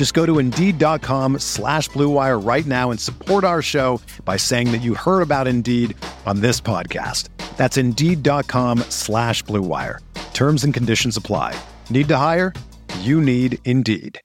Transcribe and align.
Just 0.00 0.14
go 0.14 0.24
to 0.24 0.38
Indeed.com 0.38 1.40
slash 1.40 1.90
BlueWire 1.90 2.42
right 2.42 2.64
now 2.64 2.90
and 2.90 2.98
support 2.98 3.44
our 3.44 3.60
show 3.60 4.00
by 4.24 4.38
saying 4.38 4.72
that 4.72 4.78
you 4.78 4.94
heard 4.94 5.20
about 5.20 5.46
Indeed 5.46 5.94
on 6.24 6.40
this 6.40 6.58
podcast. 6.58 7.28
That's 7.58 7.76
Indeed.com 7.76 8.78
slash 8.88 9.44
BlueWire. 9.44 9.98
Terms 10.32 10.64
and 10.64 10.72
conditions 10.72 11.18
apply. 11.18 11.54
Need 11.90 12.08
to 12.08 12.16
hire? 12.16 12.54
You 13.00 13.20
need 13.20 13.58
Indeed. 13.66 14.18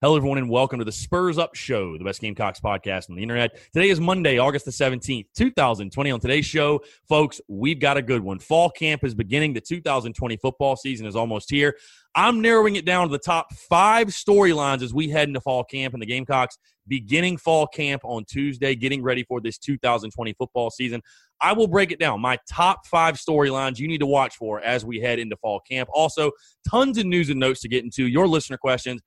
Hello, 0.00 0.16
everyone, 0.16 0.38
and 0.38 0.48
welcome 0.48 0.78
to 0.78 0.84
the 0.84 0.92
Spurs 0.92 1.38
Up 1.38 1.56
Show, 1.56 1.98
the 1.98 2.04
best 2.04 2.20
Gamecocks 2.20 2.60
podcast 2.60 3.10
on 3.10 3.16
the 3.16 3.22
internet. 3.22 3.58
Today 3.72 3.88
is 3.88 3.98
Monday, 3.98 4.38
August 4.38 4.64
the 4.64 4.70
17th, 4.70 5.26
2020. 5.36 6.10
On 6.12 6.20
today's 6.20 6.46
show, 6.46 6.82
folks, 7.08 7.40
we've 7.48 7.80
got 7.80 7.96
a 7.96 8.02
good 8.02 8.22
one. 8.22 8.38
Fall 8.38 8.70
camp 8.70 9.02
is 9.02 9.16
beginning. 9.16 9.54
The 9.54 9.60
2020 9.60 10.36
football 10.36 10.76
season 10.76 11.04
is 11.04 11.16
almost 11.16 11.50
here. 11.50 11.74
I'm 12.14 12.40
narrowing 12.40 12.76
it 12.76 12.84
down 12.84 13.06
to 13.08 13.12
the 13.12 13.18
top 13.18 13.52
five 13.54 14.08
storylines 14.08 14.82
as 14.82 14.92
we 14.92 15.08
head 15.08 15.28
into 15.28 15.40
fall 15.40 15.64
camp, 15.64 15.94
and 15.94 16.02
the 16.02 16.06
Gamecocks 16.06 16.58
beginning 16.88 17.36
fall 17.36 17.66
camp 17.66 18.02
on 18.04 18.24
Tuesday, 18.24 18.74
getting 18.74 19.02
ready 19.02 19.22
for 19.22 19.40
this 19.40 19.58
2020 19.58 20.32
football 20.34 20.70
season. 20.70 21.02
I 21.40 21.52
will 21.52 21.68
break 21.68 21.92
it 21.92 22.00
down. 22.00 22.20
My 22.20 22.38
top 22.50 22.86
five 22.86 23.16
storylines 23.16 23.78
you 23.78 23.86
need 23.86 23.98
to 23.98 24.06
watch 24.06 24.36
for 24.36 24.60
as 24.60 24.84
we 24.84 24.98
head 24.98 25.18
into 25.18 25.36
fall 25.36 25.60
camp. 25.60 25.88
Also, 25.92 26.32
tons 26.68 26.98
of 26.98 27.06
news 27.06 27.30
and 27.30 27.38
notes 27.38 27.60
to 27.60 27.68
get 27.68 27.84
into, 27.84 28.06
your 28.06 28.26
listener 28.26 28.56
questions 28.56 29.00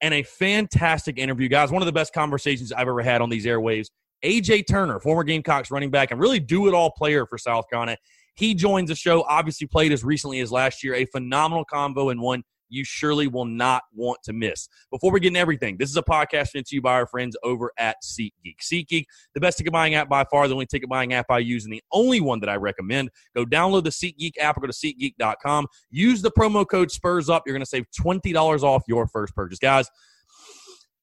and 0.00 0.12
a 0.12 0.22
fantastic 0.22 1.18
interview, 1.18 1.48
guys. 1.48 1.70
One 1.70 1.82
of 1.82 1.86
the 1.86 1.92
best 1.92 2.12
conversations 2.12 2.72
I've 2.72 2.88
ever 2.88 3.02
had 3.02 3.20
on 3.20 3.30
these 3.30 3.46
airwaves. 3.46 3.86
AJ 4.24 4.66
Turner, 4.66 4.98
former 4.98 5.24
Gamecocks 5.24 5.70
running 5.70 5.90
back 5.90 6.10
and 6.10 6.20
really 6.20 6.40
do 6.40 6.68
it 6.68 6.74
all 6.74 6.90
player 6.90 7.26
for 7.26 7.38
South 7.38 7.68
Carolina. 7.70 7.96
He 8.36 8.54
joins 8.54 8.88
the 8.88 8.94
show, 8.94 9.24
obviously 9.28 9.66
played 9.66 9.92
as 9.92 10.04
recently 10.04 10.40
as 10.40 10.52
last 10.52 10.84
year. 10.84 10.94
A 10.94 11.06
phenomenal 11.06 11.64
combo 11.64 12.10
and 12.10 12.20
one 12.20 12.42
you 12.68 12.84
surely 12.84 13.26
will 13.26 13.44
not 13.44 13.82
want 13.94 14.18
to 14.24 14.32
miss. 14.32 14.68
Before 14.90 15.12
we 15.12 15.20
get 15.20 15.28
into 15.28 15.40
everything, 15.40 15.76
this 15.78 15.90
is 15.90 15.96
a 15.96 16.02
podcast 16.02 16.48
sent 16.48 16.66
to 16.66 16.74
you 16.74 16.82
by 16.82 16.94
our 16.94 17.06
friends 17.06 17.36
over 17.42 17.72
at 17.78 17.96
SeatGeek. 18.04 18.56
SeatGeek, 18.60 19.04
the 19.34 19.40
best 19.40 19.58
ticket 19.58 19.72
buying 19.72 19.94
app 19.94 20.08
by 20.08 20.24
far, 20.30 20.48
the 20.48 20.54
only 20.54 20.66
ticket 20.66 20.88
buying 20.88 21.12
app 21.12 21.26
I 21.30 21.38
use, 21.38 21.64
and 21.64 21.72
the 21.72 21.82
only 21.92 22.20
one 22.20 22.40
that 22.40 22.48
I 22.48 22.56
recommend. 22.56 23.10
Go 23.34 23.44
download 23.44 23.84
the 23.84 23.90
SeatGeek 23.90 24.32
app 24.40 24.56
or 24.56 24.60
go 24.62 24.66
to 24.66 24.72
SeatGeek.com. 24.72 25.66
Use 25.90 26.22
the 26.22 26.30
promo 26.30 26.66
code 26.68 26.90
SPURS 26.90 27.28
UP. 27.28 27.42
You're 27.46 27.54
going 27.54 27.60
to 27.60 27.66
save 27.66 27.86
$20 27.98 28.62
off 28.62 28.82
your 28.88 29.06
first 29.06 29.34
purchase. 29.34 29.58
Guys, 29.58 29.88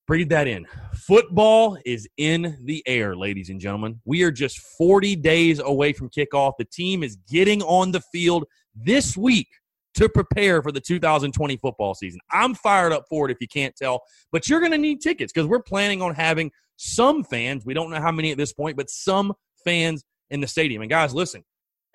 breathe 0.08 0.30
that 0.30 0.48
in. 0.48 0.66
Football 0.94 1.78
is 1.86 2.08
in 2.18 2.58
the 2.64 2.84
air, 2.86 3.16
ladies 3.16 3.50
and 3.50 3.60
gentlemen. 3.60 4.02
We 4.06 4.24
are 4.24 4.32
just 4.32 4.60
40 4.78 5.16
days 5.18 5.60
away 5.60 5.94
from 5.94 6.10
kickoff. 6.10 6.54
The 6.58 6.66
team 6.66 7.04
is 7.04 7.18
getting 7.30 7.62
on 7.64 7.92
the 7.92 8.02
field 8.12 8.46
this 8.76 9.16
week 9.16 9.48
to 9.96 10.10
prepare 10.10 10.62
for 10.62 10.72
the 10.72 10.82
2020 10.82 11.58
football 11.58 11.94
season. 11.94 12.20
I'm 12.32 12.56
fired 12.56 12.92
up 12.92 13.06
for 13.10 13.30
it 13.30 13.32
if 13.32 13.38
you 13.40 13.48
can't 13.48 13.76
tell, 13.76 14.02
but 14.32 14.50
you're 14.50 14.60
going 14.60 14.72
to 14.72 14.78
need 14.78 15.02
tickets 15.02 15.32
because 15.32 15.48
we're 15.48 15.62
planning 15.62 16.02
on 16.02 16.16
having 16.16 16.52
some 16.78 17.24
fans. 17.24 17.66
We 17.66 17.74
don't 17.74 17.92
know 17.92 18.02
how 18.02 18.12
many 18.12 18.32
at 18.32 18.38
this 18.38 18.54
point, 18.54 18.76
but 18.76 18.90
some 18.90 19.34
fans 19.64 20.04
in 20.32 20.42
the 20.42 20.48
stadium. 20.48 20.82
And 20.82 20.90
guys, 20.90 21.14
listen, 21.14 21.44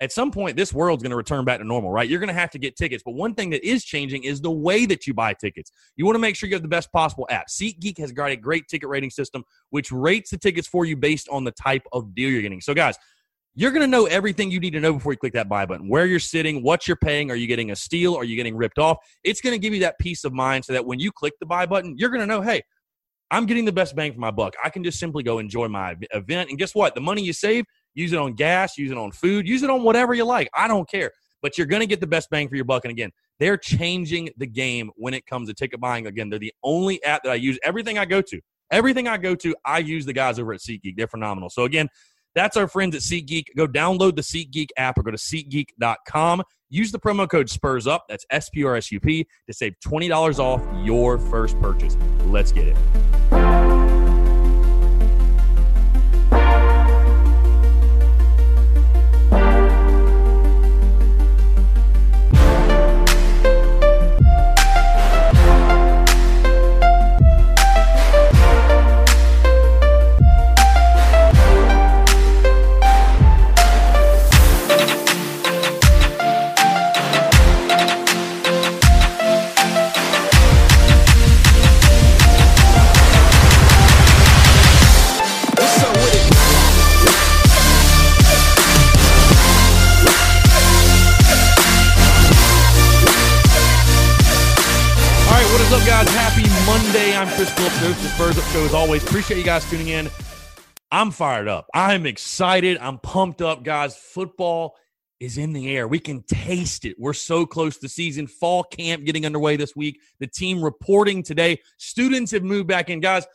at 0.01 0.11
some 0.13 0.31
point, 0.31 0.55
this 0.55 0.73
world's 0.73 1.03
going 1.03 1.11
to 1.11 1.17
return 1.17 1.43
back 1.43 1.59
to 1.59 1.65
normal, 1.65 1.91
right? 1.91 2.07
You're 2.07 2.19
going 2.19 2.29
to 2.29 2.33
have 2.33 2.51
to 2.51 2.59
get 2.59 2.77
tickets. 2.77 3.03
But 3.05 3.15
one 3.15 3.35
thing 3.35 3.49
that 3.49 3.67
is 3.67 3.83
changing 3.83 4.23
is 4.23 4.39
the 4.39 4.51
way 4.51 4.85
that 4.85 5.05
you 5.05 5.13
buy 5.13 5.33
tickets. 5.33 5.71
You 5.97 6.05
want 6.05 6.15
to 6.15 6.19
make 6.19 6.35
sure 6.35 6.47
you 6.47 6.55
have 6.55 6.61
the 6.61 6.69
best 6.69 6.91
possible 6.93 7.27
app. 7.29 7.47
SeatGeek 7.49 7.97
has 7.99 8.11
got 8.11 8.31
a 8.31 8.37
great 8.37 8.67
ticket 8.69 8.87
rating 8.87 9.09
system, 9.09 9.43
which 9.71 9.91
rates 9.91 10.29
the 10.31 10.37
tickets 10.37 10.67
for 10.67 10.85
you 10.85 10.95
based 10.95 11.27
on 11.29 11.43
the 11.43 11.51
type 11.51 11.83
of 11.91 12.15
deal 12.15 12.29
you're 12.29 12.41
getting. 12.41 12.61
So, 12.61 12.73
guys, 12.73 12.97
you're 13.55 13.71
going 13.71 13.81
to 13.81 13.87
know 13.87 14.05
everything 14.05 14.51
you 14.51 14.59
need 14.61 14.71
to 14.71 14.79
know 14.79 14.93
before 14.93 15.11
you 15.11 15.17
click 15.17 15.33
that 15.33 15.49
buy 15.49 15.65
button 15.65 15.89
where 15.89 16.05
you're 16.05 16.19
sitting, 16.19 16.63
what 16.63 16.87
you're 16.87 16.95
paying. 16.95 17.29
Are 17.29 17.35
you 17.35 17.47
getting 17.47 17.71
a 17.71 17.75
steal? 17.75 18.15
Are 18.15 18.23
you 18.23 18.37
getting 18.37 18.55
ripped 18.55 18.79
off? 18.79 18.97
It's 19.25 19.41
going 19.41 19.53
to 19.53 19.59
give 19.59 19.73
you 19.73 19.81
that 19.81 19.99
peace 19.99 20.23
of 20.23 20.31
mind 20.31 20.63
so 20.63 20.71
that 20.71 20.85
when 20.85 20.99
you 20.99 21.11
click 21.11 21.33
the 21.41 21.45
buy 21.45 21.65
button, 21.65 21.95
you're 21.97 22.09
going 22.09 22.21
to 22.21 22.27
know, 22.27 22.41
hey, 22.41 22.61
I'm 23.31 23.45
getting 23.45 23.65
the 23.65 23.73
best 23.73 23.95
bang 23.95 24.13
for 24.13 24.19
my 24.19 24.31
buck. 24.31 24.55
I 24.63 24.69
can 24.69 24.83
just 24.83 24.97
simply 24.97 25.23
go 25.23 25.39
enjoy 25.39 25.67
my 25.67 25.95
event. 26.11 26.49
And 26.49 26.57
guess 26.57 26.73
what? 26.73 26.95
The 26.95 27.01
money 27.01 27.21
you 27.21 27.33
save, 27.33 27.65
use 27.93 28.13
it 28.13 28.19
on 28.19 28.33
gas, 28.33 28.77
use 28.77 28.91
it 28.91 28.97
on 28.97 29.11
food, 29.11 29.47
use 29.47 29.63
it 29.63 29.69
on 29.69 29.83
whatever 29.83 30.13
you 30.13 30.25
like. 30.25 30.49
I 30.53 30.67
don't 30.67 30.89
care. 30.89 31.11
But 31.41 31.57
you're 31.57 31.67
going 31.67 31.79
to 31.79 31.87
get 31.87 32.01
the 32.01 32.07
best 32.07 32.29
bang 32.29 32.49
for 32.49 32.55
your 32.55 32.65
buck. 32.65 32.83
And 32.83 32.91
again, 32.91 33.11
they're 33.39 33.57
changing 33.57 34.29
the 34.37 34.47
game 34.47 34.91
when 34.95 35.13
it 35.13 35.25
comes 35.25 35.47
to 35.47 35.53
ticket 35.53 35.79
buying. 35.79 36.07
Again, 36.07 36.29
they're 36.29 36.39
the 36.39 36.53
only 36.63 37.01
app 37.03 37.23
that 37.23 37.31
I 37.31 37.35
use. 37.35 37.57
Everything 37.63 37.97
I 37.97 38.05
go 38.05 38.21
to, 38.21 38.41
everything 38.71 39.07
I 39.07 39.17
go 39.17 39.35
to, 39.35 39.55
I 39.65 39.79
use 39.79 40.05
the 40.05 40.13
guys 40.13 40.37
over 40.37 40.53
at 40.53 40.59
SeatGeek. 40.59 40.95
They're 40.97 41.07
phenomenal. 41.07 41.49
So 41.49 41.63
again, 41.63 41.87
that's 42.35 42.57
our 42.57 42.67
friends 42.67 42.95
at 42.95 43.01
SeatGeek. 43.01 43.45
Go 43.55 43.67
download 43.67 44.15
the 44.15 44.21
SeatGeek 44.21 44.69
app 44.77 44.97
or 44.97 45.03
go 45.03 45.11
to 45.11 45.17
SeatGeek.com. 45.17 46.43
Use 46.69 46.91
the 46.91 46.99
promo 46.99 47.27
code 47.27 47.49
SPURS 47.49 47.87
UP, 47.87 48.03
that's 48.07 48.25
S 48.29 48.49
P 48.49 48.63
R 48.63 48.75
S 48.75 48.91
U 48.91 48.99
P, 48.99 49.25
to 49.47 49.53
save 49.53 49.73
$20 49.83 50.39
off 50.39 50.61
your 50.85 51.17
first 51.17 51.59
purchase. 51.59 51.97
Let's 52.25 52.51
get 52.51 52.67
it. 52.67 53.78
Always, 98.89 99.03
appreciate 99.03 99.37
you 99.37 99.43
guys 99.43 99.69
tuning 99.69 99.89
in. 99.89 100.09
I'm 100.91 101.11
fired 101.11 101.47
up. 101.47 101.67
I'm 101.75 102.07
excited. 102.07 102.79
I'm 102.79 102.97
pumped 102.97 103.39
up, 103.39 103.61
guys. 103.61 103.95
Football 103.95 104.75
is 105.19 105.37
in 105.37 105.53
the 105.53 105.77
air. 105.77 105.87
We 105.87 105.99
can 105.99 106.23
taste 106.23 106.85
it. 106.85 106.95
We're 106.97 107.13
so 107.13 107.45
close 107.45 107.77
to 107.77 107.87
season. 107.87 108.25
Fall 108.25 108.63
camp 108.63 109.05
getting 109.05 109.27
underway 109.27 109.57
this 109.57 109.75
week. 109.75 109.99
The 110.19 110.25
team 110.25 110.63
reporting 110.63 111.21
today. 111.21 111.59
Students 111.77 112.31
have 112.31 112.41
moved 112.41 112.67
back 112.67 112.89
in. 112.89 112.99
Guys, 112.99 113.27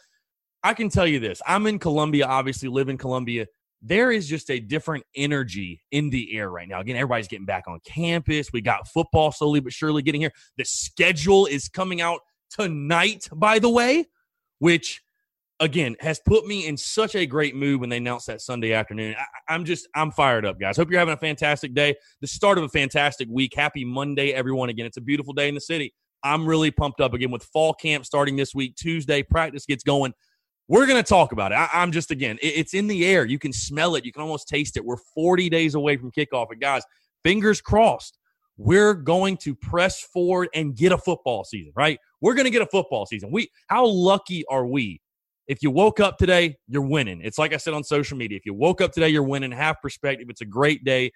I 0.65 0.75
can 0.75 0.89
tell 0.89 1.07
you 1.07 1.21
this. 1.21 1.41
I'm 1.47 1.69
in 1.69 1.79
Columbia, 1.79 2.27
obviously, 2.27 2.69
live 2.69 2.89
in 2.89 2.99
Columbia. 2.99 3.47
There 3.81 4.11
is 4.11 4.27
just 4.27 4.51
a 4.51 4.59
different 4.59 5.05
energy 5.15 5.83
in 5.93 6.11
the 6.11 6.37
air 6.37 6.51
right 6.51 6.67
now. 6.67 6.81
Again, 6.81 6.97
everybody's 6.97 7.29
getting 7.29 7.47
back 7.47 7.69
on 7.69 7.79
campus. 7.87 8.53
We 8.53 8.61
got 8.61 8.89
football 8.89 9.31
slowly 9.31 9.61
but 9.61 9.73
surely 9.73 10.03
getting 10.03 10.21
here. 10.21 10.33
The 10.57 10.65
schedule 10.65 11.47
is 11.47 11.69
coming 11.69 12.01
out 12.01 12.23
tonight, 12.51 13.29
by 13.33 13.61
the 13.61 13.71
way, 13.71 14.07
which 14.59 15.01
again 15.61 15.97
has 16.01 16.21
put 16.27 16.47
me 16.47 16.67
in 16.67 16.77
such 16.77 17.15
a 17.15 17.27
great 17.27 17.55
mood 17.55 17.81
when 17.81 17.89
they 17.89 17.99
announced 17.99 18.27
that 18.27 18.41
Sunday 18.41 18.73
afternoon. 18.73 19.15
I, 19.49 19.55
am 19.55 19.65
just 19.65 19.89
I'm 19.95 20.11
fired 20.11 20.45
up, 20.45 20.59
guys. 20.59 20.77
Hope 20.77 20.91
you're 20.91 20.99
having 20.99 21.15
a 21.15 21.19
fantastic 21.19 21.75
day. 21.75 21.95
The 22.21 22.27
start 22.27 22.59
of 22.59 22.65
a 22.65 22.69
fantastic 22.69 23.29
week. 23.31 23.55
Happy 23.55 23.85
Monday, 23.85 24.33
everyone. 24.33 24.69
Again, 24.69 24.87
it's 24.87 24.97
a 24.97 25.03
beautiful 25.03 25.33
day 25.33 25.49
in 25.49 25.55
the 25.55 25.61
city. 25.61 25.95
I'm 26.23 26.47
really 26.47 26.71
pumped 26.71 27.01
up 27.01 27.13
again 27.13 27.31
with 27.31 27.45
fall 27.45 27.75
camp 27.75 28.07
starting 28.07 28.37
this 28.37 28.55
week. 28.55 28.77
Tuesday, 28.77 29.23
practice 29.23 29.67
gets 29.67 29.85
going. 29.85 30.15
we're 30.69 30.87
going 30.87 31.03
to 31.03 31.09
talk 31.09 31.33
about 31.33 31.53
it. 31.53 31.57
I, 31.57 31.83
am 31.83 31.93
just, 31.93 32.11
again, 32.11 32.39
it, 32.41 32.55
it's 32.57 32.73
in 32.73 32.87
the 32.87 33.05
air. 33.05 33.27
You 33.27 33.39
can 33.39 33.53
smell 33.53 33.95
it. 33.95 34.07
You 34.07 34.13
can 34.13 34.23
almost 34.23 34.49
taste 34.49 34.79
it. 34.79 34.85
We're 34.85 34.97
40 35.15 35.51
days 35.51 35.75
away 35.75 35.99
from 35.99 36.11
kickoff. 36.11 36.47
And 36.51 36.61
guys, 36.61 36.83
fingers 37.23 37.61
crossed, 37.61 38.19
we're 38.57 38.95
going 38.95 39.37
to 39.39 39.55
press 39.55 40.01
forward 40.01 40.49
and 40.55 40.75
get 40.75 40.93
a 40.93 40.99
football 40.99 41.45
season, 41.45 41.73
right? 41.77 41.99
We're 42.23 42.35
going 42.35 42.47
to 42.47 42.51
get 42.51 42.63
a 42.63 42.67
football 42.67 43.05
season. 43.05 43.31
We, 43.31 43.51
how 43.69 43.85
lucky 43.85 44.45
are 44.49 44.67
we? 44.67 45.03
If 45.47 45.63
you 45.63 45.71
woke 45.71 46.01
up 46.01 46.17
today, 46.19 46.57
you're 46.69 46.87
winning. 46.87 47.21
It's 47.23 47.39
like 47.39 47.53
I 47.53 47.59
said 47.59 47.75
on 47.75 47.85
social 47.85 48.17
media. 48.17 48.37
If 48.37 48.47
you 48.47 48.55
woke 48.55 48.81
up 48.81 48.93
today, 48.93 49.09
you're 49.09 49.23
winning. 49.23 49.53
Half 49.53 49.83
perspective. 49.83 50.29
It's 50.31 50.41
a 50.41 50.47
great 50.47 50.85
day. 50.85 51.13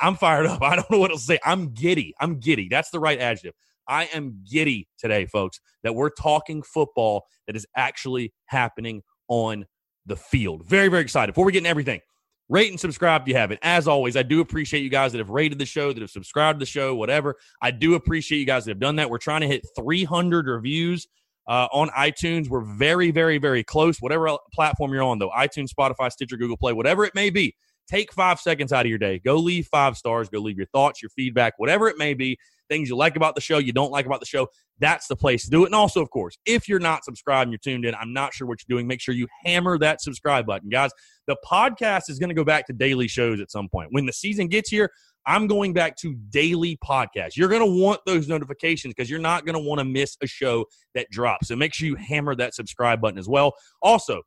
I'm 0.00 0.14
fired 0.14 0.46
up. 0.46 0.62
I 0.62 0.76
don't 0.76 0.90
know 0.90 0.98
what 0.98 1.08
to 1.08 1.18
say. 1.18 1.38
I'm 1.44 1.72
giddy. 1.72 2.14
I'm 2.20 2.38
giddy. 2.38 2.68
That's 2.70 2.90
the 2.90 3.00
right 3.00 3.18
adjective. 3.18 3.54
I 3.88 4.06
am 4.12 4.42
giddy 4.50 4.88
today, 4.98 5.26
folks, 5.26 5.60
that 5.84 5.94
we're 5.94 6.10
talking 6.10 6.62
football 6.62 7.24
that 7.46 7.56
is 7.56 7.66
actually 7.76 8.32
happening 8.46 9.02
on 9.28 9.64
the 10.06 10.16
field. 10.16 10.66
Very, 10.66 10.88
very 10.88 11.02
excited. 11.02 11.32
Before 11.32 11.44
we 11.44 11.52
get 11.52 11.58
into 11.58 11.70
everything, 11.70 12.00
rate 12.48 12.70
and 12.70 12.78
subscribe 12.78 13.22
if 13.22 13.28
you 13.28 13.34
haven't. 13.34 13.60
As 13.62 13.88
always, 13.88 14.16
I 14.16 14.22
do 14.22 14.40
appreciate 14.40 14.82
you 14.82 14.90
guys 14.90 15.12
that 15.12 15.18
have 15.18 15.30
rated 15.30 15.58
the 15.58 15.66
show, 15.66 15.92
that 15.92 16.00
have 16.00 16.10
subscribed 16.10 16.58
to 16.58 16.64
the 16.64 16.70
show, 16.70 16.94
whatever. 16.94 17.36
I 17.62 17.70
do 17.70 17.94
appreciate 17.94 18.38
you 18.38 18.44
guys 18.44 18.64
that 18.64 18.72
have 18.72 18.80
done 18.80 18.96
that. 18.96 19.08
We're 19.08 19.18
trying 19.18 19.42
to 19.42 19.46
hit 19.46 19.66
300 19.76 20.46
reviews 20.46 21.06
uh, 21.48 21.68
on 21.72 21.88
iTunes. 21.90 22.48
We're 22.48 22.64
very, 22.64 23.10
very, 23.10 23.38
very 23.38 23.64
close. 23.64 23.98
Whatever 23.98 24.36
platform 24.52 24.92
you're 24.92 25.02
on, 25.02 25.18
though 25.18 25.30
iTunes, 25.30 25.68
Spotify, 25.68 26.10
Stitcher, 26.10 26.36
Google 26.36 26.56
Play, 26.56 26.72
whatever 26.72 27.04
it 27.04 27.14
may 27.14 27.30
be, 27.30 27.54
take 27.88 28.12
five 28.12 28.40
seconds 28.40 28.72
out 28.72 28.84
of 28.86 28.90
your 28.90 28.98
day. 28.98 29.20
Go 29.24 29.36
leave 29.36 29.66
five 29.68 29.96
stars. 29.96 30.28
Go 30.28 30.40
leave 30.40 30.56
your 30.56 30.66
thoughts, 30.66 31.02
your 31.02 31.10
feedback, 31.10 31.54
whatever 31.58 31.88
it 31.88 31.98
may 31.98 32.14
be 32.14 32.38
things 32.68 32.88
you 32.88 32.96
like 32.96 33.16
about 33.16 33.34
the 33.34 33.40
show, 33.40 33.58
you 33.58 33.72
don't 33.72 33.90
like 33.90 34.06
about 34.06 34.20
the 34.20 34.26
show, 34.26 34.48
that's 34.78 35.06
the 35.06 35.16
place 35.16 35.44
to 35.44 35.50
do 35.50 35.64
it. 35.64 35.66
And 35.66 35.74
also, 35.74 36.02
of 36.02 36.10
course, 36.10 36.36
if 36.44 36.68
you're 36.68 36.78
not 36.78 37.04
subscribed 37.04 37.48
and 37.48 37.52
you're 37.52 37.58
tuned 37.58 37.84
in, 37.84 37.94
I'm 37.94 38.12
not 38.12 38.34
sure 38.34 38.46
what 38.46 38.58
you're 38.60 38.76
doing, 38.76 38.86
make 38.86 39.00
sure 39.00 39.14
you 39.14 39.26
hammer 39.44 39.78
that 39.78 40.00
subscribe 40.00 40.46
button. 40.46 40.68
Guys, 40.68 40.90
the 41.26 41.36
podcast 41.44 42.10
is 42.10 42.18
going 42.18 42.28
to 42.28 42.34
go 42.34 42.44
back 42.44 42.66
to 42.66 42.72
daily 42.72 43.08
shows 43.08 43.40
at 43.40 43.50
some 43.50 43.68
point. 43.68 43.88
When 43.92 44.06
the 44.06 44.12
season 44.12 44.48
gets 44.48 44.70
here, 44.70 44.90
I'm 45.26 45.46
going 45.46 45.72
back 45.72 45.96
to 45.98 46.14
daily 46.30 46.78
podcasts. 46.84 47.36
You're 47.36 47.48
going 47.48 47.60
to 47.60 47.82
want 47.82 48.00
those 48.06 48.28
notifications 48.28 48.94
because 48.94 49.10
you're 49.10 49.18
not 49.18 49.44
going 49.44 49.54
to 49.54 49.60
want 49.60 49.80
to 49.80 49.84
miss 49.84 50.16
a 50.22 50.26
show 50.26 50.66
that 50.94 51.10
drops. 51.10 51.48
So 51.48 51.56
make 51.56 51.74
sure 51.74 51.88
you 51.88 51.96
hammer 51.96 52.34
that 52.36 52.54
subscribe 52.54 53.00
button 53.00 53.18
as 53.18 53.28
well. 53.28 53.54
Also, 53.82 54.22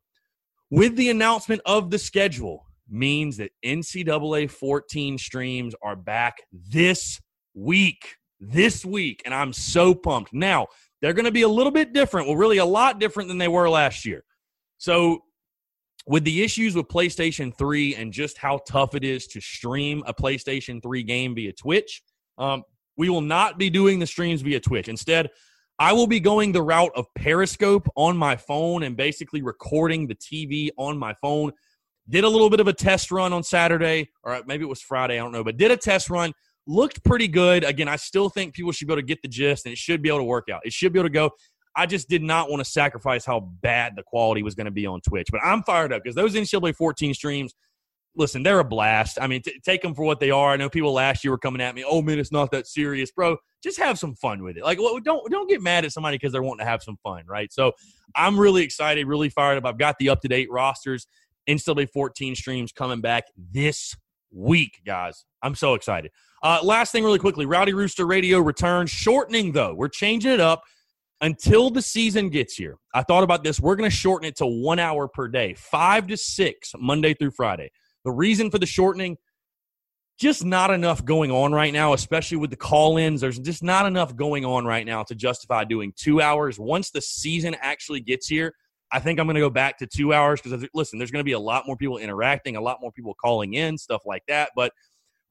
with 0.70 0.96
the 0.96 1.10
announcement 1.10 1.62
of 1.64 1.90
the 1.90 1.98
schedule, 1.98 2.66
means 2.92 3.36
that 3.36 3.52
NCAA 3.64 4.50
14 4.50 5.16
streams 5.16 5.74
are 5.80 5.94
back 5.94 6.38
this 6.52 7.20
week 7.54 8.16
this 8.40 8.84
week, 8.84 9.22
and 9.24 9.34
I'm 9.34 9.52
so 9.52 9.94
pumped. 9.94 10.32
Now, 10.32 10.68
they're 11.00 11.12
going 11.12 11.26
to 11.26 11.30
be 11.30 11.42
a 11.42 11.48
little 11.48 11.72
bit 11.72 11.92
different, 11.92 12.26
well, 12.26 12.36
really 12.36 12.58
a 12.58 12.64
lot 12.64 12.98
different 12.98 13.28
than 13.28 13.38
they 13.38 13.48
were 13.48 13.68
last 13.68 14.04
year. 14.04 14.24
So, 14.78 15.20
with 16.06 16.24
the 16.24 16.42
issues 16.42 16.74
with 16.74 16.88
PlayStation 16.88 17.56
3 17.56 17.94
and 17.96 18.12
just 18.12 18.38
how 18.38 18.60
tough 18.66 18.94
it 18.94 19.04
is 19.04 19.26
to 19.28 19.40
stream 19.40 20.02
a 20.06 20.14
PlayStation 20.14 20.82
3 20.82 21.02
game 21.02 21.34
via 21.34 21.52
Twitch, 21.52 22.02
um, 22.38 22.62
we 22.96 23.08
will 23.08 23.20
not 23.20 23.58
be 23.58 23.70
doing 23.70 23.98
the 23.98 24.06
streams 24.06 24.42
via 24.42 24.60
Twitch. 24.60 24.88
Instead, 24.88 25.30
I 25.78 25.92
will 25.92 26.06
be 26.06 26.20
going 26.20 26.52
the 26.52 26.62
route 26.62 26.92
of 26.94 27.06
Periscope 27.14 27.88
on 27.96 28.16
my 28.16 28.36
phone 28.36 28.82
and 28.82 28.96
basically 28.96 29.40
recording 29.40 30.06
the 30.06 30.14
TV 30.14 30.70
on 30.76 30.98
my 30.98 31.14
phone. 31.14 31.52
Did 32.08 32.24
a 32.24 32.28
little 32.28 32.50
bit 32.50 32.60
of 32.60 32.68
a 32.68 32.72
test 32.72 33.10
run 33.10 33.32
on 33.32 33.42
Saturday, 33.42 34.10
or 34.22 34.42
maybe 34.46 34.64
it 34.64 34.68
was 34.68 34.82
Friday, 34.82 35.14
I 35.14 35.22
don't 35.22 35.32
know, 35.32 35.44
but 35.44 35.56
did 35.56 35.70
a 35.70 35.76
test 35.76 36.10
run 36.10 36.32
looked 36.66 37.02
pretty 37.04 37.28
good. 37.28 37.64
Again, 37.64 37.88
I 37.88 37.96
still 37.96 38.28
think 38.28 38.54
people 38.54 38.72
should 38.72 38.86
be 38.86 38.92
able 38.92 39.02
to 39.02 39.06
get 39.06 39.22
the 39.22 39.28
gist 39.28 39.66
and 39.66 39.72
it 39.72 39.78
should 39.78 40.02
be 40.02 40.08
able 40.08 40.18
to 40.18 40.24
work 40.24 40.48
out. 40.50 40.60
It 40.64 40.72
should 40.72 40.92
be 40.92 40.98
able 40.98 41.08
to 41.08 41.12
go. 41.12 41.30
I 41.76 41.86
just 41.86 42.08
did 42.08 42.22
not 42.22 42.50
want 42.50 42.64
to 42.64 42.70
sacrifice 42.70 43.24
how 43.24 43.40
bad 43.40 43.94
the 43.96 44.02
quality 44.02 44.42
was 44.42 44.54
going 44.54 44.66
to 44.66 44.70
be 44.70 44.86
on 44.86 45.00
Twitch. 45.00 45.28
But 45.30 45.40
I'm 45.44 45.62
fired 45.62 45.92
up 45.92 46.02
because 46.02 46.16
those 46.16 46.34
NCAA 46.34 46.74
14 46.74 47.14
streams, 47.14 47.54
listen, 48.16 48.42
they're 48.42 48.58
a 48.58 48.64
blast. 48.64 49.18
I 49.20 49.26
mean, 49.26 49.42
t- 49.42 49.60
take 49.64 49.82
them 49.82 49.94
for 49.94 50.04
what 50.04 50.20
they 50.20 50.30
are. 50.30 50.50
I 50.50 50.56
know 50.56 50.68
people 50.68 50.92
last 50.92 51.22
year 51.22 51.30
were 51.30 51.38
coming 51.38 51.60
at 51.60 51.74
me, 51.74 51.84
oh 51.86 52.02
man, 52.02 52.18
it's 52.18 52.32
not 52.32 52.50
that 52.50 52.66
serious, 52.66 53.12
bro. 53.12 53.36
Just 53.62 53.78
have 53.78 53.98
some 53.98 54.14
fun 54.14 54.42
with 54.42 54.56
it. 54.56 54.64
Like, 54.64 54.78
well, 54.78 54.98
don't 54.98 55.30
don't 55.30 55.48
get 55.48 55.62
mad 55.62 55.84
at 55.84 55.92
somebody 55.92 56.16
because 56.16 56.32
they're 56.32 56.42
wanting 56.42 56.64
to 56.64 56.70
have 56.70 56.82
some 56.82 56.96
fun, 57.02 57.22
right? 57.28 57.52
So 57.52 57.72
I'm 58.16 58.38
really 58.38 58.62
excited, 58.62 59.06
really 59.06 59.28
fired 59.28 59.58
up. 59.58 59.66
I've 59.66 59.78
got 59.78 59.96
the 59.98 60.08
up 60.08 60.20
to 60.22 60.28
date 60.28 60.50
rosters. 60.50 61.06
NCAA 61.48 61.88
14 61.90 62.34
streams 62.34 62.72
coming 62.72 63.00
back 63.00 63.24
this 63.36 63.96
week, 64.30 64.80
guys. 64.84 65.24
I'm 65.42 65.54
so 65.54 65.74
excited. 65.74 66.10
Uh, 66.42 66.60
last 66.62 66.92
thing, 66.92 67.04
really 67.04 67.18
quickly 67.18 67.46
Rowdy 67.46 67.74
Rooster 67.74 68.06
Radio 68.06 68.40
returns, 68.40 68.90
shortening 68.90 69.52
though. 69.52 69.74
We're 69.74 69.88
changing 69.88 70.32
it 70.32 70.40
up 70.40 70.62
until 71.20 71.70
the 71.70 71.82
season 71.82 72.30
gets 72.30 72.54
here. 72.54 72.76
I 72.94 73.02
thought 73.02 73.22
about 73.22 73.44
this. 73.44 73.60
We're 73.60 73.76
going 73.76 73.90
to 73.90 73.94
shorten 73.94 74.26
it 74.28 74.36
to 74.36 74.46
one 74.46 74.78
hour 74.78 75.08
per 75.08 75.28
day, 75.28 75.54
five 75.54 76.06
to 76.08 76.16
six, 76.16 76.72
Monday 76.78 77.14
through 77.14 77.32
Friday. 77.32 77.70
The 78.04 78.12
reason 78.12 78.50
for 78.50 78.58
the 78.58 78.66
shortening, 78.66 79.18
just 80.18 80.44
not 80.44 80.70
enough 80.70 81.04
going 81.04 81.30
on 81.30 81.52
right 81.52 81.72
now, 81.72 81.92
especially 81.92 82.38
with 82.38 82.50
the 82.50 82.56
call 82.56 82.96
ins. 82.96 83.20
There's 83.20 83.38
just 83.38 83.62
not 83.62 83.86
enough 83.86 84.16
going 84.16 84.44
on 84.44 84.64
right 84.64 84.86
now 84.86 85.02
to 85.04 85.14
justify 85.14 85.64
doing 85.64 85.92
two 85.96 86.20
hours. 86.20 86.58
Once 86.58 86.90
the 86.90 87.00
season 87.00 87.56
actually 87.60 88.00
gets 88.00 88.26
here, 88.26 88.54
I 88.92 88.98
think 88.98 89.20
I'm 89.20 89.26
going 89.26 89.36
to 89.36 89.40
go 89.40 89.50
back 89.50 89.78
to 89.78 89.86
two 89.86 90.12
hours 90.12 90.40
because, 90.40 90.66
listen, 90.74 90.98
there's 90.98 91.10
going 91.10 91.20
to 91.20 91.24
be 91.24 91.32
a 91.32 91.38
lot 91.38 91.66
more 91.66 91.76
people 91.76 91.98
interacting, 91.98 92.56
a 92.56 92.60
lot 92.60 92.78
more 92.80 92.90
people 92.90 93.14
calling 93.14 93.54
in, 93.54 93.78
stuff 93.78 94.02
like 94.04 94.22
that. 94.28 94.50
But 94.56 94.72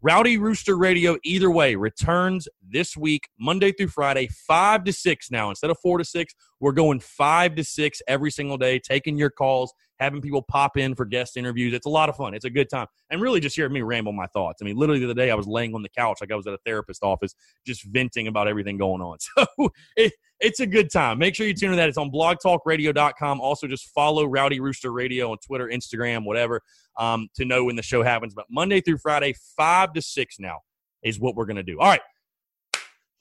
Rowdy 0.02 0.38
Rooster 0.38 0.78
Radio, 0.78 1.18
either 1.26 1.52
way, 1.52 1.76
returns 1.76 2.48
this 2.66 2.96
week, 2.96 3.28
Monday 3.38 3.74
through 3.74 3.90
Friday, 3.90 4.28
5 4.28 4.86
to 4.86 4.94
6 4.94 5.30
now. 5.30 5.50
Instead 5.50 5.72
of 5.72 5.78
4 5.80 5.98
to 5.98 6.06
6, 6.06 6.34
we're 6.62 6.72
going 6.72 7.02
5 7.02 7.56
to 7.56 7.64
6 7.66 8.02
every 8.08 8.32
single 8.32 8.58
day, 8.58 8.80
taking 8.80 9.18
your 9.18 9.30
calls, 9.30 9.74
having 10.00 10.22
people 10.22 10.42
pop 10.42 10.78
in 10.78 10.96
for 10.96 11.04
guest 11.04 11.36
interviews. 11.36 11.74
It's 11.74 11.86
a 11.86 11.90
lot 11.90 12.08
of 12.08 12.16
fun. 12.16 12.34
It's 12.34 12.46
a 12.46 12.50
good 12.50 12.70
time. 12.70 12.88
And 13.10 13.20
really 13.20 13.42
just 13.42 13.58
hearing 13.58 13.74
me 13.74 13.82
ramble 13.82 14.14
my 14.14 14.28
thoughts. 14.28 14.62
I 14.62 14.66
mean, 14.66 14.78
literally 14.78 15.02
the 15.02 15.08
other 15.08 15.14
day 15.14 15.32
I 15.32 15.36
was 15.36 15.48
laying 15.48 15.76
on 15.76 15.82
the 15.82 15.90
couch 15.90 16.20
like 16.22 16.32
I 16.32 16.36
was 16.36 16.48
at 16.48 16.54
a 16.54 16.60
therapist 16.66 17.04
office, 17.04 17.36
just 17.66 17.84
venting 17.84 18.30
about 18.30 18.48
everything 18.48 18.78
going 18.78 19.02
on. 19.02 19.18
So 19.60 19.72
it, 19.98 20.14
it's 20.40 20.60
a 20.60 20.68
good 20.68 20.92
time. 20.92 21.18
Make 21.18 21.36
sure 21.36 21.46
you 21.46 21.54
tune 21.54 21.72
in 21.72 21.78
that. 21.78 21.90
It's 21.90 21.98
on 21.98 22.12
blogtalkradio.com. 22.12 23.42
Also, 23.42 23.68
just 23.68 23.90
follow 23.94 24.26
Rowdy 24.26 24.60
Rooster 24.60 24.92
Radio 24.92 25.32
on 25.32 25.38
Twitter, 25.38 25.68
Instagram, 25.68 26.26
whatever, 26.26 26.62
um, 26.98 27.28
to 27.36 27.46
know 27.46 27.66
when 27.66 27.76
the 27.76 27.84
show 27.84 28.04
happens. 28.04 28.34
But 28.34 28.46
Monday 28.50 28.82
through 28.82 29.00
Friday, 29.00 29.34
5 29.58 29.94
to 29.94 30.02
6 30.02 30.40
now 30.40 30.60
is 31.04 31.20
what 31.20 31.36
we're 31.36 31.46
going 31.46 31.58
to 31.58 31.64
do. 31.64 31.80
All 31.80 31.88
right. 31.88 32.02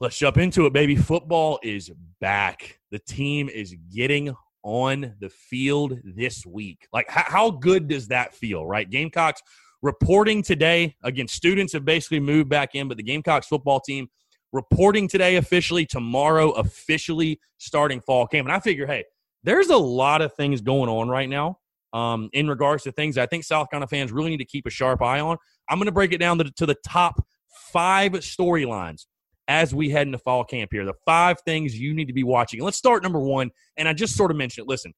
Let's 0.01 0.17
jump 0.17 0.39
into 0.39 0.65
it, 0.67 0.73
baby. 0.73 0.95
Football 0.95 1.59
is 1.63 1.91
back. 2.21 2.79
The 2.93 3.01
team 3.01 3.49
is 3.49 3.75
getting 3.93 4.33
on 4.63 5.15
the 5.21 5.29
field 5.29 5.99
this 6.05 6.47
week. 6.47 6.87
Like, 6.93 7.11
how, 7.11 7.25
how 7.27 7.51
good 7.51 7.89
does 7.89 8.07
that 8.09 8.33
feel, 8.33 8.65
right? 8.65 8.89
Gamecocks 8.89 9.43
reporting 9.83 10.43
today. 10.43 10.95
Again, 11.03 11.27
students 11.27 11.73
have 11.73 11.85
basically 11.85 12.21
moved 12.21 12.49
back 12.49 12.75
in, 12.75 12.87
but 12.87 12.97
the 12.97 13.03
Gamecocks 13.03 13.49
football 13.49 13.81
team 13.81 14.09
reporting 14.53 15.09
today 15.09 15.37
officially, 15.37 15.87
tomorrow 15.87 16.51
officially 16.53 17.41
starting 17.59 18.01
fall 18.01 18.27
camp. 18.27 18.47
And 18.47 18.55
I 18.55 18.61
figure, 18.61 18.87
hey, 18.87 19.05
there's 19.43 19.69
a 19.69 19.77
lot 19.77 20.23
of 20.23 20.35
things 20.35 20.61
going 20.61 20.89
on 20.89 21.09
right 21.09 21.29
now 21.29 21.59
um, 21.93 22.29
in 22.33 22.49
regards 22.49 22.85
to 22.85 22.93
things 22.93 23.19
I 23.19 23.27
think 23.27 23.45
South 23.45 23.71
Carolina 23.71 23.89
fans 23.89 24.13
really 24.13 24.31
need 24.31 24.39
to 24.39 24.45
keep 24.45 24.67
a 24.67 24.71
sharp 24.71 25.03
eye 25.03 25.21
on. 25.21 25.37
I'm 25.69 25.79
going 25.79 25.87
to 25.87 25.93
break 25.93 26.13
it 26.13 26.19
down 26.19 26.39
to, 26.39 26.45
to 26.45 26.67
the 26.67 26.77
top 26.87 27.25
five 27.73 28.13
storylines 28.13 29.07
as 29.47 29.75
we 29.75 29.91
head 29.91 30.07
into 30.07 30.19
fall 30.19 30.45
camp 30.45 30.71
here. 30.73 30.85
The 30.85 30.95
five 31.07 31.41
things 31.41 31.79
you 31.79 31.95
need 31.95 32.07
to 32.07 32.13
be 32.13 32.25
watching. 32.25 32.63
Let's 32.63 32.77
start 32.77 33.03
number 33.03 33.21
one. 33.21 33.51
And 33.77 33.89
I 33.89 33.93
just 33.93 34.17
sort 34.17 34.31
of 34.31 34.37
mentioned 34.37 34.67
it. 34.67 34.69
Listen, 34.69 34.93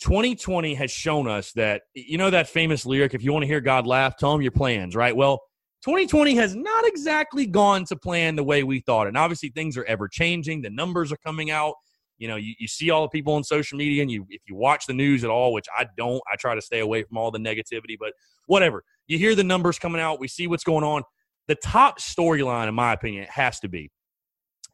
2020 0.00 0.74
has 0.74 0.90
shown 0.90 1.28
us 1.28 1.52
that, 1.52 1.82
you 1.94 2.18
know, 2.18 2.30
that 2.30 2.48
famous 2.48 2.86
lyric, 2.86 3.14
if 3.14 3.22
you 3.22 3.32
want 3.32 3.42
to 3.42 3.46
hear 3.46 3.60
God 3.60 3.86
laugh, 3.86 4.16
tell 4.16 4.34
him 4.34 4.42
your 4.42 4.52
plans, 4.52 4.94
right? 4.94 5.14
Well, 5.14 5.40
2020 5.84 6.34
has 6.36 6.56
not 6.56 6.86
exactly 6.86 7.44
gone 7.44 7.84
to 7.84 7.94
plan 7.94 8.36
the 8.36 8.42
way 8.42 8.62
we 8.62 8.80
thought. 8.80 9.06
And 9.06 9.18
obviously, 9.18 9.50
things 9.50 9.76
are 9.76 9.84
ever 9.84 10.08
changing. 10.08 10.62
The 10.62 10.70
numbers 10.70 11.12
are 11.12 11.18
coming 11.18 11.50
out. 11.50 11.74
You 12.16 12.26
know, 12.28 12.36
you, 12.36 12.54
you 12.58 12.66
see 12.68 12.88
all 12.88 13.02
the 13.02 13.08
people 13.10 13.34
on 13.34 13.44
social 13.44 13.76
media, 13.76 14.00
and 14.00 14.10
you 14.10 14.26
if 14.30 14.40
you 14.48 14.54
watch 14.54 14.86
the 14.86 14.94
news 14.94 15.24
at 15.24 15.30
all, 15.30 15.52
which 15.52 15.66
I 15.76 15.86
don't, 15.96 16.22
I 16.32 16.36
try 16.36 16.54
to 16.54 16.62
stay 16.62 16.80
away 16.80 17.02
from 17.02 17.18
all 17.18 17.30
the 17.30 17.38
negativity, 17.38 17.96
but 18.00 18.14
whatever. 18.46 18.82
You 19.08 19.18
hear 19.18 19.34
the 19.34 19.44
numbers 19.44 19.78
coming 19.78 20.00
out, 20.00 20.20
we 20.20 20.28
see 20.28 20.46
what's 20.46 20.64
going 20.64 20.84
on. 20.84 21.02
The 21.48 21.54
top 21.56 22.00
storyline, 22.00 22.68
in 22.68 22.74
my 22.74 22.94
opinion, 22.94 23.26
has 23.28 23.60
to 23.60 23.68
be 23.68 23.90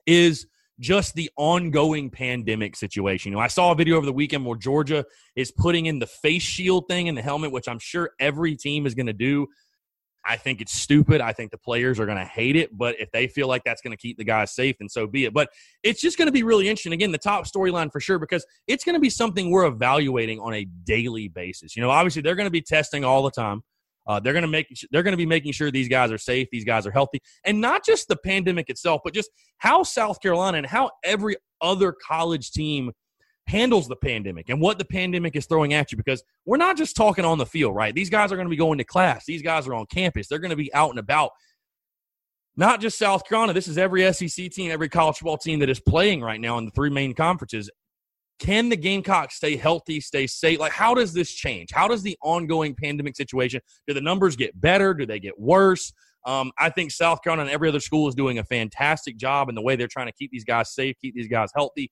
is 0.07 0.47
just 0.79 1.15
the 1.15 1.29
ongoing 1.37 2.09
pandemic 2.09 2.77
situation. 2.77 3.33
You 3.33 3.37
know, 3.39 3.43
I 3.43 3.49
saw 3.49 3.73
a 3.73 3.75
video 3.75 3.97
over 3.97 4.07
the 4.07 4.13
weekend 4.13 4.47
where 4.47 4.57
Georgia 4.57 5.05
is 5.35 5.51
putting 5.51 5.87
in 5.87 5.99
the 5.99 6.07
face 6.07 6.43
shield 6.43 6.85
thing 6.89 7.09
in 7.09 7.17
the 7.17 7.23
helmet, 7.23 7.51
which 7.51 7.67
I'm 7.67 7.81
sure 7.81 8.13
every 8.21 8.55
team 8.55 8.87
is 8.87 8.95
going 8.95 9.07
to 9.07 9.13
do. 9.13 9.49
I 10.25 10.37
think 10.37 10.61
it's 10.61 10.73
stupid. 10.73 11.21
I 11.21 11.33
think 11.33 11.51
the 11.51 11.59
players 11.59 11.99
are 11.99 12.07
going 12.07 12.19
to 12.19 12.25
hate 12.25 12.57
it. 12.57 12.77
But 12.77 13.01
if 13.01 13.11
they 13.11 13.27
feel 13.27 13.49
like 13.49 13.63
that's 13.65 13.81
going 13.81 13.93
to 13.93 13.97
keep 13.97 14.19
the 14.19 14.25
guys 14.25 14.55
safe, 14.55 14.77
then 14.79 14.89
so 14.89 15.07
be 15.07 15.25
it. 15.25 15.33
But 15.33 15.49
it's 15.83 16.01
just 16.01 16.19
going 16.19 16.27
to 16.27 16.33
be 16.33 16.43
really 16.43 16.69
interesting. 16.69 16.93
Again, 16.93 17.13
the 17.13 17.19
top 17.19 17.47
storyline 17.47 17.91
for 17.91 18.01
sure, 18.01 18.19
because 18.19 18.45
it's 18.67 18.85
going 18.85 18.95
to 18.95 19.01
be 19.01 19.11
something 19.11 19.51
we're 19.51 19.67
evaluating 19.67 20.39
on 20.41 20.55
a 20.55 20.65
daily 20.85 21.29
basis. 21.29 21.77
You 21.77 21.83
know, 21.83 21.91
obviously 21.91 22.23
they're 22.23 22.35
going 22.35 22.47
to 22.47 22.51
be 22.51 22.63
testing 22.63 23.05
all 23.05 23.23
the 23.23 23.31
time. 23.31 23.63
Uh, 24.07 24.19
they're 24.19 24.33
going 24.33 24.43
to 24.43 24.49
make 24.49 24.67
they're 24.91 25.03
going 25.03 25.13
to 25.13 25.19
be 25.19 25.27
making 25.27 25.53
sure 25.53 25.71
these 25.71 25.89
guys 25.89 26.11
are 26.11 26.19
safe, 26.19 26.49
these 26.51 26.65
guys 26.65 26.87
are 26.87 26.91
healthy, 26.91 27.21
and 27.45 27.61
not 27.61 27.85
just 27.85 28.09
the 28.09 28.17
pandemic 28.17 28.69
itself, 28.69 29.03
but 29.05 29.15
just 29.15 29.31
how 29.59 29.83
South 29.83 30.21
Carolina 30.21 30.59
and 30.59 30.67
how 30.67 30.91
every 31.05 31.37
other 31.61 31.95
college 32.07 32.51
team 32.51 32.91
handles 33.51 33.89
the 33.89 33.97
pandemic 33.97 34.49
and 34.49 34.61
what 34.61 34.79
the 34.79 34.85
pandemic 34.85 35.35
is 35.35 35.47
throwing 35.47 35.75
at 35.75 35.91
you 35.91 35.99
because 35.99 36.23
we're 36.47 36.57
not 36.57 36.77
just 36.77 36.97
talking 36.97 37.25
on 37.25 37.37
the 37.37 37.47
field, 37.47 37.75
right? 37.75 37.95
These 37.95 38.11
guys 38.11 38.31
are 38.31 38.37
going 38.37 38.47
to 38.47 38.51
be 38.51 38.57
going 38.57 38.79
to 38.79 38.85
class. 38.85 39.25
These 39.27 39.43
guys 39.43 39.67
are 39.67 39.75
on 39.75 39.87
campus. 39.87 40.29
They're 40.29 40.39
going 40.39 40.51
to 40.51 40.57
be 40.57 40.73
out 40.73 40.91
and 40.91 40.99
about. 40.99 41.33
Not 42.57 42.81
just 42.81 42.99
South 42.99 43.25
Carolina. 43.27 43.53
This 43.53 43.69
is 43.69 43.79
every 43.79 44.11
SEC 44.13 44.51
team, 44.51 44.71
every 44.71 44.89
college 44.89 45.17
football 45.17 45.37
team 45.37 45.59
that 45.61 45.69
is 45.69 45.81
playing 45.81 46.21
right 46.21 46.41
now 46.41 46.59
in 46.59 46.65
the 46.65 46.71
three 46.71 46.91
main 46.91 47.13
conferences. 47.15 47.71
Can 48.39 48.71
the 48.71 48.77
Gamecocks 48.77 49.37
stay 49.37 49.57
healthy, 49.57 50.01
stay 50.01 50.27
safe? 50.27 50.59
Like, 50.59 50.73
how 50.73 50.95
does 50.95 51.13
this 51.13 51.31
change? 51.31 51.71
How 51.73 51.89
does 51.89 52.03
the 52.03 52.17
ongoing 52.23 52.75
pandemic 52.75 53.17
situation, 53.17 53.61
do 53.87 53.95
the 53.95 54.01
numbers 54.01 54.35
get 54.37 54.59
better? 54.59 54.95
Do 54.95 55.05
they 55.05 55.21
get 55.21 55.39
worse? 55.39 55.93
Um, 56.27 56.53
I 56.59 56.71
think 56.71 56.91
South 56.91 57.23
Carolina 57.23 57.43
and 57.43 57.51
every 57.51 57.69
other 57.69 57.81
school 57.81 58.09
is 58.09 58.15
doing 58.15 58.39
a 58.39 58.45
fantastic 58.45 59.17
job 59.17 59.49
in 59.49 59.55
the 59.55 59.63
way 59.63 59.77
they're 59.77 59.89
trying 59.89 60.07
to 60.07 60.13
keep 60.13 60.31
these 60.31 60.45
guys 60.45 60.75
safe, 60.75 60.97
keep 61.01 61.15
these 61.15 61.29
guys 61.29 61.51
healthy. 61.55 61.91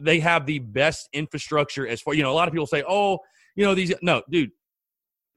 They 0.00 0.20
have 0.20 0.46
the 0.46 0.58
best 0.58 1.08
infrastructure 1.12 1.86
as 1.86 2.00
far, 2.00 2.14
you 2.14 2.22
know, 2.22 2.32
a 2.32 2.34
lot 2.34 2.48
of 2.48 2.52
people 2.52 2.66
say, 2.66 2.84
oh, 2.88 3.20
you 3.54 3.64
know, 3.64 3.74
these, 3.74 3.92
no, 4.02 4.22
dude, 4.30 4.50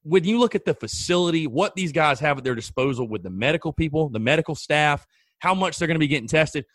when 0.03 0.23
you 0.23 0.39
look 0.39 0.55
at 0.55 0.65
the 0.65 0.73
facility, 0.73 1.47
what 1.47 1.75
these 1.75 1.91
guys 1.91 2.19
have 2.19 2.37
at 2.39 2.43
their 2.43 2.55
disposal 2.55 3.07
with 3.07 3.23
the 3.23 3.29
medical 3.29 3.71
people, 3.71 4.09
the 4.09 4.19
medical 4.19 4.55
staff, 4.55 5.05
how 5.39 5.53
much 5.53 5.77
they're 5.77 5.87
going 5.87 5.95
to 5.95 5.99
be 5.99 6.07
getting 6.07 6.27
tested, 6.27 6.65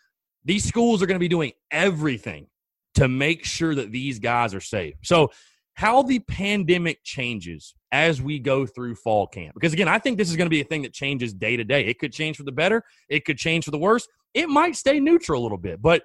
these 0.45 0.63
schools 0.63 1.01
are 1.01 1.05
going 1.05 1.15
to 1.15 1.19
be 1.19 1.27
doing 1.27 1.51
everything 1.71 2.47
to 2.95 3.07
make 3.07 3.45
sure 3.45 3.75
that 3.75 3.91
these 3.91 4.19
guys 4.19 4.53
are 4.53 4.61
safe. 4.61 4.95
So, 5.03 5.31
how 5.73 6.01
the 6.01 6.17
pandemic 6.19 7.03
changes 7.03 7.75
as 7.91 8.21
we 8.21 8.39
go 8.39 8.65
through 8.65 8.95
fall 8.95 9.27
camp. 9.27 9.53
Because 9.53 9.73
again, 9.73 9.87
I 9.87 9.99
think 9.99 10.17
this 10.17 10.29
is 10.29 10.35
going 10.35 10.47
to 10.47 10.51
be 10.51 10.61
a 10.61 10.65
thing 10.65 10.81
that 10.81 10.93
changes 10.93 11.33
day 11.33 11.55
to 11.55 11.63
day. 11.63 11.85
It 11.85 11.99
could 11.99 12.11
change 12.11 12.37
for 12.37 12.43
the 12.43 12.51
better, 12.51 12.83
it 13.09 13.25
could 13.25 13.37
change 13.37 13.65
for 13.65 13.71
the 13.71 13.77
worse. 13.77 14.07
It 14.33 14.49
might 14.49 14.75
stay 14.75 14.99
neutral 14.99 15.41
a 15.41 15.43
little 15.43 15.57
bit, 15.57 15.81
but 15.81 16.03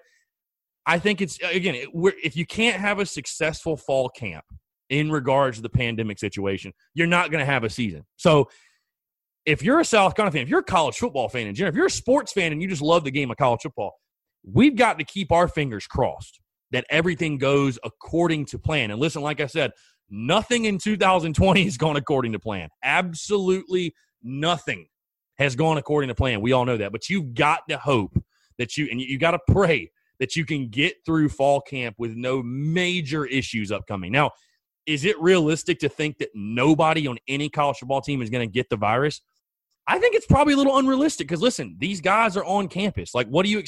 I 0.87 0.99
think 0.99 1.21
it's 1.21 1.39
again, 1.43 1.75
if 2.23 2.37
you 2.37 2.47
can't 2.47 2.81
have 2.81 2.99
a 2.99 3.07
successful 3.07 3.77
fall 3.77 4.09
camp 4.09 4.45
in 4.91 5.11
regards 5.11 5.59
to 5.59 5.63
the 5.63 5.69
pandemic 5.69 6.19
situation, 6.19 6.73
you're 6.95 7.07
not 7.07 7.31
going 7.31 7.45
to 7.45 7.51
have 7.51 7.65
a 7.65 7.71
season. 7.71 8.05
So, 8.17 8.49
if 9.45 9.63
you're 9.63 9.81
a 9.81 9.85
South 9.85 10.15
Carolina 10.15 10.33
fan, 10.33 10.43
if 10.43 10.49
you're 10.49 10.61
a 10.61 10.65
college 10.65 10.97
football 10.97 11.29
fan 11.29 11.49
in 11.49 11.55
general, 11.55 11.71
if 11.71 11.77
you're 11.77 11.87
a 11.87 11.91
sports 11.91 12.33
fan 12.33 12.53
and 12.53 12.63
you 12.63 12.69
just 12.69 12.83
love 12.83 13.03
the 13.03 13.11
game 13.11 13.31
of 13.31 13.37
college 13.37 13.63
football, 13.63 13.95
we've 14.45 14.77
got 14.77 14.99
to 14.99 15.05
keep 15.05 15.33
our 15.33 15.49
fingers 15.49 15.87
crossed 15.87 16.41
that 16.71 16.85
everything 16.91 17.39
goes 17.39 17.79
according 17.85 18.47
to 18.47 18.59
plan. 18.59 18.91
And 18.91 19.01
listen, 19.01 19.21
like 19.21 19.41
I 19.41 19.47
said, 19.47 19.73
nothing 20.11 20.67
in 20.67 20.79
2020 20.79 21.65
has 21.65 21.77
gone 21.77 21.97
according 21.97 22.33
to 22.33 22.39
plan. 22.39 22.69
Absolutely 22.85 23.95
nothing 24.23 24.87
has 25.39 25.57
gone 25.57 25.79
according 25.79 26.09
to 26.09 26.15
plan. 26.15 26.41
We 26.41 26.53
all 26.53 26.65
know 26.65 26.77
that. 26.77 26.93
But 26.93 27.09
you've 27.09 27.35
got 27.35 27.69
to 27.69 27.79
hope 27.79 28.17
that 28.59 28.77
you, 28.77 28.89
and 28.91 29.01
you 29.01 29.19
got 29.19 29.33
to 29.33 29.41
pray 29.49 29.91
that 30.23 30.37
you 30.37 30.45
can 30.45 30.69
get 30.69 31.05
through 31.05 31.29
fall 31.29 31.61
camp 31.61 31.97
with 31.99 32.15
no 32.15 32.45
major 32.45 33.27
issues 33.27 33.73
upcoming. 33.73 34.13
Now, 34.13 34.31
is 34.87 35.05
it 35.05 35.21
realistic 35.21 35.81
to 35.81 35.89
think 35.89 36.19
that 36.19 36.29
nobody 36.33 37.09
on 37.09 37.19
any 37.27 37.49
college 37.49 37.79
football 37.79 38.01
team 38.01 38.23
is 38.23 38.31
going 38.31 38.49
to 38.49 38.53
get 38.53 38.71
the 38.71 38.77
virus? 38.77 39.21
I 39.89 39.99
think 39.99 40.15
it's 40.15 40.27
probably 40.27 40.55
a 40.55 40.57
little 40.57 40.79
unrealistic 40.79 41.27
because 41.27 41.43
listen, 41.43 41.75
these 41.81 42.01
guys 42.01 42.37
are 42.37 42.45
on 42.45 42.69
campus. 42.69 43.17
Like, 43.17 43.27
what 43.27 43.45
do 43.45 43.51
you 43.51 43.65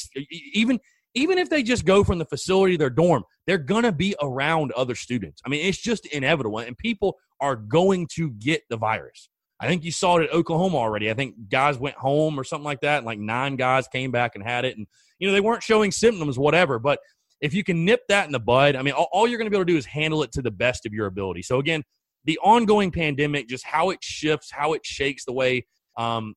even 0.53 0.79
even 1.15 1.39
if 1.39 1.51
they 1.51 1.65
just 1.65 1.85
go 1.85 2.05
from 2.05 2.19
the 2.19 2.25
facility 2.25 2.75
to 2.75 2.79
their 2.79 2.91
dorm, 2.91 3.25
they're 3.49 3.59
gonna 3.59 3.91
be 3.91 4.15
around 4.23 4.71
other 4.77 4.95
students. 4.95 5.43
I 5.45 5.49
mean, 5.49 5.67
it's 5.67 5.79
just 5.79 6.07
inevitable, 6.07 6.61
and 6.61 6.79
people 6.79 7.17
are 7.41 7.57
going 7.57 8.07
to 8.15 8.31
get 8.31 8.63
the 8.71 8.77
virus. 8.77 9.29
I 9.65 9.69
think 9.69 9.83
you 9.83 9.93
saw 9.93 10.19
it 10.19 10.25
at 10.25 10.35
Oklahoma 10.35 10.77
already. 10.77 11.11
I 11.11 11.15
think 11.15 11.49
guys 11.49 11.79
went 11.79 11.97
home 11.97 12.39
or 12.39 12.45
something 12.45 12.65
like 12.65 12.81
that, 12.83 12.99
and 12.99 13.07
like 13.07 13.19
nine 13.19 13.57
guys 13.57 13.89
came 13.89 14.11
back 14.11 14.35
and 14.35 14.45
had 14.45 14.65
it, 14.65 14.77
and 14.77 14.87
you 15.19 15.27
know 15.27 15.33
they 15.33 15.41
weren't 15.41 15.63
showing 15.63 15.91
symptoms, 15.91 16.39
whatever. 16.39 16.79
But 16.79 17.01
if 17.41 17.55
you 17.55 17.65
can 17.65 17.85
nip 17.85 18.03
that 18.09 18.27
in 18.27 18.33
the 18.33 18.41
bud, 18.41 18.77
I 18.77 18.83
mean, 18.83 18.93
all, 18.93 19.09
all 19.11 19.27
you're 19.27 19.39
going 19.39 19.47
to 19.47 19.51
be 19.51 19.57
able 19.57 19.65
to 19.65 19.73
do 19.73 19.79
is 19.79 19.87
handle 19.87 20.23
it 20.23 20.33
to 20.33 20.43
the 20.43 20.51
best 20.51 20.85
of 20.85 20.93
your 20.93 21.07
ability. 21.07 21.43
So 21.43 21.59
again, 21.59 21.83
the 22.25 22.39
ongoing 22.43 22.91
pandemic, 22.91 23.49
just 23.49 23.65
how 23.65 23.91
it 23.91 24.03
shifts, 24.03 24.51
how 24.51 24.75
it 24.75 24.85
shakes 24.85 25.25
the 25.25 25.33
way 25.33 25.67
um, 25.97 26.35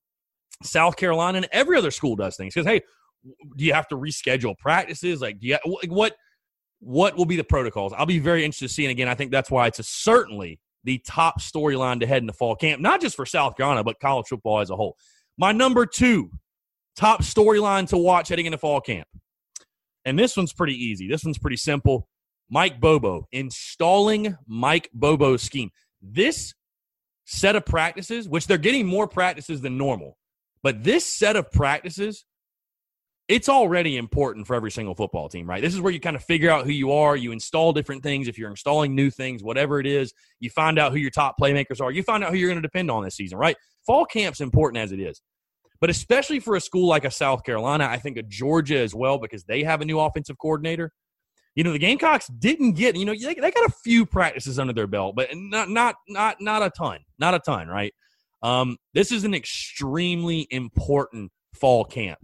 South 0.64 0.96
Carolina 0.96 1.38
and 1.38 1.48
every 1.52 1.78
other 1.78 1.92
school 1.92 2.16
does 2.16 2.38
things. 2.38 2.54
Because 2.54 2.68
hey, 2.68 2.82
do 3.58 3.66
you 3.66 3.74
have 3.74 3.88
to 3.90 3.98
reschedule 3.98 4.58
practices? 4.58 5.22
Like, 5.22 5.40
do 5.40 5.48
you 5.48 5.58
what 5.88 6.16
what 6.80 7.18
will 7.18 7.26
be 7.26 7.36
the 7.36 7.44
protocols? 7.44 7.94
I'll 7.94 8.06
be 8.06 8.20
very 8.20 8.46
interested 8.46 8.68
to 8.68 8.74
see. 8.74 8.86
And 8.86 8.92
again, 8.92 9.08
I 9.08 9.16
think 9.16 9.32
that's 9.32 9.50
why 9.50 9.68
it's 9.68 9.80
a, 9.80 9.84
certainly 9.84 10.60
the 10.84 11.00
top 11.00 11.42
storyline 11.42 12.00
to 12.00 12.08
head 12.08 12.22
into 12.22 12.34
fall 12.34 12.56
camp, 12.56 12.82
not 12.82 13.02
just 13.02 13.16
for 13.16 13.26
South 13.26 13.58
Carolina, 13.58 13.84
but 13.84 14.00
college 14.00 14.28
football 14.28 14.60
as 14.60 14.70
a 14.70 14.76
whole. 14.76 14.96
My 15.38 15.52
number 15.52 15.86
two 15.86 16.32
top 16.96 17.22
storyline 17.22 17.88
to 17.90 17.98
watch 17.98 18.30
heading 18.30 18.46
into 18.46 18.58
fall 18.58 18.82
camp. 18.82 19.08
And 20.06 20.18
this 20.18 20.38
one's 20.38 20.54
pretty 20.54 20.76
easy. 20.76 21.08
This 21.08 21.24
one's 21.24 21.38
pretty 21.38 21.58
simple. 21.58 22.08
Mike 22.50 22.80
Bobo 22.80 23.28
installing 23.32 24.38
Mike 24.48 24.90
Bobo's 24.94 25.42
scheme. 25.44 25.70
This 26.02 26.54
set 27.26 27.56
of 27.56 27.66
practices, 27.66 28.30
which 28.30 28.48
they're 28.48 28.58
getting 28.58 28.88
more 28.88 29.08
practices 29.08 29.62
than 29.62 29.78
normal, 29.78 30.18
but 30.64 30.84
this 30.84 31.06
set 31.06 31.36
of 31.36 31.52
practices 31.52 32.26
it's 33.28 33.50
already 33.50 33.98
important 33.98 34.48
for 34.48 34.56
every 34.56 34.72
single 34.72 34.96
football 34.96 35.28
team, 35.28 35.50
right? 35.50 35.62
This 35.62 35.74
is 35.74 35.82
where 35.82 35.92
you 35.92 36.00
kind 36.00 36.16
of 36.16 36.24
figure 36.24 36.50
out 36.50 36.66
who 36.66 36.72
you 36.72 36.94
are. 36.94 37.16
You 37.18 37.34
install 37.34 37.74
different 37.74 38.02
things. 38.02 38.28
If 38.28 38.38
you're 38.38 38.50
installing 38.50 38.96
new 38.96 39.10
things, 39.10 39.44
whatever 39.44 39.80
it 39.82 39.86
is, 39.86 40.14
you 40.40 40.50
find 40.50 40.80
out 40.80 40.94
who 40.94 40.98
your 40.98 41.12
top 41.12 41.36
playmakers 41.40 41.82
are. 41.82 41.92
You 41.92 42.04
find 42.04 42.24
out 42.24 42.32
who 42.32 42.38
you're 42.38 42.50
going 42.50 42.62
to 42.62 42.68
depend 42.68 42.90
on 42.90 43.04
this 43.04 43.16
season, 43.16 43.38
right? 43.38 43.58
Fall 43.86 44.06
camp's 44.06 44.40
important 44.40 44.82
as 44.82 44.94
it 44.94 45.02
is. 45.02 45.22
But 45.82 45.90
especially 45.90 46.40
for 46.40 46.56
a 46.56 46.62
school 46.62 46.88
like 46.88 47.06
a 47.06 47.12
South 47.12 47.44
Carolina, 47.44 47.86
I 47.86 47.98
think 47.98 48.18
a 48.18 48.24
Georgia 48.24 48.80
as 48.80 48.96
well, 48.96 49.18
because 49.18 49.44
they 49.44 49.64
have 49.64 49.82
a 49.82 49.86
new 49.86 50.00
offensive 50.00 50.38
coordinator. 50.38 50.92
You 51.54 51.64
know, 51.64 51.72
the 51.72 51.80
Gamecocks 51.80 52.28
didn't 52.28 52.74
get, 52.74 52.96
you 52.96 53.06
know, 53.06 53.14
they, 53.14 53.34
they 53.34 53.52
got 53.52 53.70
a 53.70 53.74
few 53.84 54.06
practices 54.06 54.58
under 54.58 54.74
their 54.74 54.88
belt, 54.88 55.16
but 55.16 55.30
not 55.34 55.70
not 55.70 55.96
not 56.08 56.40
not 56.40 56.64
a 56.64 56.70
ton. 56.70 57.00
Not 57.20 57.34
a 57.34 57.40
ton, 57.40 57.68
right? 57.68 57.94
Um, 58.42 58.78
this 58.94 59.12
is 59.12 59.24
an 59.24 59.34
extremely 59.34 60.48
important 60.52 61.32
fall 61.54 61.84
camp 61.84 62.20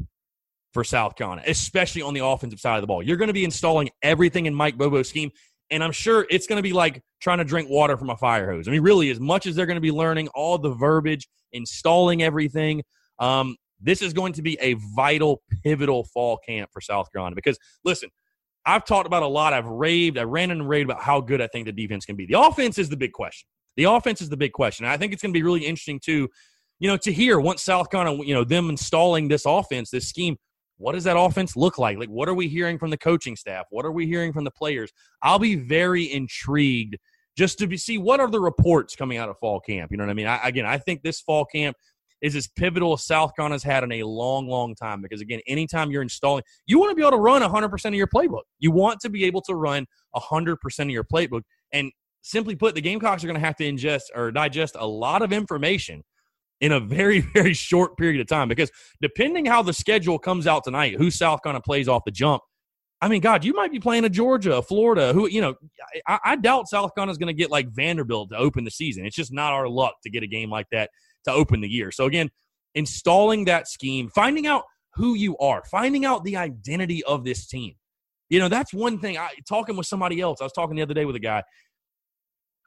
for 0.74 0.84
South 0.84 1.16
Carolina, 1.16 1.44
especially 1.48 2.02
on 2.02 2.14
the 2.14 2.26
offensive 2.26 2.60
side 2.60 2.76
of 2.76 2.82
the 2.82 2.88
ball. 2.88 3.04
You're 3.04 3.18
going 3.18 3.28
to 3.28 3.34
be 3.34 3.44
installing 3.44 3.90
everything 4.02 4.46
in 4.46 4.56
Mike 4.56 4.78
Bobo's 4.78 5.08
scheme, 5.08 5.32
and 5.70 5.84
I'm 5.84 5.92
sure 5.92 6.26
it's 6.30 6.48
going 6.48 6.58
to 6.58 6.64
be 6.64 6.74
like 6.74 7.02
trying 7.22 7.38
to 7.38 7.44
drink 7.44 7.70
water 7.70 7.98
from 7.98 8.10
a 8.10 8.18
fire 8.18 8.52
hose. 8.52 8.68
I 8.68 8.72
mean, 8.72 8.82
really, 8.82 9.10
as 9.10 9.20
much 9.20 9.46
as 9.46 9.56
they're 9.56 9.66
going 9.66 9.76
to 9.76 9.82
be 9.82 9.92
learning 9.92 10.30
all 10.30 10.58
the 10.58 10.74
verbiage, 10.74 11.28
installing 11.52 12.24
everything, 12.24 12.84
um, 13.20 13.56
this 13.80 14.02
is 14.02 14.14
going 14.14 14.34
to 14.34 14.42
be 14.42 14.58
a 14.62 14.76
vital, 14.96 15.42
pivotal 15.64 16.06
fall 16.06 16.38
camp 16.38 16.70
for 16.72 16.82
South 16.82 17.12
Carolina. 17.12 17.36
Because 17.36 17.58
listen, 17.84 18.10
I've 18.66 18.86
talked 18.86 19.06
about 19.06 19.24
a 19.24 19.28
lot. 19.28 19.54
I've 19.54 19.68
raved, 19.68 20.18
I 20.18 20.24
ran 20.24 20.52
and 20.52 20.68
raved 20.68 20.90
about 20.90 21.04
how 21.04 21.22
good 21.22 21.42
I 21.42 21.48
think 21.48 21.66
the 21.66 21.72
defense 21.72 22.06
can 22.06 22.16
be. 22.16 22.26
The 22.26 22.40
offense 22.40 22.78
is 22.78 22.90
the 22.90 22.98
big 22.98 23.12
question. 23.12 23.48
The 23.76 23.86
offense 23.86 24.22
is 24.22 24.30
the 24.30 24.38
big 24.38 24.54
question. 24.54 24.86
I 24.86 24.98
think 24.98 25.14
it's 25.14 25.22
going 25.22 25.34
to 25.34 25.38
be 25.38 25.44
really 25.44 25.66
interesting 25.66 26.00
too, 26.00 26.30
you 26.80 26.88
know, 26.88 26.98
to 26.98 27.12
hear 27.12 27.40
once 27.40 27.62
South 27.62 27.90
Carolina, 27.90 28.24
you 28.24 28.34
know, 28.34 28.44
them 28.44 28.70
installing 28.70 29.28
this 29.28 29.46
offense, 29.46 29.90
this 29.90 30.08
scheme, 30.08 30.38
what 30.84 30.96
does 30.96 31.06
that 31.06 31.18
offense 31.18 31.56
look 31.56 31.78
like? 31.78 31.98
Like, 31.98 32.10
what 32.10 32.28
are 32.28 32.34
we 32.34 32.50
hearing 32.50 32.78
from 32.78 32.90
the 32.90 32.98
coaching 32.98 33.38
staff? 33.38 33.66
What 33.70 33.86
are 33.86 33.92
we 33.94 34.06
hearing 34.06 34.34
from 34.34 34.44
the 34.44 34.52
players? 34.52 34.92
I'll 35.22 35.40
be 35.40 35.56
very 35.56 36.12
intrigued 36.12 36.98
just 37.38 37.58
to 37.60 37.68
be, 37.68 37.78
see 37.78 37.98
what 37.98 38.20
are 38.20 38.30
the 38.30 38.42
reports 38.42 38.94
coming 38.94 39.18
out 39.18 39.30
of 39.30 39.40
fall 39.40 39.62
camp. 39.62 39.92
You 39.92 39.98
know 39.98 40.04
what 40.04 40.12
I 40.12 40.14
mean? 40.14 40.28
I, 40.28 40.42
again, 40.44 40.66
I 40.66 40.78
think 40.78 41.02
this 41.02 41.22
fall 41.22 41.46
camp 41.46 41.78
is 42.22 42.36
as 42.36 42.50
pivotal 42.50 42.92
as 42.94 43.06
South 43.06 43.34
Carolina's 43.34 43.64
had 43.64 43.86
in 43.86 43.94
a 43.94 44.04
long, 44.04 44.50
long 44.50 44.76
time. 44.76 45.02
Because 45.02 45.22
again, 45.22 45.40
anytime 45.48 45.90
you're 45.90 46.02
installing, 46.02 46.44
you 46.66 46.78
want 46.80 46.92
to 46.92 46.96
be 46.96 47.02
able 47.02 47.12
to 47.12 47.18
run 47.18 47.42
100% 47.42 47.86
of 47.86 47.94
your 47.94 48.08
playbook. 48.08 48.44
You 48.60 48.72
want 48.72 49.00
to 49.02 49.10
be 49.10 49.24
able 49.24 49.42
to 49.44 49.56
run 49.56 49.86
100% 50.14 50.80
of 50.80 50.90
your 50.90 51.06
playbook. 51.06 51.44
And 51.72 51.94
simply 52.24 52.58
put, 52.58 52.76
the 52.76 52.82
Gamecocks 52.82 53.24
are 53.24 53.28
going 53.28 53.40
to 53.40 53.46
have 53.46 53.56
to 53.56 53.64
ingest 53.64 54.04
or 54.14 54.34
digest 54.34 54.76
a 54.78 54.86
lot 54.86 55.22
of 55.22 55.32
information 55.32 56.04
in 56.64 56.72
a 56.72 56.80
very, 56.80 57.20
very 57.34 57.54
short 57.54 57.98
period 57.98 58.22
of 58.22 58.28
time. 58.28 58.48
Because 58.48 58.72
depending 59.02 59.46
how 59.46 59.62
the 59.62 59.74
schedule 59.74 60.18
comes 60.18 60.48
out 60.48 60.64
tonight, 60.64 60.96
who 60.98 61.12
South 61.12 61.44
Carolina 61.44 61.62
plays 61.62 61.88
off 61.88 62.04
the 62.06 62.12
jump, 62.12 62.42
I 63.02 63.10
mean, 63.10 63.20
God, 63.20 63.44
you 63.44 63.54
might 63.54 63.70
be 63.70 63.82
playing 63.82 64.06
a 64.06 64.10
Georgia, 64.10 64.56
a 64.56 64.62
Florida, 64.62 65.12
who, 65.12 65.28
you 65.28 65.42
know, 65.42 65.56
I, 66.08 66.20
I 66.24 66.36
doubt 66.38 66.70
South 66.70 66.96
Carolina's 66.96 67.18
going 67.18 67.28
to 67.28 67.34
get 67.34 67.52
like 67.52 67.68
Vanderbilt 67.68 68.30
to 68.30 68.38
open 68.38 68.64
the 68.64 68.72
season. 68.72 69.06
It's 69.06 69.16
just 69.16 69.34
not 69.34 69.52
our 69.52 69.68
luck 69.68 69.96
to 70.04 70.10
get 70.10 70.24
a 70.24 70.28
game 70.28 70.50
like 70.50 70.68
that 70.72 70.90
to 71.26 71.32
open 71.34 71.60
the 71.60 71.68
year. 71.68 71.92
So, 71.92 72.06
again, 72.06 72.30
installing 72.76 73.44
that 73.46 73.68
scheme, 73.68 74.10
finding 74.16 74.48
out 74.48 74.64
who 74.94 75.16
you 75.16 75.38
are, 75.40 75.64
finding 75.70 76.06
out 76.06 76.24
the 76.24 76.38
identity 76.38 77.04
of 77.04 77.26
this 77.26 77.46
team. 77.46 77.76
You 78.30 78.40
know, 78.40 78.48
that's 78.48 78.74
one 78.74 79.00
thing. 79.00 79.18
I 79.18 79.32
talking 79.48 79.76
with 79.76 79.86
somebody 79.86 80.22
else. 80.22 80.40
I 80.40 80.46
was 80.46 80.54
talking 80.54 80.78
the 80.78 80.82
other 80.82 80.94
day 80.94 81.04
with 81.04 81.18
a 81.18 81.20
guy. 81.20 81.44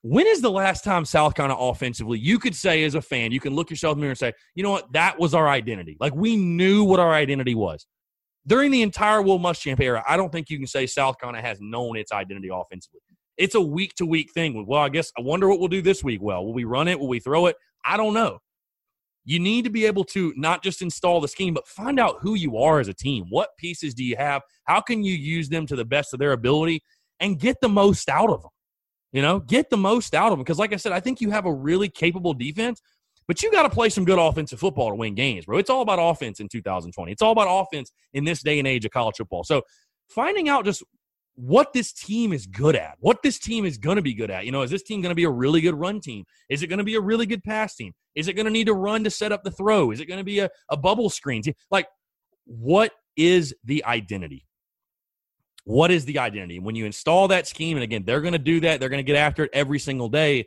When 0.09 0.27
is 0.27 0.41
the 0.41 0.51
last 0.51 0.85
time 0.85 1.05
South 1.05 1.35
Carolina 1.35 1.59
offensively 1.59 2.19
you 2.19 2.39
could 2.39 2.55
say 2.55 2.85
as 2.85 2.95
a 2.95 3.03
fan, 3.03 3.33
you 3.33 3.41
can 3.41 3.55
look 3.55 3.71
yourself 3.71 3.95
in 3.95 3.99
the 3.99 4.03
mirror 4.03 4.11
and 4.11 4.19
say, 4.19 4.33
you 4.55 4.63
know 4.63 4.71
what, 4.71 4.93
that 4.93 5.19
was 5.19 5.35
our 5.35 5.49
identity. 5.49 5.97
Like 5.99 6.15
we 6.15 6.37
knew 6.37 6.85
what 6.85 7.01
our 7.01 7.13
identity 7.13 7.55
was. 7.55 7.87
During 8.47 8.71
the 8.71 8.83
entire 8.83 9.21
Will 9.21 9.41
Muschamp 9.41 9.81
era, 9.81 10.05
I 10.09 10.17
don't 10.17 10.31
think 10.31 10.49
you 10.49 10.59
can 10.59 10.69
say 10.69 10.87
South 10.87 11.19
Carolina 11.19 11.45
has 11.45 11.59
known 11.61 11.97
its 11.97 12.13
identity 12.13 12.49
offensively. 12.53 13.01
It's 13.37 13.57
a 13.57 13.61
week 13.61 13.95
to 13.97 14.07
week 14.07 14.31
thing. 14.33 14.65
Well, 14.65 14.81
I 14.81 14.89
guess 14.89 15.11
I 15.19 15.23
wonder 15.23 15.49
what 15.49 15.59
we'll 15.59 15.69
do 15.69 15.83
this 15.83 16.05
week. 16.05 16.23
Well, 16.23 16.45
will 16.45 16.55
we 16.55 16.65
run 16.65 16.87
it? 16.87 17.01
Will 17.01 17.09
we 17.09 17.19
throw 17.19 17.47
it? 17.47 17.57
I 17.85 17.97
don't 17.97 18.15
know. 18.15 18.39
You 19.25 19.41
need 19.41 19.65
to 19.65 19.71
be 19.71 19.87
able 19.87 20.05
to 20.05 20.33
not 20.37 20.63
just 20.63 20.83
install 20.83 21.21
the 21.21 21.27
scheme, 21.27 21.53
but 21.53 21.67
find 21.67 21.99
out 21.99 22.19
who 22.21 22.35
you 22.35 22.59
are 22.59 22.79
as 22.79 22.87
a 22.87 22.95
team. 22.95 23.25
What 23.29 23.49
pieces 23.59 23.93
do 23.93 24.05
you 24.05 24.15
have? 24.17 24.43
How 24.65 24.81
can 24.81 25.03
you 25.03 25.15
use 25.15 25.49
them 25.49 25.67
to 25.67 25.75
the 25.75 25.85
best 25.85 26.13
of 26.15 26.21
their 26.21 26.31
ability? 26.31 26.83
and 27.21 27.39
get 27.39 27.57
the 27.61 27.69
most 27.69 28.09
out 28.09 28.31
of 28.31 28.43
them. 28.43 28.51
You 29.13 29.23
know, 29.23 29.39
get 29.39 29.71
the 29.71 29.77
most 29.77 30.15
out 30.15 30.27
of 30.27 30.39
them. 30.39 30.41
Because, 30.41 30.59
like 30.59 30.73
I 30.73 30.77
said, 30.77 30.93
I 30.93 31.01
think 31.01 31.21
you 31.21 31.31
have 31.31 31.47
a 31.47 31.53
really 31.53 31.89
capable 31.89 32.35
defense, 32.35 32.81
but 33.27 33.43
you 33.43 33.51
got 33.51 33.63
to 33.63 33.71
play 33.71 33.89
some 33.89 34.05
good 34.05 34.19
offensive 34.19 34.61
football 34.61 34.91
to 34.91 34.95
win 34.95 35.15
games, 35.15 35.47
bro. 35.47 35.59
It's 35.59 35.71
all 35.71 35.83
about 35.83 35.99
offense 36.01 36.41
in 36.41 36.49
2020. 36.49 37.13
It's 37.13 37.23
all 37.23 37.33
about 37.33 37.49
offense 37.49 37.93
in 38.13 38.25
this 38.25 38.43
day 38.43 38.59
and 38.59 38.69
age 38.69 38.85
of 38.85 38.91
college 38.91 39.17
football. 39.17 39.45
So, 39.45 39.63
finding 40.09 40.49
out 40.49 40.65
just 40.65 40.83
what 41.37 41.73
this 41.75 41.93
team 41.93 42.33
is 42.33 42.47
good 42.47 42.75
at, 42.75 42.97
what 42.99 43.23
this 43.23 43.39
team 43.39 43.65
is 43.65 43.77
going 43.79 43.97
to 43.97 44.03
be 44.03 44.15
good 44.15 44.31
at. 44.31 44.47
You 44.47 44.53
know, 44.53 44.63
is 44.63 44.71
this 44.71 44.83
team 44.83 45.03
going 45.03 45.11
to 45.11 45.17
be 45.17 45.25
a 45.25 45.31
really 45.31 45.61
good 45.61 45.75
run 45.75 46.01
team? 46.01 46.25
Is 46.49 46.63
it 46.63 46.69
going 46.69 46.79
to 46.79 46.85
be 46.85 46.95
a 46.95 47.01
really 47.01 47.27
good 47.27 47.45
pass 47.45 47.75
team? 47.75 47.93
Is 48.15 48.27
it 48.29 48.33
going 48.33 48.47
to 48.47 48.53
need 48.53 48.67
to 48.67 48.75
run 48.75 49.05
to 49.05 49.11
set 49.11 49.33
up 49.33 49.45
the 49.45 49.51
throw? 49.51 49.91
Is 49.91 50.01
it 50.01 50.07
going 50.07 50.19
to 50.19 50.25
be 50.25 50.39
a, 50.41 50.51
a 50.71 50.77
bubble 50.77 51.11
screen? 51.11 51.43
Like, 51.71 51.87
what 52.47 52.93
is 53.17 53.55
the 53.65 53.85
identity? 53.85 54.46
What 55.67 55.91
is 55.91 56.05
the 56.05 56.21
identity? 56.21 56.61
When 56.61 56.77
you 56.77 56.87
install 56.87 57.27
that 57.29 57.49
scheme, 57.49 57.77
and 57.77 57.83
again, 57.83 58.05
they're 58.07 58.21
going 58.21 58.35
to 58.35 58.39
do 58.39 58.61
that, 58.61 58.79
they're 58.79 58.89
going 58.89 59.05
to 59.05 59.07
get 59.07 59.17
after 59.17 59.43
it 59.43 59.51
every 59.53 59.81
single 59.81 60.09
day. 60.09 60.47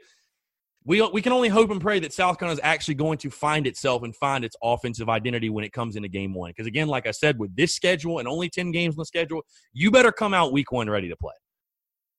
We, 0.85 1.05
we 1.09 1.21
can 1.21 1.33
only 1.33 1.49
hope 1.49 1.71
and 1.71 1.81
pray 1.81 1.99
that 1.99 2.13
South 2.13 2.39
Carolina 2.39 2.57
is 2.57 2.61
actually 2.63 2.93
going 2.93 3.17
to 3.17 3.29
find 3.29 3.67
itself 3.67 4.03
and 4.03 4.15
find 4.15 4.45
its 4.45 4.55
offensive 4.63 5.09
identity 5.09 5.49
when 5.49 5.65
it 5.65 5.73
comes 5.73 5.97
into 5.97 6.07
game 6.07 6.33
one. 6.33 6.51
Because, 6.51 6.67
again, 6.67 6.88
like 6.88 7.05
I 7.05 7.11
said, 7.11 7.38
with 7.38 7.53
this 7.53 7.75
schedule 7.75 8.19
and 8.19 8.29
only 8.29 8.47
10 8.47 8.71
games 8.71 8.95
on 8.95 8.99
the 8.99 9.05
schedule, 9.05 9.41
you 9.73 9.91
better 9.91 10.13
come 10.13 10.33
out 10.33 10.53
week 10.53 10.71
one 10.71 10.89
ready 10.89 11.09
to 11.09 11.17
play. 11.17 11.33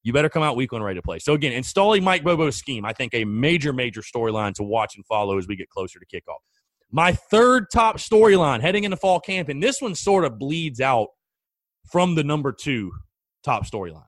You 0.02 0.12
better 0.12 0.28
come 0.28 0.42
out 0.42 0.57
week 0.57 0.73
one 0.73 0.83
ready 0.83 0.99
to 0.99 1.02
play. 1.02 1.21
So, 1.21 1.33
again, 1.33 1.52
installing 1.52 2.04
Mike 2.04 2.23
Bobo's 2.23 2.57
scheme, 2.57 2.85
I 2.85 2.92
think 2.92 3.14
a 3.14 3.25
major, 3.25 3.73
major 3.73 4.02
storyline 4.02 4.52
to 4.57 4.62
watch 4.62 4.95
and 4.97 5.07
follow 5.07 5.38
as 5.38 5.49
we 5.49 5.57
get 5.57 5.71
closer 5.71 5.99
to 5.99 6.04
kickoff. 6.04 6.40
My 6.90 7.12
third 7.12 7.69
top 7.73 7.97
storyline 7.97 8.61
heading 8.61 8.85
into 8.85 8.99
fall 8.99 9.21
camp, 9.21 9.49
and 9.49 9.62
this 9.62 9.80
one 9.80 9.95
sort 9.95 10.26
of 10.26 10.38
bleeds 10.38 10.83
out 10.83 11.09
from 11.87 12.15
the 12.15 12.25
number 12.25 12.53
two 12.53 12.93
top 13.43 13.67
storyline. 13.67 14.05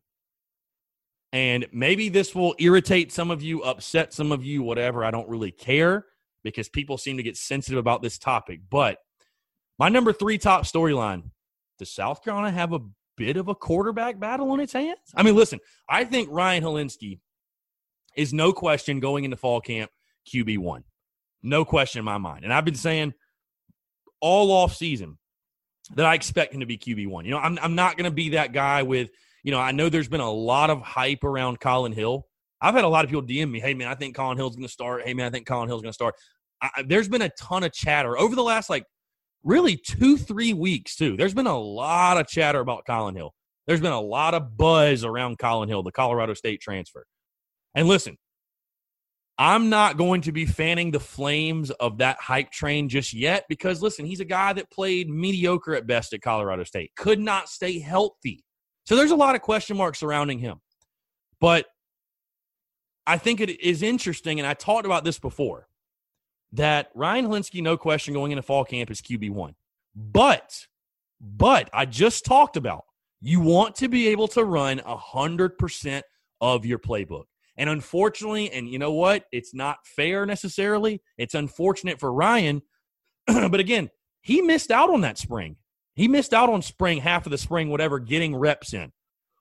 And 1.33 1.67
maybe 1.73 2.09
this 2.09 2.35
will 2.35 2.55
irritate 2.59 3.11
some 3.11 3.31
of 3.31 3.43
you, 3.43 3.63
upset 3.63 4.13
some 4.13 4.33
of 4.33 4.45
you, 4.45 4.63
whatever. 4.63 5.05
I 5.05 5.11
don't 5.11 5.29
really 5.29 5.51
care 5.51 6.05
because 6.45 6.69
people 6.69 6.99
seem 6.99 7.17
to 7.17 7.23
get 7.23 7.37
sensitive 7.37 7.79
about 7.79 8.03
this 8.03 8.19
topic. 8.19 8.61
But 8.71 8.99
my 9.79 9.89
number 9.89 10.13
three 10.13 10.37
top 10.37 10.65
storyline 10.65 11.31
does 11.79 11.91
South 11.91 12.23
Carolina 12.23 12.51
have 12.51 12.73
a 12.73 12.81
bit 13.17 13.37
of 13.37 13.49
a 13.49 13.55
quarterback 13.55 14.19
battle 14.19 14.51
on 14.51 14.61
its 14.61 14.75
hands? 14.75 14.99
I 15.15 15.23
mean, 15.23 15.35
listen, 15.35 15.59
I 15.89 16.05
think 16.05 16.29
Ryan 16.31 16.63
Hilinski 16.63 17.21
is 18.17 18.35
no 18.35 18.53
question 18.53 19.01
going 19.01 19.25
into 19.25 19.37
fall 19.37 19.61
camp 19.61 19.91
QB1. 20.33 20.83
No 21.43 21.65
question 21.65 22.01
in 22.01 22.05
my 22.05 22.19
mind. 22.19 22.45
And 22.45 22.53
I've 22.53 22.65
been 22.65 22.75
saying 22.75 23.15
all 24.21 24.53
off 24.53 24.77
season 24.77 25.19
that 25.95 26.07
I 26.07 26.15
expect 26.15 26.55
him 26.55 26.61
to 26.61 26.67
be 26.67 26.79
QB1. 26.79 27.25
You 27.25 27.31
know, 27.33 27.39
I'm, 27.39 27.59
I'm 27.63 27.75
not 27.75 27.97
going 27.97 28.05
to 28.05 28.15
be 28.15 28.31
that 28.31 28.53
guy 28.53 28.83
with, 28.83 29.11
you 29.43 29.53
know, 29.53 29.59
I 29.59 29.73
know 29.73 29.89
there's 29.89 30.09
been 30.09 30.21
a 30.21 30.31
lot 30.31 30.71
of 30.71 30.81
hype 30.81 31.25
around 31.25 31.61
Collin 31.61 31.93
Hill. 31.93 32.27
I've 32.61 32.75
had 32.75 32.85
a 32.85 32.89
lot 32.89 33.05
of 33.05 33.11
people 33.11 33.25
DM 33.25 33.51
me, 33.51 33.61
hey, 33.61 33.75
man, 33.75 33.89
I 33.89 33.95
think 33.95 34.15
Collin 34.15 34.37
Hill's 34.37 34.55
going 34.55 34.67
to 34.67 34.73
start. 34.73 35.03
Hey, 35.05 35.15
man, 35.15 35.27
I 35.27 35.31
think 35.31 35.47
Collin 35.47 35.69
Hill's 35.69 35.83
going 35.83 35.91
to 35.91 35.95
start. 35.95 36.15
I, 36.61 36.85
there's 36.87 37.09
been 37.09 37.23
a 37.23 37.31
ton 37.31 37.65
of 37.65 37.73
chatter 37.73 38.17
over 38.17 38.37
the 38.37 38.43
last, 38.43 38.71
like, 38.71 38.85
really 39.43 39.77
two, 39.77 40.17
three 40.17 40.53
weeks, 40.53 40.95
too. 40.95 41.17
There's 41.17 41.35
been 41.35 41.49
a 41.49 41.59
lot 41.59 42.19
of 42.19 42.29
chatter 42.29 42.61
about 42.61 42.85
Collin 42.87 43.17
Hill. 43.17 43.35
There's 43.67 43.81
been 43.81 43.93
a 43.93 44.01
lot 44.01 44.35
of 44.35 44.57
buzz 44.57 45.05
around 45.05 45.39
Collin 45.39 45.69
Hill, 45.69 45.83
the 45.83 45.93
Colorado 45.93 46.35
State 46.35 46.61
transfer. 46.61 47.05
And 47.75 47.89
listen, 47.89 48.17
I'm 49.43 49.71
not 49.71 49.97
going 49.97 50.21
to 50.21 50.31
be 50.31 50.47
fanning 50.47 50.93
the 50.93 51.01
flames 51.01 51.73
of 51.73 51.99
that 51.99 52.17
hype 52.21 52.53
train 52.53 52.89
just 52.89 53.13
yet 53.13 53.45
because, 53.49 53.83
listen, 53.83 54.07
he's 54.07 54.21
a 54.21 54.25
guy 54.25 54.53
that 54.53 54.71
played 54.71 55.11
mediocre 55.11 55.75
at 55.75 55.85
best 55.85 56.13
at 56.13 56.23
Colorado 56.23 56.63
State, 56.63 56.93
could 56.95 57.19
not 57.19 57.49
stay 57.49 57.81
healthy. 57.81 58.45
So 58.85 58.95
there's 58.95 59.11
a 59.11 59.17
lot 59.17 59.35
of 59.35 59.43
question 59.43 59.77
marks 59.77 59.99
surrounding 59.99 60.39
him. 60.39 60.61
But 61.41 61.67
I 63.05 63.19
think 63.19 63.41
it 63.41 63.61
is 63.61 63.83
interesting, 63.83 64.39
and 64.39 64.47
I 64.47 64.55
talked 64.55 64.87
about 64.87 65.03
this 65.03 65.19
before, 65.19 65.67
that 66.53 66.91
Ryan 66.95 67.27
Hilinski, 67.27 67.65
no 67.65 67.77
question, 67.77 68.15
going 68.15 68.31
into 68.31 68.43
fall 68.43 68.65
camp 68.65 68.93
is 68.93 69.01
QB1. 69.01 69.55
But, 69.97 70.69
but 71.21 71.69
I 71.73 71.87
just 71.87 72.25
talked 72.25 72.57
about 72.57 72.85
you 73.21 73.41
want 73.41 73.75
to 73.77 73.89
be 73.89 74.07
able 74.07 74.29
to 74.29 74.45
run 74.45 74.79
100% 74.79 76.03
of 76.41 76.65
your 76.65 76.79
playbook. 76.79 77.25
And 77.57 77.69
unfortunately, 77.69 78.51
and 78.51 78.69
you 78.69 78.79
know 78.79 78.93
what? 78.93 79.25
It's 79.31 79.55
not 79.55 79.79
fair 79.85 80.25
necessarily. 80.25 81.03
It's 81.19 81.35
unfortunate 81.35 82.01
for 82.01 82.13
Ryan. 82.13 82.63
but 83.27 83.61
again, 83.61 83.91
he 84.23 84.41
missed 84.41 84.71
out 84.71 84.91
on 84.91 85.03
that 85.03 85.19
spring. 85.19 85.57
He 85.95 86.09
missed 86.09 86.33
out 86.33 86.49
on 86.49 86.63
spring, 86.63 86.99
half 86.99 87.27
of 87.27 87.31
the 87.33 87.39
spring, 87.39 87.69
whatever, 87.69 87.99
getting 87.99 88.35
reps 88.35 88.73
in, 88.73 88.93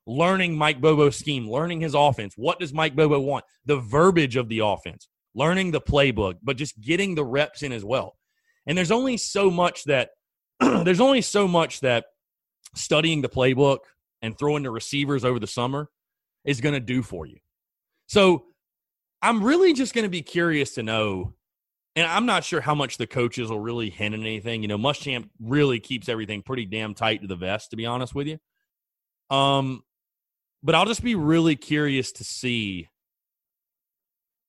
learning 0.06 0.56
Mike 0.56 0.80
Bobo's 0.80 1.16
scheme, 1.16 1.48
learning 1.48 1.80
his 1.80 1.94
offense. 1.94 2.34
What 2.36 2.60
does 2.60 2.74
Mike 2.74 2.94
Bobo 2.94 3.20
want? 3.20 3.44
The 3.64 3.78
verbiage 3.78 4.36
of 4.36 4.48
the 4.48 4.58
offense, 4.58 5.08
learning 5.34 5.70
the 5.70 5.80
playbook, 5.80 6.34
but 6.42 6.58
just 6.58 6.78
getting 6.80 7.14
the 7.14 7.24
reps 7.24 7.62
in 7.62 7.72
as 7.72 7.84
well. 7.84 8.18
And 8.66 8.76
there's 8.76 8.90
only 8.90 9.16
so 9.16 9.50
much 9.50 9.84
that 9.84 10.10
there's 10.60 11.00
only 11.00 11.22
so 11.22 11.48
much 11.48 11.80
that 11.80 12.04
studying 12.74 13.22
the 13.22 13.28
playbook 13.28 13.78
and 14.20 14.38
throwing 14.38 14.62
the 14.62 14.70
receivers 14.70 15.24
over 15.24 15.38
the 15.38 15.46
summer 15.46 15.88
is 16.44 16.60
going 16.60 16.74
to 16.74 16.80
do 16.80 17.02
for 17.02 17.26
you. 17.26 17.38
So 18.12 18.44
I'm 19.22 19.42
really 19.42 19.72
just 19.72 19.94
going 19.94 20.02
to 20.02 20.10
be 20.10 20.20
curious 20.20 20.74
to 20.74 20.82
know, 20.82 21.32
and 21.96 22.06
I'm 22.06 22.26
not 22.26 22.44
sure 22.44 22.60
how 22.60 22.74
much 22.74 22.98
the 22.98 23.06
coaches 23.06 23.48
will 23.48 23.58
really 23.58 23.88
hint 23.88 24.14
at 24.14 24.20
anything. 24.20 24.60
You 24.60 24.68
know, 24.68 24.76
Muschamp 24.76 25.30
really 25.40 25.80
keeps 25.80 26.10
everything 26.10 26.42
pretty 26.42 26.66
damn 26.66 26.92
tight 26.92 27.22
to 27.22 27.26
the 27.26 27.36
vest, 27.36 27.70
to 27.70 27.76
be 27.76 27.86
honest 27.86 28.14
with 28.14 28.26
you. 28.26 28.38
Um, 29.34 29.82
but 30.62 30.74
I'll 30.74 30.84
just 30.84 31.02
be 31.02 31.14
really 31.14 31.56
curious 31.56 32.12
to 32.12 32.24
see 32.24 32.90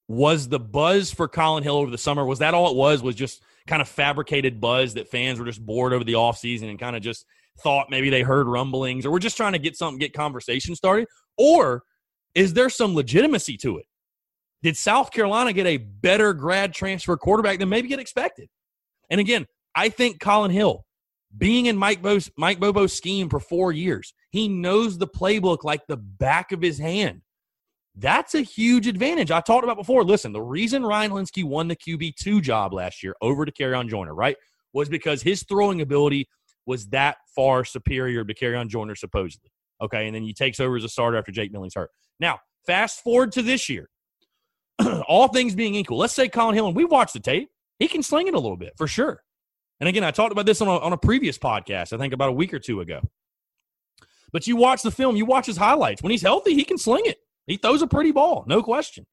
was 0.08 0.46
the 0.46 0.60
buzz 0.60 1.10
for 1.10 1.26
Collin 1.26 1.62
Hill 1.62 1.76
over 1.76 1.90
the 1.90 1.96
summer 1.96 2.26
was 2.26 2.40
that 2.40 2.52
all 2.52 2.70
it 2.70 2.76
was 2.76 3.02
was 3.02 3.14
just 3.14 3.42
kind 3.66 3.80
of 3.80 3.88
fabricated 3.88 4.60
buzz 4.60 4.92
that 4.92 5.08
fans 5.08 5.38
were 5.38 5.46
just 5.46 5.64
bored 5.64 5.94
over 5.94 6.04
the 6.04 6.12
offseason 6.12 6.68
and 6.68 6.78
kind 6.78 6.96
of 6.96 7.02
just 7.02 7.24
thought 7.60 7.88
maybe 7.88 8.10
they 8.10 8.20
heard 8.20 8.46
rumblings 8.46 9.06
or 9.06 9.10
we're 9.10 9.18
just 9.18 9.38
trying 9.38 9.54
to 9.54 9.58
get 9.58 9.74
something 9.74 9.98
get 9.98 10.12
conversation 10.12 10.76
started 10.76 11.08
or 11.38 11.82
is 12.34 12.54
there 12.54 12.70
some 12.70 12.94
legitimacy 12.94 13.56
to 13.58 13.78
it? 13.78 13.86
Did 14.62 14.76
South 14.76 15.10
Carolina 15.10 15.52
get 15.52 15.66
a 15.66 15.76
better 15.76 16.32
grad 16.32 16.72
transfer 16.72 17.16
quarterback 17.16 17.58
than 17.58 17.68
maybe 17.68 17.88
get 17.88 17.98
expected? 18.00 18.48
And 19.10 19.20
again, 19.20 19.46
I 19.74 19.88
think 19.88 20.20
Collin 20.20 20.50
Hill, 20.50 20.84
being 21.36 21.66
in 21.66 21.76
Mike, 21.76 22.00
Bo's, 22.00 22.30
Mike 22.38 22.60
Bobo's 22.60 22.92
scheme 22.92 23.28
for 23.28 23.40
four 23.40 23.72
years, 23.72 24.14
he 24.30 24.48
knows 24.48 24.96
the 24.96 25.06
playbook 25.06 25.64
like 25.64 25.86
the 25.86 25.96
back 25.96 26.52
of 26.52 26.62
his 26.62 26.78
hand. 26.78 27.22
That's 27.96 28.34
a 28.34 28.40
huge 28.40 28.86
advantage. 28.86 29.30
I 29.30 29.40
talked 29.40 29.64
about 29.64 29.76
before. 29.76 30.02
Listen, 30.02 30.32
the 30.32 30.42
reason 30.42 30.84
Ryan 30.84 31.12
Hilinski 31.12 31.44
won 31.44 31.68
the 31.68 31.76
QB2 31.76 32.42
job 32.42 32.72
last 32.72 33.02
year 33.02 33.14
over 33.20 33.44
to 33.44 33.52
Dakereon 33.52 33.88
Joyner, 33.88 34.14
right, 34.14 34.36
was 34.72 34.88
because 34.88 35.22
his 35.22 35.44
throwing 35.44 35.80
ability 35.80 36.28
was 36.66 36.86
that 36.88 37.18
far 37.36 37.64
superior 37.64 38.24
to 38.24 38.34
Dakereon 38.34 38.68
Joyner, 38.68 38.96
supposedly. 38.96 39.50
Okay, 39.84 40.06
and 40.06 40.14
then 40.14 40.22
he 40.22 40.32
takes 40.32 40.60
over 40.60 40.76
as 40.76 40.84
a 40.84 40.88
starter 40.88 41.16
after 41.16 41.32
Jake 41.32 41.52
Bentley's 41.52 41.74
hurt. 41.74 41.90
Now, 42.20 42.40
fast 42.66 43.02
forward 43.02 43.32
to 43.32 43.42
this 43.42 43.68
year. 43.68 43.88
All 45.08 45.28
things 45.28 45.54
being 45.54 45.74
equal, 45.74 45.98
let's 45.98 46.14
say 46.14 46.28
Collin 46.28 46.54
Hill, 46.54 46.66
and 46.66 46.76
we 46.76 46.84
watched 46.84 47.14
the 47.14 47.20
tape, 47.20 47.48
he 47.78 47.88
can 47.88 48.02
sling 48.02 48.28
it 48.28 48.34
a 48.34 48.38
little 48.38 48.56
bit 48.56 48.72
for 48.76 48.86
sure. 48.86 49.22
And 49.80 49.88
again, 49.88 50.04
I 50.04 50.10
talked 50.10 50.32
about 50.32 50.46
this 50.46 50.60
on 50.60 50.68
a, 50.68 50.78
on 50.78 50.92
a 50.92 50.96
previous 50.96 51.38
podcast, 51.38 51.92
I 51.92 51.98
think 51.98 52.12
about 52.12 52.30
a 52.30 52.32
week 52.32 52.54
or 52.54 52.58
two 52.58 52.80
ago. 52.80 53.00
But 54.32 54.46
you 54.46 54.56
watch 54.56 54.82
the 54.82 54.90
film, 54.90 55.16
you 55.16 55.24
watch 55.24 55.46
his 55.46 55.56
highlights. 55.56 56.02
When 56.02 56.10
he's 56.10 56.22
healthy, 56.22 56.54
he 56.54 56.64
can 56.64 56.78
sling 56.78 57.06
it. 57.06 57.18
He 57.46 57.56
throws 57.56 57.82
a 57.82 57.86
pretty 57.86 58.10
ball, 58.10 58.44
no 58.48 58.62
question. 58.62 59.06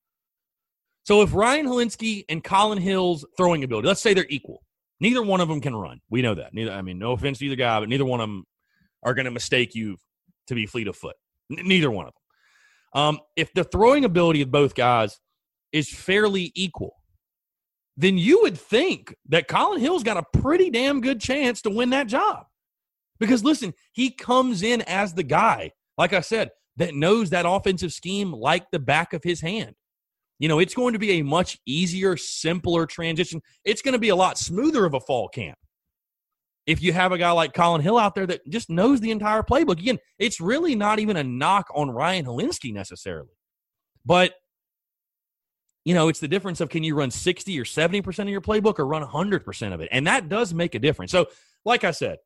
So 1.03 1.21
if 1.21 1.33
Ryan 1.33 1.67
Hilinski 1.67 2.25
and 2.29 2.43
Collin 2.43 2.77
Hill's 2.77 3.25
throwing 3.37 3.63
ability, 3.63 3.87
let's 3.87 4.01
say 4.01 4.13
they're 4.13 4.25
equal, 4.29 4.63
neither 4.99 5.21
one 5.21 5.41
of 5.41 5.47
them 5.47 5.61
can 5.61 5.75
run. 5.75 5.99
We 6.09 6.21
know 6.21 6.35
that. 6.35 6.53
Neither, 6.53 6.71
I 6.71 6.81
mean, 6.81 6.99
no 6.99 7.11
offense 7.11 7.39
to 7.39 7.45
either 7.45 7.55
guy, 7.55 7.79
but 7.79 7.89
neither 7.89 8.05
one 8.05 8.19
of 8.19 8.29
them 8.29 8.45
are 9.03 9.13
going 9.13 9.25
to 9.25 9.31
mistake 9.31 9.75
you 9.75 9.97
to 10.47 10.55
be 10.55 10.65
fleet 10.65 10.87
of 10.87 10.95
foot. 10.95 11.15
N- 11.51 11.67
neither 11.67 11.91
one 11.91 12.07
of 12.07 12.13
them. 12.13 13.01
Um, 13.01 13.19
if 13.35 13.53
the 13.53 13.63
throwing 13.63 14.05
ability 14.05 14.41
of 14.41 14.51
both 14.51 14.75
guys 14.75 15.19
is 15.71 15.89
fairly 15.89 16.51
equal, 16.55 16.95
then 17.97 18.17
you 18.17 18.41
would 18.41 18.57
think 18.57 19.15
that 19.29 19.47
Collin 19.47 19.79
Hill's 19.79 20.03
got 20.03 20.17
a 20.17 20.39
pretty 20.39 20.69
damn 20.69 21.01
good 21.01 21.21
chance 21.21 21.61
to 21.61 21.69
win 21.69 21.91
that 21.91 22.07
job. 22.07 22.45
Because 23.19 23.43
listen, 23.43 23.73
he 23.93 24.09
comes 24.09 24.63
in 24.63 24.81
as 24.81 25.13
the 25.13 25.23
guy, 25.23 25.71
like 25.97 26.13
I 26.13 26.21
said, 26.21 26.49
that 26.77 26.95
knows 26.95 27.29
that 27.29 27.45
offensive 27.47 27.93
scheme 27.93 28.33
like 28.33 28.71
the 28.71 28.79
back 28.79 29.13
of 29.13 29.23
his 29.23 29.41
hand. 29.41 29.75
You 30.39 30.47
know, 30.47 30.57
it's 30.57 30.73
going 30.73 30.93
to 30.93 30.99
be 30.99 31.19
a 31.19 31.21
much 31.21 31.59
easier, 31.67 32.17
simpler 32.17 32.87
transition. 32.87 33.41
It's 33.63 33.83
going 33.83 33.93
to 33.93 33.99
be 33.99 34.09
a 34.09 34.15
lot 34.15 34.39
smoother 34.39 34.85
of 34.85 34.95
a 34.95 34.99
fall 34.99 35.29
camp 35.29 35.57
if 36.71 36.81
you 36.81 36.93
have 36.93 37.11
a 37.11 37.17
guy 37.17 37.31
like 37.31 37.53
Collin 37.53 37.81
Hill 37.81 37.97
out 37.97 38.15
there 38.15 38.25
that 38.27 38.47
just 38.49 38.69
knows 38.69 39.01
the 39.01 39.11
entire 39.11 39.43
playbook. 39.43 39.79
Again, 39.79 39.99
it's 40.17 40.39
really 40.39 40.73
not 40.73 40.99
even 40.99 41.17
a 41.17 41.23
knock 41.23 41.67
on 41.75 41.91
Ryan 41.91 42.25
Hilinski 42.25 42.73
necessarily. 42.73 43.35
But, 44.05 44.33
you 45.83 45.93
know, 45.93 46.07
it's 46.07 46.21
the 46.21 46.29
difference 46.29 46.61
of 46.61 46.69
can 46.69 46.83
you 46.83 46.95
run 46.95 47.11
60 47.11 47.59
or 47.59 47.65
70% 47.65 48.19
of 48.19 48.29
your 48.29 48.39
playbook 48.39 48.79
or 48.79 48.87
run 48.87 49.03
100% 49.03 49.73
of 49.73 49.81
it? 49.81 49.89
And 49.91 50.07
that 50.07 50.29
does 50.29 50.53
make 50.53 50.73
a 50.73 50.79
difference. 50.79 51.11
So, 51.11 51.27
like 51.65 51.83
I 51.83 51.91
said, 51.91 52.19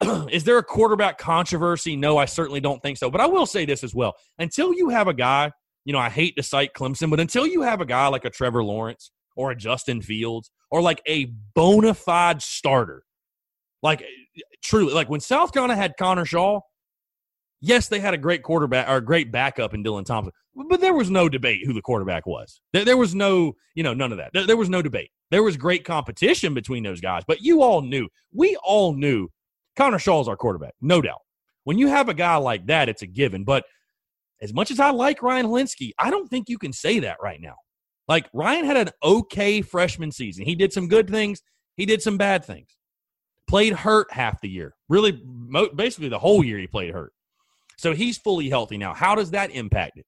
is 0.30 0.44
there 0.44 0.58
a 0.58 0.62
quarterback 0.62 1.18
controversy? 1.18 1.96
No, 1.96 2.18
I 2.18 2.26
certainly 2.26 2.60
don't 2.60 2.80
think 2.80 2.98
so. 2.98 3.10
But 3.10 3.20
I 3.20 3.26
will 3.26 3.46
say 3.46 3.64
this 3.64 3.82
as 3.82 3.92
well. 3.92 4.14
Until 4.38 4.72
you 4.72 4.90
have 4.90 5.08
a 5.08 5.14
guy, 5.14 5.50
you 5.84 5.92
know, 5.92 5.98
I 5.98 6.08
hate 6.08 6.36
to 6.36 6.44
cite 6.44 6.72
Clemson, 6.72 7.10
but 7.10 7.18
until 7.18 7.48
you 7.48 7.62
have 7.62 7.80
a 7.80 7.84
guy 7.84 8.06
like 8.06 8.24
a 8.24 8.30
Trevor 8.30 8.62
Lawrence 8.62 9.10
or 9.34 9.50
a 9.50 9.56
Justin 9.56 10.00
Fields 10.02 10.52
or 10.70 10.80
like 10.80 11.02
a 11.08 11.32
bona 11.56 11.94
fide 11.94 12.42
starter, 12.42 13.02
like 13.82 14.02
eh, 14.02 14.40
truly, 14.62 14.92
like 14.92 15.08
when 15.08 15.20
South 15.20 15.52
Carolina 15.52 15.76
had 15.76 15.94
Connor 15.98 16.24
Shaw, 16.24 16.60
yes, 17.60 17.88
they 17.88 18.00
had 18.00 18.14
a 18.14 18.18
great 18.18 18.42
quarterback 18.42 18.88
or 18.88 18.96
a 18.96 19.04
great 19.04 19.32
backup 19.32 19.74
in 19.74 19.82
Dylan 19.82 20.04
Thompson, 20.04 20.32
but 20.68 20.80
there 20.80 20.94
was 20.94 21.10
no 21.10 21.28
debate 21.28 21.66
who 21.66 21.72
the 21.72 21.82
quarterback 21.82 22.26
was. 22.26 22.60
There, 22.72 22.84
there 22.84 22.96
was 22.96 23.14
no, 23.14 23.54
you 23.74 23.82
know, 23.82 23.94
none 23.94 24.12
of 24.12 24.18
that. 24.18 24.30
There, 24.32 24.46
there 24.46 24.56
was 24.56 24.68
no 24.68 24.82
debate. 24.82 25.10
There 25.30 25.42
was 25.42 25.56
great 25.56 25.84
competition 25.84 26.54
between 26.54 26.82
those 26.82 27.00
guys, 27.00 27.22
but 27.26 27.40
you 27.40 27.62
all 27.62 27.82
knew, 27.82 28.08
we 28.32 28.56
all 28.62 28.94
knew 28.94 29.28
Connor 29.76 29.98
Shaw 29.98 30.20
is 30.20 30.28
our 30.28 30.36
quarterback, 30.36 30.74
no 30.80 31.00
doubt. 31.00 31.20
When 31.64 31.78
you 31.78 31.88
have 31.88 32.08
a 32.08 32.14
guy 32.14 32.36
like 32.36 32.66
that, 32.66 32.88
it's 32.88 33.02
a 33.02 33.06
given. 33.06 33.44
But 33.44 33.64
as 34.42 34.52
much 34.52 34.70
as 34.70 34.80
I 34.80 34.90
like 34.90 35.22
Ryan 35.22 35.46
Hilinski, 35.46 35.92
I 35.98 36.10
don't 36.10 36.28
think 36.28 36.48
you 36.48 36.58
can 36.58 36.72
say 36.72 36.98
that 37.00 37.16
right 37.22 37.40
now. 37.40 37.54
Like 38.08 38.28
Ryan 38.34 38.64
had 38.64 38.76
an 38.76 38.90
okay 39.02 39.62
freshman 39.62 40.10
season. 40.10 40.44
He 40.44 40.56
did 40.56 40.72
some 40.72 40.88
good 40.88 41.08
things, 41.08 41.42
he 41.76 41.86
did 41.86 42.02
some 42.02 42.18
bad 42.18 42.44
things. 42.44 42.76
Played 43.52 43.74
hurt 43.74 44.10
half 44.10 44.40
the 44.40 44.48
year. 44.48 44.74
Really, 44.88 45.22
basically 45.76 46.08
the 46.08 46.18
whole 46.18 46.42
year 46.42 46.56
he 46.56 46.66
played 46.66 46.94
hurt. 46.94 47.12
So 47.76 47.92
he's 47.92 48.16
fully 48.16 48.48
healthy 48.48 48.78
now. 48.78 48.94
How 48.94 49.14
does 49.14 49.32
that 49.32 49.50
impact 49.50 49.98
it? 49.98 50.06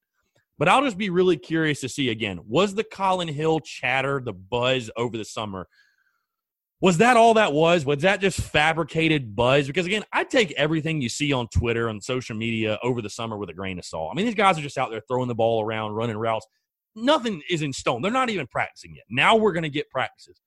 But 0.57 0.69
I'll 0.69 0.83
just 0.83 0.97
be 0.97 1.11
really 1.11 1.37
curious 1.37 1.83
to 1.83 1.91
see 1.91 2.09
again 2.09 2.41
was 2.47 2.75
the 2.75 2.85
Collin 2.85 3.29
Hill 3.29 3.61
chatter, 3.61 4.23
the 4.25 4.33
buzz 4.33 4.91
over 4.97 5.19
the 5.19 5.27
summer, 5.27 5.69
was 6.81 6.97
that 6.99 7.19
all 7.19 7.35
that 7.35 7.53
was? 7.53 7.85
Was 7.85 8.01
that 8.01 8.23
just 8.23 8.41
fabricated 8.41 9.37
buzz? 9.37 9.67
Because 9.67 9.85
again, 9.85 10.05
I 10.11 10.25
take 10.25 10.53
everything 10.53 11.03
you 11.03 11.11
see 11.11 11.31
on 11.35 11.49
Twitter 11.49 11.89
and 11.89 12.03
social 12.03 12.37
media 12.37 12.79
over 12.83 13.03
the 13.03 13.11
summer 13.11 13.37
with 13.37 13.51
a 13.51 13.55
grain 13.55 13.79
of 13.79 13.85
salt. 13.85 14.11
I 14.11 14.17
mean, 14.17 14.25
these 14.25 14.35
guys 14.35 14.59
are 14.59 14.63
just 14.63 14.79
out 14.79 14.91
there 14.91 15.03
throwing 15.07 15.29
the 15.29 15.35
ball 15.35 15.63
around, 15.63 15.93
running 15.93 16.17
routes. 16.17 16.47
Nothing 16.97 17.43
is 17.51 17.61
in 17.61 17.75
stone. 17.75 18.01
They're 18.01 18.11
not 18.11 18.31
even 18.31 18.47
practicing 18.47 18.95
yet. 18.95 19.05
Now 19.11 19.37
we're 19.37 19.53
going 19.53 19.65
to 19.65 19.69
get 19.69 19.91
practices. 19.91 20.41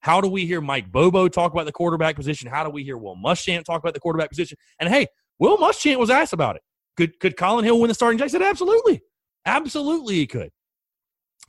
How 0.00 0.20
do 0.20 0.28
we 0.28 0.46
hear 0.46 0.60
Mike 0.60 0.90
Bobo 0.90 1.28
talk 1.28 1.52
about 1.52 1.66
the 1.66 1.72
quarterback 1.72 2.16
position? 2.16 2.48
How 2.48 2.64
do 2.64 2.70
we 2.70 2.82
hear 2.82 2.96
Will 2.96 3.16
Muschamp 3.16 3.64
talk 3.64 3.80
about 3.80 3.94
the 3.94 4.00
quarterback 4.00 4.30
position? 4.30 4.56
And 4.78 4.88
hey, 4.88 5.06
Will 5.38 5.58
Muschamp 5.58 5.98
was 5.98 6.10
asked 6.10 6.32
about 6.32 6.56
it. 6.56 6.62
Could 6.96 7.20
could 7.20 7.36
Collin 7.36 7.64
Hill 7.64 7.80
win 7.80 7.88
the 7.88 7.94
starting 7.94 8.18
job? 8.18 8.26
He 8.26 8.30
said 8.30 8.42
absolutely, 8.42 9.02
absolutely 9.44 10.16
he 10.16 10.26
could. 10.26 10.50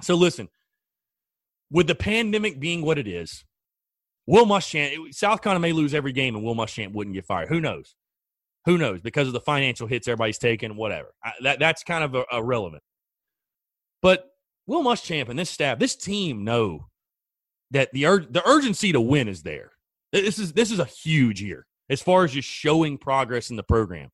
So 0.01 0.15
listen, 0.15 0.49
with 1.71 1.87
the 1.87 1.95
pandemic 1.95 2.59
being 2.59 2.81
what 2.81 2.97
it 2.97 3.07
is, 3.07 3.43
Will 4.27 4.45
Muschamp, 4.45 5.13
South 5.13 5.41
Carolina 5.41 5.61
may 5.61 5.71
lose 5.71 5.93
every 5.93 6.11
game 6.11 6.35
and 6.35 6.43
Will 6.43 6.55
Muschamp 6.55 6.93
wouldn't 6.93 7.15
get 7.15 7.25
fired. 7.25 7.49
Who 7.49 7.61
knows? 7.61 7.95
Who 8.65 8.77
knows? 8.77 9.01
Because 9.01 9.27
of 9.27 9.33
the 9.33 9.41
financial 9.41 9.87
hits 9.87 10.07
everybody's 10.07 10.37
taking, 10.37 10.75
whatever. 10.75 11.13
I, 11.23 11.31
that 11.43 11.59
that's 11.59 11.83
kind 11.83 12.03
of 12.03 12.15
a, 12.15 12.25
irrelevant. 12.31 12.83
But 14.01 14.29
Will 14.67 14.83
Muschamp 14.83 15.29
and 15.29 15.39
this 15.39 15.49
staff, 15.49 15.79
this 15.79 15.95
team 15.95 16.43
know 16.43 16.87
that 17.71 17.89
the 17.93 18.05
ur- 18.05 18.25
the 18.29 18.47
urgency 18.47 18.91
to 18.91 19.01
win 19.01 19.27
is 19.27 19.43
there. 19.43 19.71
This 20.11 20.39
is 20.39 20.53
this 20.53 20.71
is 20.71 20.79
a 20.79 20.85
huge 20.85 21.41
year 21.41 21.65
as 21.89 22.01
far 22.01 22.23
as 22.23 22.31
just 22.31 22.47
showing 22.47 22.97
progress 22.97 23.49
in 23.49 23.55
the 23.55 23.63
program. 23.63 24.09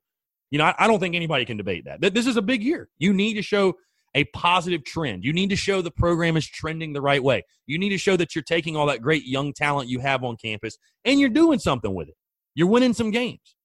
You 0.50 0.60
know, 0.60 0.66
I, 0.66 0.76
I 0.80 0.88
don't 0.88 1.00
think 1.00 1.16
anybody 1.16 1.46
can 1.46 1.58
debate 1.58 1.86
that. 1.86 2.14
This 2.14 2.28
is 2.28 2.38
a 2.38 2.42
big 2.42 2.64
year. 2.64 2.90
You 2.98 3.14
need 3.14 3.34
to 3.34 3.42
show 3.42 3.74
a 4.16 4.24
positive 4.26 4.84
trend. 4.84 5.24
You 5.24 5.34
need 5.34 5.50
to 5.50 5.56
show 5.56 5.82
the 5.82 5.92
program 5.92 6.38
is 6.38 6.48
trending 6.48 6.94
the 6.94 7.02
right 7.02 7.22
way. 7.22 7.44
You 7.66 7.78
need 7.78 7.90
to 7.90 7.98
show 7.98 8.16
that 8.18 8.34
you're 8.34 8.44
taking 8.44 8.76
all 8.76 8.88
that 8.88 9.02
great 9.02 9.26
young 9.26 9.54
talent 9.54 9.90
you 9.90 10.00
have 10.00 10.24
on 10.24 10.38
campus 10.38 10.78
and 11.06 11.20
you're 11.20 11.30
doing 11.30 11.60
something 11.60 11.94
with 11.94 12.08
it. 12.08 12.16
You're 12.56 12.68
winning 12.68 12.94
some 12.94 13.12
games. 13.12 13.56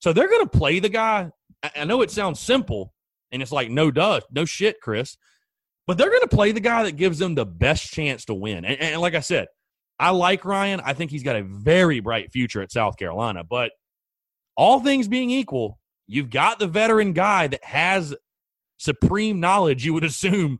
So 0.00 0.12
they're 0.12 0.28
going 0.28 0.48
to 0.48 0.58
play 0.58 0.78
the 0.78 0.88
guy. 0.88 1.30
I 1.74 1.84
know 1.84 2.02
it 2.02 2.10
sounds 2.10 2.38
simple 2.38 2.92
and 3.32 3.42
it's 3.42 3.50
like, 3.50 3.70
no, 3.70 3.90
duh, 3.90 4.20
no 4.30 4.44
shit, 4.44 4.80
Chris. 4.80 5.16
But 5.88 5.96
they're 5.96 6.10
going 6.10 6.20
to 6.20 6.28
play 6.28 6.52
the 6.52 6.60
guy 6.60 6.82
that 6.82 6.96
gives 6.96 7.18
them 7.18 7.34
the 7.34 7.46
best 7.46 7.90
chance 7.90 8.26
to 8.26 8.34
win. 8.34 8.66
And, 8.66 8.78
and 8.78 9.00
like 9.00 9.14
I 9.14 9.20
said, 9.20 9.48
I 9.98 10.10
like 10.10 10.44
Ryan. 10.44 10.82
I 10.84 10.92
think 10.92 11.10
he's 11.10 11.22
got 11.22 11.36
a 11.36 11.42
very 11.42 12.00
bright 12.00 12.30
future 12.30 12.60
at 12.60 12.70
South 12.70 12.98
Carolina. 12.98 13.42
But 13.42 13.72
all 14.54 14.80
things 14.80 15.08
being 15.08 15.30
equal, 15.30 15.78
you've 16.06 16.28
got 16.28 16.58
the 16.58 16.66
veteran 16.66 17.14
guy 17.14 17.46
that 17.46 17.64
has 17.64 18.14
supreme 18.76 19.40
knowledge, 19.40 19.86
you 19.86 19.94
would 19.94 20.04
assume, 20.04 20.58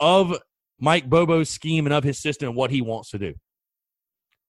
of 0.00 0.36
Mike 0.80 1.08
Bobo's 1.08 1.50
scheme 1.50 1.86
and 1.86 1.94
of 1.94 2.02
his 2.02 2.18
system 2.18 2.48
and 2.48 2.56
what 2.56 2.72
he 2.72 2.82
wants 2.82 3.10
to 3.10 3.18
do. 3.18 3.34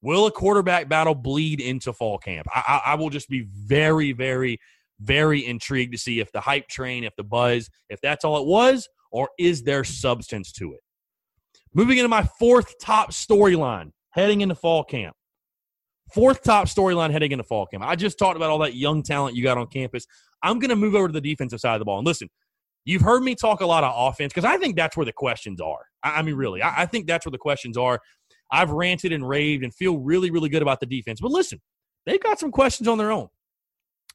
Will 0.01 0.25
a 0.25 0.31
quarterback 0.31 0.89
battle 0.89 1.13
bleed 1.13 1.61
into 1.61 1.93
fall 1.93 2.17
camp? 2.17 2.47
I, 2.53 2.63
I, 2.67 2.91
I, 2.91 2.95
will 2.95 3.11
just 3.11 3.29
be 3.29 3.47
very, 3.47 4.11
very, 4.11 4.59
very 4.99 5.45
intrigued 5.45 5.93
to 5.93 5.99
see 5.99 6.19
if 6.19 6.31
the 6.31 6.41
hype 6.41 6.67
train, 6.67 7.03
if 7.03 7.15
the 7.15 7.23
buzz, 7.23 7.69
if 7.89 8.01
that's 8.01 8.25
all 8.25 8.39
it 8.39 8.47
was, 8.47 8.89
or 9.15 9.29
is 9.39 9.63
there 9.63 9.83
substance 9.83 10.51
to 10.53 10.73
it? 10.73 10.81
Moving 11.73 11.97
into 11.97 12.09
my 12.09 12.23
fourth 12.37 12.77
top 12.79 13.11
storyline 13.11 13.91
heading 14.11 14.41
into 14.41 14.55
fall 14.55 14.83
camp. 14.83 15.15
Fourth 16.13 16.43
top 16.43 16.67
storyline 16.67 17.11
heading 17.11 17.31
into 17.31 17.43
fall 17.43 17.65
camp. 17.65 17.83
I 17.83 17.95
just 17.95 18.19
talked 18.19 18.35
about 18.35 18.49
all 18.49 18.59
that 18.59 18.75
young 18.75 19.03
talent 19.03 19.35
you 19.35 19.43
got 19.43 19.57
on 19.57 19.67
campus. 19.67 20.05
I'm 20.43 20.59
going 20.59 20.69
to 20.69 20.75
move 20.75 20.95
over 20.95 21.07
to 21.07 21.13
the 21.13 21.21
defensive 21.21 21.59
side 21.59 21.73
of 21.73 21.79
the 21.79 21.85
ball. 21.85 21.97
And 21.97 22.05
listen, 22.05 22.29
You've 22.85 23.01
heard 23.01 23.23
me 23.23 23.33
talk 23.33 23.61
a 23.61 23.65
lot 23.65 23.83
of 23.83 23.93
offense 23.95 24.31
because 24.31 24.45
I 24.45 24.57
think 24.57 24.75
that's 24.75 24.95
where 24.95 25.07
the 25.07 25.11
questions 25.11 25.59
are. 25.59 25.87
I, 26.03 26.19
I 26.19 26.21
mean, 26.21 26.35
really, 26.35 26.61
I, 26.61 26.83
I 26.83 26.85
think 26.85 27.07
that's 27.07 27.25
where 27.25 27.31
the 27.31 27.39
questions 27.39 27.77
are. 27.77 27.99
I've 28.51 28.69
ranted 28.69 29.11
and 29.11 29.27
raved 29.27 29.63
and 29.63 29.73
feel 29.73 29.97
really, 29.97 30.29
really 30.29 30.49
good 30.49 30.61
about 30.61 30.79
the 30.79 30.85
defense. 30.85 31.19
But 31.19 31.31
listen, 31.31 31.59
they've 32.05 32.21
got 32.21 32.39
some 32.39 32.51
questions 32.51 32.87
on 32.87 32.99
their 32.99 33.11
own. 33.11 33.27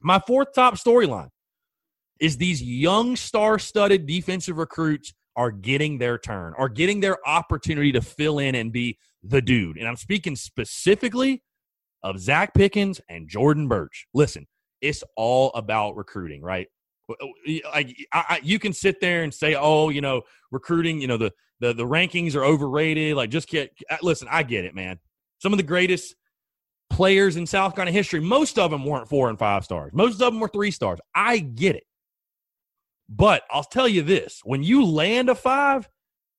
My 0.01 0.21
fourth 0.25 0.55
top 0.55 0.75
storyline 0.75 1.31
is 2.21 2.37
these 2.37 2.63
young 2.63 3.17
star 3.17 3.59
studded 3.59 4.07
defensive 4.07 4.59
recruits 4.59 5.13
are 5.37 5.51
getting 5.51 5.99
their 5.99 6.19
turn, 6.19 6.55
are 6.59 6.69
getting 6.69 7.01
their 7.01 7.17
opportunity 7.27 7.93
to 7.93 8.01
fill 8.01 8.39
in 8.39 8.55
and 8.55 8.73
be 8.73 8.99
the 9.23 9.41
dude. 9.41 9.79
And 9.79 9.89
I'm 9.89 9.97
speaking 9.97 10.37
specifically 10.37 11.43
of 12.03 12.19
Zach 12.19 12.55
Pickens 12.55 13.01
and 13.09 13.29
Jordan 13.29 13.69
Burch. 13.69 14.07
Listen, 14.13 14.47
it's 14.81 15.03
all 15.17 15.51
about 15.55 15.97
recruiting, 15.97 16.43
right? 16.43 16.67
like 17.75 17.97
you 18.43 18.59
can 18.59 18.73
sit 18.73 19.01
there 19.01 19.25
and 19.25 19.35
say, 19.35 19.57
oh, 19.57 19.89
you 19.89 20.01
know, 20.01 20.23
recruiting, 20.53 21.01
you 21.01 21.09
know, 21.09 21.17
the 21.17 21.33
the 21.59 21.73
the 21.73 21.85
rankings 21.85 22.35
are 22.37 22.45
overrated. 22.45 23.17
Like, 23.17 23.31
just 23.31 23.49
get 23.49 23.73
listen. 24.03 24.29
I 24.31 24.43
get 24.43 24.65
it, 24.65 24.75
man. 24.75 24.99
Some 25.39 25.53
of 25.53 25.57
the 25.57 25.65
greatest 25.65 26.15
players 26.89 27.37
in 27.37 27.47
South 27.47 27.75
Carolina 27.75 27.93
history, 27.93 28.21
most 28.21 28.59
of 28.59 28.71
them 28.71 28.85
weren't 28.85 29.09
four 29.09 29.29
and 29.29 29.39
five 29.39 29.65
stars. 29.65 29.93
Most 29.93 30.15
of 30.15 30.33
them 30.33 30.41
were 30.41 30.49
three 30.49 30.71
stars. 30.71 31.01
I 31.15 31.39
get 31.39 31.77
it. 31.77 31.85
But 33.11 33.43
I'll 33.51 33.65
tell 33.65 33.89
you 33.89 34.03
this: 34.03 34.41
when 34.45 34.63
you 34.63 34.87
land 34.87 35.29
a 35.29 35.35
five, 35.35 35.89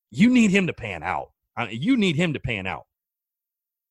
you 0.10 0.30
need 0.30 0.52
him 0.52 0.68
to 0.68 0.74
pan 0.74 1.04
out. 1.04 1.32
I 1.56 1.68
mean, 1.68 1.82
you 1.82 1.98
need 1.98 2.16
him 2.16 2.34
to 2.34 2.40
pan 2.40 2.66
out. 2.66 2.86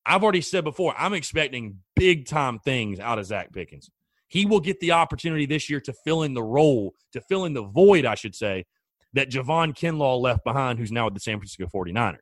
I've 0.05 0.23
already 0.23 0.41
said 0.41 0.63
before, 0.63 0.95
I'm 0.97 1.13
expecting 1.13 1.77
big 1.95 2.25
time 2.25 2.57
things 2.59 2.99
out 2.99 3.19
of 3.19 3.25
Zach 3.25 3.53
Pickens 3.53 3.89
he 4.31 4.45
will 4.45 4.61
get 4.61 4.79
the 4.79 4.93
opportunity 4.93 5.45
this 5.45 5.69
year 5.69 5.81
to 5.81 5.91
fill 5.91 6.23
in 6.23 6.33
the 6.33 6.41
role, 6.41 6.95
to 7.11 7.19
fill 7.19 7.43
in 7.43 7.51
the 7.51 7.63
void, 7.63 8.05
I 8.05 8.15
should 8.15 8.33
say, 8.33 8.65
that 9.11 9.29
Javon 9.29 9.75
Kinlaw 9.75 10.21
left 10.21 10.45
behind, 10.45 10.79
who's 10.79 10.91
now 10.91 11.07
at 11.07 11.13
the 11.13 11.19
San 11.19 11.37
Francisco 11.37 11.65
49ers. 11.65 12.15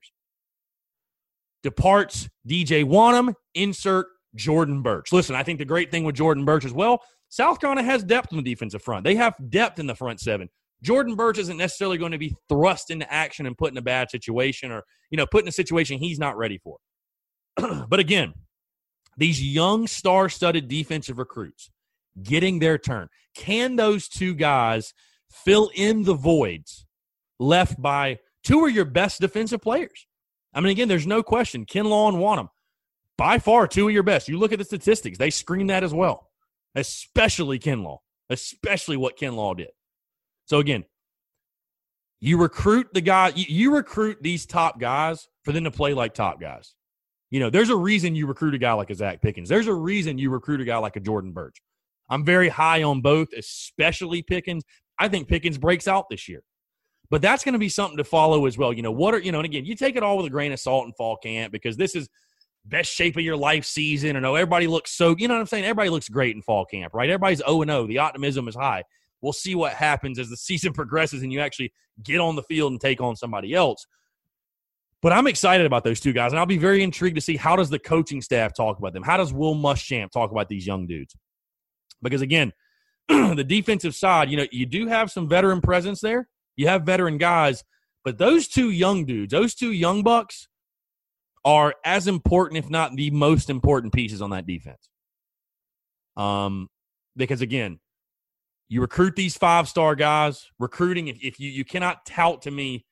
Departs 1.61 2.27
DJ 2.47 2.83
Wonnum, 2.83 3.35
insert 3.53 4.07
Jordan 4.33 4.81
Burch. 4.81 5.13
Listen, 5.13 5.35
I 5.35 5.43
think 5.43 5.59
the 5.59 5.65
great 5.65 5.91
thing 5.91 6.03
with 6.03 6.15
Jordan 6.15 6.45
Burch 6.45 6.65
as 6.65 6.73
well, 6.73 7.03
South 7.29 7.59
Carolina 7.59 7.83
has 7.83 8.03
depth 8.03 8.33
on 8.33 8.43
the 8.43 8.51
defensive 8.51 8.81
front. 8.81 9.03
They 9.03 9.15
have 9.15 9.35
depth 9.49 9.79
in 9.79 9.87
the 9.87 9.95
front 9.95 10.19
seven. 10.19 10.49
Jordan 10.81 11.15
Burch 11.15 11.37
isn't 11.37 11.57
necessarily 11.57 11.97
going 11.97 12.11
to 12.11 12.17
be 12.17 12.35
thrust 12.47 12.89
into 12.89 13.11
action 13.11 13.45
and 13.45 13.57
put 13.57 13.71
in 13.71 13.77
a 13.77 13.81
bad 13.81 14.09
situation 14.09 14.71
or, 14.71 14.83
you 15.11 15.17
know, 15.17 15.25
put 15.25 15.43
in 15.43 15.47
a 15.47 15.51
situation 15.51 15.99
he's 15.99 16.19
not 16.19 16.37
ready 16.37 16.57
for. 16.57 16.77
but 17.89 17.99
again, 17.99 18.33
these 19.17 19.43
young 19.43 19.87
star 19.87 20.29
studded 20.29 20.67
defensive 20.67 21.17
recruits, 21.17 21.69
getting 22.23 22.59
their 22.59 22.77
turn. 22.77 23.09
Can 23.35 23.75
those 23.75 24.07
two 24.07 24.33
guys 24.33 24.93
fill 25.29 25.69
in 25.75 26.03
the 26.03 26.13
voids 26.13 26.85
left 27.39 27.81
by 27.81 28.19
two 28.43 28.65
of 28.65 28.73
your 28.73 28.85
best 28.85 29.19
defensive 29.19 29.61
players? 29.61 30.07
I 30.53 30.61
mean, 30.61 30.71
again, 30.71 30.87
there's 30.87 31.05
no 31.05 31.21
question. 31.21 31.65
Kinlaw 31.65 32.09
and 32.09 32.17
Wonnum, 32.17 32.47
by 33.17 33.37
far, 33.37 33.67
two 33.67 33.87
of 33.87 33.93
your 33.93 34.03
best. 34.03 34.29
You 34.29 34.39
look 34.39 34.53
at 34.53 34.59
the 34.59 34.65
statistics, 34.65 35.17
they 35.17 35.29
scream 35.29 35.67
that 35.67 35.83
as 35.83 35.93
well, 35.93 36.28
especially 36.75 37.59
Kinlaw, 37.59 37.99
especially 38.29 38.97
what 38.97 39.17
Kinlaw 39.17 39.57
did. 39.57 39.69
So, 40.45 40.59
again, 40.59 40.85
you 42.19 42.37
recruit 42.37 42.87
the 42.93 43.01
guy, 43.01 43.31
you 43.35 43.75
recruit 43.75 44.17
these 44.21 44.45
top 44.45 44.79
guys 44.79 45.27
for 45.43 45.51
them 45.51 45.63
to 45.63 45.71
play 45.71 45.93
like 45.93 46.13
top 46.13 46.41
guys. 46.41 46.73
You 47.31 47.39
know, 47.39 47.49
there's 47.49 47.69
a 47.69 47.75
reason 47.75 48.15
you 48.15 48.25
recruit 48.27 48.55
a 48.55 48.57
guy 48.57 48.73
like 48.73 48.89
a 48.89 48.95
Zach 48.95 49.21
Pickens. 49.21 49.49
There's 49.49 49.67
a 49.67 49.73
reason 49.73 50.17
you 50.17 50.31
recruit 50.31 50.61
a 50.61 50.65
guy 50.65 50.77
like 50.77 50.95
a 50.95 50.99
Jordan 50.99 51.31
Burch. 51.31 51.61
I'm 52.09 52.25
very 52.25 52.49
high 52.49 52.83
on 52.83 53.01
both, 53.01 53.27
especially 53.37 54.23
Pickens. 54.23 54.63
I 54.97 55.07
think 55.07 55.27
Pickens 55.27 55.57
breaks 55.57 55.87
out 55.87 56.09
this 56.09 56.27
year. 56.27 56.41
But 57.11 57.21
that's 57.21 57.43
going 57.43 57.53
to 57.53 57.59
be 57.59 57.69
something 57.69 57.97
to 57.97 58.03
follow 58.03 58.45
as 58.45 58.57
well. 58.57 58.73
You 58.73 58.81
know, 58.81 58.91
what 58.91 59.13
are, 59.13 59.19
you 59.19 59.31
know, 59.31 59.39
and 59.39 59.45
again, 59.45 59.65
you 59.65 59.75
take 59.75 59.95
it 59.95 60.03
all 60.03 60.17
with 60.17 60.25
a 60.25 60.29
grain 60.29 60.51
of 60.51 60.59
salt 60.59 60.85
in 60.85 60.93
fall 60.93 61.17
camp 61.17 61.51
because 61.51 61.77
this 61.77 61.95
is, 61.95 62.09
best 62.65 62.91
shape 62.91 63.17
of 63.17 63.23
your 63.23 63.37
life 63.37 63.65
season. 63.65 64.15
And 64.15 64.25
oh, 64.25 64.35
everybody 64.35 64.67
looks 64.67 64.91
so, 64.91 65.15
you 65.17 65.27
know 65.27 65.35
what 65.35 65.41
I'm 65.41 65.47
saying? 65.47 65.63
Everybody 65.63 65.89
looks 65.89 66.09
great 66.09 66.35
in 66.35 66.41
fall 66.41 66.65
camp, 66.65 66.93
right? 66.93 67.09
Everybody's 67.09 67.39
0 67.39 67.65
0. 67.65 67.87
The 67.87 67.97
optimism 67.97 68.47
is 68.47 68.55
high. 68.55 68.83
We'll 69.21 69.33
see 69.33 69.55
what 69.55 69.73
happens 69.73 70.19
as 70.19 70.29
the 70.29 70.37
season 70.37 70.73
progresses 70.73 71.23
and 71.23 71.31
you 71.31 71.39
actually 71.39 71.73
get 72.03 72.19
on 72.19 72.35
the 72.35 72.43
field 72.43 72.71
and 72.71 72.79
take 72.79 73.01
on 73.01 73.15
somebody 73.15 73.53
else. 73.53 73.85
But 75.01 75.13
I'm 75.13 75.27
excited 75.27 75.65
about 75.65 75.85
those 75.85 76.01
two 76.01 76.11
guys, 76.11 76.33
and 76.33 76.39
I'll 76.39 76.45
be 76.45 76.57
very 76.57 76.83
intrigued 76.83 77.15
to 77.15 77.21
see 77.21 77.37
how 77.37 77.55
does 77.55 77.69
the 77.69 77.79
coaching 77.79 78.21
staff 78.21 78.53
talk 78.53 78.79
about 78.79 78.91
them. 78.91 79.03
How 79.03 79.15
does 79.15 79.31
Will 79.31 79.55
Muschamp 79.55 80.11
talk 80.11 80.31
about 80.31 80.49
these 80.49 80.67
young 80.67 80.87
dudes? 80.87 81.15
Because 82.01 82.21
again, 82.21 82.51
the 83.07 83.45
defensive 83.47 83.95
side, 83.95 84.29
you 84.29 84.35
know, 84.35 84.45
you 84.51 84.65
do 84.65 84.87
have 84.87 85.09
some 85.09 85.29
veteran 85.29 85.61
presence 85.61 86.01
there. 86.01 86.27
You 86.57 86.67
have 86.67 86.83
veteran 86.83 87.17
guys, 87.17 87.63
but 88.03 88.17
those 88.17 88.49
two 88.49 88.71
young 88.71 89.05
dudes, 89.05 89.31
those 89.31 89.55
two 89.55 89.71
young 89.71 90.03
bucks, 90.03 90.49
are 91.45 91.75
as 91.85 92.07
important, 92.07 92.63
if 92.63 92.69
not 92.69 92.95
the 92.95 93.11
most 93.11 93.49
important 93.49 93.93
pieces 93.93 94.21
on 94.21 94.31
that 94.31 94.45
defense. 94.45 94.89
Um, 96.17 96.69
because 97.15 97.41
again, 97.41 97.79
you 98.67 98.81
recruit 98.81 99.15
these 99.15 99.37
five 99.37 99.67
star 99.67 99.95
guys. 99.95 100.47
Recruiting, 100.59 101.07
if, 101.07 101.17
if 101.23 101.39
you 101.39 101.49
you 101.49 101.65
cannot 101.65 102.05
tout 102.05 102.43
to 102.43 102.51
me 102.51 102.85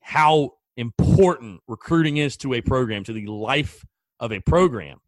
how 0.00 0.52
important 0.76 1.60
recruiting 1.68 2.16
is 2.16 2.36
to 2.38 2.54
a 2.54 2.60
program, 2.60 3.04
to 3.04 3.12
the 3.12 3.26
life 3.26 3.84
of 4.20 4.32
a 4.32 4.40
program. 4.40 4.98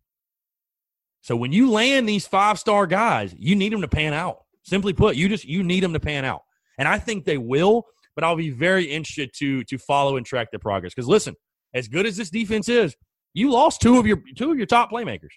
So 1.23 1.37
when 1.37 1.53
you 1.53 1.71
land 1.71 2.09
these 2.09 2.27
five 2.27 2.59
star 2.59 2.87
guys, 2.87 3.35
you 3.39 3.57
need 3.57 3.73
them 3.73 3.81
to 3.81 3.89
pan 3.89 4.15
out. 4.15 4.39
Simply 4.63 4.93
put, 4.93 5.17
you 5.17 5.29
just 5.29 5.45
you 5.45 5.63
need 5.63 5.83
them 5.83 5.93
to 5.93 6.01
pan 6.01 6.25
out, 6.25 6.43
and 6.79 6.87
I 6.87 6.99
think 6.99 7.25
they 7.25 7.39
will. 7.39 7.87
But 8.15 8.25
I'll 8.25 8.37
be 8.37 8.51
very 8.51 8.85
interested 8.85 9.31
to 9.39 9.65
to 9.65 9.79
follow 9.79 10.17
and 10.17 10.27
track 10.27 10.51
their 10.51 10.61
progress. 10.61 10.93
Because 10.95 11.09
listen, 11.09 11.35
as 11.77 11.89
good 11.89 12.07
as 12.07 12.17
this 12.17 12.31
defense 12.31 12.69
is, 12.69 12.97
you 13.35 13.51
lost 13.51 13.83
two 13.83 13.99
of 13.99 14.07
your 14.07 14.21
two 14.35 14.51
of 14.51 14.57
your 14.57 14.67
top 14.67 14.91
playmakers. 14.91 15.35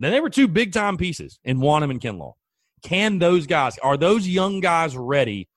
Now 0.00 0.10
they 0.10 0.20
were 0.20 0.30
two 0.30 0.48
big 0.48 0.72
time 0.72 0.96
pieces 0.96 1.38
in 1.44 1.58
Wonnum 1.58 1.90
and 1.90 2.00
Kinlaw. 2.00 2.32
Can 2.82 3.18
those 3.18 3.46
guys 3.46 3.78
are 3.78 3.96
those 3.96 4.26
young 4.26 4.60
guys 4.60 4.96
ready 4.96 5.48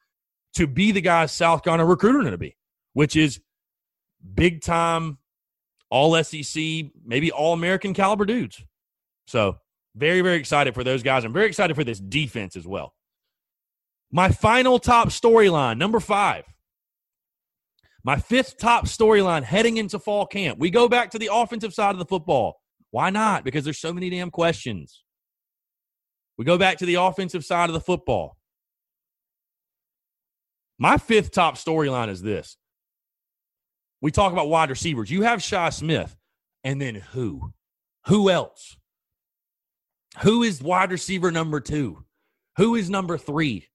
to 0.55 0.67
be 0.67 0.91
the 0.91 1.01
guys 1.01 1.31
South 1.31 1.63
Carolina 1.63 1.85
recruiting 1.85 2.29
to 2.31 2.37
be, 2.37 2.55
which 2.93 3.15
is 3.15 3.39
big 4.33 4.61
time, 4.61 5.17
all 5.89 6.21
SEC, 6.21 6.63
maybe 7.05 7.31
all 7.31 7.53
American 7.53 7.93
caliber 7.93 8.25
dudes. 8.25 8.61
So, 9.27 9.57
very, 9.95 10.21
very 10.21 10.37
excited 10.37 10.75
for 10.75 10.83
those 10.83 11.01
guys. 11.01 11.23
I'm 11.23 11.33
very 11.33 11.47
excited 11.47 11.75
for 11.75 11.85
this 11.85 11.99
defense 11.99 12.57
as 12.57 12.67
well. 12.67 12.93
My 14.11 14.29
final 14.29 14.79
top 14.79 15.07
storyline, 15.07 15.77
number 15.77 16.01
five. 16.01 16.43
My 18.05 18.17
fifth 18.17 18.59
top 18.59 18.85
storyline 18.85 19.41
heading 19.41 19.77
into 19.77 19.97
fall 19.97 20.27
camp. 20.27 20.59
We 20.59 20.69
go 20.69 20.87
back 20.87 21.09
to 21.11 21.17
the 21.17 21.31
offensive 21.33 21.73
side 21.73 21.89
of 21.89 21.97
the 21.97 22.05
football. 22.05 22.61
Why 22.91 23.09
not? 23.09 23.43
Because 23.43 23.63
there's 23.63 23.79
so 23.79 23.91
many 23.91 24.11
damn 24.11 24.29
questions. 24.29 25.03
We 26.37 26.45
go 26.45 26.59
back 26.59 26.77
to 26.77 26.85
the 26.85 26.95
offensive 26.95 27.43
side 27.43 27.67
of 27.67 27.73
the 27.73 27.81
football. 27.81 28.37
My 30.77 30.97
fifth 30.97 31.31
top 31.31 31.55
storyline 31.55 32.09
is 32.09 32.21
this 32.21 32.57
we 34.01 34.11
talk 34.11 34.31
about 34.33 34.49
wide 34.49 34.69
receivers. 34.69 35.09
You 35.09 35.23
have 35.23 35.41
Shi 35.41 35.71
Smith, 35.71 36.15
and 36.63 36.79
then 36.79 36.93
who? 36.93 37.53
Who 38.05 38.29
else? 38.29 38.77
Who 40.21 40.43
is 40.43 40.61
wide 40.61 40.91
receiver 40.91 41.31
number 41.31 41.59
two? 41.59 42.05
Who 42.57 42.75
is 42.75 42.87
number 42.87 43.17
three? 43.17 43.67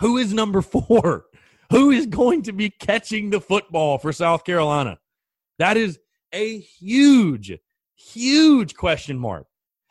Who 0.00 0.18
is 0.18 0.34
number 0.34 0.60
four? 0.62 1.24
Who 1.70 1.90
is 1.90 2.06
going 2.06 2.42
to 2.42 2.52
be 2.52 2.70
catching 2.70 3.30
the 3.30 3.40
football 3.40 3.98
for 3.98 4.12
South 4.12 4.44
Carolina? 4.44 4.98
That 5.58 5.76
is 5.76 5.98
a 6.32 6.58
huge, 6.58 7.52
huge 7.96 8.74
question 8.74 9.18
mark. 9.18 9.46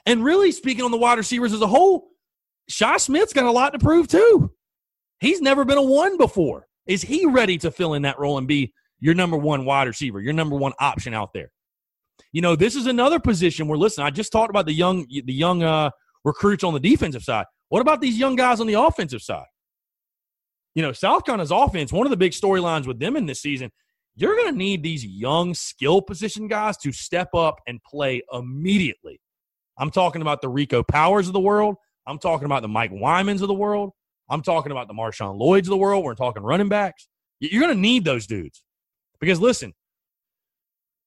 And 0.05 0.23
really 0.23 0.51
speaking 0.51 0.83
on 0.83 0.91
the 0.91 0.97
wide 0.97 1.17
receivers 1.17 1.53
as 1.53 1.61
a 1.61 1.67
whole, 1.67 2.09
Shi 2.67 2.97
Smith's 2.99 3.33
got 3.33 3.45
a 3.45 3.51
lot 3.51 3.73
to 3.73 3.79
prove 3.79 4.07
too. 4.07 4.51
He's 5.19 5.41
never 5.41 5.65
been 5.65 5.77
a 5.77 5.83
one 5.83 6.17
before. 6.17 6.67
Is 6.85 7.01
he 7.01 7.25
ready 7.25 7.57
to 7.59 7.71
fill 7.71 7.93
in 7.93 8.01
that 8.03 8.19
role 8.19 8.37
and 8.37 8.47
be 8.47 8.73
your 8.99 9.13
number 9.13 9.37
one 9.37 9.65
wide 9.65 9.87
receiver, 9.87 10.19
your 10.19 10.33
number 10.33 10.55
one 10.55 10.73
option 10.79 11.13
out 11.13 11.33
there. 11.33 11.51
You 12.31 12.41
know, 12.41 12.55
this 12.55 12.75
is 12.75 12.85
another 12.85 13.19
position 13.19 13.67
where 13.67 13.77
listen, 13.77 14.03
I 14.03 14.09
just 14.09 14.31
talked 14.31 14.49
about 14.49 14.65
the 14.65 14.73
young 14.73 15.07
the 15.09 15.33
young 15.33 15.63
uh, 15.63 15.91
recruits 16.23 16.63
on 16.63 16.73
the 16.73 16.79
defensive 16.79 17.23
side. 17.23 17.45
What 17.69 17.81
about 17.81 18.01
these 18.01 18.17
young 18.17 18.35
guys 18.35 18.59
on 18.59 18.67
the 18.67 18.73
offensive 18.73 19.21
side? 19.21 19.45
You 20.75 20.82
know, 20.84 20.91
South 20.91 21.25
Carolina's 21.25 21.51
offense, 21.51 21.91
one 21.91 22.05
of 22.05 22.12
the 22.12 22.17
big 22.17 22.32
storylines 22.32 22.86
with 22.86 22.99
them 22.99 23.15
in 23.15 23.25
this 23.25 23.41
season, 23.41 23.71
you're 24.15 24.36
going 24.36 24.51
to 24.51 24.58
need 24.58 24.84
these 24.84 25.05
young 25.05 25.53
skill 25.53 26.01
position 26.01 26.47
guys 26.47 26.77
to 26.77 26.91
step 26.91 27.34
up 27.34 27.60
and 27.67 27.82
play 27.84 28.21
immediately. 28.32 29.19
I'm 29.77 29.91
talking 29.91 30.21
about 30.21 30.41
the 30.41 30.49
Rico 30.49 30.84
Powells 30.84 31.27
of 31.27 31.34
the 31.34 31.39
world. 31.39 31.75
I'm 32.05 32.19
talking 32.19 32.45
about 32.45 32.62
the 32.62 32.67
Mike 32.67 32.91
Wymans 32.91 33.41
of 33.41 33.47
the 33.47 33.53
world. 33.53 33.91
I'm 34.29 34.41
talking 34.41 34.71
about 34.71 34.88
the 34.88 34.93
Marshawn 34.93 35.38
Lloyds 35.38 35.67
of 35.67 35.71
the 35.71 35.77
world. 35.77 36.03
We're 36.03 36.15
talking 36.15 36.43
running 36.43 36.69
backs. 36.69 37.08
You're 37.39 37.62
going 37.62 37.73
to 37.73 37.79
need 37.79 38.03
those 38.03 38.27
dudes. 38.27 38.63
Because 39.19 39.39
listen, 39.39 39.73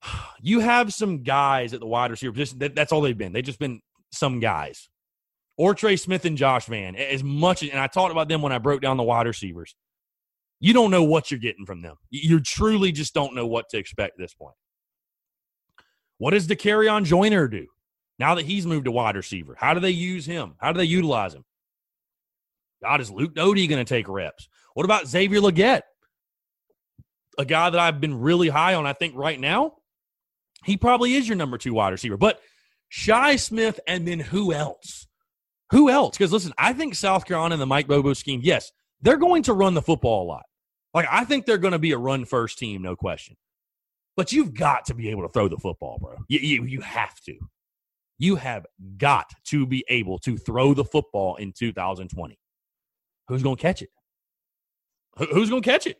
you 0.40 0.61
have 0.61 0.92
some 0.92 1.22
guys 1.22 1.75
at 1.75 1.81
the 1.81 1.87
wide 1.87 2.11
receiver 2.11 2.33
position. 2.33 2.59
That, 2.59 2.75
that's 2.75 2.92
all 2.92 3.01
they've 3.01 3.16
been. 3.16 3.33
They've 3.33 3.44
just 3.44 3.59
been 3.59 3.81
some 4.12 4.40
guys. 4.40 4.88
OrTre 5.62 5.98
Smith 5.98 6.25
and 6.25 6.37
Josh 6.37 6.66
Vann. 6.66 6.96
As 6.96 7.22
much 7.22 7.62
as, 7.62 7.70
and 7.70 7.79
I 7.79 7.87
talked 7.87 8.12
about 8.12 8.29
them 8.29 8.42
when 8.42 8.53
I 8.53 8.59
broke 8.59 8.83
down 8.83 8.96
the 8.96 9.03
wide 9.03 9.27
receivers. 9.27 9.75
You 10.61 10.72
don't 10.72 10.90
know 10.90 11.03
what 11.03 11.31
you're 11.31 11.40
getting 11.40 11.66
from 11.66 11.83
them. 11.83 11.96
You 12.11 12.40
truly 12.40 12.92
just 12.92 13.14
don't 13.14 13.35
know 13.35 13.46
what 13.46 13.68
to 13.70 13.79
expect 13.79 14.14
at 14.18 14.25
this 14.25 14.35
point. 14.35 14.55
What 16.18 16.31
does 16.31 16.46
Dakereon 16.46 17.05
Joyner 17.05 17.48
do 17.48 17.66
now 18.18 18.35
that 18.37 18.44
he's 18.44 18.66
moved 18.66 18.85
to 18.85 18.92
wide 18.92 19.16
receiver? 19.16 19.57
How 19.59 19.75
do 19.75 19.81
they 19.81 19.90
use 19.90 20.25
him? 20.25 20.55
How 20.59 20.72
do 20.72 20.79
they 20.79 20.85
utilize 20.85 21.35
him? 21.35 21.44
God, 22.81 23.01
is 23.01 23.11
Luke 23.11 23.35
Doty 23.35 23.66
going 23.66 23.85
to 23.85 23.88
take 23.88 24.09
reps? 24.09 24.48
What 24.75 24.85
about 24.85 25.09
Xavier 25.09 25.40
Legette? 25.40 25.83
a 27.38 27.44
guy 27.44 27.70
that 27.70 27.81
I've 27.81 28.01
been 28.01 28.20
really 28.20 28.48
high 28.48 28.75
on. 28.75 28.87
I 28.87 28.92
think 28.92 29.14
right 29.16 29.38
now, 29.38 29.75
he 30.64 30.77
probably 30.77 31.14
is 31.14 31.29
your 31.29 31.37
number 31.37 31.59
two 31.59 31.75
wide 31.75 31.90
receiver. 31.90 32.16
But 32.16 32.40
Shi 32.88 33.37
Smith, 33.38 33.81
and 33.87 34.07
then 34.07 34.20
who 34.20 34.53
else? 34.53 35.07
Who 35.72 35.88
else? 35.90 36.16
Because 36.16 36.32
listen, 36.32 36.52
I 36.58 36.72
think 36.72 36.94
South 36.94 37.24
Carolina 37.24 37.54
and 37.54 37.62
the 37.62 37.66
Mike 37.66 37.88
Bobo 37.88 38.12
scheme, 38.12 38.40
yes, 38.44 38.70
they're 39.00 39.16
going 39.16 39.42
to 39.44 39.54
run 39.54 39.74
the 39.74 39.82
football 39.82 40.22
a 40.22 40.28
lot. 40.28 40.44
Like 40.94 41.06
I 41.11 41.24
think 41.24 41.46
they're 41.46 41.58
going 41.58 41.72
to 41.72 41.78
be 41.78 41.92
a 41.92 41.98
run 41.98 42.24
first 42.26 42.58
team, 42.58 42.82
no 42.82 42.94
question. 42.94 43.37
But 44.14 44.32
you've 44.32 44.52
got 44.52 44.85
to 44.87 44.94
be 44.94 45.08
able 45.08 45.22
to 45.22 45.28
throw 45.30 45.48
the 45.48 45.56
football, 45.56 45.98
bro. 45.98 46.16
You, 46.28 46.38
you, 46.40 46.64
you 46.64 46.80
have 46.82 47.18
to. 47.22 47.35
You 48.18 48.37
have 48.37 48.66
got 48.98 49.30
to 49.46 49.66
be 49.66 49.85
able 49.88 50.18
to 50.20 50.37
throw 50.37 50.74
the 50.74 50.85
football 50.85 51.37
in 51.37 51.52
2020. 51.52 52.38
Who's 53.28 53.42
going 53.42 53.56
to 53.56 53.62
catch 53.62 53.80
it? 53.80 53.88
Who's 55.16 55.48
going 55.48 55.62
to 55.62 55.68
catch 55.68 55.87
it? 55.87 55.98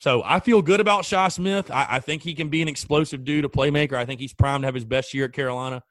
So 0.00 0.22
I 0.24 0.40
feel 0.40 0.62
good 0.62 0.80
about 0.80 1.04
Shi 1.04 1.30
Smith. 1.30 1.70
I, 1.70 1.86
I, 1.90 2.00
think 2.00 2.22
he 2.22 2.34
can 2.34 2.48
be 2.48 2.60
an 2.60 2.68
explosive 2.68 3.24
dude, 3.24 3.44
a 3.44 3.48
playmaker. 3.48 3.94
I 3.94 4.04
think 4.04 4.20
he's 4.20 4.34
primed 4.34 4.62
to 4.62 4.66
have 4.66 4.74
his 4.74 4.84
best 4.84 5.14
year 5.14 5.26
at 5.26 5.32
Carolina. 5.32 5.82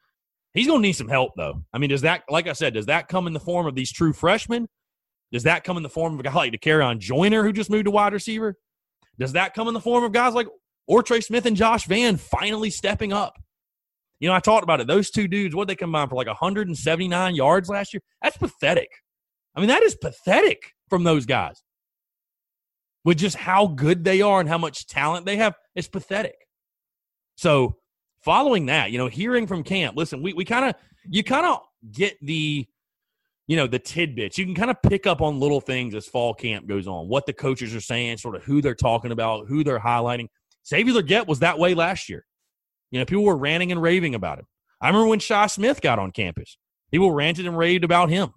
He's 0.53 0.67
going 0.67 0.81
to 0.81 0.87
need 0.87 0.93
some 0.93 1.07
help, 1.07 1.31
though. 1.35 1.63
I 1.73 1.77
mean, 1.79 1.89
does 1.89 2.01
that, 2.01 2.23
like 2.29 2.47
I 2.47 2.53
said, 2.53 2.73
does 2.73 2.85
that 2.85 3.07
come 3.07 3.27
in 3.27 3.33
the 3.33 3.39
form 3.39 3.65
of 3.65 3.75
these 3.75 3.91
true 3.91 4.13
freshmen? 4.13 4.67
Does 5.31 5.43
that 5.43 5.63
come 5.63 5.77
in 5.77 5.83
the 5.83 5.89
form 5.89 6.13
of 6.13 6.19
a 6.19 6.23
guy 6.23 6.33
like 6.33 6.51
Dakereon 6.51 6.99
Joyner, 6.99 7.43
who 7.43 7.51
just 7.51 7.71
moved 7.71 7.85
to 7.85 7.91
wide 7.91 8.13
receiver? 8.13 8.55
Does 9.17 9.33
that 9.33 9.55
come 9.55 9.67
in 9.67 9.73
the 9.73 9.79
form 9.79 10.03
of 10.03 10.11
guys 10.11 10.33
like 10.33 10.47
OrTre 10.89 11.23
Smith 11.23 11.45
and 11.47 11.57
Josh 11.57 11.85
Vann 11.85 12.17
finally 12.17 12.69
stepping 12.69 13.11
up? 13.11 13.41
You 14.19 14.29
know, 14.29 14.35
I 14.35 14.39
talked 14.39 14.63
about 14.63 14.79
it. 14.79 14.87
Those 14.87 15.09
two 15.09 15.27
dudes, 15.27 15.55
what 15.55 15.67
they 15.67 15.75
combine 15.75 16.07
for 16.07 16.15
like 16.15 16.27
179 16.27 17.35
yards 17.35 17.67
last 17.67 17.93
year? 17.93 18.01
That's 18.21 18.37
pathetic. 18.37 18.89
I 19.55 19.59
mean, 19.59 19.69
that 19.69 19.83
is 19.83 19.95
pathetic 19.95 20.71
from 20.87 21.03
those 21.03 21.25
guys 21.25 21.63
with 23.05 23.17
just 23.17 23.35
how 23.35 23.67
good 23.67 24.03
they 24.03 24.21
are 24.21 24.39
and 24.39 24.49
how 24.49 24.57
much 24.57 24.87
talent 24.87 25.25
they 25.25 25.37
have, 25.37 25.55
it's 25.75 25.87
pathetic. 25.87 26.35
So, 27.35 27.77
following 28.23 28.67
that, 28.67 28.91
you 28.91 28.97
know, 28.97 29.07
hearing 29.07 29.47
from 29.47 29.63
camp, 29.63 29.97
listen, 29.97 30.21
we, 30.21 30.33
we 30.33 30.45
kind 30.45 30.65
of, 30.65 30.75
you 31.09 31.23
kind 31.23 31.45
of 31.45 31.61
get 31.91 32.17
the, 32.21 32.67
you 33.47 33.57
know, 33.57 33.67
the 33.67 33.79
tidbits. 33.79 34.37
You 34.37 34.45
can 34.45 34.55
kind 34.55 34.71
of 34.71 34.81
pick 34.81 35.05
up 35.05 35.21
on 35.21 35.39
little 35.39 35.61
things 35.61 35.95
as 35.95 36.07
fall 36.07 36.33
camp 36.33 36.67
goes 36.67 36.87
on, 36.87 37.07
what 37.07 37.25
the 37.25 37.33
coaches 37.33 37.75
are 37.75 37.81
saying, 37.81 38.17
sort 38.17 38.35
of 38.35 38.43
who 38.43 38.61
they're 38.61 38.75
talking 38.75 39.11
about, 39.11 39.47
who 39.47 39.63
they're 39.63 39.79
highlighting. 39.79 40.27
Xavier 40.65 40.93
Legette 40.93 41.27
was 41.27 41.39
that 41.39 41.59
way 41.59 41.73
last 41.73 42.09
year. 42.09 42.25
You 42.91 42.99
know, 42.99 43.05
people 43.05 43.23
were 43.23 43.37
ranting 43.37 43.71
and 43.71 43.81
raving 43.81 44.15
about 44.15 44.39
him. 44.39 44.45
I 44.79 44.87
remember 44.87 45.07
when 45.07 45.19
Shi 45.19 45.47
Smith 45.47 45.81
got 45.81 45.99
on 45.99 46.11
campus, 46.11 46.57
people 46.91 47.11
ranted 47.11 47.45
and 47.47 47.57
raved 47.57 47.83
about 47.83 48.09
him. 48.09 48.33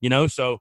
You 0.00 0.10
know, 0.10 0.26
so 0.26 0.60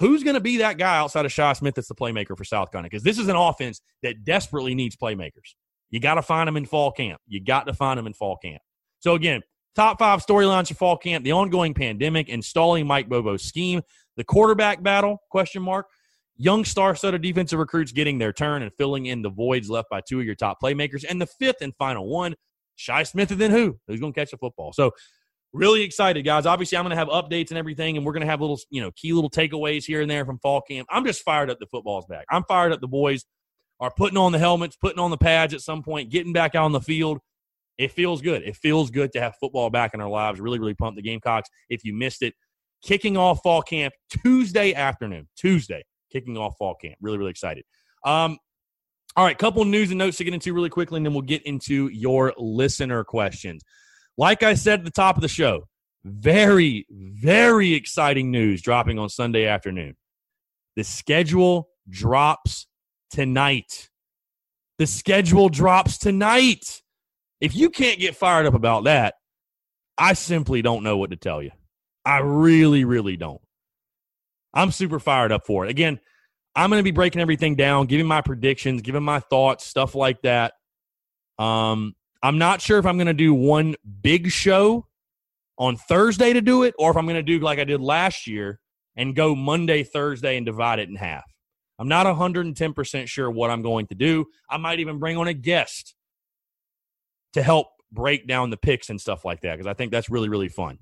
Who's 0.00 0.24
going 0.24 0.34
to 0.34 0.40
be 0.40 0.58
that 0.58 0.76
guy 0.76 0.96
outside 0.98 1.24
of 1.24 1.32
Shi 1.32 1.54
Smith 1.54 1.74
that's 1.74 1.88
the 1.88 1.94
playmaker 1.94 2.36
for 2.36 2.44
South 2.44 2.72
Carolina? 2.72 2.88
Because 2.90 3.04
this 3.04 3.18
is 3.18 3.28
an 3.28 3.36
offense 3.36 3.80
that 4.02 4.24
desperately 4.24 4.74
needs 4.74 4.96
playmakers. 4.96 5.54
You 5.94 6.00
got 6.00 6.14
to 6.14 6.22
find 6.22 6.48
them 6.48 6.56
in 6.56 6.66
fall 6.66 6.90
camp. 6.90 7.20
You 7.28 7.40
got 7.40 7.68
to 7.68 7.72
find 7.72 7.98
them 7.98 8.08
in 8.08 8.14
fall 8.14 8.36
camp. 8.36 8.60
So 8.98 9.14
again, 9.14 9.42
top 9.76 10.00
five 10.00 10.26
storylines 10.26 10.66
for 10.66 10.74
fall 10.74 10.96
camp: 10.96 11.24
the 11.24 11.30
ongoing 11.30 11.72
pandemic, 11.72 12.28
installing 12.28 12.84
Mike 12.84 13.08
Bobo's 13.08 13.44
scheme, 13.44 13.80
the 14.16 14.24
quarterback 14.24 14.82
battle 14.82 15.18
question 15.30 15.62
mark, 15.62 15.86
young 16.34 16.64
star-studded 16.64 17.22
defensive 17.22 17.60
recruits 17.60 17.92
getting 17.92 18.18
their 18.18 18.32
turn 18.32 18.62
and 18.62 18.72
filling 18.74 19.06
in 19.06 19.22
the 19.22 19.30
voids 19.30 19.70
left 19.70 19.88
by 19.88 20.00
two 20.00 20.18
of 20.18 20.26
your 20.26 20.34
top 20.34 20.58
playmakers, 20.60 21.04
and 21.08 21.22
the 21.22 21.28
fifth 21.38 21.58
and 21.60 21.72
final 21.76 22.08
one: 22.08 22.34
Shi 22.74 23.04
Smith 23.04 23.30
and 23.30 23.40
then 23.40 23.52
who? 23.52 23.78
Who's 23.86 24.00
going 24.00 24.12
to 24.12 24.20
catch 24.20 24.32
the 24.32 24.36
football? 24.36 24.72
So 24.72 24.90
really 25.52 25.82
excited, 25.82 26.24
guys. 26.24 26.44
Obviously, 26.44 26.76
I'm 26.76 26.82
going 26.82 26.90
to 26.90 26.96
have 26.96 27.06
updates 27.06 27.50
and 27.50 27.58
everything, 27.58 27.96
and 27.96 28.04
we're 28.04 28.14
going 28.14 28.22
to 28.22 28.26
have 28.26 28.40
little, 28.40 28.58
you 28.68 28.82
know, 28.82 28.90
key 28.96 29.12
little 29.12 29.30
takeaways 29.30 29.84
here 29.84 30.00
and 30.00 30.10
there 30.10 30.24
from 30.24 30.40
fall 30.40 30.60
camp. 30.60 30.88
I'm 30.90 31.06
just 31.06 31.22
fired 31.22 31.50
up. 31.50 31.60
The 31.60 31.66
football's 31.66 32.06
back. 32.06 32.24
I'm 32.32 32.42
fired 32.48 32.72
up. 32.72 32.80
The 32.80 32.88
boys 32.88 33.24
are 33.80 33.90
putting 33.90 34.16
on 34.16 34.32
the 34.32 34.38
helmets, 34.38 34.76
putting 34.76 34.98
on 34.98 35.10
the 35.10 35.16
pads 35.16 35.54
at 35.54 35.60
some 35.60 35.82
point, 35.82 36.10
getting 36.10 36.32
back 36.32 36.54
out 36.54 36.64
on 36.64 36.72
the 36.72 36.80
field. 36.80 37.18
It 37.76 37.90
feels 37.90 38.22
good. 38.22 38.42
It 38.42 38.56
feels 38.56 38.90
good 38.90 39.12
to 39.12 39.20
have 39.20 39.34
football 39.40 39.68
back 39.68 39.94
in 39.94 40.00
our 40.00 40.08
lives. 40.08 40.40
Really, 40.40 40.60
really 40.60 40.74
pumped 40.74 40.96
the 40.96 41.02
Gamecocks. 41.02 41.50
If 41.68 41.84
you 41.84 41.92
missed 41.92 42.22
it, 42.22 42.34
kicking 42.82 43.16
off 43.16 43.40
fall 43.42 43.62
camp 43.62 43.94
Tuesday 44.22 44.74
afternoon. 44.74 45.28
Tuesday, 45.36 45.82
kicking 46.12 46.36
off 46.36 46.54
fall 46.56 46.76
camp. 46.76 46.94
Really, 47.00 47.18
really 47.18 47.30
excited. 47.30 47.64
Um, 48.04 48.38
all 49.16 49.24
right, 49.24 49.36
couple 49.36 49.64
news 49.64 49.90
and 49.90 49.98
notes 49.98 50.16
to 50.18 50.24
get 50.24 50.34
into 50.34 50.52
really 50.52 50.70
quickly, 50.70 50.98
and 50.98 51.06
then 51.06 51.12
we'll 51.12 51.22
get 51.22 51.42
into 51.42 51.88
your 51.88 52.32
listener 52.36 53.04
questions. 53.04 53.62
Like 54.16 54.42
I 54.42 54.54
said 54.54 54.80
at 54.80 54.84
the 54.84 54.90
top 54.90 55.16
of 55.16 55.22
the 55.22 55.28
show, 55.28 55.68
very, 56.04 56.86
very 56.90 57.74
exciting 57.74 58.30
news 58.30 58.60
dropping 58.60 58.98
on 58.98 59.08
Sunday 59.08 59.46
afternoon. 59.46 59.96
The 60.76 60.84
schedule 60.84 61.68
drops 61.88 62.66
tonight. 63.10 63.88
The 64.78 64.86
schedule 64.86 65.48
drops 65.48 65.98
tonight. 65.98 66.82
If 67.40 67.54
you 67.54 67.70
can't 67.70 68.00
get 68.00 68.16
fired 68.16 68.46
up 68.46 68.54
about 68.54 68.84
that, 68.84 69.14
I 69.96 70.14
simply 70.14 70.62
don't 70.62 70.82
know 70.82 70.96
what 70.96 71.10
to 71.10 71.16
tell 71.16 71.42
you. 71.42 71.50
I 72.04 72.18
really, 72.18 72.84
really 72.84 73.16
don't. 73.16 73.40
I'm 74.52 74.70
super 74.70 74.98
fired 74.98 75.32
up 75.32 75.46
for 75.46 75.64
it. 75.64 75.70
Again, 75.70 75.98
I'm 76.56 76.70
going 76.70 76.78
to 76.78 76.84
be 76.84 76.92
breaking 76.92 77.20
everything 77.20 77.56
down, 77.56 77.86
giving 77.86 78.06
my 78.06 78.20
predictions, 78.20 78.82
giving 78.82 79.02
my 79.02 79.20
thoughts, 79.20 79.66
stuff 79.66 79.94
like 79.94 80.22
that. 80.22 80.52
Um, 81.38 81.94
I'm 82.22 82.38
not 82.38 82.60
sure 82.60 82.78
if 82.78 82.86
I'm 82.86 82.96
going 82.96 83.08
to 83.08 83.14
do 83.14 83.34
one 83.34 83.74
big 84.00 84.30
show 84.30 84.86
on 85.58 85.76
Thursday 85.76 86.32
to 86.32 86.40
do 86.40 86.62
it, 86.62 86.74
or 86.78 86.90
if 86.90 86.96
I'm 86.96 87.06
going 87.06 87.16
to 87.16 87.22
do 87.22 87.38
like 87.40 87.58
I 87.58 87.64
did 87.64 87.80
last 87.80 88.26
year 88.26 88.60
and 88.96 89.14
go 89.16 89.34
Monday, 89.34 89.82
Thursday, 89.82 90.36
and 90.36 90.46
divide 90.46 90.78
it 90.78 90.88
in 90.88 90.96
half. 90.96 91.24
I'm 91.78 91.88
not 91.88 92.06
110% 92.06 93.08
sure 93.08 93.30
what 93.30 93.50
I'm 93.50 93.62
going 93.62 93.86
to 93.88 93.94
do. 93.94 94.26
I 94.48 94.56
might 94.58 94.80
even 94.80 94.98
bring 94.98 95.16
on 95.16 95.26
a 95.26 95.34
guest 95.34 95.94
to 97.32 97.42
help 97.42 97.68
break 97.92 98.26
down 98.26 98.50
the 98.50 98.56
picks 98.56 98.90
and 98.90 99.00
stuff 99.00 99.24
like 99.24 99.40
that 99.42 99.56
because 99.56 99.66
I 99.66 99.74
think 99.74 99.90
that's 99.92 100.10
really, 100.10 100.28
really 100.28 100.48
fun. 100.48 100.78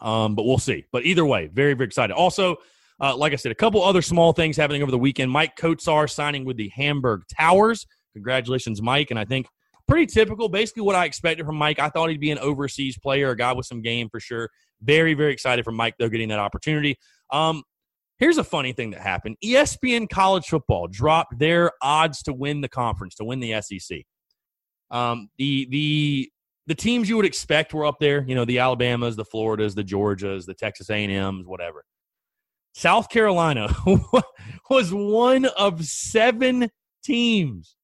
Um, 0.00 0.34
but 0.34 0.44
we'll 0.44 0.58
see. 0.58 0.84
But 0.92 1.04
either 1.04 1.24
way, 1.24 1.48
very, 1.48 1.74
very 1.74 1.86
excited. 1.86 2.14
Also, 2.14 2.56
uh, 3.00 3.16
like 3.16 3.32
I 3.32 3.36
said, 3.36 3.52
a 3.52 3.56
couple 3.56 3.82
other 3.82 4.02
small 4.02 4.32
things 4.32 4.56
happening 4.56 4.82
over 4.82 4.90
the 4.90 4.98
weekend. 4.98 5.30
Mike 5.30 5.56
Kotsar 5.56 6.08
signing 6.10 6.44
with 6.44 6.56
the 6.56 6.68
Hamburg 6.68 7.22
Towers. 7.36 7.86
Congratulations, 8.14 8.82
Mike. 8.82 9.10
And 9.10 9.18
I 9.18 9.24
think 9.24 9.46
pretty 9.88 10.06
typical, 10.06 10.48
basically 10.48 10.82
what 10.82 10.96
I 10.96 11.04
expected 11.04 11.46
from 11.46 11.56
Mike. 11.56 11.78
I 11.78 11.88
thought 11.88 12.10
he'd 12.10 12.20
be 12.20 12.30
an 12.30 12.38
overseas 12.38 12.98
player, 12.98 13.30
a 13.30 13.36
guy 13.36 13.52
with 13.52 13.66
some 13.66 13.82
game 13.82 14.08
for 14.08 14.20
sure. 14.20 14.48
Very, 14.82 15.14
very 15.14 15.32
excited 15.32 15.64
for 15.64 15.72
Mike, 15.72 15.94
though, 15.98 16.08
getting 16.08 16.28
that 16.28 16.38
opportunity. 16.38 16.98
Um, 17.30 17.62
here's 18.20 18.38
a 18.38 18.44
funny 18.44 18.72
thing 18.72 18.90
that 18.90 19.00
happened 19.00 19.36
ESPN 19.44 20.08
College 20.08 20.46
Football 20.46 20.86
dropped 20.86 21.38
their 21.38 21.72
odds 21.82 22.22
to 22.24 22.32
win 22.32 22.60
the 22.60 22.68
conference, 22.68 23.16
to 23.16 23.24
win 23.24 23.40
the 23.40 23.60
SEC. 23.60 24.02
Um, 24.90 25.28
the, 25.38 25.66
the, 25.70 26.30
the 26.66 26.74
teams 26.74 27.08
you 27.08 27.16
would 27.16 27.26
expect 27.26 27.74
were 27.74 27.86
up 27.86 27.98
there, 27.98 28.24
you 28.28 28.34
know, 28.34 28.44
the 28.44 28.58
Alabamas, 28.58 29.16
the 29.16 29.24
Floridas, 29.24 29.74
the 29.74 29.82
Georgias, 29.82 30.46
the 30.46 30.54
Texas 30.54 30.90
A&Ms, 30.90 31.46
whatever. 31.46 31.84
South 32.74 33.08
Carolina 33.08 33.68
was 34.70 34.92
one 34.92 35.46
of 35.46 35.84
seven 35.84 36.70
teams 37.02 37.74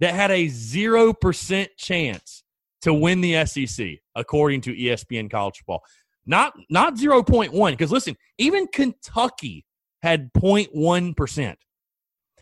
that 0.00 0.14
had 0.14 0.30
a 0.30 0.46
0% 0.46 1.66
chance 1.76 2.44
to 2.80 2.94
win 2.94 3.20
the 3.20 3.44
SEC, 3.44 3.86
according 4.14 4.60
to 4.62 4.74
ESPN 4.74 5.30
College 5.30 5.56
Football. 5.58 5.82
Not, 6.24 6.54
not 6.70 6.94
0.1, 6.94 7.70
because 7.72 7.92
listen, 7.92 8.16
even 8.38 8.66
Kentucky 8.68 9.64
had 10.02 10.32
0.1%. 10.32 11.54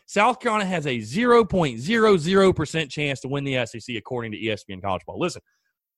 South 0.07 0.41
Carolina 0.41 0.67
has 0.67 0.87
a 0.87 0.99
0.00% 0.99 2.91
chance 2.91 3.21
to 3.21 3.29
win 3.29 3.45
the 3.45 3.65
SEC, 3.67 3.97
according 3.97 4.33
to 4.33 4.39
ESPN 4.39 4.83
College 4.83 5.03
Football. 5.03 5.21
Listen, 5.21 5.43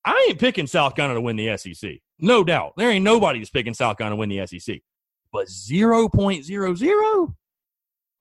I 0.04 0.26
ain't 0.28 0.38
picking 0.38 0.66
South 0.66 0.94
Carolina 0.94 1.18
to 1.18 1.22
win 1.22 1.36
the 1.36 1.56
SEC. 1.56 1.92
No 2.18 2.44
doubt. 2.44 2.74
There 2.76 2.90
ain't 2.90 3.04
nobody 3.04 3.38
that's 3.38 3.50
picking 3.50 3.74
South 3.74 3.96
Carolina 3.96 4.16
to 4.16 4.20
win 4.20 4.28
the 4.28 4.46
SEC 4.46 4.80
but 5.32 5.48
0.00? 5.48 7.34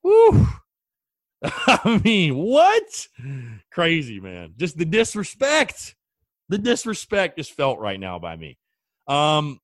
Woo. 0.04 0.48
I 1.44 2.02
mean, 2.04 2.38
what? 2.38 3.08
Crazy, 3.72 4.20
man. 4.20 4.54
Just 4.58 4.78
the 4.78 4.86
disrespect. 4.86 5.96
The 6.50 6.58
disrespect 6.58 7.40
is 7.40 7.50
felt 7.50 7.80
right 7.80 8.00
now 8.00 8.18
by 8.18 8.36
me. 8.36 8.58
Um, 9.08 9.60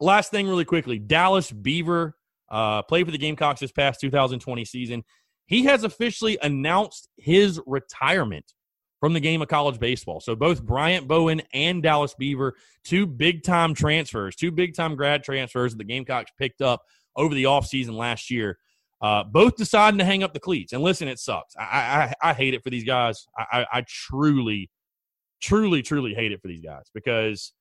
last 0.00 0.30
thing, 0.30 0.48
really 0.48 0.64
quickly 0.64 0.98
Dallas 0.98 1.50
Beaver 1.50 2.14
uh, 2.50 2.82
played 2.82 3.06
for 3.06 3.12
the 3.12 3.18
Gamecocks 3.18 3.60
this 3.60 3.72
past 3.72 4.00
2020 4.00 4.64
season. 4.64 5.04
He 5.46 5.64
has 5.64 5.84
officially 5.84 6.38
announced 6.42 7.08
his 7.16 7.60
retirement 7.66 8.52
from 9.00 9.14
the 9.14 9.20
game 9.20 9.40
of 9.40 9.48
college 9.48 9.80
baseball. 9.80 10.20
So 10.20 10.36
both 10.36 10.62
Bryant 10.62 11.08
Bowen 11.08 11.42
and 11.54 11.82
Dallas 11.82 12.14
Beaver, 12.14 12.54
two 12.84 13.06
big 13.06 13.42
time 13.42 13.74
transfers, 13.74 14.36
two 14.36 14.50
big 14.52 14.74
time 14.74 14.94
grad 14.94 15.24
transfers 15.24 15.72
that 15.72 15.78
the 15.78 15.84
Gamecocks 15.84 16.30
picked 16.38 16.60
up 16.60 16.82
over 17.16 17.34
the 17.34 17.44
offseason 17.44 17.94
last 17.94 18.30
year. 18.30 18.58
Uh, 19.00 19.24
both 19.24 19.56
deciding 19.56 19.96
to 19.96 20.04
hang 20.04 20.22
up 20.22 20.34
the 20.34 20.40
cleats. 20.40 20.74
And 20.74 20.82
listen, 20.82 21.08
it 21.08 21.18
sucks. 21.18 21.56
I 21.56 22.12
I, 22.22 22.30
I 22.30 22.32
hate 22.34 22.52
it 22.52 22.62
for 22.62 22.68
these 22.68 22.84
guys. 22.84 23.26
I, 23.38 23.66
I, 23.72 23.82
truly, 23.88 24.70
truly, 25.40 25.80
truly 25.80 26.12
hate 26.12 26.32
it 26.32 26.42
for 26.42 26.48
these 26.48 26.60
guys 26.60 26.90
because 26.92 27.54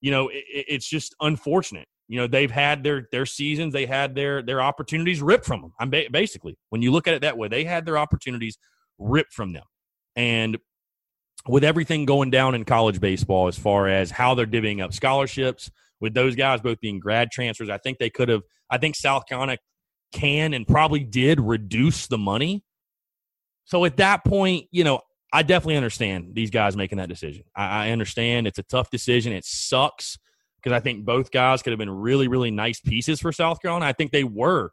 you 0.00 0.12
know 0.12 0.28
it, 0.28 0.44
it's 0.48 0.88
just 0.88 1.16
unfortunate. 1.20 1.88
You 2.08 2.18
know 2.18 2.26
they've 2.26 2.50
had 2.50 2.82
their 2.82 3.08
their 3.12 3.26
seasons, 3.26 3.72
they 3.72 3.86
had 3.86 4.14
their 4.14 4.42
their 4.42 4.60
opportunities 4.60 5.20
ripped 5.22 5.44
from 5.44 5.62
them. 5.62 5.72
I'm 5.78 5.90
ba- 5.90 6.06
basically 6.10 6.56
when 6.70 6.82
you 6.82 6.90
look 6.90 7.06
at 7.06 7.14
it 7.14 7.22
that 7.22 7.36
way, 7.36 7.48
they 7.48 7.64
had 7.64 7.84
their 7.84 7.98
opportunities 7.98 8.58
ripped 8.98 9.32
from 9.32 9.52
them, 9.52 9.64
and 10.16 10.58
with 11.46 11.64
everything 11.64 12.04
going 12.04 12.30
down 12.30 12.54
in 12.54 12.64
college 12.64 13.00
baseball 13.00 13.46
as 13.46 13.58
far 13.58 13.88
as 13.88 14.10
how 14.10 14.34
they're 14.34 14.46
divvying 14.46 14.82
up 14.82 14.92
scholarships 14.92 15.70
with 16.00 16.12
those 16.12 16.34
guys 16.34 16.60
both 16.60 16.80
being 16.80 16.98
grad 16.98 17.30
transfers 17.30 17.70
i 17.70 17.78
think 17.78 17.96
they 17.96 18.10
could 18.10 18.28
have 18.28 18.42
i 18.70 18.76
think 18.76 18.96
south 18.96 19.24
carolina 19.26 19.56
can 20.12 20.54
and 20.54 20.66
probably 20.66 21.04
did 21.04 21.40
reduce 21.40 22.06
the 22.06 22.18
money. 22.18 22.64
So 23.64 23.84
at 23.84 23.98
that 23.98 24.24
point 24.24 24.66
you 24.70 24.84
know 24.84 25.00
i 25.32 25.42
definitely 25.42 25.76
understand 25.76 26.34
these 26.34 26.50
guys 26.50 26.76
making 26.76 26.98
that 26.98 27.08
decision. 27.08 27.44
I, 27.54 27.88
I 27.88 27.90
understand 27.90 28.46
it's 28.46 28.58
a 28.58 28.62
tough 28.64 28.90
decision. 28.90 29.32
It 29.32 29.44
sucks 29.44 30.18
because 30.62 30.76
i 30.76 30.80
think 30.80 31.04
both 31.04 31.30
guys 31.30 31.62
could 31.62 31.72
have 31.72 31.78
been 31.78 31.90
really 31.90 32.28
really 32.28 32.50
nice 32.50 32.80
pieces 32.80 33.20
for 33.20 33.32
south 33.32 33.60
carolina 33.60 33.86
i 33.86 33.92
think 33.92 34.12
they 34.12 34.24
were 34.24 34.70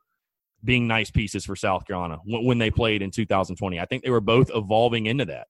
being 0.63 0.87
nice 0.87 1.11
pieces 1.11 1.45
for 1.45 1.55
south 1.55 1.85
carolina 1.85 2.17
when, 2.25 2.45
when 2.45 2.57
they 2.57 2.71
played 2.71 3.01
in 3.01 3.11
2020 3.11 3.79
i 3.79 3.85
think 3.85 4.03
they 4.03 4.09
were 4.09 4.21
both 4.21 4.49
evolving 4.53 5.05
into 5.05 5.25
that 5.25 5.47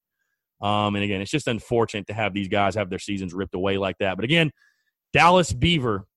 um, 0.62 0.95
and 0.95 1.04
again, 1.04 1.21
it's 1.21 1.32
just 1.32 1.48
unfortunate 1.48 2.08
to 2.08 2.13
have 2.13 2.34
these 2.34 2.48
guys 2.48 2.76
have 2.76 2.89
their 2.89 3.00
seasons 3.00 3.34
ripped 3.34 3.56
away 3.56 3.78
like 3.78 3.98
that. 4.00 4.15
But 4.15 4.26
again, 4.26 4.52
Dallas 5.13 5.52
Beaver 5.52 6.08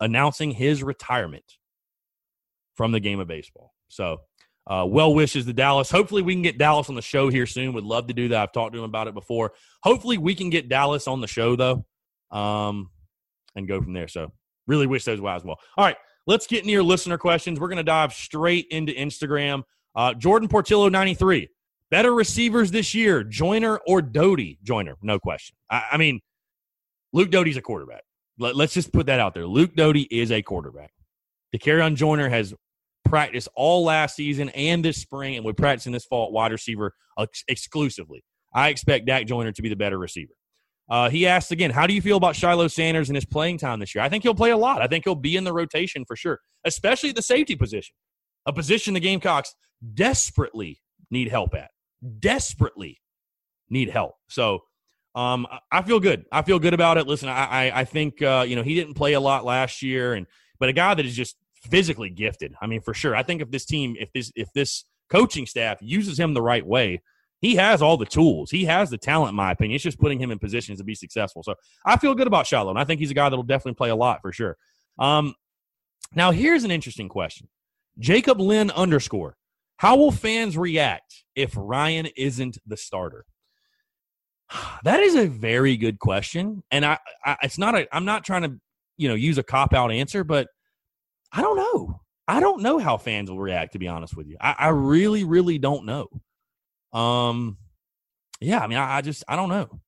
announcing 0.00 0.50
his 0.50 0.82
retirement 0.82 1.44
from 2.74 2.92
the 2.92 3.00
game 3.00 3.20
of 3.20 3.28
baseball. 3.28 3.72
So, 3.88 4.18
uh, 4.66 4.84
well 4.86 5.14
wishes 5.14 5.46
to 5.46 5.52
Dallas. 5.52 5.90
Hopefully, 5.90 6.22
we 6.22 6.34
can 6.34 6.42
get 6.42 6.58
Dallas 6.58 6.88
on 6.88 6.94
the 6.94 7.02
show 7.02 7.30
here 7.30 7.46
soon. 7.46 7.72
Would 7.72 7.84
love 7.84 8.08
to 8.08 8.14
do 8.14 8.28
that. 8.28 8.42
I've 8.42 8.52
talked 8.52 8.74
to 8.74 8.78
him 8.78 8.84
about 8.84 9.08
it 9.08 9.14
before. 9.14 9.52
Hopefully, 9.82 10.18
we 10.18 10.34
can 10.34 10.50
get 10.50 10.68
Dallas 10.68 11.08
on 11.08 11.20
the 11.20 11.26
show 11.26 11.56
though, 11.56 11.86
um, 12.30 12.90
and 13.54 13.68
go 13.68 13.80
from 13.80 13.92
there. 13.92 14.08
So, 14.08 14.32
really 14.66 14.86
wish 14.86 15.04
those 15.04 15.20
guys 15.20 15.44
well. 15.44 15.58
All 15.76 15.84
right, 15.84 15.96
let's 16.26 16.46
get 16.46 16.60
into 16.60 16.70
your 16.70 16.82
listener 16.82 17.18
questions. 17.18 17.58
We're 17.58 17.68
going 17.68 17.78
to 17.78 17.82
dive 17.82 18.12
straight 18.12 18.66
into 18.70 18.92
Instagram. 18.92 19.62
Uh, 19.94 20.14
Jordan 20.14 20.48
Portillo 20.48 20.88
ninety 20.88 21.14
three. 21.14 21.48
Better 21.90 22.14
receivers 22.14 22.70
this 22.70 22.94
year, 22.94 23.24
Joyner 23.24 23.78
or 23.86 24.02
Doty? 24.02 24.58
Joyner, 24.62 24.96
no 25.00 25.18
question. 25.18 25.56
I, 25.70 25.84
I 25.92 25.96
mean, 25.96 26.20
Luke 27.14 27.30
Doty's 27.30 27.56
a 27.56 27.62
quarterback. 27.62 28.02
Let, 28.38 28.56
us 28.56 28.74
just 28.74 28.92
put 28.92 29.06
that 29.06 29.20
out 29.20 29.32
there. 29.32 29.46
Luke 29.46 29.74
Doty 29.74 30.02
is 30.02 30.30
a 30.30 30.42
quarterback. 30.42 30.92
Dakereon 31.56 31.96
Joyner 31.96 32.28
has 32.28 32.52
practiced 33.06 33.48
all 33.56 33.84
last 33.84 34.16
season 34.16 34.50
and 34.50 34.84
this 34.84 34.98
spring, 34.98 35.36
and 35.36 35.46
we're 35.46 35.54
practicing 35.54 35.92
this 35.92 36.04
fall 36.04 36.30
wide 36.30 36.52
receiver 36.52 36.92
ex- 37.18 37.42
exclusively. 37.48 38.22
I 38.54 38.68
expect 38.68 39.06
Dak 39.06 39.26
Joyner 39.26 39.52
to 39.52 39.62
be 39.62 39.70
the 39.70 39.76
better 39.76 39.98
receiver. 39.98 40.34
Uh, 40.90 41.10
he 41.10 41.26
asked 41.26 41.52
again, 41.52 41.70
how 41.70 41.86
do 41.86 41.92
you 41.92 42.00
feel 42.00 42.16
about 42.16 42.34
Shiloh 42.34 42.68
Sanders 42.68 43.08
and 43.10 43.16
his 43.16 43.26
playing 43.26 43.58
time 43.58 43.78
this 43.78 43.94
year? 43.94 44.02
I 44.02 44.08
think 44.08 44.22
he'll 44.22 44.34
play 44.34 44.50
a 44.50 44.56
lot. 44.56 44.80
I 44.80 44.86
think 44.86 45.04
he'll 45.04 45.14
be 45.14 45.36
in 45.36 45.44
the 45.44 45.52
rotation 45.52 46.04
for 46.06 46.16
sure, 46.16 46.40
especially 46.64 47.12
the 47.12 47.22
safety 47.22 47.56
position, 47.56 47.94
a 48.46 48.52
position 48.52 48.94
the 48.94 49.00
Gamecocks 49.00 49.54
desperately 49.94 50.80
need 51.10 51.28
help 51.28 51.54
at 51.54 51.70
desperately 52.18 53.00
need 53.68 53.90
help. 53.90 54.14
So 54.28 54.60
um, 55.14 55.46
I 55.72 55.82
feel 55.82 56.00
good. 56.00 56.24
I 56.30 56.42
feel 56.42 56.58
good 56.58 56.74
about 56.74 56.98
it. 56.98 57.06
Listen, 57.06 57.28
I 57.28 57.44
I, 57.44 57.80
I 57.80 57.84
think 57.84 58.22
uh, 58.22 58.44
you 58.46 58.56
know 58.56 58.62
he 58.62 58.74
didn't 58.74 58.94
play 58.94 59.14
a 59.14 59.20
lot 59.20 59.44
last 59.44 59.82
year, 59.82 60.14
and 60.14 60.26
but 60.58 60.68
a 60.68 60.72
guy 60.72 60.94
that 60.94 61.04
is 61.04 61.16
just 61.16 61.36
physically 61.54 62.10
gifted. 62.10 62.54
I 62.60 62.66
mean, 62.66 62.80
for 62.80 62.94
sure. 62.94 63.16
I 63.16 63.22
think 63.22 63.42
if 63.42 63.50
this 63.50 63.64
team, 63.64 63.96
if 63.98 64.12
this 64.12 64.32
if 64.36 64.48
this 64.54 64.84
coaching 65.10 65.46
staff 65.46 65.78
uses 65.80 66.18
him 66.18 66.34
the 66.34 66.42
right 66.42 66.64
way, 66.64 67.02
he 67.40 67.54
has 67.56 67.82
all 67.82 67.96
the 67.96 68.06
tools. 68.06 68.50
He 68.50 68.64
has 68.64 68.90
the 68.90 68.98
talent, 68.98 69.30
in 69.30 69.36
my 69.36 69.52
opinion. 69.52 69.76
It's 69.76 69.84
just 69.84 70.00
putting 70.00 70.20
him 70.20 70.30
in 70.30 70.38
positions 70.38 70.78
to 70.78 70.84
be 70.84 70.94
successful. 70.94 71.42
So 71.42 71.54
I 71.84 71.96
feel 71.96 72.14
good 72.14 72.26
about 72.26 72.46
Shiloh, 72.46 72.70
and 72.70 72.78
I 72.78 72.84
think 72.84 73.00
he's 73.00 73.10
a 73.10 73.14
guy 73.14 73.28
that 73.28 73.36
will 73.36 73.44
definitely 73.44 73.74
play 73.74 73.90
a 73.90 73.96
lot 73.96 74.20
for 74.22 74.32
sure. 74.32 74.56
Um, 74.98 75.34
now, 76.14 76.30
here's 76.30 76.64
an 76.64 76.70
interesting 76.70 77.08
question 77.08 77.48
Jacob 77.98 78.40
Lynn 78.40 78.70
underscore. 78.70 79.36
How 79.76 79.96
will 79.96 80.10
fans 80.10 80.58
react 80.58 81.22
if 81.36 81.54
Ryan 81.56 82.06
isn't 82.16 82.58
the 82.66 82.76
starter? 82.76 83.24
That 84.84 85.00
is 85.00 85.14
a 85.14 85.26
very 85.26 85.76
good 85.76 85.98
question, 85.98 86.62
and 86.70 86.84
I, 86.84 86.98
I 87.24 87.36
it's 87.42 87.58
not 87.58 87.74
a. 87.76 87.86
I'm 87.94 88.04
not 88.04 88.24
trying 88.24 88.42
to, 88.42 88.58
you 88.96 89.08
know, 89.08 89.14
use 89.14 89.38
a 89.38 89.42
cop 89.42 89.74
out 89.74 89.92
answer, 89.92 90.24
but 90.24 90.48
I 91.32 91.42
don't 91.42 91.56
know. 91.56 92.00
I 92.26 92.40
don't 92.40 92.62
know 92.62 92.78
how 92.78 92.96
fans 92.96 93.30
will 93.30 93.40
react. 93.40 93.72
To 93.72 93.78
be 93.78 93.88
honest 93.88 94.16
with 94.16 94.26
you, 94.26 94.36
I, 94.40 94.54
I 94.58 94.68
really, 94.68 95.24
really 95.24 95.58
don't 95.58 95.84
know. 95.84 96.08
Um, 96.92 97.58
yeah, 98.40 98.60
I 98.60 98.66
mean, 98.66 98.78
I, 98.78 98.96
I 98.96 99.00
just 99.02 99.24
I 99.28 99.36
don't 99.36 99.48
know. 99.48 99.80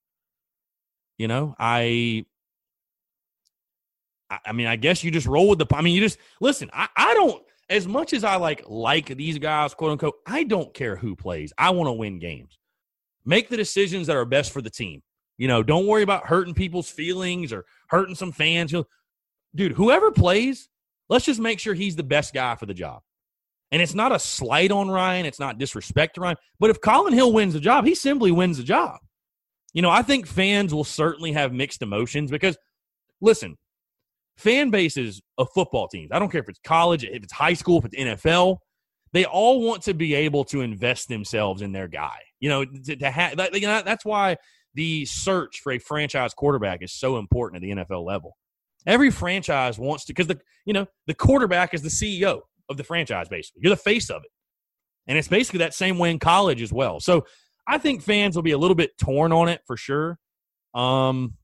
You 1.18 1.28
know, 1.28 1.54
I 1.58 2.24
I 4.30 4.52
mean, 4.52 4.66
I 4.66 4.76
guess 4.76 5.02
you 5.02 5.10
just 5.10 5.26
roll 5.26 5.48
with 5.48 5.58
the. 5.58 5.66
I 5.72 5.82
mean, 5.82 5.94
you 5.94 6.00
just 6.00 6.18
listen. 6.40 6.70
I, 6.72 6.88
I 6.96 7.14
don't 7.14 7.42
as 7.68 7.86
much 7.86 8.12
as 8.12 8.24
I 8.24 8.36
like 8.36 8.64
like 8.66 9.06
these 9.06 9.38
guys, 9.38 9.74
quote 9.74 9.92
unquote. 9.92 10.16
I 10.26 10.44
don't 10.44 10.72
care 10.72 10.96
who 10.96 11.16
plays. 11.16 11.52
I 11.58 11.70
want 11.70 11.88
to 11.88 11.92
win 11.92 12.18
games. 12.18 12.58
Make 13.24 13.48
the 13.48 13.56
decisions 13.56 14.06
that 14.06 14.16
are 14.16 14.24
best 14.24 14.52
for 14.52 14.62
the 14.62 14.70
team. 14.70 15.02
You 15.36 15.48
know, 15.48 15.62
don't 15.62 15.86
worry 15.86 16.02
about 16.02 16.26
hurting 16.26 16.54
people's 16.54 16.90
feelings 16.90 17.52
or 17.52 17.64
hurting 17.88 18.14
some 18.14 18.32
fans. 18.32 18.74
Dude, 19.54 19.72
whoever 19.72 20.10
plays, 20.10 20.68
let's 21.08 21.24
just 21.24 21.40
make 21.40 21.58
sure 21.58 21.74
he's 21.74 21.96
the 21.96 22.02
best 22.02 22.34
guy 22.34 22.54
for 22.56 22.66
the 22.66 22.74
job. 22.74 23.02
And 23.72 23.80
it's 23.80 23.94
not 23.94 24.12
a 24.12 24.18
slight 24.18 24.72
on 24.72 24.90
Ryan. 24.90 25.26
It's 25.26 25.38
not 25.38 25.58
disrespect 25.58 26.16
to 26.16 26.22
Ryan. 26.22 26.36
But 26.58 26.70
if 26.70 26.80
Collin 26.80 27.12
Hill 27.12 27.32
wins 27.32 27.54
the 27.54 27.60
job, 27.60 27.84
he 27.84 27.94
simply 27.94 28.30
wins 28.32 28.56
the 28.56 28.64
job. 28.64 28.98
You 29.72 29.82
know, 29.82 29.90
I 29.90 30.02
think 30.02 30.26
fans 30.26 30.74
will 30.74 30.84
certainly 30.84 31.32
have 31.32 31.52
mixed 31.52 31.80
emotions 31.80 32.30
because, 32.30 32.58
listen, 33.20 33.56
fan 34.36 34.70
bases 34.70 35.22
of 35.38 35.48
football 35.54 35.86
teams, 35.86 36.10
I 36.12 36.18
don't 36.18 36.30
care 36.30 36.40
if 36.40 36.48
it's 36.48 36.58
college, 36.64 37.04
if 37.04 37.22
it's 37.22 37.32
high 37.32 37.54
school, 37.54 37.78
if 37.78 37.84
it's 37.84 37.96
NFL, 37.96 38.56
they 39.12 39.24
all 39.24 39.62
want 39.62 39.82
to 39.82 39.94
be 39.94 40.14
able 40.14 40.44
to 40.46 40.62
invest 40.62 41.08
themselves 41.08 41.62
in 41.62 41.72
their 41.72 41.88
guy. 41.88 42.18
You 42.40 42.48
know, 42.48 42.64
to, 42.64 42.96
to 42.96 43.10
have 43.10 43.36
that, 43.36 43.54
you 43.54 43.66
know, 43.66 43.82
that's 43.84 44.04
why 44.04 44.36
the 44.74 45.04
search 45.04 45.60
for 45.62 45.72
a 45.72 45.78
franchise 45.78 46.34
quarterback 46.34 46.82
is 46.82 46.92
so 46.92 47.18
important 47.18 47.62
at 47.62 47.66
the 47.66 47.84
NFL 47.84 48.04
level. 48.04 48.36
Every 48.86 49.10
franchise 49.10 49.78
wants 49.78 50.06
to 50.06 50.14
because 50.14 50.26
the 50.26 50.40
you 50.64 50.72
know 50.72 50.86
the 51.06 51.14
quarterback 51.14 51.74
is 51.74 51.82
the 51.82 51.88
CEO 51.88 52.40
of 52.70 52.78
the 52.78 52.84
franchise. 52.84 53.28
Basically, 53.28 53.60
you're 53.62 53.74
the 53.74 53.76
face 53.76 54.08
of 54.08 54.22
it, 54.24 54.30
and 55.06 55.18
it's 55.18 55.28
basically 55.28 55.58
that 55.58 55.74
same 55.74 55.98
way 55.98 56.10
in 56.10 56.18
college 56.18 56.62
as 56.62 56.72
well. 56.72 57.00
So 57.00 57.26
I 57.66 57.76
think 57.76 58.02
fans 58.02 58.34
will 58.34 58.42
be 58.42 58.52
a 58.52 58.58
little 58.58 58.74
bit 58.74 58.96
torn 58.96 59.32
on 59.32 59.48
it 59.48 59.60
for 59.66 59.76
sure. 59.76 60.18
Um, 60.72 61.34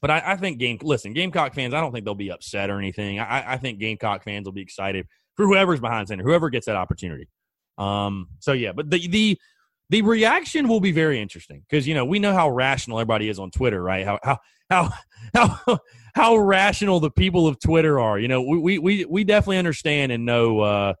but 0.00 0.10
I, 0.10 0.32
I, 0.32 0.36
think 0.36 0.58
game. 0.58 0.78
Listen, 0.82 1.12
Gamecock 1.12 1.54
fans. 1.54 1.72
I 1.72 1.80
don't 1.80 1.92
think 1.92 2.04
they'll 2.04 2.14
be 2.14 2.30
upset 2.30 2.70
or 2.70 2.78
anything. 2.78 3.20
I, 3.20 3.54
I, 3.54 3.56
think 3.56 3.78
Gamecock 3.78 4.24
fans 4.24 4.44
will 4.44 4.52
be 4.52 4.60
excited 4.60 5.06
for 5.36 5.46
whoever's 5.46 5.80
behind 5.80 6.08
center, 6.08 6.24
whoever 6.24 6.50
gets 6.50 6.66
that 6.66 6.76
opportunity. 6.76 7.28
Um. 7.78 8.28
So 8.40 8.52
yeah, 8.52 8.72
but 8.72 8.90
the 8.90 9.06
the 9.08 9.38
the 9.90 10.02
reaction 10.02 10.68
will 10.68 10.80
be 10.80 10.92
very 10.92 11.20
interesting 11.20 11.64
because 11.68 11.86
you 11.86 11.94
know 11.94 12.04
we 12.04 12.18
know 12.18 12.34
how 12.34 12.50
rational 12.50 12.98
everybody 12.98 13.28
is 13.28 13.38
on 13.38 13.50
Twitter, 13.50 13.82
right? 13.82 14.04
How 14.04 14.18
how 14.22 14.38
how 14.68 14.92
how 15.34 15.78
how 16.12 16.36
rational 16.36 17.00
the 17.00 17.10
people 17.10 17.46
of 17.46 17.58
Twitter 17.58 17.98
are. 17.98 18.18
You 18.18 18.28
know, 18.28 18.42
we 18.42 18.78
we 18.78 19.04
we 19.04 19.24
definitely 19.24 19.58
understand 19.58 20.12
and 20.12 20.24
know 20.24 20.60
uh, 20.60 20.94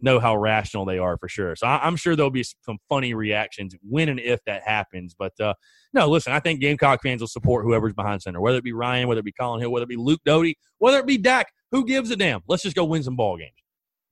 know 0.00 0.18
how 0.18 0.36
rational 0.36 0.84
they 0.84 0.98
are 0.98 1.16
for 1.16 1.28
sure. 1.28 1.54
So 1.56 1.66
I, 1.66 1.86
am 1.86 1.96
sure 1.96 2.16
there'll 2.16 2.30
be 2.30 2.44
some 2.44 2.78
funny 2.88 3.14
reactions 3.14 3.74
when 3.88 4.08
and 4.08 4.20
if 4.20 4.40
that 4.46 4.62
happens. 4.62 5.14
But 5.18 5.38
uh, 5.40 5.54
no, 5.92 6.08
listen, 6.08 6.32
I 6.32 6.40
think 6.40 6.60
Gamecock 6.60 7.02
fans 7.02 7.20
will 7.20 7.28
support 7.28 7.64
whoever's 7.64 7.94
behind 7.94 8.22
center, 8.22 8.40
whether 8.40 8.58
it 8.58 8.64
be 8.64 8.72
Ryan, 8.72 9.08
whether 9.08 9.20
it 9.20 9.24
be 9.24 9.32
Collin 9.32 9.60
Hill, 9.60 9.70
whether 9.70 9.84
it 9.84 9.88
be 9.88 9.96
Luke 9.96 10.20
Doty, 10.24 10.56
whether 10.78 10.98
it 10.98 11.06
be 11.06 11.18
Dak. 11.18 11.52
Who 11.70 11.86
gives 11.86 12.10
a 12.10 12.16
damn? 12.16 12.42
Let's 12.48 12.62
just 12.62 12.76
go 12.76 12.84
win 12.84 13.02
some 13.02 13.16
ball 13.16 13.38
games. 13.38 13.52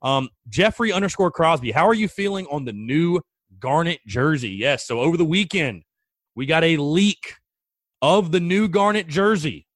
Um, 0.02 0.30
Jeffrey 0.48 0.92
underscore 0.92 1.30
Crosby, 1.30 1.72
how 1.72 1.86
are 1.86 1.94
you 1.94 2.08
feeling 2.08 2.46
on 2.50 2.64
the 2.64 2.72
new 2.72 3.20
Garnet 3.58 4.00
jersey? 4.06 4.50
Yes, 4.50 4.86
so 4.86 4.98
over 5.00 5.18
the 5.18 5.26
weekend 5.26 5.82
we 6.34 6.46
got 6.46 6.64
a 6.64 6.78
leak 6.78 7.34
of 8.00 8.32
the 8.32 8.40
new 8.40 8.66
Garnet 8.66 9.08
jersey. 9.08 9.66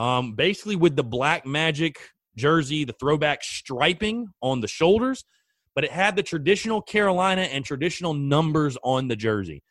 Um, 0.00 0.32
basically 0.32 0.76
with 0.76 0.96
the 0.96 1.04
black 1.04 1.44
magic 1.44 1.98
jersey, 2.34 2.84
the 2.84 2.94
throwback 2.94 3.44
striping 3.44 4.28
on 4.40 4.62
the 4.62 4.66
shoulders, 4.66 5.26
but 5.74 5.84
it 5.84 5.90
had 5.90 6.16
the 6.16 6.22
traditional 6.22 6.80
Carolina 6.80 7.42
and 7.42 7.66
traditional 7.66 8.14
numbers 8.14 8.78
on 8.82 9.08
the 9.08 9.16
jersey. 9.16 9.62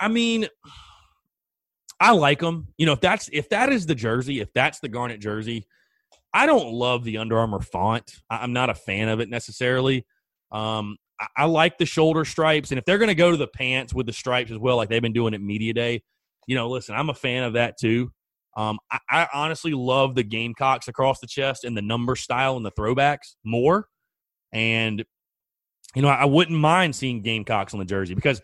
I 0.00 0.08
mean, 0.08 0.48
I 2.00 2.12
like 2.12 2.38
them. 2.38 2.68
You 2.78 2.86
know, 2.86 2.92
if 2.92 3.02
that's 3.02 3.28
if 3.30 3.50
that 3.50 3.70
is 3.70 3.84
the 3.84 3.94
jersey, 3.94 4.40
if 4.40 4.50
that's 4.54 4.80
the 4.80 4.88
garnet 4.88 5.20
jersey, 5.20 5.66
I 6.32 6.46
don't 6.46 6.72
love 6.72 7.04
the 7.04 7.18
Under 7.18 7.38
Armour 7.38 7.60
font. 7.60 8.10
I'm 8.30 8.54
not 8.54 8.70
a 8.70 8.74
fan 8.74 9.10
of 9.10 9.20
it 9.20 9.28
necessarily. 9.28 10.06
Um, 10.50 10.96
I, 11.20 11.26
I 11.36 11.44
like 11.44 11.76
the 11.76 11.84
shoulder 11.84 12.24
stripes, 12.24 12.70
and 12.70 12.78
if 12.78 12.86
they're 12.86 12.96
going 12.96 13.08
to 13.08 13.14
go 13.14 13.32
to 13.32 13.36
the 13.36 13.48
pants 13.48 13.92
with 13.92 14.06
the 14.06 14.14
stripes 14.14 14.50
as 14.50 14.56
well, 14.56 14.78
like 14.78 14.88
they've 14.88 15.02
been 15.02 15.12
doing 15.12 15.34
at 15.34 15.42
media 15.42 15.74
day, 15.74 16.02
you 16.46 16.54
know, 16.54 16.70
listen, 16.70 16.94
I'm 16.94 17.10
a 17.10 17.14
fan 17.14 17.42
of 17.44 17.52
that 17.52 17.78
too. 17.78 18.10
Um, 18.56 18.78
I, 18.90 18.98
I, 19.10 19.28
honestly 19.32 19.72
love 19.72 20.14
the 20.14 20.22
Gamecocks 20.22 20.88
across 20.88 21.20
the 21.20 21.26
chest 21.26 21.64
and 21.64 21.76
the 21.76 21.82
number 21.82 22.16
style 22.16 22.56
and 22.56 22.66
the 22.66 22.72
throwbacks 22.72 23.36
more. 23.44 23.88
And, 24.52 25.02
you 25.94 26.02
know, 26.02 26.08
I, 26.08 26.16
I 26.16 26.24
wouldn't 26.26 26.58
mind 26.58 26.94
seeing 26.94 27.22
Gamecocks 27.22 27.72
on 27.72 27.78
the 27.78 27.86
jersey 27.86 28.14
because, 28.14 28.42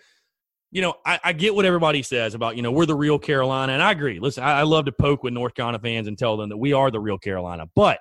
you 0.70 0.80
know, 0.80 0.94
I, 1.04 1.20
I, 1.24 1.32
get 1.34 1.54
what 1.54 1.66
everybody 1.66 2.02
says 2.02 2.34
about, 2.34 2.56
you 2.56 2.62
know, 2.62 2.72
we're 2.72 2.86
the 2.86 2.94
real 2.94 3.18
Carolina. 3.18 3.74
And 3.74 3.82
I 3.82 3.92
agree. 3.92 4.18
Listen, 4.18 4.44
I, 4.44 4.60
I 4.60 4.62
love 4.62 4.86
to 4.86 4.92
poke 4.92 5.22
with 5.22 5.34
North 5.34 5.54
Carolina 5.54 5.78
fans 5.78 6.08
and 6.08 6.16
tell 6.16 6.38
them 6.38 6.48
that 6.48 6.56
we 6.56 6.72
are 6.72 6.90
the 6.90 7.00
real 7.00 7.18
Carolina. 7.18 7.66
But 7.74 7.98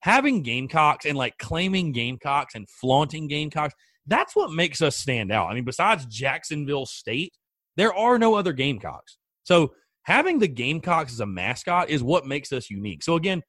having 0.00 0.42
Gamecocks 0.42 1.06
and 1.06 1.18
like 1.18 1.36
claiming 1.38 1.90
Gamecocks 1.90 2.54
and 2.54 2.68
flaunting 2.68 3.26
Gamecocks, 3.26 3.74
that's 4.06 4.34
what 4.36 4.52
makes 4.52 4.80
us 4.80 4.96
stand 4.96 5.32
out. 5.32 5.50
I 5.50 5.54
mean, 5.54 5.64
besides 5.64 6.06
Jacksonville 6.06 6.86
State, 6.86 7.32
there 7.76 7.92
are 7.94 8.18
no 8.18 8.34
other 8.34 8.52
Gamecocks. 8.52 9.18
So 9.42 9.72
having 10.08 10.38
the 10.38 10.48
Gamecocks 10.48 11.12
as 11.12 11.20
a 11.20 11.26
mascot 11.26 11.90
is 11.90 12.02
what 12.02 12.26
makes 12.26 12.50
us 12.50 12.70
unique. 12.70 13.02
So 13.02 13.16
again, 13.16 13.42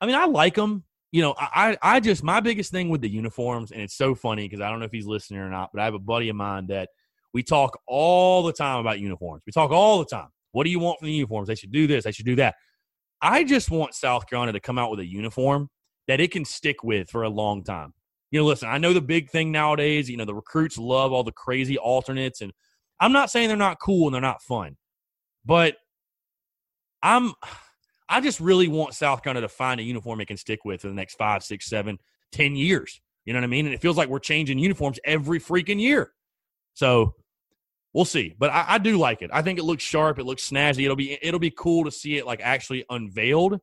I 0.00 0.06
mean, 0.06 0.14
I 0.14 0.26
like 0.26 0.54
them. 0.54 0.84
You 1.10 1.20
know, 1.22 1.34
I 1.36 1.76
I 1.82 1.98
just 1.98 2.22
my 2.22 2.38
biggest 2.38 2.70
thing 2.70 2.90
with 2.90 3.00
the 3.00 3.08
uniforms, 3.08 3.72
and 3.72 3.80
it's 3.80 3.96
so 3.96 4.14
funny 4.14 4.46
because 4.46 4.60
I 4.60 4.70
don't 4.70 4.78
know 4.78 4.84
if 4.84 4.92
he's 4.92 5.06
listening 5.06 5.40
or 5.40 5.50
not, 5.50 5.70
but 5.72 5.80
I 5.80 5.84
have 5.84 5.94
a 5.94 5.98
buddy 5.98 6.28
of 6.28 6.36
mine 6.36 6.68
that 6.68 6.90
we 7.34 7.42
talk 7.42 7.76
all 7.88 8.44
the 8.44 8.52
time 8.52 8.78
about 8.78 9.00
uniforms. 9.00 9.42
We 9.46 9.52
talk 9.52 9.72
all 9.72 9.98
the 9.98 10.04
time. 10.04 10.28
What 10.52 10.62
do 10.62 10.70
you 10.70 10.78
want 10.78 11.00
from 11.00 11.06
the 11.06 11.12
uniforms? 11.12 11.48
They 11.48 11.56
should 11.56 11.72
do 11.72 11.88
this. 11.88 12.04
They 12.04 12.12
should 12.12 12.24
do 12.24 12.36
that. 12.36 12.54
I 13.20 13.42
just 13.42 13.72
want 13.72 13.94
South 13.94 14.28
Carolina 14.28 14.52
to 14.52 14.60
come 14.60 14.78
out 14.78 14.92
with 14.92 15.00
a 15.00 15.06
uniform 15.06 15.68
that 16.06 16.20
it 16.20 16.30
can 16.30 16.44
stick 16.44 16.84
with 16.84 17.10
for 17.10 17.24
a 17.24 17.28
long 17.28 17.64
time. 17.64 17.92
You 18.30 18.40
know, 18.40 18.46
listen, 18.46 18.68
I 18.68 18.78
know 18.78 18.92
the 18.92 19.00
big 19.00 19.30
thing 19.30 19.50
nowadays, 19.50 20.08
you 20.08 20.16
know, 20.16 20.24
the 20.24 20.34
recruits 20.34 20.78
love 20.78 21.12
all 21.12 21.24
the 21.24 21.32
crazy 21.32 21.78
alternates. 21.78 22.42
And 22.42 22.52
I'm 23.00 23.12
not 23.12 23.30
saying 23.30 23.48
they're 23.48 23.56
not 23.56 23.80
cool 23.80 24.06
and 24.06 24.14
they're 24.14 24.20
not 24.20 24.42
fun, 24.42 24.76
but 25.44 25.76
I'm 27.06 27.32
I 28.08 28.20
just 28.20 28.40
really 28.40 28.66
want 28.68 28.94
South 28.94 29.22
Carolina 29.22 29.46
to 29.46 29.48
find 29.48 29.80
a 29.80 29.82
uniform 29.82 30.20
it 30.20 30.26
can 30.26 30.36
stick 30.36 30.64
with 30.64 30.80
for 30.80 30.88
the 30.88 30.94
next 30.94 31.14
five, 31.14 31.44
six, 31.44 31.66
seven, 31.66 31.98
ten 32.32 32.56
years. 32.56 33.00
You 33.24 33.32
know 33.32 33.38
what 33.38 33.44
I 33.44 33.48
mean? 33.48 33.66
And 33.66 33.74
it 33.74 33.80
feels 33.80 33.96
like 33.96 34.08
we're 34.08 34.18
changing 34.18 34.58
uniforms 34.58 34.98
every 35.04 35.40
freaking 35.40 35.80
year. 35.80 36.12
So 36.74 37.14
we'll 37.92 38.04
see. 38.04 38.34
But 38.38 38.50
I, 38.50 38.64
I, 38.68 38.78
do 38.78 38.98
like 38.98 39.22
it. 39.22 39.30
I 39.32 39.42
think 39.42 39.58
it 39.58 39.64
looks 39.64 39.82
sharp. 39.82 40.18
It 40.18 40.24
looks 40.24 40.48
snazzy. 40.48 40.84
It'll 40.84 40.96
be 40.96 41.18
it'll 41.22 41.40
be 41.40 41.50
cool 41.50 41.84
to 41.84 41.90
see 41.90 42.16
it 42.16 42.26
like 42.26 42.40
actually 42.42 42.84
unveiled 42.90 43.60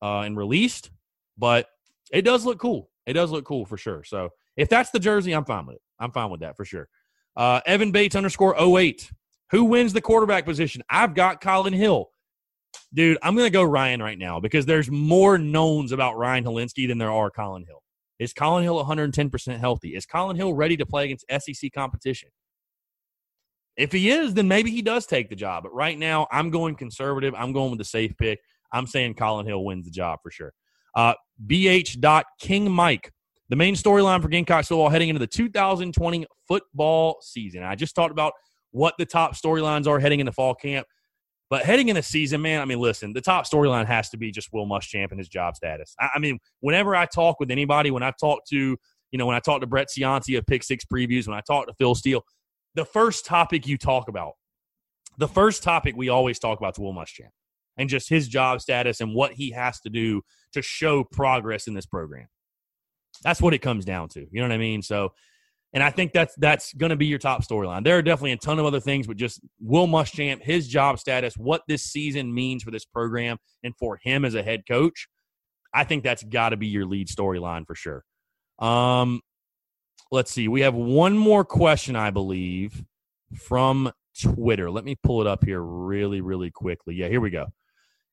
uh, 0.00 0.20
and 0.20 0.36
released. 0.36 0.90
But 1.36 1.66
it 2.12 2.22
does 2.22 2.44
look 2.44 2.58
cool. 2.58 2.90
It 3.06 3.14
does 3.14 3.30
look 3.30 3.44
cool 3.44 3.66
for 3.66 3.76
sure. 3.76 4.04
So 4.04 4.30
if 4.56 4.68
that's 4.68 4.90
the 4.90 5.00
jersey, 5.00 5.32
I'm 5.32 5.44
fine 5.44 5.66
with 5.66 5.76
it. 5.76 5.82
I'm 5.98 6.12
fine 6.12 6.30
with 6.30 6.40
that 6.40 6.56
for 6.56 6.64
sure. 6.64 6.88
Uh, 7.36 7.60
Evan 7.66 7.90
Bates 7.90 8.14
underscore 8.14 8.54
08. 8.56 9.10
Who 9.50 9.64
wins 9.64 9.92
the 9.92 10.00
quarterback 10.00 10.44
position? 10.44 10.82
I've 10.88 11.14
got 11.14 11.40
Collin 11.40 11.72
Hill. 11.72 12.10
Dude, 12.94 13.18
I'm 13.22 13.34
going 13.34 13.46
to 13.46 13.52
go 13.52 13.62
Ryan 13.62 14.02
right 14.02 14.18
now 14.18 14.40
because 14.40 14.66
there's 14.66 14.90
more 14.90 15.38
knowns 15.38 15.92
about 15.92 16.16
Ryan 16.16 16.44
Hilinski 16.44 16.86
than 16.86 16.98
there 16.98 17.10
are 17.10 17.30
Collin 17.30 17.64
Hill. 17.66 17.82
Is 18.18 18.32
Collin 18.32 18.62
Hill 18.62 18.84
110% 18.84 19.58
healthy? 19.58 19.94
Is 19.96 20.06
Collin 20.06 20.36
Hill 20.36 20.54
ready 20.54 20.76
to 20.76 20.86
play 20.86 21.10
against 21.10 21.24
SEC 21.28 21.72
competition? 21.72 22.28
If 23.76 23.90
he 23.92 24.10
is, 24.10 24.34
then 24.34 24.48
maybe 24.48 24.70
he 24.70 24.82
does 24.82 25.06
take 25.06 25.30
the 25.30 25.36
job. 25.36 25.62
But 25.62 25.74
right 25.74 25.98
now, 25.98 26.26
I'm 26.30 26.50
going 26.50 26.74
conservative. 26.74 27.34
I'm 27.36 27.52
going 27.52 27.70
with 27.70 27.78
the 27.78 27.84
safe 27.84 28.12
pick. 28.18 28.38
I'm 28.72 28.86
saying 28.86 29.14
Collin 29.14 29.46
Hill 29.46 29.64
wins 29.64 29.86
the 29.86 29.90
job 29.90 30.18
for 30.22 30.30
sure. 30.30 30.52
Uh, 30.94 31.14
BH. 31.46 32.24
King 32.38 32.70
Mike. 32.70 33.10
The 33.48 33.56
main 33.56 33.74
storyline 33.74 34.22
for 34.22 34.28
Gamecocks 34.28 34.68
football 34.68 34.88
heading 34.88 35.08
into 35.08 35.18
the 35.18 35.26
2020 35.26 36.26
football 36.46 37.18
season. 37.22 37.62
I 37.62 37.74
just 37.74 37.94
talked 37.94 38.12
about 38.12 38.32
what 38.70 38.94
the 38.98 39.06
top 39.06 39.34
storylines 39.34 39.86
are 39.86 39.98
heading 39.98 40.20
into 40.20 40.32
fall 40.32 40.54
camp. 40.54 40.86
But 41.52 41.66
heading 41.66 41.90
in 41.90 41.96
the 41.96 42.02
season, 42.02 42.40
man, 42.40 42.62
I 42.62 42.64
mean, 42.64 42.78
listen, 42.78 43.12
the 43.12 43.20
top 43.20 43.44
storyline 43.44 43.84
has 43.84 44.08
to 44.08 44.16
be 44.16 44.30
just 44.30 44.48
Will 44.54 44.66
Muschamp 44.66 45.10
and 45.10 45.18
his 45.18 45.28
job 45.28 45.54
status. 45.54 45.94
I, 46.00 46.08
I, 46.14 46.18
mean, 46.18 46.38
whenever 46.60 46.96
I 46.96 47.04
talk 47.04 47.40
with 47.40 47.50
anybody, 47.50 47.90
when 47.90 48.02
I 48.02 48.10
talk 48.18 48.46
to 48.46 48.56
you 49.10 49.18
know, 49.18 49.26
when 49.26 49.36
I 49.36 49.40
talk 49.40 49.60
to 49.60 49.66
Brett 49.66 49.88
Cianci 49.88 50.38
of 50.38 50.46
Pick 50.46 50.62
Six 50.62 50.86
Previews, 50.86 51.28
when 51.28 51.36
I 51.36 51.42
talk 51.42 51.66
to 51.66 51.74
Phil 51.74 51.94
Steele, 51.94 52.24
the 52.74 52.86
first 52.86 53.26
topic 53.26 53.66
you 53.66 53.76
talk 53.76 54.08
about, 54.08 54.32
the 55.18 55.28
first 55.28 55.62
topic 55.62 55.94
we 55.94 56.08
always 56.08 56.38
talk 56.38 56.58
about 56.58 56.72
is 56.72 56.78
Will 56.78 56.94
Muschamp 56.94 57.28
and 57.76 57.86
just 57.86 58.08
his 58.08 58.28
job 58.28 58.62
status 58.62 59.02
and 59.02 59.14
what 59.14 59.32
he 59.32 59.50
has 59.50 59.78
to 59.80 59.90
do 59.90 60.22
to 60.54 60.62
show 60.62 61.04
progress 61.04 61.66
in 61.66 61.74
this 61.74 61.84
program. 61.84 62.28
That's 63.22 63.42
what 63.42 63.52
it 63.52 63.58
comes 63.58 63.84
down 63.84 64.08
to. 64.10 64.20
You 64.20 64.40
know 64.40 64.48
what 64.48 64.54
I 64.54 64.56
mean? 64.56 64.80
So, 64.80 65.12
and 65.74 65.82
I 65.82 65.90
think 65.90 66.12
that's 66.12 66.34
that's 66.36 66.72
going 66.74 66.90
to 66.90 66.96
be 66.96 67.06
your 67.06 67.18
top 67.18 67.42
storyline. 67.42 67.84
There 67.84 67.96
are 67.96 68.02
definitely 68.02 68.32
a 68.32 68.36
ton 68.36 68.58
of 68.58 68.66
other 68.66 68.80
things, 68.80 69.06
but 69.06 69.16
just 69.16 69.40
Will 69.60 69.86
Muschamp, 69.86 70.42
his 70.42 70.68
job 70.68 70.98
status, 70.98 71.34
what 71.36 71.62
this 71.66 71.84
season 71.84 72.32
means 72.32 72.62
for 72.62 72.70
this 72.70 72.84
program 72.84 73.38
and 73.62 73.74
for 73.78 73.98
him 74.02 74.24
as 74.24 74.34
a 74.34 74.42
head 74.42 74.64
coach. 74.68 75.08
I 75.74 75.84
think 75.84 76.02
that's 76.02 76.22
got 76.22 76.50
to 76.50 76.56
be 76.56 76.66
your 76.66 76.84
lead 76.84 77.08
storyline 77.08 77.66
for 77.66 77.74
sure. 77.74 78.04
Um, 78.58 79.22
let's 80.10 80.30
see. 80.30 80.46
We 80.46 80.60
have 80.60 80.74
one 80.74 81.16
more 81.16 81.44
question, 81.44 81.96
I 81.96 82.10
believe, 82.10 82.84
from 83.34 83.90
Twitter. 84.20 84.70
Let 84.70 84.84
me 84.84 84.96
pull 85.02 85.22
it 85.22 85.26
up 85.26 85.44
here 85.44 85.62
really, 85.62 86.20
really 86.20 86.50
quickly. 86.50 86.94
Yeah, 86.96 87.08
here 87.08 87.20
we 87.20 87.30
go. 87.30 87.46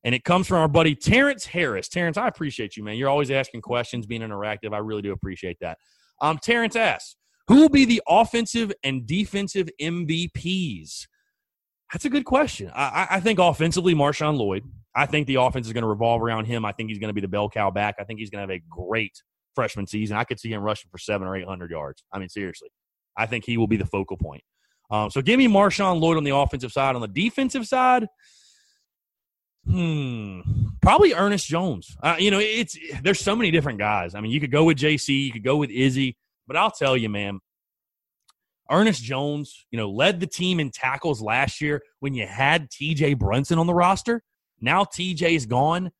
And 0.05 0.15
it 0.15 0.23
comes 0.23 0.47
from 0.47 0.59
our 0.59 0.69
buddy 0.69 0.95
Terrence 0.95 1.45
Harris. 1.45 1.89
Terrence, 1.89 2.15
I 2.15 2.29
appreciate 2.29 2.77
you, 2.77 2.83
man. 2.85 2.95
You're 2.95 3.09
always 3.09 3.29
asking 3.31 3.61
questions, 3.61 4.05
being 4.05 4.21
interactive. 4.21 4.73
I 4.73 4.77
really 4.77 5.01
do 5.01 5.11
appreciate 5.11 5.57
that. 5.59 5.77
Um, 6.21 6.39
Terrence 6.41 6.77
asks, 6.77 7.17
who 7.49 7.55
will 7.55 7.69
be 7.69 7.83
the 7.83 8.01
offensive 8.07 8.71
and 8.83 9.07
defensive 9.07 9.69
MVPs? 9.81 11.07
That's 11.91 12.05
a 12.05 12.09
good 12.09 12.23
question. 12.23 12.71
I, 12.75 13.07
I 13.09 13.19
think 13.19 13.39
offensively, 13.39 13.95
Marshawn 13.95 14.37
Lloyd. 14.37 14.63
I 14.95 15.07
think 15.07 15.25
the 15.25 15.35
offense 15.35 15.65
is 15.65 15.73
going 15.73 15.81
to 15.81 15.87
revolve 15.87 16.21
around 16.21 16.45
him. 16.45 16.63
I 16.63 16.71
think 16.71 16.89
he's 16.89 16.99
going 16.99 17.09
to 17.09 17.13
be 17.13 17.21
the 17.21 17.27
bell 17.27 17.49
cow 17.49 17.71
back. 17.71 17.95
I 17.99 18.03
think 18.03 18.19
he's 18.19 18.29
going 18.29 18.47
to 18.47 18.53
have 18.53 18.61
a 18.61 18.63
great 18.69 19.23
freshman 19.55 19.87
season. 19.87 20.15
I 20.15 20.25
could 20.25 20.39
see 20.39 20.51
him 20.51 20.61
rushing 20.61 20.91
for 20.91 20.99
seven 20.99 21.27
or 21.27 21.35
eight 21.35 21.45
hundred 21.45 21.71
yards. 21.71 22.03
I 22.13 22.19
mean, 22.19 22.29
seriously, 22.29 22.69
I 23.17 23.25
think 23.25 23.45
he 23.45 23.57
will 23.57 23.67
be 23.67 23.77
the 23.77 23.85
focal 23.85 24.17
point. 24.17 24.43
Um, 24.91 25.09
so 25.09 25.19
give 25.19 25.39
me 25.39 25.47
Marshawn 25.47 25.99
Lloyd 25.99 26.17
on 26.17 26.23
the 26.23 26.35
offensive 26.35 26.71
side. 26.71 26.93
On 26.93 27.01
the 27.01 27.07
defensive 27.07 27.65
side, 27.65 28.07
hmm, 29.65 30.41
probably 30.83 31.15
Ernest 31.15 31.47
Jones. 31.47 31.97
Uh, 32.03 32.15
you 32.19 32.29
know, 32.29 32.39
it's 32.39 32.77
there's 33.01 33.19
so 33.19 33.35
many 33.35 33.49
different 33.49 33.79
guys. 33.79 34.13
I 34.13 34.21
mean, 34.21 34.31
you 34.31 34.39
could 34.39 34.51
go 34.51 34.65
with 34.65 34.77
JC, 34.77 35.25
you 35.25 35.31
could 35.31 35.43
go 35.43 35.57
with 35.57 35.71
Izzy, 35.71 36.15
but 36.49 36.57
I'll 36.57 36.71
tell 36.71 36.97
you, 36.97 37.09
man, 37.09 37.39
Ernest 38.71 39.03
Jones, 39.03 39.65
you 39.69 39.77
know, 39.77 39.89
led 39.89 40.19
the 40.19 40.27
team 40.27 40.59
in 40.59 40.71
tackles 40.71 41.21
last 41.21 41.61
year 41.61 41.81
when 41.99 42.15
you 42.15 42.25
had 42.25 42.69
TJ 42.69 43.19
Brunson 43.19 43.59
on 43.59 43.67
the 43.67 43.73
roster. 43.73 44.23
Now 44.59 44.83
TJ's 44.83 45.45
gone. 45.45 45.91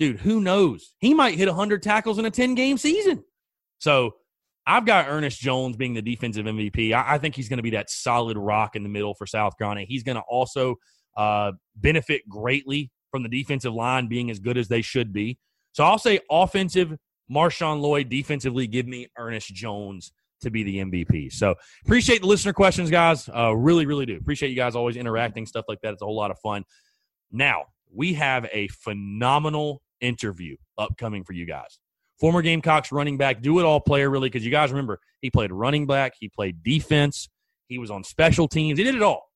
Dude, 0.00 0.18
who 0.18 0.40
knows? 0.40 0.94
He 0.98 1.14
might 1.14 1.38
hit 1.38 1.46
100 1.46 1.82
tackles 1.82 2.18
in 2.18 2.26
a 2.26 2.30
10 2.30 2.56
game 2.56 2.78
season. 2.78 3.22
So 3.78 4.16
I've 4.66 4.84
got 4.84 5.06
Ernest 5.08 5.40
Jones 5.40 5.76
being 5.76 5.94
the 5.94 6.02
defensive 6.02 6.46
MVP. 6.46 6.92
I, 6.92 7.14
I 7.14 7.18
think 7.18 7.36
he's 7.36 7.48
going 7.48 7.58
to 7.58 7.62
be 7.62 7.70
that 7.70 7.88
solid 7.88 8.36
rock 8.36 8.74
in 8.74 8.82
the 8.82 8.88
middle 8.88 9.14
for 9.14 9.26
South 9.26 9.56
Carolina. 9.56 9.84
He's 9.86 10.02
going 10.02 10.16
to 10.16 10.22
also 10.28 10.76
uh, 11.16 11.52
benefit 11.76 12.28
greatly 12.28 12.90
from 13.12 13.22
the 13.22 13.28
defensive 13.28 13.72
line 13.72 14.08
being 14.08 14.30
as 14.30 14.40
good 14.40 14.58
as 14.58 14.66
they 14.66 14.82
should 14.82 15.12
be. 15.12 15.38
So 15.72 15.84
I'll 15.84 15.98
say 15.98 16.18
offensive, 16.28 16.96
Marshawn 17.32 17.80
Lloyd, 17.80 18.08
defensively, 18.08 18.66
give 18.66 18.86
me 18.86 19.08
Ernest 19.16 19.54
Jones 19.54 20.12
to 20.42 20.50
be 20.50 20.62
the 20.62 20.78
MVP. 20.78 21.32
So 21.32 21.54
appreciate 21.84 22.20
the 22.20 22.26
listener 22.26 22.52
questions, 22.52 22.90
guys. 22.90 23.28
Uh, 23.28 23.54
really, 23.56 23.86
really 23.86 24.06
do. 24.06 24.16
Appreciate 24.16 24.50
you 24.50 24.56
guys 24.56 24.74
always 24.74 24.96
interacting, 24.96 25.46
stuff 25.46 25.64
like 25.68 25.80
that. 25.82 25.94
It's 25.94 26.02
a 26.02 26.04
whole 26.04 26.16
lot 26.16 26.30
of 26.30 26.38
fun. 26.40 26.64
Now, 27.30 27.64
we 27.94 28.14
have 28.14 28.48
a 28.52 28.68
phenomenal 28.68 29.82
interview 30.00 30.56
upcoming 30.76 31.24
for 31.24 31.32
you 31.32 31.46
guys. 31.46 31.78
Former 32.18 32.42
Gamecocks 32.42 32.92
running 32.92 33.16
back, 33.16 33.40
do 33.40 33.58
it 33.58 33.64
all 33.64 33.80
player, 33.80 34.08
really, 34.10 34.28
because 34.28 34.44
you 34.44 34.50
guys 34.50 34.70
remember 34.70 35.00
he 35.20 35.30
played 35.30 35.50
running 35.50 35.86
back, 35.86 36.14
he 36.18 36.28
played 36.28 36.62
defense, 36.62 37.28
he 37.66 37.78
was 37.78 37.90
on 37.90 38.04
special 38.04 38.46
teams, 38.46 38.78
he 38.78 38.84
did 38.84 38.94
it 38.94 39.02
all. 39.02 39.28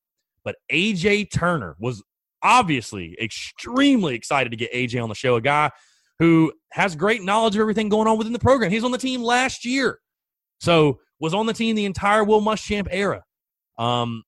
But 0.44 0.56
AJ 0.70 1.32
Turner 1.32 1.76
was 1.80 2.02
obviously 2.42 3.16
extremely 3.20 4.14
excited 4.14 4.50
to 4.50 4.56
get 4.56 4.72
AJ 4.72 5.02
on 5.02 5.08
the 5.08 5.14
show, 5.14 5.36
a 5.36 5.40
guy 5.40 5.70
who 6.18 6.52
has 6.72 6.96
great 6.96 7.22
knowledge 7.22 7.54
of 7.56 7.60
everything 7.60 7.88
going 7.88 8.08
on 8.08 8.18
within 8.18 8.32
the 8.32 8.38
program. 8.38 8.70
He's 8.70 8.84
on 8.84 8.90
the 8.90 8.98
team 8.98 9.22
last 9.22 9.64
year. 9.64 9.98
So 10.60 11.00
was 11.20 11.34
on 11.34 11.46
the 11.46 11.52
team 11.52 11.76
the 11.76 11.84
entire 11.84 12.24
Will 12.24 12.40
Muschamp 12.40 12.88
era. 12.90 13.22
Um, 13.78 14.22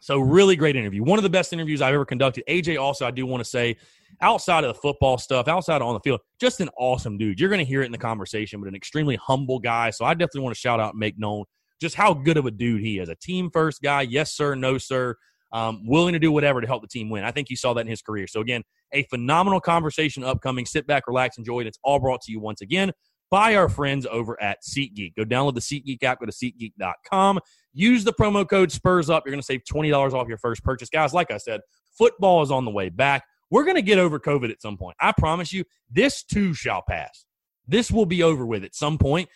so 0.00 0.18
really 0.18 0.54
great 0.56 0.76
interview. 0.76 1.02
One 1.02 1.18
of 1.18 1.22
the 1.22 1.30
best 1.30 1.52
interviews 1.52 1.80
I've 1.80 1.94
ever 1.94 2.04
conducted. 2.04 2.44
AJ 2.46 2.78
also, 2.80 3.06
I 3.06 3.10
do 3.10 3.24
want 3.24 3.42
to 3.42 3.48
say, 3.48 3.76
outside 4.20 4.62
of 4.62 4.74
the 4.74 4.80
football 4.80 5.16
stuff, 5.18 5.48
outside 5.48 5.80
on 5.80 5.94
the 5.94 6.00
field, 6.00 6.20
just 6.38 6.60
an 6.60 6.68
awesome 6.78 7.16
dude. 7.16 7.40
You're 7.40 7.48
going 7.48 7.58
to 7.58 7.64
hear 7.64 7.82
it 7.82 7.86
in 7.86 7.92
the 7.92 7.98
conversation, 7.98 8.60
but 8.60 8.68
an 8.68 8.74
extremely 8.74 9.16
humble 9.16 9.58
guy. 9.58 9.90
So 9.90 10.04
I 10.04 10.12
definitely 10.12 10.42
want 10.42 10.54
to 10.54 10.60
shout 10.60 10.78
out 10.78 10.94
make 10.94 11.18
known 11.18 11.44
just 11.80 11.94
how 11.94 12.12
good 12.14 12.36
of 12.36 12.46
a 12.46 12.50
dude 12.50 12.82
he 12.82 12.98
is. 12.98 13.08
A 13.08 13.14
team 13.16 13.50
first 13.50 13.82
guy. 13.82 14.02
Yes, 14.02 14.32
sir. 14.32 14.54
No, 14.54 14.78
sir. 14.78 15.16
Um, 15.54 15.86
willing 15.86 16.14
to 16.14 16.18
do 16.18 16.32
whatever 16.32 16.60
to 16.60 16.66
help 16.66 16.82
the 16.82 16.88
team 16.88 17.08
win. 17.08 17.22
I 17.22 17.30
think 17.30 17.48
you 17.48 17.54
saw 17.54 17.72
that 17.74 17.82
in 17.82 17.86
his 17.86 18.02
career. 18.02 18.26
So 18.26 18.40
again, 18.40 18.64
a 18.92 19.04
phenomenal 19.04 19.60
conversation 19.60 20.24
upcoming. 20.24 20.66
Sit 20.66 20.84
back, 20.84 21.06
relax, 21.06 21.38
enjoy 21.38 21.60
it. 21.60 21.68
It's 21.68 21.78
all 21.84 22.00
brought 22.00 22.22
to 22.22 22.32
you 22.32 22.40
once 22.40 22.60
again 22.60 22.92
by 23.30 23.56
our 23.56 23.68
friends 23.68 24.06
over 24.06 24.40
at 24.40 24.58
SeatGeek. 24.62 25.14
Go 25.16 25.24
download 25.24 25.54
the 25.54 25.60
SeatGeek 25.60 26.02
app, 26.02 26.20
go 26.20 26.26
to 26.26 26.32
SeatGeek.com. 26.32 27.40
Use 27.72 28.04
the 28.04 28.12
promo 28.12 28.48
code 28.48 28.70
SPURS 28.70 29.10
UP. 29.10 29.24
You're 29.24 29.32
going 29.32 29.40
to 29.40 29.46
save 29.46 29.62
$20 29.64 30.12
off 30.12 30.28
your 30.28 30.38
first 30.38 30.62
purchase. 30.62 30.88
Guys, 30.88 31.12
like 31.12 31.30
I 31.30 31.38
said, 31.38 31.60
football 31.96 32.42
is 32.42 32.50
on 32.50 32.64
the 32.64 32.70
way 32.70 32.88
back. 32.88 33.24
We're 33.50 33.64
going 33.64 33.76
to 33.76 33.82
get 33.82 33.98
over 33.98 34.18
COVID 34.18 34.50
at 34.50 34.60
some 34.60 34.76
point. 34.76 34.96
I 35.00 35.12
promise 35.16 35.52
you, 35.52 35.64
this 35.90 36.22
too 36.22 36.54
shall 36.54 36.82
pass. 36.88 37.24
This 37.66 37.90
will 37.90 38.06
be 38.06 38.22
over 38.22 38.46
with 38.46 38.64
at 38.64 38.74
some 38.74 38.98
point. 38.98 39.28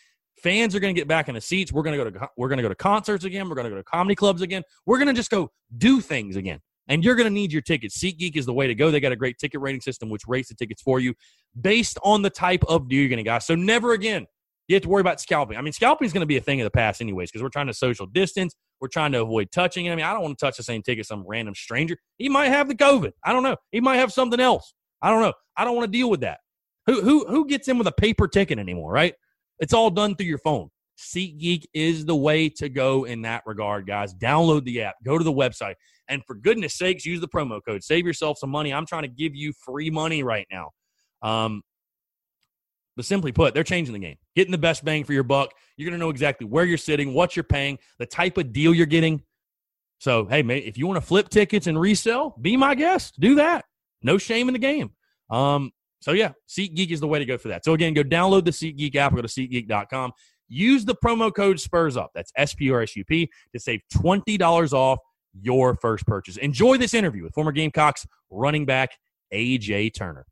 Fans 0.43 0.75
are 0.75 0.81
going 0.81 0.95
to 0.95 0.99
get 0.99 1.09
back 1.09 1.29
in 1.29 1.35
the 1.35 1.41
seats. 1.41 1.73
We're 1.73 1.83
going 1.83 1.99
to 1.99 2.05
go 2.05 2.11
to 2.11 2.29
we're 2.37 2.49
going 2.49 2.59
to 2.59 2.63
go 2.63 2.69
to 2.69 2.75
concerts 2.75 3.25
again. 3.25 3.49
We're 3.49 3.57
going 3.57 3.67
to 3.67 3.71
go 3.71 3.77
to 3.77 3.85
comedy 3.85 4.15
clubs 4.15 4.43
again. 4.43 4.63
We're 4.87 4.99
going 4.99 5.09
to 5.09 5.15
just 5.15 5.31
go 5.31 5.51
do 5.77 6.01
things 6.01 6.37
again 6.37 6.61
and 6.89 7.05
you're 7.05 7.15
going 7.15 7.27
to 7.27 7.33
need 7.33 7.53
your 7.53 7.63
tickets. 7.63 7.99
SeatGeek 7.99 8.37
is 8.37 8.47
the 8.47 8.55
way 8.55 8.67
to 8.67 8.75
go. 8.75 8.91
They 8.91 9.01
got 9.01 9.13
a 9.13 9.17
great 9.17 9.39
ticket 9.39 9.61
rating 9.61 9.81
system 9.81 10.09
which 10.09 10.23
rates 10.27 10.49
the 10.49 10.55
tickets 10.55 10.83
for 10.83 11.01
you 11.01 11.15
based 11.61 11.99
on 12.03 12.23
the 12.23 12.31
type 12.31 12.65
of 12.69 12.89
deal 12.89 13.01
you're 13.01 13.09
going 13.09 13.19
to 13.19 13.23
get. 13.23 13.43
So 13.43 13.55
never 13.55 13.93
again 13.93 14.27
you 14.69 14.75
have 14.75 14.83
to 14.83 14.89
worry 14.89 15.01
about 15.01 15.21
scalping. 15.21 15.57
I 15.57 15.63
mean, 15.63 15.73
scalping 15.73 16.05
is 16.05 16.13
going 16.13 16.21
to 16.21 16.27
be 16.27 16.37
a 16.37 16.43
thing 16.43 16.61
of 16.61 16.67
the 16.67 16.71
past 16.71 17.01
anyways 17.01 17.31
because 17.31 17.43
we're 17.43 17.49
trying 17.49 17.69
to 17.69 17.75
social 17.75 18.07
distance. 18.07 18.55
We're 18.81 18.89
trying 18.89 19.13
to 19.13 19.23
avoid 19.23 19.51
touching. 19.51 19.91
I 19.91 19.97
mean, 19.97 20.05
I 20.05 20.13
don't 20.13 20.23
want 20.23 20.39
to 20.39 20.45
touch 20.45 20.59
the 20.59 20.63
same 20.63 20.83
ticket 20.83 21.07
some 21.07 21.25
random 21.27 21.55
stranger. 21.55 21.97
He 22.19 22.29
might 22.29 22.49
have 22.49 22.69
the 22.69 22.75
COVID. 22.75 23.13
I 23.25 23.33
don't 23.33 23.43
know. 23.43 23.57
He 23.73 23.81
might 23.81 23.97
have 23.97 24.13
something 24.13 24.39
else. 24.39 24.75
I 25.01 25.11
don't 25.11 25.23
know. 25.23 25.33
I 25.57 25.65
don't 25.65 25.75
want 25.75 25.91
to 25.91 25.99
deal 25.99 26.11
with 26.11 26.21
that. 26.21 26.41
Who 26.87 27.03
who 27.03 27.27
who 27.27 27.47
gets 27.47 27.67
in 27.69 27.79
with 27.79 27.87
a 27.87 27.93
paper 27.93 28.29
ticket 28.29 28.59
anymore? 28.59 28.93
Right? 28.93 29.15
It's 29.61 29.73
all 29.73 29.91
done 29.91 30.15
through 30.15 30.27
your 30.27 30.39
phone. 30.39 30.71
SeatGeek 30.99 31.65
is 31.73 32.05
the 32.05 32.17
way 32.17 32.49
to 32.49 32.69
go 32.69 33.05
in 33.05 33.23
that 33.23 33.43
regard, 33.47 33.87
guys. 33.87 34.15
Download 34.15 34.65
the 34.65 34.83
app, 34.83 34.97
go 35.05 35.17
to 35.17 35.25
the 35.25 35.33
website, 35.33 35.75
and 36.09 36.23
for 36.27 36.35
goodness 36.35 36.75
sakes, 36.75 37.07
use 37.07 37.21
the 37.21 37.29
promo 37.29 37.61
code. 37.67 37.85
Save 37.85 38.07
yourself 38.07 38.39
some 38.39 38.51
money. 38.51 38.73
I'm 38.73 38.87
trying 38.87 39.03
to 39.03 39.09
give 39.09 39.35
you 39.35 39.53
free 39.65 39.91
money 39.91 40.23
right 40.23 40.47
now. 40.51 40.71
Um, 41.23 41.63
but 42.97 43.05
simply 43.05 43.31
put, 43.31 43.55
they're 43.55 43.63
changing 43.63 43.93
the 43.93 44.01
game, 44.01 44.17
getting 44.35 44.51
the 44.51 44.59
best 44.59 44.85
bang 44.85 45.05
for 45.05 45.13
your 45.13 45.23
buck. 45.23 45.53
You're 45.77 45.89
going 45.89 45.99
to 45.99 46.05
know 46.05 46.11
exactly 46.11 46.49
where 46.49 46.65
you're 46.65 46.77
sitting, 46.77 47.15
what 47.15 47.37
you're 47.37 47.45
paying, 47.45 47.79
the 48.01 48.07
type 48.07 48.39
of 48.39 48.53
deal 48.53 48.75
you're 48.75 48.87
getting. 48.87 49.23
So, 50.01 50.27
hey, 50.27 50.43
mate, 50.43 50.65
if 50.65 50.77
you 50.77 50.89
want 50.89 50.97
to 50.97 51.07
flip 51.07 51.29
tickets 51.29 51.69
and 51.69 51.81
resell, 51.81 52.35
be 52.41 52.57
my 52.57 52.75
guest. 52.75 53.15
Do 53.21 53.37
that. 53.37 53.65
No 54.03 54.19
shame 54.19 54.49
in 54.49 54.53
the 54.53 54.59
game. 54.59 54.91
Um, 55.31 55.71
so, 56.01 56.13
yeah, 56.13 56.33
SeatGeek 56.49 56.91
is 56.91 57.01
the 57.01 57.09
way 57.09 57.19
to 57.19 57.25
go 57.25 57.39
for 57.39 57.49
that. 57.49 57.65
So, 57.65 57.75
again, 57.75 57.95
go 57.95 58.03
download 58.03 58.45
the 58.45 58.51
SeatGeek 58.51 58.95
app, 58.97 59.15
go 59.15 59.23
to 59.23 59.29
SeatGeek.com. 59.29 60.13
Use 60.49 60.85
the 60.85 60.95
promo 60.95 61.35
code 61.35 61.61
SPURS 61.61 61.97
UP. 61.97 62.11
That's 62.15 62.33
S 62.37 62.55
P 62.55 62.71
R 62.71 62.83
S 62.83 62.97
U 62.97 63.05
P 63.05 63.31
to 63.53 63.61
save 63.61 63.81
$20 63.95 64.73
off 64.73 64.99
your 65.35 65.75
first 65.77 66.07
purchase. 66.07 66.39
Enjoy 66.39 66.79
this 66.79 66.95
interview 66.95 67.23
with 67.23 67.35
former 67.35 67.53
Gamecocks 67.53 68.07
running 68.31 68.65
back 68.65 68.91
AJ 69.33 69.95
Turner. 69.95 70.27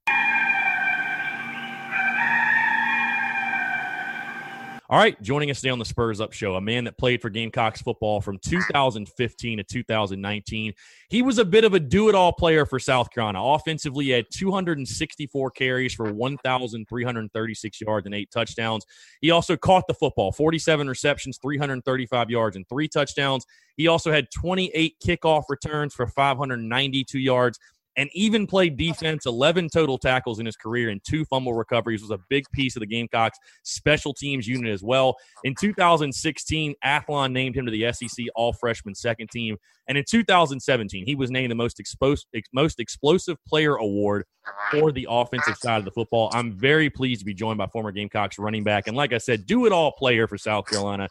All 4.89 5.01
right, 5.01 5.20
joining 5.20 5.51
us 5.51 5.61
today 5.61 5.70
on 5.70 5.80
the 5.80 5.84
Spurs 5.84 6.20
Up 6.20 6.32
Show, 6.32 6.55
a 6.55 6.61
man 6.61 6.84
that 6.84 6.97
played 6.97 7.20
for 7.20 7.28
Gamecocks 7.28 7.82
football 7.82 8.20
from 8.20 8.39
2015 8.39 9.59
to 9.59 9.64
2019. 9.64 10.72
He 11.09 11.22
was 11.22 11.39
a 11.39 11.45
bit 11.45 11.64
of 11.64 11.74
a 11.74 11.80
do 11.80 12.09
it 12.09 12.14
all 12.14 12.32
player 12.32 12.64
for 12.64 12.78
South 12.78 13.11
Carolina. 13.11 13.43
Offensively, 13.43 14.05
he 14.05 14.11
had 14.12 14.26
264 14.32 15.51
carries 15.51 15.93
for 15.93 16.12
1,336 16.12 17.80
yards 17.80 18.07
and 18.07 18.14
eight 18.14 18.30
touchdowns. 18.30 18.87
He 19.20 19.32
also 19.32 19.57
caught 19.57 19.89
the 19.89 19.95
football 19.95 20.30
47 20.30 20.89
receptions, 20.89 21.39
335 21.43 22.30
yards, 22.30 22.55
and 22.55 22.68
three 22.68 22.87
touchdowns. 22.87 23.45
He 23.76 23.89
also 23.89 24.12
had 24.12 24.30
28 24.30 24.95
kickoff 25.05 25.45
returns 25.49 25.95
for 25.95 26.07
592 26.07 27.18
yards 27.18 27.59
and 27.97 28.11
even 28.12 28.47
played 28.47 28.76
defense, 28.76 29.26
11 29.26 29.70
total 29.70 29.99
tackles 29.99 30.38
in 30.38 30.47
his 30.47 30.57
career 30.57 30.90
and 30.90 31.03
two 31.03 31.24
fumble 31.24 31.55
recoveries, 31.55 32.03
was 32.03 32.11
a 32.11 32.18
big 32.28 32.44
piece 32.53 32.76
of 32.76 32.80
the 32.80 32.86
Gamecocks 32.86 33.38
special 33.62 34.12
teams 34.12 34.47
unit 34.47 34.72
as 34.72 34.82
well. 34.82 35.16
In 35.44 35.55
2016, 35.55 36.74
Athlon 36.84 37.32
named 37.32 37.57
him 37.57 37.66
to 37.66 37.72
the 37.72 37.92
SEC 37.92 38.26
All 38.34 38.53
Freshman 38.53 38.94
Second 38.94 39.30
Team, 39.30 39.57
and 39.88 39.97
in 39.97 40.05
2017, 40.07 41.07
he 41.07 41.14
was 41.14 41.30
named 41.30 41.51
the 41.51 41.57
most 41.57 41.80
exposed, 41.80 42.26
most 42.53 42.80
explosive 42.80 43.36
player 43.47 43.76
award 43.76 44.24
for 44.70 44.92
the 44.92 45.07
offensive 45.09 45.57
side 45.57 45.78
of 45.78 45.84
the 45.84 45.90
football. 45.90 46.30
I'm 46.32 46.53
very 46.53 46.90
pleased 46.90 47.20
to 47.20 47.24
be 47.24 47.34
joined 47.34 47.59
by 47.59 47.66
former 47.66 47.92
Gamecocks 47.92 48.38
running 48.38 48.64
back, 48.64 48.88
and 48.88 48.97
like 48.97 49.12
I 49.12 49.18
said, 49.18 49.47
do 49.47 49.66
it 49.66 49.72
all 49.72 49.92
player 49.92 50.26
for 50.26 50.36
South 50.36 50.66
Carolina, 50.66 51.09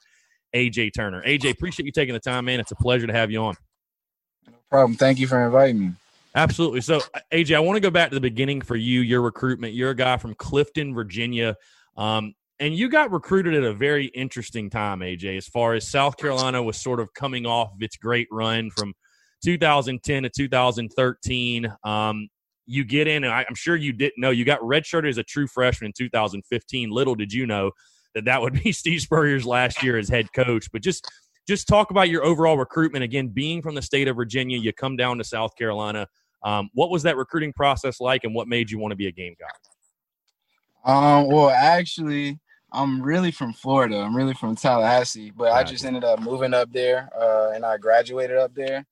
AJ 0.56 0.94
Turner. 0.94 1.24
AJ, 1.26 1.52
appreciate 1.52 1.86
you 1.86 1.92
taking 1.92 2.14
the 2.14 2.20
time, 2.20 2.46
man. 2.46 2.60
It's 2.60 2.72
a 2.72 2.76
pleasure 2.76 3.08
to 3.08 3.14
have 3.14 3.32
you 3.32 3.42
on. 3.42 3.56
No 4.48 4.54
problem. 4.70 4.96
Thank 4.98 5.20
you 5.20 5.28
for 5.28 5.44
inviting 5.44 5.80
me. 5.80 5.92
Absolutely. 6.36 6.82
So, 6.82 7.00
AJ, 7.32 7.56
I 7.56 7.60
want 7.60 7.78
to 7.78 7.82
go 7.82 7.90
back 7.90 8.10
to 8.10 8.16
the 8.16 8.22
beginning 8.22 8.62
for 8.62 8.76
you, 8.76 9.00
your 9.00 9.22
recruitment. 9.22 9.74
You're 9.74 9.92
a 9.92 9.96
guy 9.96 10.18
from 10.18 10.36
Clifton, 10.36 10.94
Virginia. 10.94 11.56
Um, 11.96 12.34
and 12.60 12.76
you 12.76 12.90
got 12.90 13.12
recruited 13.12 13.54
at 13.54 13.64
a 13.64 13.74
very 13.74 14.08
interesting 14.08 14.70
time, 14.70 15.00
AJ, 15.00 15.38
as 15.38 15.48
far 15.48 15.74
as 15.74 15.88
South 15.88 16.18
Carolina 16.18 16.62
was 16.62 16.78
sort 16.78 17.00
of 17.00 17.14
coming 17.14 17.46
off 17.46 17.74
of 17.74 17.82
its 17.82 17.96
great 17.96 18.28
run 18.32 18.70
from 18.70 18.94
2010 19.44 20.24
to 20.24 20.30
2013. 20.30 21.74
Um, 21.84 22.28
you 22.66 22.84
get 22.84 23.08
in, 23.08 23.24
and 23.24 23.34
I, 23.34 23.46
am 23.48 23.56
sure 23.56 23.76
you 23.76 23.94
didn't 23.94 24.18
know, 24.18 24.32
you 24.32 24.44
got 24.44 24.60
redshirted 24.62 25.10
as 25.10 25.18
a 25.18 25.24
true 25.24 25.48
freshman 25.48 25.88
in 25.88 25.94
2015. 25.94 26.90
Little 26.90 27.16
did 27.16 27.32
you 27.32 27.46
know 27.46 27.72
that 28.14 28.26
that 28.26 28.42
would 28.42 28.62
be 28.62 28.72
Steve 28.74 29.02
Spurrier's 29.02 29.46
last 29.46 29.84
year 29.84 29.98
as 29.98 30.10
head 30.10 30.34
coach. 30.34 30.70
But 30.72 30.82
just 30.82 31.10
just 31.48 31.68
talk 31.68 31.92
about 31.92 32.10
your 32.10 32.26
overall 32.26 32.58
recruitment. 32.58 33.04
Again, 33.04 33.28
being 33.28 33.62
from 33.62 33.76
the 33.76 33.82
state 33.82 34.08
of 34.08 34.16
Virginia, 34.16 34.58
you 34.58 34.74
come 34.74 34.96
down 34.96 35.20
to 35.20 35.24
South 35.24 35.56
Carolina. 35.56 36.08
Um, 36.46 36.70
what 36.74 36.90
was 36.90 37.04
that 37.04 37.18
recruiting 37.18 37.52
process 37.52 38.00
like, 38.00 38.24
and 38.24 38.34
what 38.34 38.48
made 38.48 38.72
you 38.72 38.80
want 38.80 38.92
to 38.92 38.96
be 38.96 39.08
a 39.08 39.12
Gamecock? 39.12 39.58
Um, 40.86 41.28
well, 41.28 41.50
actually, 41.50 42.40
I'm 42.72 43.02
really 43.02 43.32
from 43.32 43.52
Florida. 43.52 43.98
I'm 43.98 44.16
really 44.16 44.36
from 44.36 44.56
Tallahassee, 44.56 45.32
but 45.32 45.52
I 45.52 45.64
just 45.64 45.84
ended 45.84 46.04
up 46.04 46.22
moving 46.22 46.54
up 46.54 46.72
there, 46.72 47.10
uh, 47.20 47.52
and 47.56 47.66
I 47.66 47.78
graduated 47.78 48.38
up 48.38 48.54
there. 48.54 48.86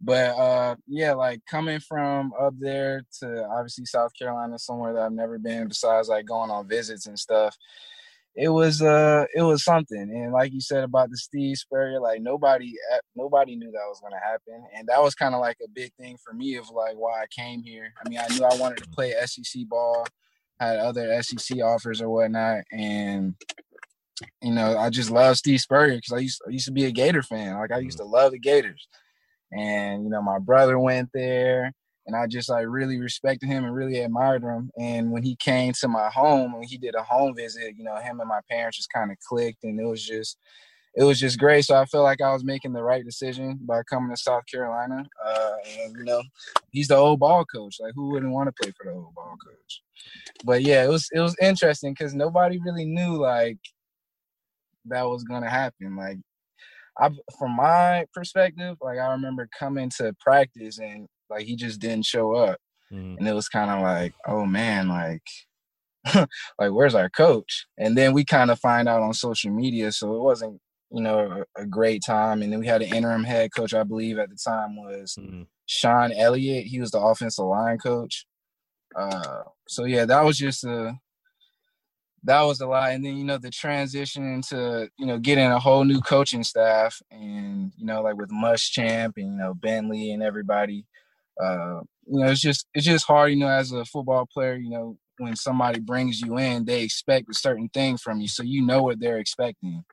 But 0.00 0.36
uh, 0.38 0.76
yeah, 0.86 1.12
like 1.12 1.44
coming 1.46 1.80
from 1.80 2.32
up 2.40 2.54
there 2.58 3.02
to 3.18 3.44
obviously 3.48 3.84
South 3.84 4.12
Carolina, 4.16 4.58
somewhere 4.58 4.94
that 4.94 5.02
I've 5.02 5.12
never 5.12 5.38
been, 5.38 5.68
besides 5.68 6.08
like 6.08 6.24
going 6.24 6.50
on 6.50 6.68
visits 6.68 7.06
and 7.06 7.18
stuff 7.18 7.56
it 8.36 8.48
was 8.48 8.80
uh 8.80 9.24
it 9.34 9.42
was 9.42 9.64
something 9.64 9.98
and 9.98 10.32
like 10.32 10.52
you 10.52 10.60
said 10.60 10.84
about 10.84 11.10
the 11.10 11.16
steve 11.16 11.56
spurrier 11.56 12.00
like 12.00 12.22
nobody 12.22 12.72
eh, 12.92 12.98
nobody 13.16 13.56
knew 13.56 13.70
that 13.72 13.86
was 13.88 14.00
going 14.00 14.12
to 14.12 14.18
happen 14.18 14.64
and 14.76 14.86
that 14.88 15.02
was 15.02 15.14
kind 15.14 15.34
of 15.34 15.40
like 15.40 15.56
a 15.64 15.68
big 15.68 15.92
thing 15.94 16.16
for 16.24 16.32
me 16.32 16.56
of 16.56 16.68
like 16.70 16.94
why 16.94 17.22
i 17.22 17.26
came 17.30 17.62
here. 17.62 17.92
I 18.04 18.08
mean 18.08 18.18
i 18.18 18.28
knew 18.34 18.44
i 18.44 18.54
wanted 18.56 18.78
to 18.84 18.90
play 18.90 19.14
sec 19.26 19.44
ball 19.68 20.06
had 20.60 20.78
other 20.78 21.20
sec 21.22 21.58
offers 21.58 22.00
or 22.00 22.08
whatnot 22.08 22.62
and 22.70 23.34
you 24.42 24.52
know 24.52 24.76
i 24.78 24.90
just 24.90 25.10
love 25.10 25.36
steve 25.36 25.60
spurrier 25.60 25.96
because 25.96 26.12
I 26.12 26.18
used, 26.18 26.42
I 26.46 26.50
used 26.50 26.66
to 26.66 26.72
be 26.72 26.84
a 26.84 26.92
gator 26.92 27.22
fan 27.22 27.56
like 27.58 27.72
i 27.72 27.78
used 27.78 27.98
to 27.98 28.04
love 28.04 28.32
the 28.32 28.38
gators 28.38 28.86
and 29.52 30.04
you 30.04 30.10
know 30.10 30.22
my 30.22 30.38
brother 30.38 30.78
went 30.78 31.08
there 31.12 31.72
and 32.10 32.16
I 32.16 32.26
just 32.26 32.48
like 32.48 32.66
really 32.66 32.98
respected 32.98 33.46
him 33.46 33.64
and 33.64 33.72
really 33.72 34.00
admired 34.00 34.42
him. 34.42 34.72
And 34.76 35.12
when 35.12 35.22
he 35.22 35.36
came 35.36 35.72
to 35.74 35.86
my 35.86 36.08
home, 36.10 36.52
when 36.52 36.64
he 36.64 36.76
did 36.76 36.96
a 36.96 37.04
home 37.04 37.36
visit, 37.36 37.76
you 37.78 37.84
know, 37.84 37.94
him 37.98 38.18
and 38.18 38.28
my 38.28 38.40
parents 38.50 38.78
just 38.78 38.92
kind 38.92 39.12
of 39.12 39.16
clicked, 39.28 39.62
and 39.62 39.78
it 39.78 39.84
was 39.86 40.04
just, 40.04 40.36
it 40.96 41.04
was 41.04 41.20
just 41.20 41.38
great. 41.38 41.64
So 41.64 41.76
I 41.76 41.84
felt 41.84 42.02
like 42.02 42.20
I 42.20 42.32
was 42.32 42.42
making 42.42 42.72
the 42.72 42.82
right 42.82 43.04
decision 43.04 43.60
by 43.62 43.82
coming 43.88 44.10
to 44.10 44.16
South 44.16 44.42
Carolina. 44.52 45.04
Uh, 45.24 45.52
and 45.78 45.96
you 45.98 46.04
know, 46.04 46.20
he's 46.72 46.88
the 46.88 46.96
old 46.96 47.20
ball 47.20 47.44
coach. 47.44 47.76
Like, 47.78 47.92
who 47.94 48.10
wouldn't 48.10 48.32
want 48.32 48.48
to 48.48 48.60
play 48.60 48.72
for 48.76 48.90
the 48.90 48.96
old 48.96 49.14
ball 49.14 49.36
coach? 49.46 49.82
But 50.44 50.62
yeah, 50.62 50.82
it 50.82 50.88
was 50.88 51.08
it 51.12 51.20
was 51.20 51.36
interesting 51.40 51.92
because 51.92 52.12
nobody 52.12 52.58
really 52.58 52.86
knew 52.86 53.18
like 53.18 53.58
that 54.86 55.06
was 55.06 55.22
gonna 55.22 55.48
happen. 55.48 55.96
Like 55.96 56.18
I, 56.98 57.10
from 57.38 57.52
my 57.52 58.04
perspective, 58.12 58.78
like 58.80 58.98
I 58.98 59.12
remember 59.12 59.48
coming 59.56 59.90
to 59.98 60.12
practice 60.20 60.80
and 60.80 61.06
like 61.30 61.46
he 61.46 61.56
just 61.56 61.80
didn't 61.80 62.06
show 62.06 62.34
up. 62.34 62.58
Mm. 62.92 63.18
And 63.18 63.28
it 63.28 63.32
was 63.34 63.48
kind 63.48 63.70
of 63.70 63.82
like, 63.82 64.14
oh 64.26 64.44
man, 64.46 64.88
like 64.88 65.22
like 66.14 66.72
where's 66.72 66.94
our 66.94 67.10
coach? 67.10 67.66
And 67.78 67.96
then 67.96 68.12
we 68.12 68.24
kind 68.24 68.50
of 68.50 68.58
find 68.58 68.88
out 68.88 69.02
on 69.02 69.14
social 69.14 69.50
media, 69.50 69.92
so 69.92 70.14
it 70.14 70.20
wasn't 70.20 70.60
you 70.90 71.02
know 71.02 71.44
a, 71.56 71.62
a, 71.62 71.66
great 71.66 72.02
time. 72.04 72.42
And 72.42 72.52
then 72.52 72.60
we 72.60 72.66
had 72.66 72.82
an 72.82 72.94
interim 72.94 73.24
head 73.24 73.50
coach, 73.54 73.74
I 73.74 73.84
believe 73.84 74.18
at 74.18 74.28
the 74.28 74.36
time 74.36 74.76
was 74.76 75.16
mm. 75.18 75.46
Shawn 75.66 76.12
Elliott. 76.12 76.66
He 76.66 76.80
was 76.80 76.90
the 76.90 77.00
offensive 77.00 77.44
line 77.44 77.78
coach. 77.78 78.26
Uh, 78.96 79.42
so 79.68 79.84
yeah, 79.84 80.04
that 80.04 80.24
was 80.24 80.36
just 80.36 80.64
a 80.64 80.98
that 82.24 82.42
was 82.42 82.60
a 82.60 82.66
lot. 82.66 82.92
And 82.92 83.04
then, 83.04 83.16
you 83.16 83.24
know, 83.24 83.38
the 83.38 83.50
transition 83.50 84.34
into, 84.34 84.88
you 84.98 85.06
know, 85.06 85.18
getting 85.18 85.46
a 85.46 85.58
whole 85.58 85.84
new 85.84 86.00
coaching 86.00 86.44
staff 86.44 87.00
and, 87.10 87.72
you 87.76 87.86
know, 87.86 88.02
like 88.02 88.16
with 88.16 88.30
Muschamp 88.30 89.12
and, 89.16 89.32
you 89.32 89.38
know, 89.38 89.54
Bentley 89.54 90.12
and 90.12 90.22
everybody, 90.22 90.84
uh, 91.42 91.80
you 92.06 92.20
know, 92.20 92.30
it's 92.30 92.40
just 92.40 92.66
it's 92.74 92.86
just 92.86 93.06
hard, 93.06 93.30
you 93.30 93.36
know, 93.36 93.48
as 93.48 93.72
a 93.72 93.84
football 93.84 94.26
player, 94.32 94.56
you 94.56 94.70
know, 94.70 94.96
when 95.18 95.36
somebody 95.36 95.80
brings 95.80 96.20
you 96.20 96.38
in, 96.38 96.64
they 96.64 96.82
expect 96.82 97.30
a 97.30 97.34
certain 97.34 97.68
thing 97.68 97.96
from 97.96 98.20
you, 98.20 98.28
so 98.28 98.42
you 98.42 98.64
know 98.64 98.82
what 98.82 99.00
they're 99.00 99.18
expecting, 99.18 99.84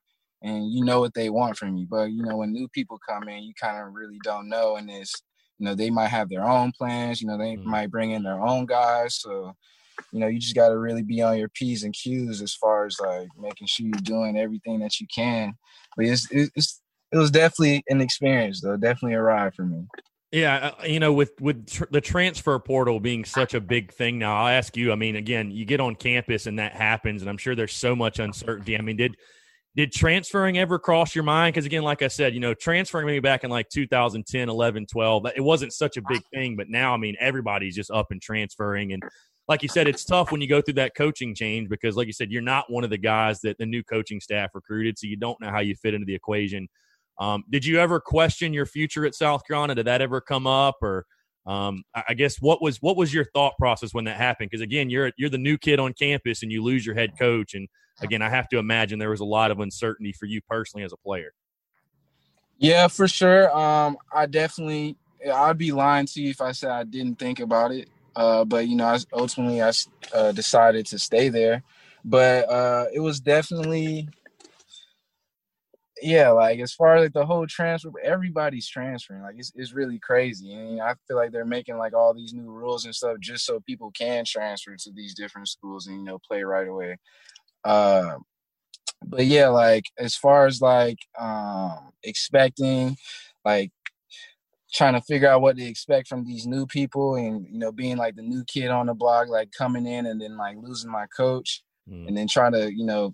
and 0.41 0.71
you 0.71 0.83
know 0.83 0.99
what 0.99 1.13
they 1.13 1.29
want 1.29 1.57
from 1.57 1.75
you. 1.75 1.85
But 1.89 2.11
you 2.11 2.23
know, 2.23 2.37
when 2.37 2.53
new 2.53 2.67
people 2.69 2.99
come 3.07 3.27
in, 3.27 3.43
you 3.43 3.53
kind 3.59 3.85
of 3.85 3.93
really 3.93 4.19
don't 4.23 4.49
know, 4.49 4.77
and 4.77 4.89
it's 4.89 5.13
you 5.59 5.65
know 5.65 5.75
they 5.75 5.89
might 5.89 6.07
have 6.07 6.29
their 6.29 6.47
own 6.47 6.71
plans. 6.71 7.21
You 7.21 7.27
know, 7.27 7.37
they 7.37 7.55
mm-hmm. 7.55 7.69
might 7.69 7.91
bring 7.91 8.11
in 8.11 8.23
their 8.23 8.41
own 8.41 8.65
guys, 8.65 9.19
so 9.19 9.53
you 10.11 10.19
know 10.19 10.27
you 10.27 10.39
just 10.39 10.55
got 10.55 10.69
to 10.69 10.77
really 10.77 11.03
be 11.03 11.21
on 11.21 11.37
your 11.37 11.49
p's 11.49 11.83
and 11.83 11.93
q's 11.93 12.41
as 12.41 12.53
far 12.53 12.85
as 12.85 12.97
like 12.99 13.27
making 13.37 13.67
sure 13.67 13.85
you're 13.85 14.01
doing 14.01 14.37
everything 14.37 14.79
that 14.79 14.99
you 14.99 15.07
can. 15.13 15.53
But 15.95 16.05
it's 16.05 16.27
it's 16.31 16.81
it 17.11 17.17
was 17.17 17.31
definitely 17.31 17.83
an 17.89 18.01
experience 18.01 18.61
though, 18.61 18.77
definitely 18.77 19.15
a 19.15 19.21
ride 19.21 19.53
for 19.55 19.65
me. 19.65 19.85
Yeah, 20.31 20.73
uh, 20.79 20.83
you 20.85 20.99
know, 20.99 21.13
with 21.13 21.39
with 21.39 21.67
tr- 21.67 21.85
the 21.89 22.01
transfer 22.01 22.59
portal 22.59 22.99
being 22.99 23.23
such 23.23 23.53
a 23.53 23.61
big 23.61 23.93
thing 23.93 24.19
now, 24.19 24.35
I'll 24.35 24.49
ask 24.49 24.75
you. 24.75 24.91
I 24.91 24.95
mean, 24.95 25.15
again, 25.15 25.51
you 25.51 25.63
get 25.63 25.79
on 25.79 25.95
campus 25.95 26.47
and 26.47 26.59
that 26.59 26.73
happens, 26.73 27.21
and 27.21 27.29
I'm 27.29 27.37
sure 27.37 27.55
there's 27.55 27.73
so 27.73 27.95
much 27.95 28.19
uncertainty. 28.19 28.77
I 28.77 28.81
mean, 28.81 28.97
did 28.97 29.15
did 29.77 29.93
transferring 29.93 30.57
ever 30.57 30.79
cross 30.79 31.15
your 31.15 31.23
mind? 31.23 31.53
Because 31.53 31.65
again, 31.65 31.83
like 31.83 32.01
I 32.01 32.09
said, 32.09 32.33
you 32.33 32.41
know, 32.41 32.53
transferring 32.53 33.05
maybe 33.05 33.21
back 33.21 33.45
in 33.45 33.49
like 33.49 33.69
2010, 33.69 34.49
11, 34.49 34.87
12, 34.87 35.27
it 35.35 35.41
wasn't 35.41 35.71
such 35.71 35.95
a 35.95 36.01
big 36.09 36.21
thing. 36.33 36.57
But 36.57 36.67
now, 36.67 36.93
I 36.93 36.97
mean, 36.97 37.15
everybody's 37.21 37.75
just 37.75 37.91
up 37.91 38.07
and 38.11 38.21
transferring, 38.21 38.91
and 38.91 39.03
like 39.47 39.63
you 39.63 39.69
said, 39.69 39.87
it's 39.87 40.03
tough 40.03 40.33
when 40.33 40.41
you 40.41 40.47
go 40.49 40.61
through 40.61 40.73
that 40.73 40.93
coaching 40.93 41.33
change 41.35 41.69
because, 41.69 41.95
like 41.95 42.07
you 42.07 42.11
said, 42.11 42.31
you're 42.31 42.41
not 42.41 42.69
one 42.69 42.83
of 42.83 42.89
the 42.89 42.97
guys 42.97 43.39
that 43.41 43.57
the 43.59 43.65
new 43.65 43.81
coaching 43.81 44.19
staff 44.19 44.49
recruited, 44.53 44.99
so 44.99 45.07
you 45.07 45.15
don't 45.15 45.39
know 45.39 45.51
how 45.51 45.59
you 45.61 45.73
fit 45.73 45.93
into 45.93 46.05
the 46.05 46.15
equation. 46.15 46.67
Um, 47.19 47.43
did 47.49 47.65
you 47.65 47.79
ever 47.79 47.99
question 47.99 48.53
your 48.53 48.65
future 48.65 49.05
at 49.05 49.15
South 49.15 49.45
Carolina? 49.45 49.75
Did 49.75 49.87
that 49.87 50.01
ever 50.01 50.21
come 50.21 50.45
up, 50.47 50.77
or 50.81 51.05
um, 51.45 51.83
I 51.95 52.13
guess 52.13 52.41
what 52.41 52.61
was 52.61 52.81
what 52.81 52.97
was 52.97 53.13
your 53.13 53.25
thought 53.33 53.53
process 53.57 53.93
when 53.93 54.05
that 54.05 54.17
happened? 54.17 54.49
Because 54.49 54.61
again, 54.61 54.89
you're 54.89 55.11
you're 55.17 55.29
the 55.29 55.37
new 55.37 55.57
kid 55.57 55.79
on 55.79 55.93
campus 55.93 56.43
and 56.43 56.51
you 56.51 56.63
lose 56.63 56.85
your 56.85 56.95
head 56.95 57.17
coach, 57.17 57.53
and 57.53 57.67
again, 58.01 58.21
I 58.21 58.29
have 58.29 58.47
to 58.49 58.57
imagine 58.57 58.99
there 58.99 59.09
was 59.09 59.19
a 59.19 59.25
lot 59.25 59.51
of 59.51 59.59
uncertainty 59.59 60.13
for 60.13 60.25
you 60.25 60.41
personally 60.47 60.83
as 60.83 60.93
a 60.93 60.97
player. 60.97 61.33
Yeah, 62.59 62.87
for 62.87 63.07
sure. 63.07 63.55
Um, 63.55 63.97
I 64.11 64.25
definitely 64.25 64.95
I'd 65.31 65.57
be 65.57 65.71
lying 65.71 66.05
to 66.07 66.21
you 66.21 66.29
if 66.31 66.41
I 66.41 66.51
said 66.51 66.71
I 66.71 66.83
didn't 66.83 67.19
think 67.19 67.39
about 67.39 67.71
it. 67.71 67.89
Uh, 68.15 68.43
but 68.45 68.67
you 68.67 68.75
know, 68.75 68.85
I, 68.85 68.99
ultimately 69.13 69.61
I 69.61 69.71
uh, 70.13 70.31
decided 70.31 70.85
to 70.87 70.99
stay 70.99 71.29
there. 71.29 71.63
But 72.03 72.49
uh, 72.49 72.85
it 72.93 72.99
was 72.99 73.19
definitely 73.19 74.07
yeah, 76.01 76.29
like 76.29 76.59
as 76.59 76.73
far 76.73 76.95
as 76.95 77.03
like 77.03 77.13
the 77.13 77.25
whole 77.25 77.47
transfer, 77.47 77.91
everybody's 78.03 78.67
transferring. 78.67 79.21
Like 79.21 79.35
it's 79.37 79.51
it's 79.55 79.73
really 79.73 79.99
crazy, 79.99 80.53
and 80.53 80.81
I 80.81 80.95
feel 81.07 81.17
like 81.17 81.31
they're 81.31 81.45
making 81.45 81.77
like 81.77 81.93
all 81.93 82.13
these 82.13 82.33
new 82.33 82.49
rules 82.49 82.85
and 82.85 82.95
stuff 82.95 83.17
just 83.19 83.45
so 83.45 83.59
people 83.61 83.91
can 83.91 84.25
transfer 84.25 84.75
to 84.75 84.91
these 84.91 85.15
different 85.15 85.47
schools 85.47 85.87
and 85.87 85.97
you 85.97 86.03
know 86.03 86.19
play 86.27 86.43
right 86.43 86.67
away. 86.67 86.97
Uh, 87.63 88.15
but 89.05 89.25
yeah, 89.25 89.49
like 89.49 89.85
as 89.97 90.15
far 90.15 90.45
as 90.45 90.61
like 90.61 90.99
um 91.19 91.91
expecting, 92.03 92.95
like 93.45 93.71
trying 94.73 94.93
to 94.93 95.01
figure 95.01 95.29
out 95.29 95.41
what 95.41 95.57
to 95.57 95.63
expect 95.63 96.07
from 96.07 96.25
these 96.25 96.45
new 96.45 96.65
people, 96.65 97.15
and 97.15 97.47
you 97.51 97.59
know 97.59 97.71
being 97.71 97.97
like 97.97 98.15
the 98.15 98.21
new 98.21 98.43
kid 98.45 98.69
on 98.69 98.87
the 98.87 98.93
block, 98.93 99.27
like 99.29 99.49
coming 99.57 99.85
in 99.85 100.05
and 100.05 100.21
then 100.21 100.37
like 100.37 100.57
losing 100.61 100.91
my 100.91 101.05
coach, 101.15 101.63
mm. 101.89 102.07
and 102.07 102.17
then 102.17 102.27
trying 102.27 102.53
to 102.53 102.71
you 102.73 102.85
know 102.85 103.13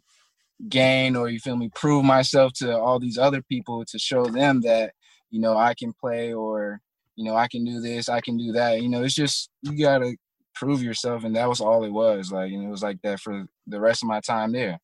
gain 0.70 1.16
or 1.16 1.30
you 1.30 1.39
feel 1.39 1.57
me 1.57 1.70
prove 1.76 2.05
myself 2.05 2.53
to 2.53 2.78
all 2.78 2.99
these 2.99 3.18
other 3.18 3.41
people 3.41 3.84
to 3.86 3.99
show 3.99 4.26
them 4.26 4.61
that 4.61 4.93
you 5.30 5.39
know 5.39 5.57
I 5.57 5.74
can 5.74 5.93
play 5.93 6.34
or 6.34 6.80
you 7.16 7.26
know 7.26 7.36
I 7.36 7.47
can 7.47 7.66
do 7.66 7.82
this 7.82 8.09
I 8.09 8.22
can 8.22 8.38
do 8.38 8.51
that. 8.53 8.82
You 8.82 8.89
know 8.89 9.03
it's 9.03 9.16
just 9.16 9.49
you 9.61 9.78
gotta 9.78 10.16
prove 10.55 10.84
yourself 10.84 11.24
and 11.24 11.36
that 11.36 11.49
was 11.49 11.61
all 11.61 11.84
it 11.84 11.91
was. 11.91 12.32
Like 12.32 12.51
and 12.51 12.64
it 12.64 12.70
was 12.70 12.84
like 12.84 13.01
that 13.03 13.20
for 13.20 13.45
the 13.68 13.80
rest 13.80 14.03
of 14.03 14.09
my 14.09 14.22
time 14.22 14.51
there. 14.51 14.80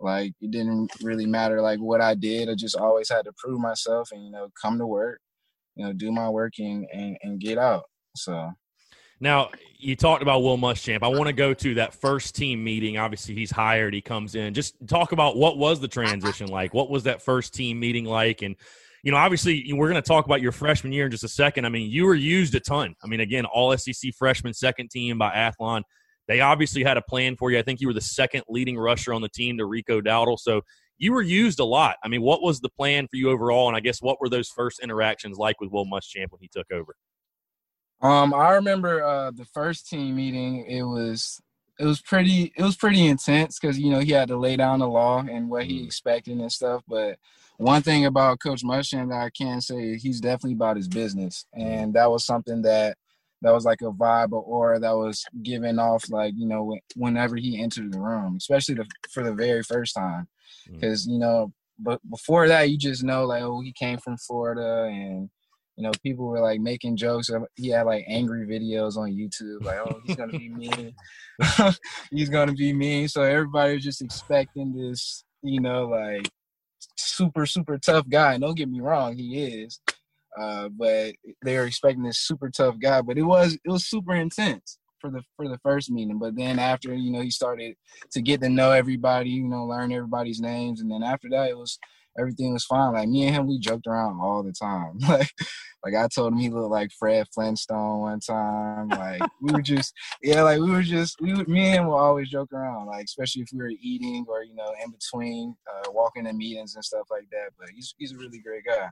Like 0.00 0.32
it 0.40 0.50
didn't 0.50 0.90
really 1.02 1.26
matter 1.26 1.60
like 1.60 1.80
what 1.80 2.00
I 2.00 2.14
did 2.14 2.48
I 2.48 2.54
just 2.54 2.76
always 2.76 3.10
had 3.10 3.24
to 3.24 3.32
prove 3.36 3.60
myself 3.60 4.10
and 4.12 4.24
you 4.24 4.30
know 4.30 4.48
come 4.60 4.78
to 4.78 4.86
work 4.86 5.20
you 5.74 5.84
know 5.84 5.92
do 5.92 6.12
my 6.12 6.28
work 6.28 6.54
and 6.58 6.86
and, 6.92 7.16
and 7.22 7.40
get 7.40 7.58
out. 7.58 7.84
So 8.16 8.52
Now, 9.20 9.50
you 9.78 9.96
talked 9.96 10.22
about 10.22 10.42
Will 10.42 10.58
Muschamp. 10.58 11.02
I 11.02 11.08
want 11.08 11.26
to 11.26 11.32
go 11.32 11.54
to 11.54 11.74
that 11.74 11.94
first 11.94 12.34
team 12.34 12.62
meeting. 12.62 12.98
Obviously, 12.98 13.34
he's 13.34 13.50
hired. 13.50 13.94
He 13.94 14.00
comes 14.00 14.34
in. 14.34 14.54
Just 14.54 14.74
talk 14.86 15.12
about 15.12 15.36
what 15.36 15.58
was 15.58 15.80
the 15.80 15.88
transition 15.88 16.48
like. 16.48 16.74
What 16.74 16.90
was 16.90 17.04
that 17.04 17.22
first 17.22 17.54
team 17.54 17.78
meeting 17.78 18.04
like? 18.04 18.42
And 18.42 18.56
you 19.04 19.12
know, 19.12 19.18
obviously, 19.18 19.72
we're 19.72 19.88
going 19.88 20.02
to 20.02 20.06
talk 20.06 20.26
about 20.26 20.42
your 20.42 20.52
freshman 20.52 20.92
year 20.92 21.04
in 21.04 21.10
just 21.10 21.24
a 21.24 21.28
second. 21.28 21.64
I 21.64 21.68
mean, 21.68 21.90
you 21.90 22.04
were 22.04 22.14
used 22.14 22.54
a 22.54 22.60
ton. 22.60 22.94
I 23.02 23.06
mean, 23.06 23.20
again, 23.20 23.44
all 23.44 23.76
SEC 23.76 24.12
freshman, 24.18 24.52
second 24.52 24.90
team 24.90 25.18
by 25.18 25.30
Athlon. 25.30 25.82
They 26.26 26.40
obviously 26.40 26.82
had 26.82 26.96
a 26.96 27.02
plan 27.02 27.36
for 27.36 27.50
you. 27.50 27.58
I 27.58 27.62
think 27.62 27.80
you 27.80 27.86
were 27.86 27.94
the 27.94 28.00
second 28.00 28.42
leading 28.48 28.76
rusher 28.76 29.14
on 29.14 29.22
the 29.22 29.28
team 29.28 29.56
to 29.58 29.66
Rico 29.66 30.00
Dowdle. 30.00 30.38
So 30.38 30.62
you 30.98 31.12
were 31.12 31.22
used 31.22 31.60
a 31.60 31.64
lot. 31.64 31.96
I 32.04 32.08
mean, 32.08 32.22
what 32.22 32.42
was 32.42 32.60
the 32.60 32.68
plan 32.68 33.06
for 33.08 33.16
you 33.16 33.30
overall? 33.30 33.68
And 33.68 33.76
I 33.76 33.80
guess 33.80 34.02
what 34.02 34.20
were 34.20 34.28
those 34.28 34.48
first 34.48 34.80
interactions 34.80 35.38
like 35.38 35.60
with 35.60 35.70
Will 35.70 35.86
Muschamp 35.86 36.30
when 36.30 36.40
he 36.40 36.48
took 36.52 36.66
over? 36.72 36.94
Um, 38.00 38.32
I 38.32 38.52
remember 38.52 39.02
uh, 39.02 39.30
the 39.30 39.44
first 39.44 39.88
team 39.88 40.16
meeting. 40.16 40.66
It 40.66 40.82
was 40.82 41.40
it 41.78 41.84
was 41.84 42.00
pretty 42.00 42.52
it 42.56 42.62
was 42.62 42.76
pretty 42.76 43.06
intense 43.06 43.58
because 43.58 43.78
you 43.78 43.90
know 43.90 44.00
he 44.00 44.12
had 44.12 44.28
to 44.28 44.36
lay 44.36 44.56
down 44.56 44.80
the 44.80 44.88
law 44.88 45.20
and 45.20 45.48
what 45.48 45.64
he 45.64 45.80
mm. 45.80 45.86
expected 45.86 46.38
and 46.38 46.52
stuff. 46.52 46.82
But 46.88 47.18
one 47.56 47.82
thing 47.82 48.06
about 48.06 48.40
Coach 48.40 48.62
Muschamp 48.62 49.10
that 49.10 49.24
I 49.24 49.30
can 49.30 49.60
say 49.60 49.96
he's 49.96 50.20
definitely 50.20 50.54
about 50.54 50.76
his 50.76 50.88
business, 50.88 51.46
and 51.52 51.94
that 51.94 52.10
was 52.10 52.24
something 52.24 52.62
that 52.62 52.96
that 53.42 53.52
was 53.52 53.64
like 53.64 53.82
a 53.82 53.90
vibe 53.90 54.32
or 54.32 54.42
aura 54.42 54.80
that 54.80 54.96
was 54.96 55.24
given 55.42 55.78
off 55.78 56.10
like 56.10 56.34
you 56.36 56.46
know 56.46 56.76
whenever 56.94 57.36
he 57.36 57.60
entered 57.60 57.92
the 57.92 58.00
room, 58.00 58.36
especially 58.36 58.76
the, 58.76 58.86
for 59.10 59.22
the 59.22 59.32
very 59.32 59.62
first 59.62 59.94
time, 59.94 60.28
because 60.70 61.06
mm. 61.06 61.12
you 61.12 61.18
know 61.18 61.52
but 61.78 62.00
before 62.10 62.48
that 62.48 62.70
you 62.70 62.76
just 62.76 63.04
know 63.04 63.24
like 63.24 63.42
oh 63.42 63.60
he 63.60 63.72
came 63.72 63.98
from 63.98 64.16
Florida 64.16 64.88
and 64.90 65.30
you 65.78 65.84
know, 65.84 65.92
people 66.02 66.26
were 66.26 66.40
like 66.40 66.60
making 66.60 66.96
jokes. 66.96 67.30
He 67.54 67.68
had 67.68 67.86
like 67.86 68.04
angry 68.08 68.48
videos 68.48 68.96
on 68.96 69.12
YouTube, 69.12 69.62
like, 69.62 69.78
oh, 69.78 70.00
he's 70.04 70.16
gonna 70.16 70.36
be 70.36 70.48
mean. 70.48 70.92
he's 72.10 72.28
gonna 72.28 72.52
be 72.52 72.72
mean. 72.72 73.06
So 73.06 73.22
everybody 73.22 73.74
was 73.74 73.84
just 73.84 74.02
expecting 74.02 74.74
this, 74.74 75.22
you 75.40 75.60
know, 75.60 75.86
like 75.86 76.28
super, 76.96 77.46
super 77.46 77.78
tough 77.78 78.08
guy. 78.08 78.34
And 78.34 78.42
don't 78.42 78.56
get 78.56 78.68
me 78.68 78.80
wrong, 78.80 79.16
he 79.16 79.44
is. 79.44 79.80
Uh, 80.36 80.68
but 80.68 81.14
they 81.44 81.56
were 81.56 81.66
expecting 81.66 82.02
this 82.02 82.18
super 82.18 82.50
tough 82.50 82.74
guy. 82.80 83.00
But 83.00 83.16
it 83.16 83.22
was 83.22 83.54
it 83.54 83.70
was 83.70 83.86
super 83.86 84.16
intense 84.16 84.80
for 85.00 85.10
the 85.10 85.22
for 85.36 85.46
the 85.46 85.58
first 85.58 85.92
meeting. 85.92 86.18
But 86.18 86.34
then 86.34 86.58
after, 86.58 86.92
you 86.92 87.12
know, 87.12 87.22
he 87.22 87.30
started 87.30 87.76
to 88.10 88.20
get 88.20 88.40
to 88.40 88.48
know 88.48 88.72
everybody, 88.72 89.30
you 89.30 89.46
know, 89.46 89.64
learn 89.64 89.92
everybody's 89.92 90.40
names. 90.40 90.80
And 90.80 90.90
then 90.90 91.04
after 91.04 91.28
that 91.30 91.50
it 91.50 91.56
was 91.56 91.78
everything 92.18 92.52
was 92.52 92.64
fine. 92.64 92.92
Like 92.92 93.08
me 93.08 93.26
and 93.26 93.34
him, 93.34 93.46
we 93.48 93.58
joked 93.58 93.86
around 93.86 94.20
all 94.20 94.42
the 94.42 94.52
time. 94.52 94.98
Like, 95.08 95.30
like 95.84 95.94
I 95.94 96.08
told 96.12 96.32
him 96.32 96.40
he 96.40 96.50
looked 96.50 96.72
like 96.72 96.90
Fred 96.98 97.26
Flintstone 97.32 98.00
one 98.00 98.20
time. 98.20 98.88
Like 98.88 99.22
we 99.40 99.52
were 99.52 99.62
just, 99.62 99.94
yeah, 100.22 100.42
like 100.42 100.58
we 100.58 100.70
were 100.70 100.82
just, 100.82 101.20
we 101.20 101.32
would, 101.34 101.48
me 101.48 101.66
and 101.66 101.74
him 101.74 101.86
would 101.86 101.96
always 101.96 102.28
joke 102.28 102.52
around. 102.52 102.86
Like 102.86 103.04
especially 103.04 103.42
if 103.42 103.48
we 103.52 103.58
were 103.58 103.72
eating 103.80 104.26
or 104.28 104.42
you 104.42 104.56
know 104.56 104.72
in 104.84 104.90
between, 104.90 105.54
uh, 105.72 105.90
walking 105.92 106.24
to 106.24 106.32
meetings 106.32 106.74
and 106.74 106.84
stuff 106.84 107.06
like 107.10 107.30
that. 107.30 107.50
But 107.58 107.68
he's 107.74 107.94
he's 107.96 108.12
a 108.12 108.16
really 108.16 108.40
great 108.40 108.64
guy. 108.64 108.88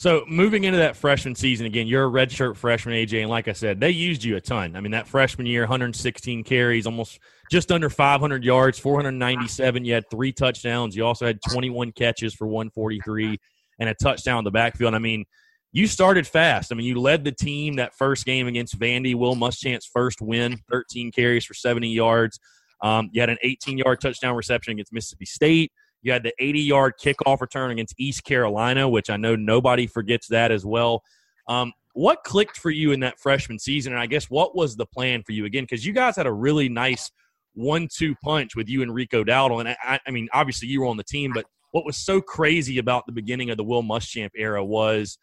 So 0.00 0.24
moving 0.26 0.64
into 0.64 0.78
that 0.78 0.96
freshman 0.96 1.34
season 1.34 1.66
again, 1.66 1.86
you're 1.86 2.06
a 2.06 2.10
redshirt 2.10 2.56
freshman, 2.56 2.94
AJ, 2.94 3.20
and 3.20 3.28
like 3.28 3.48
I 3.48 3.52
said, 3.52 3.80
they 3.80 3.90
used 3.90 4.24
you 4.24 4.36
a 4.36 4.40
ton. 4.40 4.74
I 4.74 4.80
mean, 4.80 4.92
that 4.92 5.06
freshman 5.06 5.46
year, 5.46 5.60
116 5.60 6.42
carries, 6.44 6.86
almost 6.86 7.18
just 7.50 7.72
under 7.72 7.90
500 7.90 8.44
yards, 8.44 8.78
497. 8.78 9.84
You 9.84 9.94
had 9.94 10.08
three 10.10 10.32
touchdowns. 10.32 10.94
You 10.94 11.04
also 11.04 11.26
had 11.26 11.40
21 11.50 11.92
catches 11.92 12.32
for 12.32 12.46
143 12.46 13.38
and 13.80 13.88
a 13.88 13.94
touchdown 13.94 14.38
in 14.38 14.44
the 14.44 14.50
backfield. 14.50 14.94
I 14.94 14.98
mean, 14.98 15.24
you 15.72 15.86
started 15.86 16.26
fast. 16.26 16.72
I 16.72 16.76
mean, 16.76 16.86
you 16.86 17.00
led 17.00 17.24
the 17.24 17.32
team 17.32 17.76
that 17.76 17.94
first 17.94 18.24
game 18.24 18.46
against 18.46 18.78
Vandy. 18.78 19.14
Will 19.14 19.34
Muschamp's 19.34 19.86
first 19.86 20.20
win, 20.20 20.58
13 20.70 21.10
carries 21.12 21.44
for 21.44 21.54
70 21.54 21.88
yards. 21.88 22.38
Um, 22.82 23.10
you 23.12 23.20
had 23.20 23.30
an 23.30 23.38
18 23.42 23.78
yard 23.78 24.00
touchdown 24.00 24.36
reception 24.36 24.72
against 24.72 24.92
Mississippi 24.92 25.26
State. 25.26 25.72
You 26.02 26.12
had 26.12 26.22
the 26.22 26.32
80 26.38 26.60
yard 26.60 26.94
kickoff 27.02 27.40
return 27.40 27.70
against 27.72 27.94
East 27.98 28.24
Carolina, 28.24 28.88
which 28.88 29.10
I 29.10 29.16
know 29.16 29.36
nobody 29.36 29.86
forgets 29.86 30.28
that 30.28 30.50
as 30.50 30.64
well. 30.64 31.02
Um, 31.48 31.72
what 31.94 32.22
clicked 32.24 32.56
for 32.56 32.70
you 32.70 32.92
in 32.92 33.00
that 33.00 33.18
freshman 33.18 33.58
season? 33.58 33.92
And 33.92 34.00
I 34.00 34.06
guess 34.06 34.30
what 34.30 34.56
was 34.56 34.76
the 34.76 34.86
plan 34.86 35.22
for 35.24 35.32
you 35.32 35.44
again? 35.44 35.64
Because 35.64 35.84
you 35.84 35.92
guys 35.92 36.16
had 36.16 36.26
a 36.26 36.32
really 36.32 36.68
nice 36.68 37.10
one 37.54 37.88
two 37.94 38.14
punch 38.22 38.54
with 38.56 38.68
you 38.68 38.82
and 38.82 38.94
Rico 38.94 39.24
Dowdle. 39.24 39.60
And 39.60 39.76
I, 39.82 39.98
I, 40.06 40.10
mean, 40.10 40.28
obviously 40.32 40.68
you 40.68 40.80
were 40.80 40.86
on 40.86 40.96
the 40.96 41.04
team, 41.04 41.32
but 41.34 41.46
what 41.72 41.84
was 41.84 41.96
so 41.96 42.20
crazy 42.20 42.78
about 42.78 43.06
the 43.06 43.12
beginning 43.12 43.50
of 43.50 43.56
the 43.56 43.64
Will 43.64 43.82
Muschamp 43.82 44.30
era 44.36 44.64
was 44.64 45.18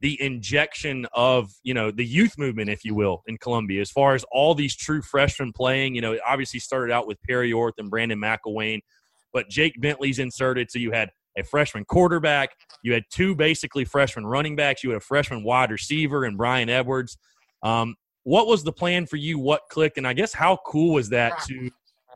the 0.00 0.20
injection 0.20 1.06
of 1.14 1.50
you 1.62 1.72
know 1.72 1.90
the 1.90 2.04
youth 2.04 2.36
movement, 2.36 2.68
if 2.68 2.84
you 2.84 2.94
will, 2.94 3.22
in 3.26 3.38
Columbia. 3.38 3.80
As 3.80 3.90
far 3.90 4.14
as 4.14 4.24
all 4.32 4.54
these 4.54 4.76
true 4.76 5.02
freshmen 5.02 5.52
playing, 5.52 5.94
you 5.94 6.00
know, 6.00 6.12
it 6.12 6.20
obviously 6.26 6.60
started 6.60 6.92
out 6.92 7.06
with 7.06 7.18
Perry 7.22 7.52
Orth 7.52 7.74
and 7.78 7.90
Brandon 7.90 8.18
McIlwain, 8.18 8.80
but 9.32 9.48
Jake 9.48 9.80
Bentley's 9.80 10.18
inserted. 10.18 10.70
So 10.70 10.78
you 10.78 10.90
had 10.90 11.10
a 11.36 11.42
freshman 11.42 11.84
quarterback, 11.84 12.50
you 12.82 12.92
had 12.92 13.04
two 13.10 13.34
basically 13.34 13.84
freshman 13.84 14.26
running 14.26 14.56
backs, 14.56 14.84
you 14.84 14.90
had 14.90 14.98
a 14.98 15.00
freshman 15.00 15.42
wide 15.42 15.70
receiver 15.70 16.24
and 16.24 16.36
Bryan 16.36 16.68
Edwards. 16.68 17.16
Um, 17.62 17.96
what 18.24 18.46
was 18.46 18.64
the 18.64 18.72
plan 18.72 19.06
for 19.06 19.16
you? 19.16 19.38
What 19.38 19.62
clicked? 19.70 19.98
And 19.98 20.06
I 20.06 20.12
guess 20.12 20.32
how 20.32 20.58
cool 20.66 20.94
was 20.94 21.10
that 21.10 21.42
to 21.44 21.70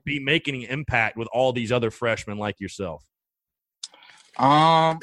be 0.05 0.19
making 0.19 0.65
an 0.65 0.71
impact 0.71 1.17
with 1.17 1.29
all 1.33 1.53
these 1.53 1.71
other 1.71 1.91
freshmen 1.91 2.39
like 2.39 2.61
yourself? 2.61 3.05
Um, 4.39 5.01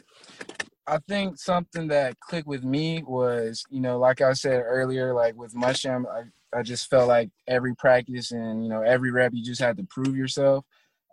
I 0.88 1.00
think 1.08 1.38
something 1.38 1.88
that 1.88 2.20
clicked 2.20 2.48
with 2.48 2.64
me 2.64 3.04
was, 3.04 3.64
you 3.70 3.82
know, 3.82 3.98
like 3.98 4.22
I 4.22 4.34
said 4.34 4.62
earlier, 4.66 5.14
like 5.14 5.36
with 5.36 5.54
Muschamp, 5.54 6.06
I, 6.08 6.58
I 6.58 6.64
just 6.64 6.90
felt 6.90 7.08
like 7.08 7.30
every 7.48 7.76
practice 7.76 8.32
and, 8.32 8.64
you 8.64 8.70
know, 8.70 8.82
every 8.82 9.12
rep, 9.12 9.32
you 9.34 9.44
just 9.44 9.62
had 9.62 9.78
to 9.78 9.84
prove 9.84 10.16
yourself 10.16 10.66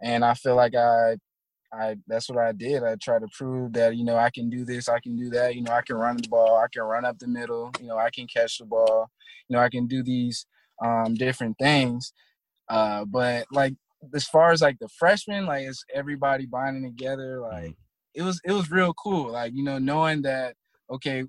and 0.02 0.24
I 0.24 0.34
feel 0.34 0.56
like 0.56 0.74
I 0.74 1.16
I 1.72 1.96
that's 2.06 2.28
what 2.28 2.38
I 2.38 2.52
did. 2.52 2.82
I 2.84 2.96
tried 2.96 3.20
to 3.20 3.28
prove 3.36 3.72
that 3.74 3.96
you 3.96 4.04
know 4.04 4.16
I 4.16 4.30
can 4.30 4.50
do 4.50 4.64
this, 4.64 4.88
I 4.88 5.00
can 5.00 5.16
do 5.16 5.30
that. 5.30 5.54
You 5.54 5.62
know, 5.62 5.72
I 5.72 5.82
can 5.82 5.96
run 5.96 6.16
the 6.16 6.28
ball, 6.28 6.58
I 6.58 6.66
can 6.72 6.82
run 6.82 7.04
up 7.04 7.18
the 7.18 7.28
middle. 7.28 7.70
You 7.80 7.86
know, 7.86 7.98
I 7.98 8.10
can 8.10 8.26
catch 8.26 8.58
the 8.58 8.66
ball. 8.66 9.10
You 9.48 9.56
know, 9.56 9.62
I 9.62 9.68
can 9.68 9.86
do 9.86 10.02
these 10.02 10.46
um, 10.82 11.14
different 11.14 11.56
things. 11.58 12.12
Uh, 12.68 13.04
but 13.04 13.46
like 13.52 13.74
as 14.14 14.24
far 14.24 14.52
as 14.52 14.60
like 14.60 14.78
the 14.78 14.88
freshmen, 14.88 15.46
like 15.46 15.64
it's 15.64 15.84
everybody 15.94 16.46
bonding 16.46 16.84
together. 16.84 17.40
Like 17.40 17.64
mm-hmm. 17.64 17.70
it 18.14 18.22
was 18.22 18.40
it 18.44 18.52
was 18.52 18.70
real 18.70 18.92
cool. 18.94 19.32
Like 19.32 19.52
you 19.54 19.64
know, 19.64 19.78
knowing 19.78 20.22
that 20.22 20.54
okay, 20.90 21.24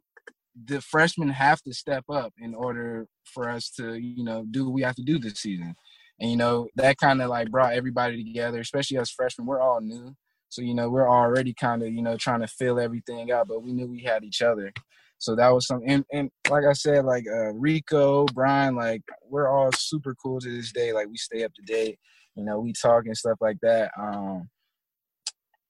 the 0.65 0.81
freshmen 0.81 1.29
have 1.29 1.61
to 1.61 1.73
step 1.73 2.03
up 2.09 2.33
in 2.37 2.53
order 2.53 3.07
for 3.25 3.49
us 3.49 3.69
to 3.77 3.95
you 3.95 4.23
know 4.23 4.45
do 4.49 4.65
what 4.65 4.73
we 4.73 4.81
have 4.81 4.95
to 4.95 5.03
do 5.03 5.19
this 5.19 5.39
season. 5.39 5.75
And 6.19 6.29
you 6.31 6.37
know, 6.37 6.67
that 6.75 6.97
kind 6.97 7.21
of 7.21 7.29
like 7.29 7.49
brought 7.49 7.73
everybody 7.73 8.23
together, 8.23 8.59
especially 8.59 8.97
as 8.97 9.11
freshmen. 9.11 9.47
We're 9.47 9.61
all 9.61 9.81
new. 9.81 10.15
So, 10.53 10.61
you 10.61 10.75
know, 10.75 10.87
we're 10.87 11.09
already 11.09 11.51
kind 11.51 11.81
of, 11.81 11.91
you 11.91 12.03
know, 12.03 12.15
trying 12.15 12.41
to 12.41 12.47
fill 12.47 12.79
everything 12.79 13.31
out, 13.31 13.47
but 13.47 13.63
we 13.63 13.73
knew 13.73 13.87
we 13.87 14.03
had 14.03 14.23
each 14.23 14.43
other. 14.43 14.71
So 15.17 15.35
that 15.35 15.49
was 15.49 15.65
something. 15.65 15.89
And, 15.89 16.05
and 16.13 16.29
like 16.47 16.63
I 16.63 16.73
said, 16.73 17.05
like 17.05 17.25
uh, 17.27 17.53
Rico, 17.53 18.25
Bryan, 18.25 18.75
like 18.75 19.01
we're 19.27 19.49
all 19.49 19.71
super 19.75 20.13
cool 20.13 20.39
to 20.39 20.49
this 20.55 20.71
day. 20.71 20.93
Like 20.93 21.07
we 21.07 21.17
stay 21.17 21.43
up 21.43 21.55
to 21.55 21.61
date. 21.63 21.97
You 22.35 22.43
know, 22.43 22.59
we 22.59 22.71
talk 22.71 23.07
and 23.07 23.17
stuff 23.17 23.39
like 23.41 23.57
that. 23.63 23.89
Um, 23.99 24.47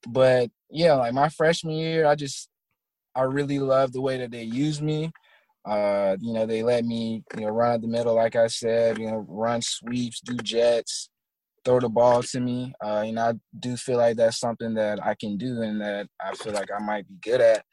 but 0.06 0.50
yeah, 0.68 0.92
like 0.94 1.14
my 1.14 1.30
freshman 1.30 1.76
year, 1.76 2.04
I 2.04 2.14
just 2.14 2.50
I 3.16 3.22
really 3.22 3.60
loved 3.60 3.94
the 3.94 4.02
way 4.02 4.18
that 4.18 4.32
they 4.32 4.42
used 4.42 4.82
me. 4.82 5.12
Uh, 5.64 6.18
you 6.20 6.34
know, 6.34 6.44
they 6.44 6.62
let 6.62 6.84
me, 6.84 7.24
you 7.38 7.46
know, 7.46 7.48
run 7.48 7.72
at 7.72 7.80
the 7.80 7.88
middle, 7.88 8.16
like 8.16 8.36
I 8.36 8.48
said, 8.48 8.98
you 8.98 9.10
know, 9.10 9.24
run 9.26 9.62
sweeps, 9.62 10.20
do 10.20 10.36
jets, 10.36 11.08
throw 11.64 11.80
the 11.80 11.88
ball 11.88 12.22
to 12.22 12.40
me. 12.40 12.74
Uh, 12.84 13.02
you 13.06 13.12
know, 13.12 13.30
I 13.30 13.32
do 13.58 13.76
feel 13.76 13.98
like 13.98 14.16
that's 14.16 14.38
something 14.38 14.74
that 14.74 15.04
I 15.04 15.14
can 15.14 15.36
do 15.36 15.62
and 15.62 15.80
that 15.80 16.08
I 16.24 16.34
feel 16.34 16.52
like 16.52 16.68
I 16.74 16.82
might 16.82 17.08
be 17.08 17.14
good 17.22 17.40
at. 17.40 17.64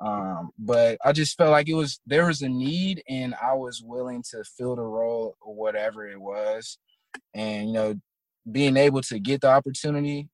Um, 0.00 0.50
but 0.58 0.98
I 1.04 1.12
just 1.12 1.36
felt 1.36 1.50
like 1.50 1.68
it 1.68 1.74
was 1.74 2.00
there 2.06 2.26
was 2.26 2.42
a 2.42 2.48
need 2.48 3.02
and 3.08 3.34
I 3.42 3.54
was 3.54 3.82
willing 3.84 4.22
to 4.30 4.44
fill 4.56 4.76
the 4.76 4.82
role 4.82 5.36
or 5.40 5.54
whatever 5.54 6.08
it 6.08 6.20
was. 6.20 6.78
And 7.34 7.68
you 7.68 7.74
know, 7.74 7.94
being 8.50 8.76
able 8.76 9.02
to 9.02 9.18
get 9.18 9.40
the 9.40 9.48
opportunity 9.48 10.28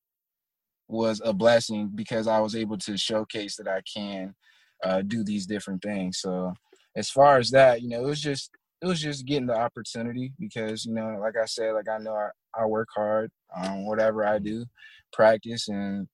was 0.88 1.20
a 1.24 1.32
blessing 1.32 1.90
because 1.94 2.26
I 2.26 2.40
was 2.40 2.54
able 2.54 2.76
to 2.78 2.96
showcase 2.96 3.56
that 3.56 3.68
I 3.68 3.80
can 3.82 4.34
uh, 4.82 5.02
do 5.02 5.24
these 5.24 5.46
different 5.46 5.82
things. 5.82 6.18
So 6.20 6.52
as 6.94 7.10
far 7.10 7.38
as 7.38 7.50
that, 7.50 7.80
you 7.80 7.88
know, 7.88 8.02
it 8.02 8.06
was 8.06 8.20
just 8.20 8.50
it 8.82 8.86
was 8.86 9.00
just 9.00 9.24
getting 9.24 9.46
the 9.46 9.56
opportunity 9.56 10.32
because 10.38 10.84
you 10.84 10.92
know, 10.92 11.18
like 11.20 11.36
I 11.40 11.46
said, 11.46 11.72
like 11.72 11.88
I 11.88 11.98
know 11.98 12.14
I, 12.14 12.28
I 12.58 12.66
work 12.66 12.88
hard 12.94 13.30
on 13.56 13.86
whatever 13.86 14.26
I 14.26 14.38
do, 14.38 14.64
practice, 15.12 15.68
and 15.68 16.08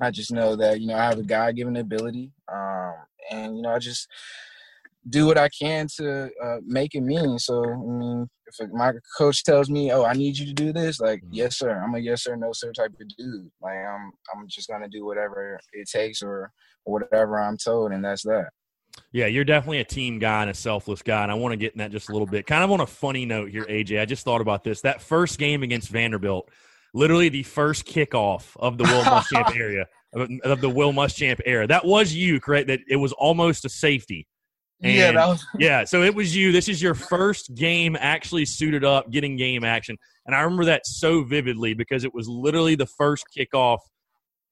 I 0.00 0.10
just 0.10 0.32
know 0.32 0.56
that 0.56 0.80
you 0.80 0.88
know 0.88 0.96
I 0.96 1.04
have 1.04 1.18
a 1.18 1.22
God 1.22 1.56
given 1.56 1.76
ability, 1.76 2.32
um, 2.52 2.94
and 3.30 3.56
you 3.56 3.62
know 3.62 3.70
I 3.70 3.78
just 3.78 4.08
do 5.08 5.26
what 5.26 5.38
I 5.38 5.48
can 5.48 5.86
to 5.96 6.30
uh, 6.44 6.56
make 6.64 6.94
it 6.94 7.00
mean. 7.00 7.38
So 7.38 7.64
I 7.64 7.76
mean, 7.76 8.28
if 8.46 8.68
my 8.72 8.92
coach 9.16 9.44
tells 9.44 9.70
me, 9.70 9.92
"Oh, 9.92 10.04
I 10.04 10.12
need 10.12 10.38
you 10.38 10.46
to 10.46 10.52
do 10.52 10.72
this," 10.72 11.00
like, 11.00 11.20
mm-hmm. 11.20 11.34
yes, 11.34 11.58
sir. 11.58 11.80
I'm 11.82 11.94
a 11.94 11.98
yes 11.98 12.24
sir, 12.24 12.36
no 12.36 12.50
sir 12.52 12.72
type 12.72 12.92
of 13.00 13.08
dude. 13.16 13.50
Like 13.60 13.76
I'm, 13.76 14.12
I'm 14.34 14.46
just 14.48 14.68
gonna 14.68 14.88
do 14.88 15.04
whatever 15.04 15.58
it 15.72 15.88
takes 15.88 16.22
or 16.22 16.52
whatever 16.84 17.40
I'm 17.40 17.56
told, 17.56 17.92
and 17.92 18.04
that's 18.04 18.22
that. 18.24 18.50
Yeah, 19.12 19.26
you're 19.26 19.44
definitely 19.44 19.80
a 19.80 19.84
team 19.84 20.18
guy 20.18 20.42
and 20.42 20.50
a 20.50 20.54
selfless 20.54 21.02
guy, 21.02 21.22
and 21.22 21.32
I 21.32 21.34
want 21.34 21.52
to 21.52 21.56
get 21.56 21.72
in 21.72 21.78
that 21.78 21.90
just 21.90 22.08
a 22.08 22.12
little 22.12 22.26
bit. 22.26 22.46
Kind 22.46 22.64
of 22.64 22.70
on 22.70 22.80
a 22.80 22.86
funny 22.86 23.24
note 23.24 23.50
here, 23.50 23.64
AJ. 23.64 24.00
I 24.00 24.04
just 24.04 24.24
thought 24.24 24.40
about 24.40 24.64
this. 24.64 24.82
That 24.82 25.00
first 25.00 25.38
game 25.38 25.62
against 25.62 25.88
Vanderbilt, 25.88 26.50
literally 26.92 27.28
the 27.28 27.42
first 27.42 27.86
kickoff 27.86 28.56
of 28.56 28.78
the 28.78 28.84
Will 28.84 29.02
Muschamp 29.04 29.56
area 29.58 29.86
of 30.12 30.60
the 30.60 30.68
Will 30.68 30.92
Muschamp 30.92 31.40
era. 31.44 31.66
That 31.66 31.84
was 31.84 32.14
you, 32.14 32.40
correct? 32.40 32.68
That 32.68 32.80
it 32.88 32.96
was 32.96 33.12
almost 33.12 33.64
a 33.64 33.68
safety. 33.68 34.26
And 34.82 34.92
yeah, 34.92 35.12
that 35.12 35.26
was 35.26 35.46
yeah. 35.58 35.84
So 35.84 36.02
it 36.02 36.14
was 36.14 36.36
you. 36.36 36.52
This 36.52 36.68
is 36.68 36.82
your 36.82 36.94
first 36.94 37.54
game 37.54 37.96
actually 37.98 38.44
suited 38.44 38.84
up, 38.84 39.10
getting 39.10 39.36
game 39.36 39.64
action, 39.64 39.96
and 40.26 40.34
I 40.34 40.40
remember 40.40 40.66
that 40.66 40.86
so 40.86 41.22
vividly 41.22 41.74
because 41.74 42.04
it 42.04 42.12
was 42.12 42.28
literally 42.28 42.74
the 42.74 42.86
first 42.86 43.24
kickoff 43.36 43.78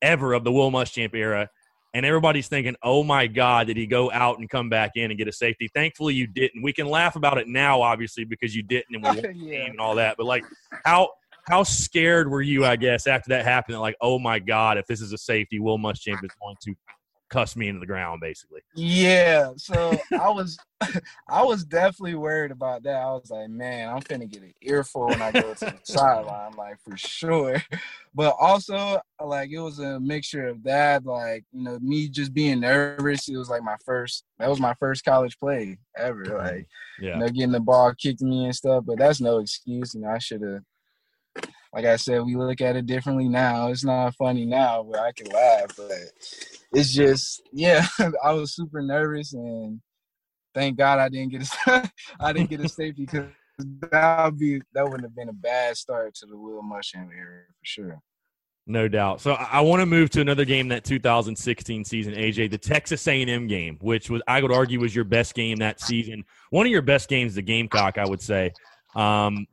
ever 0.01 0.32
of 0.32 0.45
the 0.45 0.53
Will 0.53 0.70
Muschamp 0.70 1.14
era, 1.14 1.49
and 1.95 2.05
everybody's 2.05 2.49
thinking, 2.49 2.74
"Oh 2.82 3.05
my 3.05 3.26
God, 3.26 3.68
did 3.68 3.76
he 3.76 3.86
go 3.86 4.11
out 4.11 4.38
and 4.38 4.51
come 4.51 4.68
back 4.68 4.92
in 4.97 5.11
and 5.11 5.16
get 5.16 5.28
a 5.28 5.32
safety?" 5.32 5.68
Thankfully, 5.74 6.14
you 6.14 6.26
didn't. 6.26 6.62
We 6.62 6.72
can 6.72 6.88
laugh 6.88 7.16
about 7.16 7.38
it 7.38 7.49
now, 7.49 7.80
obviously, 7.80 8.24
because 8.24 8.55
you 8.55 8.62
didn't 8.62 8.95
and 8.95 9.03
we 9.03 9.09
won 9.22 9.36
yeah. 9.36 9.59
game 9.59 9.70
and 9.70 9.80
all 9.80 9.95
that. 9.95 10.16
But 10.18 10.26
like, 10.26 10.45
how 10.84 11.11
how 11.47 11.62
scared 11.62 12.30
were 12.30 12.42
you, 12.42 12.64
I 12.64 12.76
guess, 12.76 13.07
after 13.07 13.30
that 13.30 13.45
happened? 13.45 13.78
Like, 13.80 13.97
oh 14.01 14.18
my 14.18 14.38
God, 14.38 14.76
if 14.76 14.86
this 14.86 15.01
is 15.01 15.12
a 15.12 15.18
safety, 15.18 15.59
Will 15.59 15.78
Muschamp 15.78 16.24
is 16.24 16.30
going 16.42 16.57
to 16.62 16.74
cuss 17.35 17.57
me 17.57 17.66
into 17.66 17.80
the 17.80 17.87
ground, 17.87 18.20
basically. 18.20 18.61
Yeah. 18.76 19.51
So 19.57 19.99
I 20.12 20.30
was, 20.30 20.57
I 21.28 21.43
was 21.43 21.64
definitely 21.64 22.14
worried 22.14 22.53
about 22.53 22.85
that. 22.85 22.95
I 22.95 23.07
was 23.07 23.28
like, 23.28 23.51
man, 23.51 23.89
I'm 23.89 24.03
finna 24.03 24.30
get 24.30 24.43
an 24.43 24.55
earful 24.62 25.07
when 25.07 25.20
I 25.20 25.32
go 25.32 25.53
to 25.53 25.64
the 25.64 25.80
sideline, 25.82 26.53
like 26.53 26.78
for 26.89 26.97
sure. 26.97 27.61
But 28.14 28.37
also, 28.39 29.01
like, 29.20 29.51
it 29.51 29.59
was 29.59 29.80
a 29.80 29.99
mixture 29.99 30.47
of 30.47 30.62
that, 30.62 31.05
like, 31.05 31.45
you 31.53 31.64
know, 31.64 31.80
me 31.80 32.09
just 32.09 32.32
being 32.32 32.61
nervous. 32.61 33.28
It 33.28 33.37
was 33.37 33.51
like 33.51 33.64
my 33.64 33.76
first, 33.85 34.24
that 34.39 34.49
was 34.49 34.61
my 34.61 34.74
first 34.74 35.05
college 35.05 35.37
play 35.37 35.78
ever. 35.97 36.24
Like, 36.24 36.68
yeah. 37.01 37.14
you 37.14 37.20
know, 37.20 37.26
getting 37.26 37.53
the 37.53 37.61
ball 37.61 37.93
kicked 37.95 38.22
me 38.22 38.45
and 38.45 38.55
stuff. 38.55 38.85
But 38.87 38.99
that's 38.99 39.20
no 39.20 39.39
excuse. 39.39 39.95
You 39.95 40.03
know, 40.03 40.11
I 40.11 40.18
should 40.18 40.43
have 40.43 40.62
like 41.72 41.85
I 41.85 41.97
said, 41.97 42.24
we 42.24 42.37
look 42.37 42.61
at 42.61 42.76
it 42.76 42.87
differently 42.87 43.28
now. 43.28 43.68
It's 43.68 43.85
not 43.85 44.14
funny 44.14 44.45
now, 44.45 44.87
but 44.89 45.01
I 45.01 45.12
can 45.12 45.26
laugh. 45.26 45.74
But 45.76 45.91
it's 46.72 46.93
just, 46.93 47.43
yeah, 47.53 47.87
I 48.24 48.32
was 48.32 48.55
super 48.55 48.80
nervous, 48.80 49.32
and 49.32 49.80
thank 50.55 50.78
God 50.78 50.99
I 50.99 51.09
didn't 51.09 51.32
get 51.32 51.49
a, 51.66 51.91
I 52.20 52.32
didn't 52.32 52.51
get 52.51 52.61
a 52.61 52.68
safety 52.68 53.07
because 53.07 53.26
that 53.59 54.24
would 54.24 54.39
be 54.39 54.61
that 54.72 54.85
wouldn't 54.85 55.03
have 55.03 55.16
been 55.16 55.28
a 55.28 55.35
bad 55.35 55.76
start 55.76 56.14
to 56.16 56.26
the 56.26 56.37
Will 56.37 56.62
Muschamp 56.62 57.11
era 57.16 57.43
for 57.49 57.64
sure. 57.64 58.01
No 58.66 58.89
doubt. 58.89 59.20
So 59.20 59.32
I 59.32 59.61
want 59.61 59.80
to 59.80 59.87
move 59.87 60.09
to 60.11 60.22
another 60.22 60.47
game 60.47 60.68
that 60.68 60.85
2016 60.85 61.85
season, 61.85 62.14
AJ, 62.14 62.51
the 62.51 62.57
Texas 62.57 63.07
A&M 63.07 63.47
game, 63.47 63.76
which 63.82 64.09
was 64.09 64.22
I 64.26 64.41
would 64.41 64.53
argue 64.53 64.80
was 64.80 64.95
your 64.95 65.05
best 65.05 65.35
game 65.35 65.57
that 65.59 65.80
season. 65.80 66.24
One 66.49 66.64
of 66.64 66.72
your 66.72 66.80
best 66.80 67.11
games, 67.11 67.35
the 67.35 67.43
Gamecock, 67.43 67.99
I 67.99 68.07
would 68.07 68.22
say. 68.22 68.53
Um, 68.95 69.47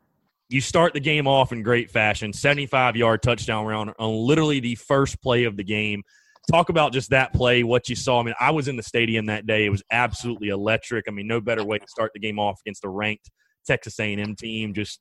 you 0.51 0.59
start 0.59 0.93
the 0.93 0.99
game 0.99 1.27
off 1.27 1.53
in 1.53 1.63
great 1.63 1.89
fashion 1.89 2.33
75 2.33 2.97
yard 2.97 3.23
touchdown 3.23 3.65
run 3.65 3.93
on 3.97 4.27
literally 4.27 4.59
the 4.59 4.75
first 4.75 5.21
play 5.21 5.45
of 5.45 5.55
the 5.55 5.63
game. 5.63 6.03
Talk 6.51 6.69
about 6.69 6.91
just 6.91 7.11
that 7.11 7.33
play 7.33 7.63
what 7.63 7.87
you 7.87 7.95
saw. 7.95 8.19
I 8.19 8.23
mean 8.23 8.35
i 8.39 8.51
was 8.51 8.67
in 8.67 8.75
the 8.75 8.83
stadium 8.83 9.27
that 9.27 9.47
day. 9.47 9.65
It 9.65 9.69
was 9.69 9.83
absolutely 9.91 10.49
electric. 10.49 11.05
I 11.07 11.11
mean 11.11 11.27
no 11.27 11.39
better 11.39 11.63
way 11.63 11.79
to 11.79 11.87
start 11.87 12.11
the 12.13 12.19
game 12.19 12.37
off 12.37 12.59
against 12.65 12.83
a 12.83 12.89
ranked 12.89 13.31
texas 13.65 13.97
a&m 13.99 14.35
team. 14.35 14.73
Just 14.73 14.99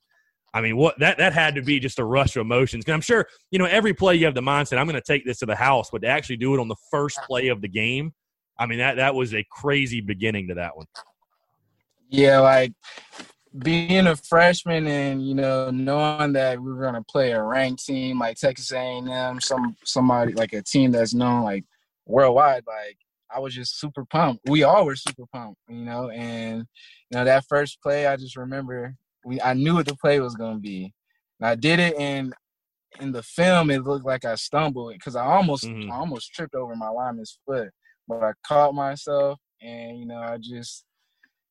i 0.53 0.61
mean 0.61 0.77
what 0.77 0.97
that 0.99 1.17
that 1.17 1.33
had 1.33 1.55
to 1.55 1.61
be 1.61 1.79
just 1.79 1.99
a 1.99 2.05
rush 2.05 2.37
of 2.37 2.41
emotions. 2.41 2.85
I'm 2.87 3.01
sure 3.01 3.27
you 3.51 3.59
know 3.59 3.65
every 3.65 3.93
play 3.93 4.15
you 4.15 4.25
have 4.25 4.35
the 4.35 4.41
mindset 4.41 4.77
i'm 4.77 4.87
going 4.87 5.01
to 5.01 5.01
take 5.01 5.25
this 5.25 5.39
to 5.39 5.45
the 5.45 5.55
house 5.55 5.89
but 5.91 6.01
to 6.03 6.07
actually 6.07 6.37
do 6.37 6.53
it 6.53 6.61
on 6.61 6.69
the 6.69 6.75
first 6.89 7.19
play 7.27 7.49
of 7.49 7.61
the 7.61 7.67
game 7.67 8.13
i 8.57 8.65
mean 8.65 8.79
that 8.79 8.95
that 8.95 9.15
was 9.15 9.33
a 9.33 9.45
crazy 9.51 9.99
beginning 9.99 10.47
to 10.47 10.53
that 10.53 10.77
one. 10.77 10.85
Yeah 12.09 12.39
like 12.39 12.73
being 13.57 14.07
a 14.07 14.15
freshman 14.15 14.87
and 14.87 15.27
you 15.27 15.35
know 15.35 15.69
knowing 15.71 16.33
that 16.33 16.61
we 16.61 16.71
were 16.71 16.81
gonna 16.81 17.03
play 17.03 17.31
a 17.31 17.43
ranked 17.43 17.85
team 17.85 18.19
like 18.19 18.37
Texas 18.37 18.71
A&M, 18.71 19.41
some 19.41 19.75
somebody 19.83 20.33
like 20.33 20.53
a 20.53 20.61
team 20.61 20.91
that's 20.91 21.13
known 21.13 21.43
like 21.43 21.65
worldwide, 22.05 22.63
like 22.65 22.97
I 23.33 23.39
was 23.39 23.53
just 23.53 23.79
super 23.79 24.05
pumped. 24.05 24.49
We 24.49 24.63
all 24.63 24.85
were 24.85 24.95
super 24.95 25.23
pumped, 25.33 25.59
you 25.67 25.83
know. 25.83 26.09
And 26.09 26.59
you 27.09 27.17
know 27.17 27.25
that 27.25 27.45
first 27.49 27.81
play, 27.81 28.07
I 28.07 28.15
just 28.15 28.37
remember 28.37 28.95
we 29.25 29.41
I 29.41 29.53
knew 29.53 29.75
what 29.75 29.85
the 29.85 29.95
play 29.95 30.19
was 30.19 30.35
gonna 30.35 30.59
be, 30.59 30.93
and 31.39 31.47
I 31.47 31.55
did 31.55 31.79
it. 31.79 31.95
And 31.97 32.33
in 32.99 33.11
the 33.11 33.23
film, 33.23 33.69
it 33.69 33.83
looked 33.83 34.05
like 34.05 34.25
I 34.25 34.35
stumbled 34.35 34.93
because 34.93 35.15
I 35.15 35.25
almost 35.25 35.65
mm-hmm. 35.65 35.91
I 35.91 35.95
almost 35.95 36.33
tripped 36.33 36.55
over 36.55 36.75
my 36.75 36.89
lineman's 36.89 37.37
foot, 37.45 37.69
but 38.07 38.23
I 38.23 38.31
caught 38.47 38.73
myself, 38.73 39.39
and 39.61 39.99
you 39.99 40.05
know 40.05 40.19
I 40.19 40.37
just 40.37 40.85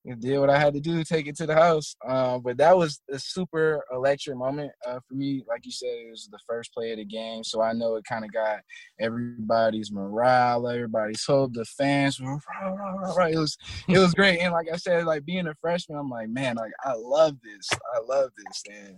did 0.05 0.39
what 0.39 0.51
I 0.51 0.59
had 0.59 0.75
to 0.75 0.81
do, 0.81 1.05
take 1.05 1.27
it 1.27 1.37
to 1.37 1.47
the 1.47 1.55
house. 1.55 1.95
Uh, 2.07 2.39
but 2.39 2.57
that 2.57 2.77
was 2.77 3.01
a 3.11 3.19
super 3.19 3.85
electric 3.93 4.37
moment 4.37 4.73
uh, 4.87 4.99
for 5.07 5.15
me. 5.15 5.43
Like 5.47 5.67
you 5.67 5.73
said, 5.73 5.89
it 5.89 6.11
was 6.11 6.29
the 6.31 6.39
first 6.49 6.73
play 6.73 6.93
of 6.93 6.99
the 6.99 7.05
game, 7.05 7.45
so 7.45 7.61
I 7.61 7.73
know 7.73 7.97
it 7.97 8.05
kind 8.05 8.25
of 8.25 8.33
got 8.33 8.61
everybody's 8.99 9.93
morale, 9.93 10.69
everybody's 10.69 11.25
hope, 11.25 11.53
the 11.53 11.65
fans. 11.65 12.19
It 12.19 13.39
was 13.39 13.59
it 13.89 13.99
was 13.99 14.15
great, 14.15 14.39
and 14.39 14.53
like 14.53 14.69
I 14.73 14.77
said, 14.77 15.05
like 15.05 15.25
being 15.25 15.47
a 15.47 15.55
freshman, 15.61 15.99
I'm 15.99 16.09
like, 16.09 16.29
man, 16.31 16.57
like 16.57 16.73
I 16.83 16.95
love 16.95 17.37
this, 17.43 17.69
I 17.95 18.01
love 18.09 18.31
this, 18.37 18.63
and 18.71 18.97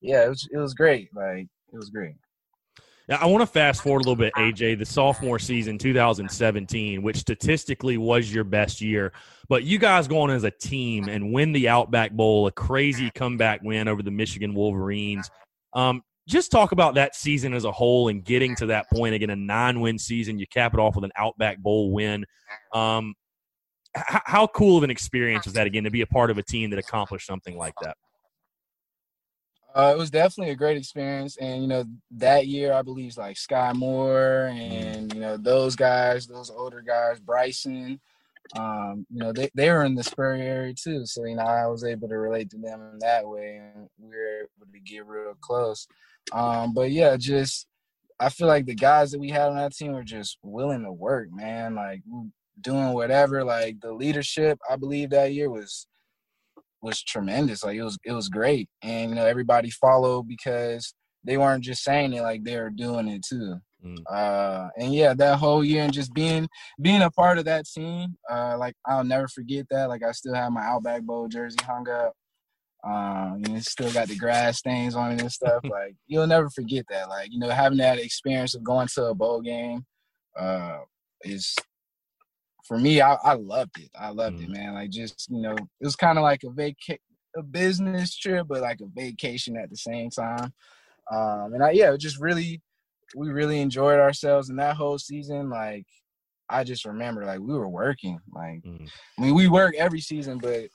yeah, 0.00 0.24
it 0.24 0.28
was 0.28 0.48
it 0.50 0.58
was 0.58 0.74
great. 0.74 1.10
Like 1.14 1.48
it 1.72 1.76
was 1.76 1.90
great. 1.90 2.14
I 3.08 3.26
want 3.26 3.42
to 3.42 3.46
fast 3.46 3.82
forward 3.82 4.00
a 4.00 4.08
little 4.08 4.16
bit, 4.16 4.32
AJ, 4.34 4.78
the 4.78 4.86
sophomore 4.86 5.38
season 5.38 5.78
2017, 5.78 7.02
which 7.02 7.16
statistically 7.16 7.96
was 7.96 8.32
your 8.32 8.44
best 8.44 8.80
year. 8.80 9.12
But 9.48 9.64
you 9.64 9.78
guys 9.78 10.06
going 10.06 10.30
as 10.30 10.44
a 10.44 10.50
team 10.50 11.08
and 11.08 11.32
win 11.32 11.52
the 11.52 11.68
Outback 11.68 12.12
Bowl, 12.12 12.46
a 12.46 12.52
crazy 12.52 13.10
comeback 13.10 13.62
win 13.62 13.88
over 13.88 14.02
the 14.02 14.12
Michigan 14.12 14.54
Wolverines. 14.54 15.28
Um, 15.72 16.02
just 16.28 16.52
talk 16.52 16.70
about 16.72 16.94
that 16.94 17.16
season 17.16 17.52
as 17.54 17.64
a 17.64 17.72
whole 17.72 18.08
and 18.08 18.24
getting 18.24 18.54
to 18.56 18.66
that 18.66 18.88
point 18.90 19.14
again, 19.14 19.30
a 19.30 19.36
nine 19.36 19.80
win 19.80 19.98
season. 19.98 20.38
You 20.38 20.46
cap 20.46 20.74
it 20.74 20.80
off 20.80 20.94
with 20.94 21.04
an 21.04 21.12
Outback 21.16 21.58
Bowl 21.58 21.92
win. 21.92 22.24
Um, 22.72 23.14
h- 23.96 24.22
how 24.24 24.46
cool 24.46 24.78
of 24.78 24.84
an 24.84 24.90
experience 24.90 25.46
was 25.46 25.54
that 25.54 25.66
again 25.66 25.84
to 25.84 25.90
be 25.90 26.02
a 26.02 26.06
part 26.06 26.30
of 26.30 26.38
a 26.38 26.42
team 26.42 26.70
that 26.70 26.78
accomplished 26.78 27.26
something 27.26 27.56
like 27.56 27.74
that? 27.82 27.96
Uh, 29.74 29.92
it 29.94 29.98
was 29.98 30.10
definitely 30.10 30.52
a 30.52 30.56
great 30.56 30.76
experience, 30.76 31.36
and 31.36 31.62
you 31.62 31.68
know 31.68 31.84
that 32.12 32.46
year 32.46 32.72
I 32.72 32.82
believe 32.82 33.16
like 33.16 33.36
Skai 33.36 33.74
Moore 33.74 34.50
and 34.52 35.12
you 35.14 35.20
know 35.20 35.36
those 35.36 35.76
guys, 35.76 36.26
those 36.26 36.50
older 36.50 36.80
guys, 36.80 37.20
Bryson. 37.20 38.00
Um, 38.56 39.06
you 39.10 39.20
know 39.20 39.32
they, 39.32 39.48
they 39.54 39.70
were 39.70 39.84
in 39.84 39.94
the 39.94 40.02
Spur 40.02 40.34
area 40.34 40.74
too, 40.74 41.06
so 41.06 41.24
you 41.24 41.36
know 41.36 41.44
I 41.44 41.66
was 41.68 41.84
able 41.84 42.08
to 42.08 42.18
relate 42.18 42.50
to 42.50 42.58
them 42.58 42.80
in 42.92 42.98
that 42.98 43.26
way, 43.26 43.60
and 43.74 43.88
we 43.98 44.08
were 44.08 44.40
able 44.40 44.72
to 44.72 44.80
get 44.80 45.06
real 45.06 45.36
close. 45.40 45.86
Um, 46.32 46.74
but 46.74 46.90
yeah, 46.90 47.16
just 47.16 47.68
I 48.18 48.28
feel 48.28 48.48
like 48.48 48.66
the 48.66 48.74
guys 48.74 49.12
that 49.12 49.20
we 49.20 49.30
had 49.30 49.50
on 49.50 49.56
that 49.56 49.74
team 49.74 49.92
were 49.92 50.02
just 50.02 50.38
willing 50.42 50.82
to 50.82 50.92
work, 50.92 51.28
man. 51.32 51.76
Like 51.76 52.02
doing 52.60 52.92
whatever. 52.92 53.44
Like 53.44 53.80
the 53.80 53.92
leadership, 53.92 54.58
I 54.68 54.76
believe 54.76 55.10
that 55.10 55.32
year 55.32 55.50
was 55.50 55.86
was 56.82 57.02
tremendous. 57.02 57.64
Like 57.64 57.76
it 57.76 57.82
was 57.82 57.98
it 58.04 58.12
was 58.12 58.28
great, 58.28 58.68
and 58.82 59.10
you 59.10 59.16
know 59.16 59.26
everybody 59.26 59.70
followed 59.70 60.26
because 60.28 60.94
they 61.24 61.36
weren't 61.36 61.64
just 61.64 61.82
saying 61.82 62.12
it; 62.12 62.22
like 62.22 62.44
they 62.44 62.56
were 62.56 62.70
doing 62.70 63.08
it 63.08 63.24
too. 63.28 63.56
Mm. 63.84 63.96
Uh, 64.10 64.68
and 64.76 64.94
yeah, 64.94 65.14
that 65.14 65.38
whole 65.38 65.64
year 65.64 65.82
and 65.84 65.92
just 65.92 66.12
being 66.12 66.48
being 66.80 67.02
a 67.02 67.10
part 67.10 67.38
of 67.38 67.44
that 67.46 67.66
team, 67.66 68.16
uh, 68.30 68.56
like 68.58 68.74
I'll 68.86 69.04
never 69.04 69.28
forget 69.28 69.66
that. 69.70 69.88
Like 69.88 70.02
I 70.02 70.12
still 70.12 70.34
have 70.34 70.52
my 70.52 70.62
Outback 70.62 71.02
Bowl 71.02 71.28
jersey 71.28 71.58
hung 71.62 71.88
up. 71.88 72.12
Um, 72.82 73.42
you 73.44 73.52
know, 73.52 73.60
still 73.60 73.92
got 73.92 74.08
the 74.08 74.16
grass 74.16 74.58
stains 74.58 74.96
on 74.96 75.12
it 75.12 75.20
and 75.20 75.32
stuff. 75.32 75.62
like 75.70 75.94
you'll 76.06 76.26
never 76.26 76.50
forget 76.50 76.84
that. 76.90 77.08
Like 77.08 77.32
you 77.32 77.38
know, 77.38 77.50
having 77.50 77.78
that 77.78 77.98
experience 77.98 78.54
of 78.54 78.62
going 78.62 78.88
to 78.94 79.04
a 79.06 79.14
bowl 79.14 79.40
game, 79.40 79.84
uh, 80.38 80.78
is 81.22 81.54
for 82.70 82.78
me, 82.78 83.00
I, 83.00 83.14
I 83.14 83.34
loved 83.34 83.80
it. 83.80 83.90
I 83.98 84.10
loved 84.10 84.38
mm. 84.38 84.44
it, 84.44 84.50
man. 84.50 84.74
Like 84.74 84.90
just 84.90 85.28
you 85.28 85.42
know, 85.42 85.54
it 85.54 85.84
was 85.84 85.96
kind 85.96 86.16
of 86.18 86.22
like 86.22 86.44
a 86.44 86.50
vacation, 86.50 87.02
a 87.36 87.42
business 87.42 88.16
trip, 88.16 88.46
but 88.48 88.60
like 88.60 88.78
a 88.80 88.86
vacation 88.94 89.56
at 89.56 89.70
the 89.70 89.76
same 89.76 90.08
time. 90.08 90.52
Um, 91.10 91.54
and 91.54 91.64
I 91.64 91.72
yeah, 91.72 91.96
just 91.96 92.20
really, 92.20 92.62
we 93.16 93.30
really 93.30 93.60
enjoyed 93.60 93.98
ourselves 93.98 94.50
in 94.50 94.56
that 94.56 94.76
whole 94.76 94.98
season. 94.98 95.50
Like 95.50 95.84
I 96.48 96.62
just 96.62 96.84
remember, 96.84 97.24
like 97.24 97.40
we 97.40 97.54
were 97.54 97.68
working. 97.68 98.20
Like 98.32 98.62
mm. 98.62 98.88
I 99.18 99.20
mean, 99.20 99.34
we 99.34 99.48
work 99.48 99.74
every 99.76 100.00
season, 100.00 100.38
but 100.38 100.68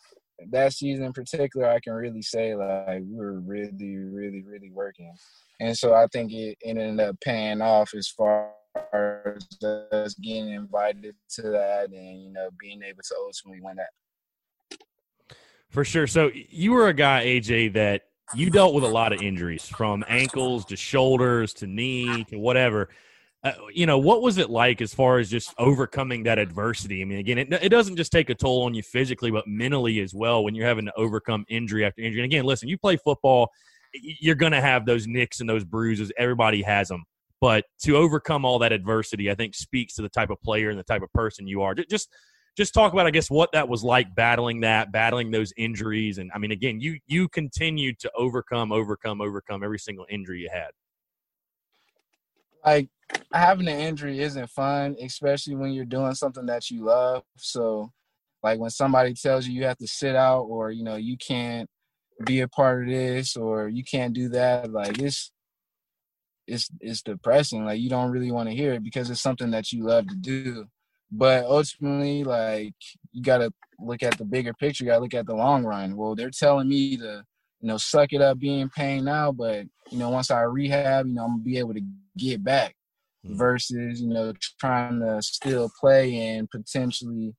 that 0.52 0.74
season 0.74 1.06
in 1.06 1.14
particular, 1.14 1.70
I 1.70 1.80
can 1.80 1.94
really 1.94 2.24
say 2.24 2.56
like 2.56 3.04
we 3.10 3.16
were 3.16 3.40
really, 3.40 3.96
really, 3.96 4.44
really 4.44 4.70
working. 4.70 5.14
And 5.62 5.78
so 5.78 5.94
I 5.94 6.08
think 6.12 6.34
it 6.34 6.58
ended 6.62 7.00
up 7.00 7.16
paying 7.22 7.62
off 7.62 7.94
as 7.96 8.10
far 8.10 8.52
as 8.94 9.64
us 9.92 10.14
getting 10.16 10.50
invited 10.50 11.16
to 11.30 11.42
that 11.44 11.90
and 11.92 12.24
you 12.24 12.32
know 12.32 12.50
being 12.60 12.82
able 12.84 13.02
to 13.04 13.16
ultimately 13.18 13.62
win 13.62 13.78
that. 13.78 14.80
For 15.70 15.84
sure. 15.84 16.08
So 16.08 16.32
you 16.34 16.72
were 16.72 16.88
a 16.88 16.94
guy, 16.94 17.26
AJ, 17.26 17.74
that 17.74 18.04
you 18.34 18.50
dealt 18.50 18.74
with 18.74 18.84
a 18.84 18.88
lot 18.88 19.14
of 19.14 19.22
injuries 19.22 19.68
from 19.68 20.04
ankles 20.08 20.66
to 20.66 20.76
shoulders 20.76 21.54
to 21.56 21.68
knee 21.68 22.24
to 22.26 22.38
whatever. 22.38 22.90
uh, 23.44 23.54
you 23.72 23.86
know, 23.86 24.00
what 24.00 24.24
was 24.24 24.40
it 24.40 24.50
like 24.50 24.82
as 24.82 24.94
far 24.94 25.20
as 25.20 25.30
just 25.30 25.54
overcoming 25.60 26.24
that 26.24 26.40
adversity? 26.40 27.02
I 27.02 27.06
mean, 27.06 27.20
again, 27.20 27.38
it, 27.38 27.54
it 27.62 27.70
doesn't 27.70 27.96
just 27.96 28.12
take 28.12 28.32
a 28.32 28.36
toll 28.36 28.64
on 28.64 28.74
you 28.74 28.82
physically, 28.82 29.30
but 29.30 29.46
mentally 29.48 30.00
as 30.00 30.16
well 30.16 30.44
when 30.44 30.56
you're 30.56 30.66
having 30.66 30.86
to 30.86 30.94
overcome 30.98 31.46
injury 31.48 31.86
after 31.86 32.02
injury. 32.02 32.22
And 32.22 32.26
again, 32.26 32.46
listen, 32.46 32.68
you 32.68 32.78
play 32.78 32.98
football, 32.98 33.52
you're 33.94 34.36
going 34.36 34.52
to 34.52 34.62
have 34.62 34.86
those 34.86 35.06
nicks 35.06 35.42
and 35.42 35.50
those 35.50 35.64
bruises. 35.64 36.12
Everybody 36.18 36.64
has 36.64 36.88
them. 36.88 37.04
But 37.46 37.66
to 37.84 37.96
overcome 37.96 38.44
all 38.44 38.58
that 38.58 38.72
adversity, 38.72 39.30
I 39.30 39.36
think 39.36 39.54
speaks 39.54 39.94
to 39.94 40.02
the 40.02 40.10
type 40.10 40.32
of 40.32 40.42
player 40.42 40.72
and 40.72 40.80
the 40.80 40.84
type 40.84 41.04
of 41.04 41.14
person 41.14 41.48
you 41.48 41.62
are. 41.62 41.76
Just 41.76 42.10
just 42.58 42.74
talk 42.74 42.92
about, 42.92 43.06
I 43.06 43.12
guess, 43.12 43.30
what 43.30 43.52
that 43.52 43.70
was 43.70 43.84
like 43.84 44.16
battling 44.16 44.62
that, 44.62 44.92
battling 44.92 45.30
those 45.30 45.54
injuries, 45.56 46.18
and 46.18 46.32
I 46.34 46.40
mean, 46.40 46.50
again, 46.50 46.80
you 46.80 46.98
you 47.06 47.30
continued 47.30 48.00
to 48.00 48.12
overcome, 48.18 48.72
overcome, 48.72 49.22
overcome 49.22 49.64
every 49.64 49.78
single 49.78 50.08
injury 50.10 50.40
you 50.40 50.50
had. 50.52 50.70
Like 52.66 52.90
having 53.32 53.68
an 53.68 53.80
injury 53.80 54.22
isn't 54.22 54.50
fun, 54.50 54.96
especially 55.00 55.54
when 55.54 55.72
you're 55.72 55.86
doing 55.86 56.16
something 56.16 56.48
that 56.48 56.72
you 56.72 56.86
love. 56.86 57.22
So, 57.38 57.92
like 58.42 58.58
when 58.58 58.72
somebody 58.72 59.14
tells 59.14 59.46
you 59.46 59.54
you 59.54 59.66
have 59.66 59.78
to 59.78 59.88
sit 59.88 60.16
out, 60.16 60.46
or 60.46 60.72
you 60.72 60.84
know 60.84 60.96
you 60.96 61.16
can't 61.16 61.70
be 62.26 62.40
a 62.40 62.48
part 62.48 62.86
of 62.86 62.90
this, 62.90 63.38
or 63.38 63.68
you 63.68 63.84
can't 63.84 64.16
do 64.16 64.30
that, 64.30 64.72
like 64.72 64.98
it's 64.98 65.32
it's 66.48 66.70
it's 66.80 67.02
depressing. 67.02 67.66
Like 67.66 67.80
you 67.80 67.90
don't 67.90 68.12
really 68.12 68.32
want 68.32 68.50
to 68.50 68.56
hear 68.56 68.74
it 68.74 68.84
because 68.84 69.10
it's 69.10 69.22
something 69.22 69.52
that 69.52 69.72
you 69.72 69.84
love 69.84 70.08
to 70.08 70.16
do. 70.16 70.66
But 71.12 71.46
ultimately, 71.46 72.24
like 72.24 72.76
you 73.12 73.22
gotta 73.22 73.52
look 73.80 74.04
at 74.04 74.18
the 74.18 74.26
bigger 74.26 74.54
picture, 74.54 74.84
you 74.84 74.90
gotta 74.90 75.02
look 75.02 75.14
at 75.14 75.26
the 75.26 75.36
long 75.36 75.64
run. 75.64 75.96
Well, 75.96 76.16
they're 76.16 76.30
telling 76.30 76.68
me 76.68 76.98
to, 76.98 77.24
you 77.62 77.68
know, 77.68 77.78
suck 77.78 78.14
it 78.14 78.22
up, 78.22 78.40
be 78.40 78.60
in 78.60 78.70
pain 78.70 79.06
now, 79.06 79.32
but 79.32 79.66
you 79.92 79.98
know, 79.98 80.10
once 80.10 80.32
I 80.32 80.42
rehab, 80.42 81.08
you 81.08 81.14
know, 81.14 81.26
I'm 81.26 81.32
gonna 81.32 81.44
be 81.44 81.58
able 81.58 81.74
to 81.74 81.82
get 82.18 82.44
back 82.44 82.76
mm-hmm. 83.26 83.38
versus, 83.38 84.02
you 84.02 84.10
know, 84.10 84.34
trying 84.60 85.00
to 85.00 85.22
still 85.22 85.72
play 85.80 86.16
and 86.16 86.50
potentially 86.50 87.36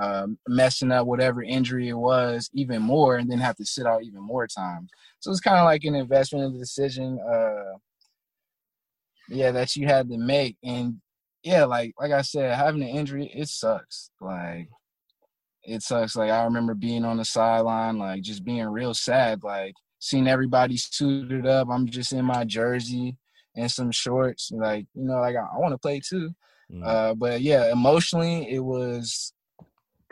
um, 0.00 0.38
messing 0.48 0.90
up 0.90 1.06
whatever 1.06 1.42
injury 1.42 1.88
it 1.88 1.94
was 1.94 2.50
even 2.52 2.82
more 2.82 3.16
and 3.16 3.30
then 3.30 3.38
have 3.38 3.56
to 3.56 3.64
sit 3.64 3.86
out 3.86 4.02
even 4.02 4.20
more 4.20 4.46
time. 4.46 4.88
So 5.20 5.30
it's 5.30 5.40
kind 5.40 5.58
of 5.58 5.64
like 5.64 5.84
an 5.84 5.94
investment 5.94 6.44
in 6.44 6.52
the 6.52 6.58
decision. 6.58 7.20
Uh, 7.20 7.78
yeah, 9.28 9.50
that 9.52 9.76
you 9.76 9.86
had 9.86 10.08
to 10.08 10.18
make. 10.18 10.56
And 10.62 11.00
yeah, 11.42 11.64
like 11.64 11.92
like 11.98 12.12
I 12.12 12.22
said, 12.22 12.54
having 12.54 12.82
an 12.82 12.88
injury, 12.88 13.30
it 13.34 13.48
sucks. 13.48 14.10
Like 14.20 14.68
it 15.62 15.82
sucks. 15.82 16.16
Like 16.16 16.30
I 16.30 16.44
remember 16.44 16.74
being 16.74 17.04
on 17.04 17.16
the 17.16 17.24
sideline, 17.24 17.98
like 17.98 18.22
just 18.22 18.44
being 18.44 18.66
real 18.66 18.94
sad, 18.94 19.42
like 19.42 19.74
seeing 19.98 20.28
everybody 20.28 20.76
suited 20.76 21.46
up. 21.46 21.68
I'm 21.70 21.86
just 21.86 22.12
in 22.12 22.24
my 22.24 22.44
jersey 22.44 23.16
and 23.56 23.70
some 23.70 23.90
shorts. 23.90 24.50
Like, 24.52 24.86
you 24.94 25.04
know, 25.04 25.20
like 25.20 25.36
I, 25.36 25.40
I 25.40 25.58
want 25.58 25.72
to 25.72 25.78
play 25.78 26.00
too. 26.00 26.30
Mm. 26.72 26.86
Uh, 26.86 27.14
but 27.14 27.40
yeah, 27.40 27.72
emotionally 27.72 28.50
it 28.50 28.60
was 28.60 29.32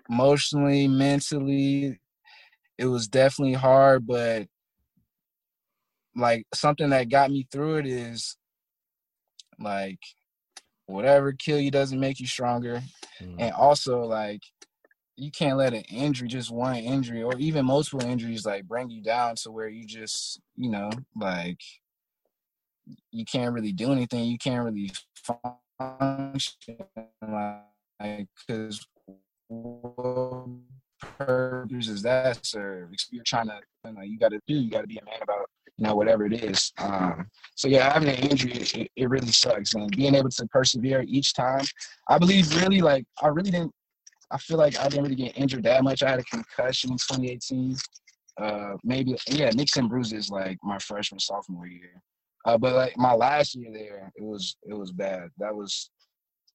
emotionally, 0.08 0.88
mentally, 0.88 1.98
it 2.78 2.86
was 2.86 3.08
definitely 3.08 3.54
hard, 3.54 4.06
but 4.06 4.46
like 6.14 6.46
something 6.52 6.90
that 6.90 7.08
got 7.08 7.30
me 7.30 7.46
through 7.50 7.76
it 7.76 7.86
is 7.86 8.36
like 9.62 9.98
whatever 10.86 11.32
kill 11.32 11.58
you 11.58 11.70
doesn't 11.70 12.00
make 12.00 12.20
you 12.20 12.26
stronger. 12.26 12.82
Mm. 13.20 13.36
And 13.38 13.52
also 13.52 14.00
like 14.00 14.42
you 15.16 15.30
can't 15.30 15.58
let 15.58 15.74
an 15.74 15.82
injury, 15.82 16.28
just 16.28 16.50
one 16.50 16.76
injury 16.76 17.22
or 17.22 17.36
even 17.38 17.66
multiple 17.66 18.02
injuries 18.02 18.46
like 18.46 18.66
bring 18.66 18.90
you 18.90 19.02
down 19.02 19.36
to 19.36 19.50
where 19.50 19.68
you 19.68 19.84
just, 19.84 20.40
you 20.56 20.70
know, 20.70 20.90
like 21.14 21.60
you 23.10 23.24
can't 23.24 23.54
really 23.54 23.72
do 23.72 23.92
anything. 23.92 24.24
You 24.24 24.38
can't 24.38 24.64
really 24.64 24.90
function 25.78 26.54
like 27.22 28.26
because 28.46 28.86
what 29.48 30.46
purpose 31.18 31.88
is 31.88 32.02
that 32.02 32.44
serve? 32.44 32.90
You're 33.10 33.24
trying 33.24 33.48
to, 33.48 33.60
you, 33.84 33.92
know, 33.92 34.02
you 34.02 34.18
got 34.18 34.30
to 34.30 34.40
do, 34.46 34.54
you 34.54 34.70
got 34.70 34.82
to 34.82 34.86
be 34.86 34.98
a 34.98 35.04
man 35.04 35.20
about 35.22 35.48
you 35.78 35.86
know, 35.86 35.94
whatever 35.94 36.26
it 36.26 36.44
is. 36.44 36.72
Um, 36.78 37.26
so 37.54 37.68
yeah, 37.68 37.92
having 37.92 38.08
an 38.08 38.16
injury, 38.16 38.52
it, 38.52 38.90
it, 38.94 39.08
really 39.08 39.32
sucks. 39.32 39.74
And 39.74 39.90
being 39.96 40.14
able 40.14 40.28
to 40.28 40.46
persevere 40.48 41.04
each 41.08 41.34
time, 41.34 41.64
I 42.08 42.18
believe 42.18 42.54
really 42.62 42.80
like 42.80 43.04
I 43.22 43.28
really 43.28 43.50
didn't. 43.50 43.72
I 44.30 44.38
feel 44.38 44.58
like 44.58 44.78
I 44.78 44.88
didn't 44.88 45.04
really 45.04 45.16
get 45.16 45.36
injured 45.36 45.64
that 45.64 45.84
much. 45.84 46.02
I 46.02 46.10
had 46.10 46.20
a 46.20 46.24
concussion 46.24 46.92
in 46.92 46.96
2018. 46.96 47.76
Uh, 48.40 48.74
maybe 48.82 49.16
yeah, 49.26 49.50
nicks 49.50 49.76
and 49.76 49.88
bruises 49.88 50.30
like 50.30 50.58
my 50.62 50.78
freshman 50.78 51.18
sophomore 51.18 51.66
year. 51.66 52.02
Uh, 52.46 52.58
but 52.58 52.74
like 52.74 52.96
my 52.96 53.12
last 53.12 53.54
year 53.54 53.70
there, 53.72 54.12
it 54.16 54.22
was 54.22 54.56
it 54.64 54.74
was 54.74 54.90
bad. 54.90 55.28
That 55.38 55.54
was 55.54 55.90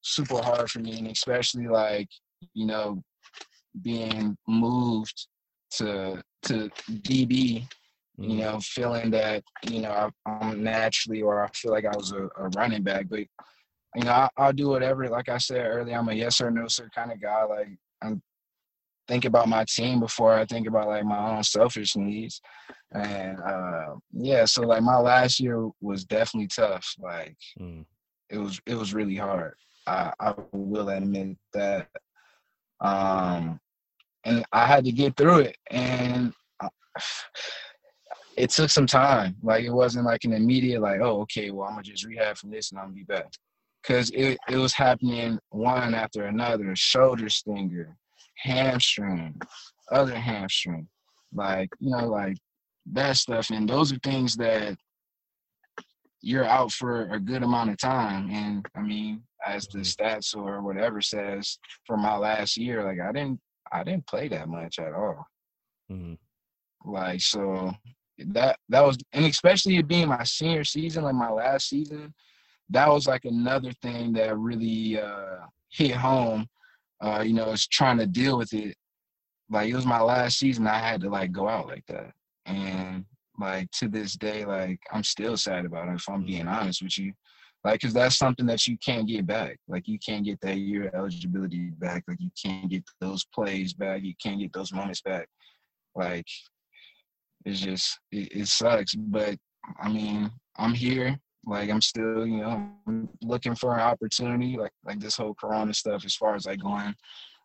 super 0.01 0.41
hard 0.41 0.69
for 0.69 0.79
me, 0.79 0.97
and 0.97 1.07
especially 1.07 1.67
like 1.67 2.09
you 2.53 2.65
know 2.65 3.01
being 3.81 4.37
moved 4.47 5.27
to 5.71 6.21
to 6.43 6.69
DB 6.89 7.67
you 8.17 8.37
know, 8.37 8.59
feeling 8.61 9.11
that, 9.11 9.43
you 9.69 9.81
know, 9.81 10.09
I'm 10.25 10.63
naturally, 10.63 11.21
or 11.21 11.43
I 11.43 11.49
feel 11.49 11.71
like 11.71 11.85
I 11.85 11.95
was 11.95 12.11
a, 12.11 12.23
a 12.37 12.49
running 12.55 12.83
back. 12.83 13.07
But, 13.09 13.19
you 13.95 14.03
know, 14.03 14.27
I, 14.37 14.45
will 14.45 14.53
do 14.53 14.69
whatever. 14.69 15.07
Like 15.07 15.29
I 15.29 15.37
said 15.37 15.65
earlier, 15.65 15.97
I'm 15.97 16.09
a 16.09 16.13
yes 16.13 16.41
or 16.41 16.49
no 16.49 16.67
sir 16.67 16.89
kind 16.93 17.11
of 17.11 17.21
guy. 17.21 17.43
Like, 17.43 17.69
I'm 18.01 18.21
think 19.07 19.25
about 19.25 19.47
my 19.47 19.63
team 19.65 19.99
before 19.99 20.33
I 20.33 20.45
think 20.45 20.67
about 20.67 20.87
like 20.87 21.05
my 21.05 21.35
own 21.35 21.43
selfish 21.43 21.95
needs. 21.95 22.41
And 22.93 23.39
uh, 23.39 23.95
yeah, 24.11 24.45
so 24.45 24.63
like 24.63 24.83
my 24.83 24.97
last 24.97 25.39
year 25.39 25.69
was 25.81 26.03
definitely 26.03 26.47
tough. 26.47 26.93
Like, 26.99 27.37
mm. 27.59 27.85
it 28.29 28.37
was 28.37 28.59
it 28.65 28.75
was 28.75 28.93
really 28.93 29.15
hard. 29.15 29.55
I, 29.85 30.11
I 30.19 30.33
will 30.51 30.89
admit 30.89 31.37
that. 31.53 31.87
Um, 32.81 33.59
and 34.25 34.45
I 34.51 34.65
had 34.65 34.85
to 34.85 34.91
get 34.91 35.15
through 35.15 35.39
it. 35.39 35.57
And 35.71 36.33
uh, 36.59 36.69
it 38.37 38.51
took 38.51 38.69
some 38.69 38.85
time. 38.85 39.35
Like 39.41 39.63
it 39.63 39.71
wasn't 39.73 40.05
like 40.05 40.23
an 40.23 40.33
immediate 40.33 40.81
like, 40.81 40.99
oh, 41.01 41.21
okay, 41.21 41.51
well 41.51 41.67
I'm 41.67 41.73
gonna 41.73 41.83
just 41.83 42.05
rehab 42.05 42.37
from 42.37 42.51
this 42.51 42.71
and 42.71 42.79
I'm 42.79 42.87
gonna 42.87 42.95
be 42.95 43.03
back. 43.03 43.31
Cause 43.83 44.11
it, 44.13 44.37
it 44.49 44.57
was 44.57 44.73
happening 44.73 45.39
one 45.49 45.93
after 45.93 46.25
another, 46.25 46.75
shoulder 46.75 47.29
stinger, 47.29 47.95
hamstring, 48.37 49.39
other 49.91 50.15
hamstring. 50.15 50.87
Like, 51.33 51.69
you 51.79 51.91
know, 51.91 52.07
like 52.07 52.37
that 52.93 53.17
stuff. 53.17 53.49
And 53.49 53.67
those 53.67 53.91
are 53.91 53.99
things 54.03 54.35
that 54.37 54.77
you're 56.21 56.45
out 56.45 56.71
for 56.71 57.09
a 57.13 57.19
good 57.19 57.43
amount 57.43 57.69
of 57.69 57.77
time. 57.77 58.29
And 58.29 58.65
I 58.75 58.81
mean, 58.81 59.23
as 59.45 59.67
the 59.67 59.79
mm-hmm. 59.79 60.03
stats 60.05 60.35
or 60.35 60.61
whatever 60.61 61.01
says 61.01 61.57
for 61.85 61.97
my 61.97 62.17
last 62.17 62.57
year, 62.57 62.83
like 62.83 62.99
I 62.99 63.11
didn't 63.11 63.39
I 63.71 63.83
didn't 63.83 64.07
play 64.07 64.27
that 64.29 64.47
much 64.47 64.79
at 64.79 64.93
all. 64.93 65.25
Mm-hmm. 65.91 66.91
Like 66.91 67.21
so 67.21 67.73
that 68.17 68.57
that 68.69 68.85
was 68.85 68.97
and 69.13 69.25
especially 69.25 69.77
it 69.77 69.87
being 69.87 70.07
my 70.07 70.23
senior 70.23 70.63
season, 70.63 71.03
like 71.03 71.15
my 71.15 71.29
last 71.29 71.69
season, 71.69 72.13
that 72.69 72.89
was 72.89 73.07
like 73.07 73.25
another 73.25 73.71
thing 73.81 74.13
that 74.13 74.37
really 74.37 74.99
uh 74.99 75.39
hit 75.69 75.95
home. 75.95 76.47
Uh, 76.99 77.21
you 77.25 77.33
know, 77.33 77.51
it's 77.51 77.67
trying 77.67 77.97
to 77.99 78.07
deal 78.07 78.37
with 78.37 78.53
it. 78.53 78.75
Like 79.49 79.69
it 79.69 79.75
was 79.75 79.85
my 79.85 80.01
last 80.01 80.39
season, 80.39 80.67
I 80.67 80.79
had 80.79 81.01
to 81.01 81.09
like 81.09 81.31
go 81.31 81.47
out 81.47 81.67
like 81.67 81.85
that. 81.87 82.11
And 82.45 83.05
like 83.39 83.69
to 83.71 83.87
this 83.87 84.13
day, 84.13 84.45
like 84.45 84.79
I'm 84.91 85.03
still 85.03 85.37
sad 85.37 85.65
about 85.65 85.89
it 85.89 85.95
if 85.95 86.09
I'm 86.09 86.25
being 86.25 86.47
honest 86.47 86.81
with 86.81 86.97
you. 86.97 87.13
Like, 87.63 87.81
cause 87.81 87.93
that's 87.93 88.17
something 88.17 88.45
that 88.45 88.65
you 88.67 88.77
can't 88.77 89.07
get 89.07 89.25
back. 89.27 89.57
Like 89.67 89.87
you 89.87 89.99
can't 89.99 90.23
get 90.23 90.39
that 90.41 90.57
year 90.57 90.89
eligibility 90.93 91.71
back. 91.71 92.03
Like 92.07 92.21
you 92.21 92.29
can't 92.41 92.69
get 92.69 92.83
those 93.01 93.25
plays 93.25 93.73
back. 93.73 94.03
You 94.03 94.13
can't 94.21 94.39
get 94.39 94.53
those 94.53 94.71
moments 94.71 95.01
back. 95.01 95.27
Like 95.95 96.27
it's 97.45 97.59
just 97.59 97.99
it, 98.11 98.29
it 98.31 98.47
sucks. 98.47 98.95
But 98.95 99.37
I 99.79 99.89
mean, 99.89 100.31
I'm 100.57 100.73
here. 100.73 101.19
Like 101.45 101.69
I'm 101.69 101.81
still, 101.81 102.25
you 102.27 102.41
know, 102.41 102.69
looking 103.21 103.55
for 103.55 103.73
an 103.73 103.79
opportunity, 103.79 104.57
like 104.57 104.73
like 104.83 104.99
this 104.99 105.15
whole 105.15 105.33
Corona 105.33 105.73
stuff, 105.73 106.03
as 106.05 106.15
far 106.15 106.35
as 106.35 106.45
like 106.45 106.61
going 106.61 106.93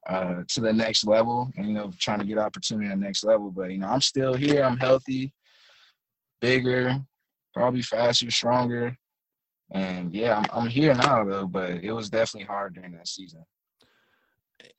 uh, 0.09 0.43
to 0.49 0.61
the 0.61 0.73
next 0.73 1.07
level, 1.07 1.51
and 1.57 1.69
you 1.69 1.75
know, 1.75 1.93
trying 2.01 2.19
to 2.19 2.25
get 2.25 2.39
opportunity 2.39 2.91
at 2.91 2.99
the 2.99 3.05
next 3.05 3.23
level. 3.25 3.51
But 3.51 3.71
you 3.71 3.79
know, 3.79 3.89
I'm 3.89 4.01
still 4.01 4.35
here. 4.35 4.65
I'm 4.65 4.77
healthy, 4.77 5.33
bigger, 6.41 6.97
probably 7.55 7.83
faster, 7.83 8.29
stronger, 8.31 8.97
and 9.71 10.13
yeah, 10.13 10.39
I'm 10.39 10.47
I'm 10.53 10.69
here 10.69 10.95
now 10.95 11.25
though. 11.25 11.47
But 11.47 11.71
it 11.71 11.93
was 11.93 12.11
definitely 12.11 12.47
hard 12.47 12.75
during 12.75 12.93
that 12.93 13.07
season. 13.07 13.45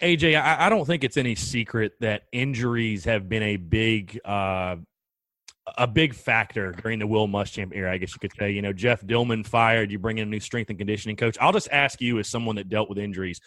AJ, 0.01 0.39
I, 0.41 0.68
I 0.68 0.70
don't 0.70 0.86
think 0.86 1.03
it's 1.03 1.18
any 1.18 1.36
secret 1.36 1.93
that 1.99 2.24
injuries 2.32 3.05
have 3.05 3.28
been 3.30 3.43
a 3.43 3.57
big 3.57 4.20
uh, 4.24 4.78
a 5.78 5.88
big 5.88 6.14
factor 6.14 6.72
during 6.72 6.99
the 6.99 7.07
Will 7.07 7.28
Muschamp 7.28 7.72
era, 7.74 7.91
I 7.91 7.97
guess 7.97 8.14
you 8.14 8.20
could 8.20 8.34
say. 8.38 8.51
You 8.51 8.61
know, 8.61 8.74
Jeff 8.74 9.01
Dillman 9.01 9.45
fired, 9.45 9.91
you 9.91 9.99
bring 9.99 10.18
in 10.18 10.28
a 10.28 10.32
new 10.32 10.39
strength 10.39 10.70
and 10.70 10.78
conditioning 10.78 11.16
coach. 11.16 11.38
I'll 11.39 11.53
just 11.53 11.70
ask 11.72 12.01
you, 12.01 12.20
as 12.20 12.28
someone 12.28 12.55
that 12.57 12.70
dealt 12.70 12.89
with 12.89 12.97
injuries, 12.97 13.39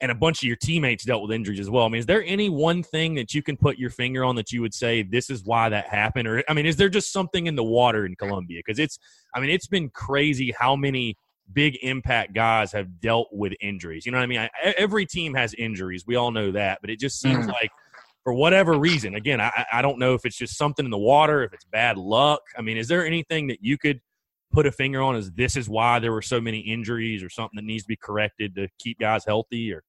and 0.00 0.12
a 0.12 0.14
bunch 0.14 0.42
of 0.42 0.42
your 0.44 0.56
teammates 0.56 1.04
dealt 1.04 1.22
with 1.22 1.32
injuries 1.32 1.58
as 1.58 1.70
well. 1.70 1.86
I 1.86 1.88
mean, 1.88 2.00
is 2.00 2.06
there 2.06 2.22
any 2.24 2.50
one 2.50 2.82
thing 2.82 3.14
that 3.14 3.32
you 3.32 3.42
can 3.42 3.56
put 3.56 3.78
your 3.78 3.90
finger 3.90 4.24
on 4.24 4.36
that 4.36 4.52
you 4.52 4.60
would 4.60 4.74
say 4.74 5.02
this 5.02 5.30
is 5.30 5.42
why 5.44 5.70
that 5.70 5.88
happened? 5.88 6.28
Or, 6.28 6.44
I 6.48 6.52
mean, 6.52 6.66
is 6.66 6.76
there 6.76 6.90
just 6.90 7.12
something 7.12 7.46
in 7.46 7.56
the 7.56 7.64
water 7.64 8.04
in 8.04 8.14
Columbia? 8.14 8.60
Because 8.64 8.78
it's, 8.78 8.98
I 9.34 9.40
mean, 9.40 9.50
it's 9.50 9.66
been 9.66 9.88
crazy 9.88 10.52
how 10.58 10.76
many 10.76 11.16
big 11.52 11.78
impact 11.82 12.34
guys 12.34 12.72
have 12.72 13.00
dealt 13.00 13.28
with 13.32 13.54
injuries. 13.60 14.04
You 14.04 14.12
know 14.12 14.18
what 14.18 14.24
I 14.24 14.26
mean? 14.26 14.40
I, 14.40 14.50
every 14.76 15.06
team 15.06 15.32
has 15.34 15.54
injuries. 15.54 16.04
We 16.06 16.16
all 16.16 16.30
know 16.30 16.50
that, 16.52 16.80
but 16.80 16.90
it 16.90 16.98
just 16.98 17.20
seems 17.20 17.46
mm. 17.46 17.52
like 17.52 17.70
for 18.26 18.32
whatever 18.32 18.76
reason, 18.76 19.14
again, 19.14 19.40
I, 19.40 19.64
I 19.72 19.82
don't 19.82 20.00
know 20.00 20.14
if 20.14 20.24
it's 20.24 20.36
just 20.36 20.58
something 20.58 20.84
in 20.84 20.90
the 20.90 20.98
water, 20.98 21.44
if 21.44 21.52
it's 21.52 21.64
bad 21.64 21.96
luck. 21.96 22.40
I 22.58 22.60
mean, 22.60 22.76
is 22.76 22.88
there 22.88 23.06
anything 23.06 23.46
that 23.46 23.62
you 23.62 23.78
could 23.78 24.00
put 24.50 24.66
a 24.66 24.72
finger 24.72 25.00
on 25.00 25.14
as 25.14 25.30
this 25.30 25.54
is 25.54 25.68
why 25.68 26.00
there 26.00 26.10
were 26.10 26.22
so 26.22 26.40
many 26.40 26.58
injuries 26.58 27.22
or 27.22 27.28
something 27.28 27.54
that 27.54 27.64
needs 27.64 27.84
to 27.84 27.88
be 27.88 27.94
corrected 27.94 28.56
to 28.56 28.66
keep 28.80 28.98
guys 28.98 29.24
healthy 29.24 29.72
or? 29.72 29.84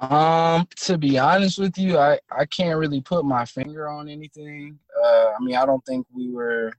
Um, 0.00 0.66
to 0.78 0.98
be 0.98 1.16
honest 1.16 1.60
with 1.60 1.78
you, 1.78 1.96
I 1.96 2.18
I 2.36 2.44
can't 2.44 2.76
really 2.76 3.00
put 3.00 3.24
my 3.24 3.44
finger 3.44 3.88
on 3.88 4.08
anything. 4.08 4.76
Uh, 5.00 5.26
I 5.26 5.36
mean, 5.42 5.54
I 5.54 5.64
don't 5.64 5.86
think 5.86 6.08
we 6.12 6.32
were. 6.32 6.72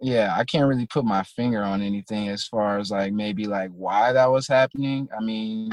Yeah, 0.00 0.36
I 0.38 0.44
can't 0.44 0.68
really 0.68 0.86
put 0.86 1.04
my 1.04 1.24
finger 1.24 1.64
on 1.64 1.82
anything 1.82 2.28
as 2.28 2.44
far 2.44 2.78
as 2.78 2.92
like 2.92 3.12
maybe 3.12 3.46
like 3.46 3.72
why 3.72 4.12
that 4.12 4.30
was 4.30 4.46
happening. 4.46 5.08
I 5.18 5.20
mean, 5.20 5.72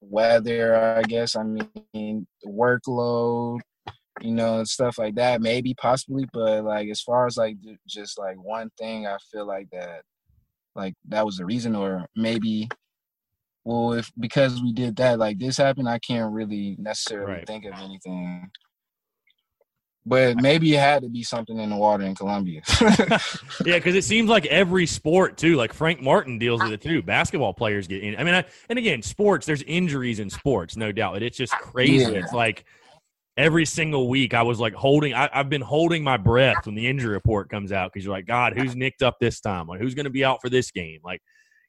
weather, 0.00 0.76
I 0.76 1.02
guess. 1.02 1.36
I 1.36 1.42
mean, 1.42 2.26
workload, 2.46 3.60
you 4.20 4.32
know, 4.32 4.64
stuff 4.64 4.98
like 4.98 5.14
that. 5.16 5.40
Maybe 5.40 5.74
possibly, 5.74 6.26
but 6.32 6.64
like 6.64 6.88
as 6.88 7.00
far 7.00 7.26
as 7.26 7.36
like 7.36 7.56
just 7.88 8.18
like 8.18 8.36
one 8.36 8.70
thing, 8.78 9.06
I 9.06 9.16
feel 9.30 9.46
like 9.46 9.68
that, 9.72 10.02
like 10.74 10.94
that 11.08 11.26
was 11.26 11.36
the 11.36 11.44
reason, 11.44 11.74
or 11.74 12.06
maybe 12.16 12.68
well, 13.66 13.94
if 13.94 14.12
because 14.18 14.62
we 14.62 14.72
did 14.72 14.94
that, 14.96 15.18
like 15.18 15.40
this 15.40 15.56
happened, 15.56 15.88
I 15.88 15.98
can't 15.98 16.32
really 16.32 16.76
necessarily 16.78 17.32
right. 17.32 17.46
think 17.46 17.64
of 17.64 17.72
anything. 17.74 18.48
But 20.08 20.36
maybe 20.36 20.72
it 20.72 20.78
had 20.78 21.02
to 21.02 21.08
be 21.08 21.24
something 21.24 21.58
in 21.58 21.68
the 21.68 21.76
water 21.76 22.04
in 22.04 22.14
Columbia. 22.14 22.62
yeah, 22.80 23.18
because 23.64 23.96
it 23.96 24.04
seems 24.04 24.30
like 24.30 24.46
every 24.46 24.86
sport 24.86 25.36
too. 25.36 25.56
Like 25.56 25.72
Frank 25.72 26.00
Martin 26.00 26.38
deals 26.38 26.62
with 26.62 26.72
it 26.72 26.80
too. 26.80 27.02
Basketball 27.02 27.52
players 27.52 27.88
get 27.88 28.04
in. 28.04 28.16
I 28.16 28.22
mean, 28.22 28.34
I, 28.34 28.44
and 28.68 28.78
again, 28.78 29.02
sports. 29.02 29.46
There's 29.46 29.62
injuries 29.62 30.20
in 30.20 30.30
sports, 30.30 30.76
no 30.76 30.92
doubt. 30.92 31.22
It's 31.24 31.36
just 31.36 31.52
crazy. 31.54 32.12
Yeah. 32.12 32.20
It's 32.20 32.32
like 32.32 32.64
every 33.36 33.64
single 33.64 34.08
week 34.08 34.32
I 34.32 34.42
was 34.42 34.60
like 34.60 34.74
holding. 34.74 35.12
I, 35.12 35.28
have 35.32 35.48
been 35.48 35.60
holding 35.60 36.04
my 36.04 36.16
breath 36.16 36.66
when 36.66 36.76
the 36.76 36.86
injury 36.86 37.12
report 37.12 37.50
comes 37.50 37.72
out 37.72 37.92
because 37.92 38.04
you're 38.04 38.14
like, 38.14 38.26
God, 38.26 38.56
who's 38.56 38.76
nicked 38.76 39.02
up 39.02 39.16
this 39.20 39.40
time? 39.40 39.66
Like, 39.66 39.80
who's 39.80 39.94
going 39.94 40.04
to 40.04 40.10
be 40.10 40.24
out 40.24 40.40
for 40.40 40.48
this 40.48 40.70
game? 40.70 41.00
Like, 41.02 41.20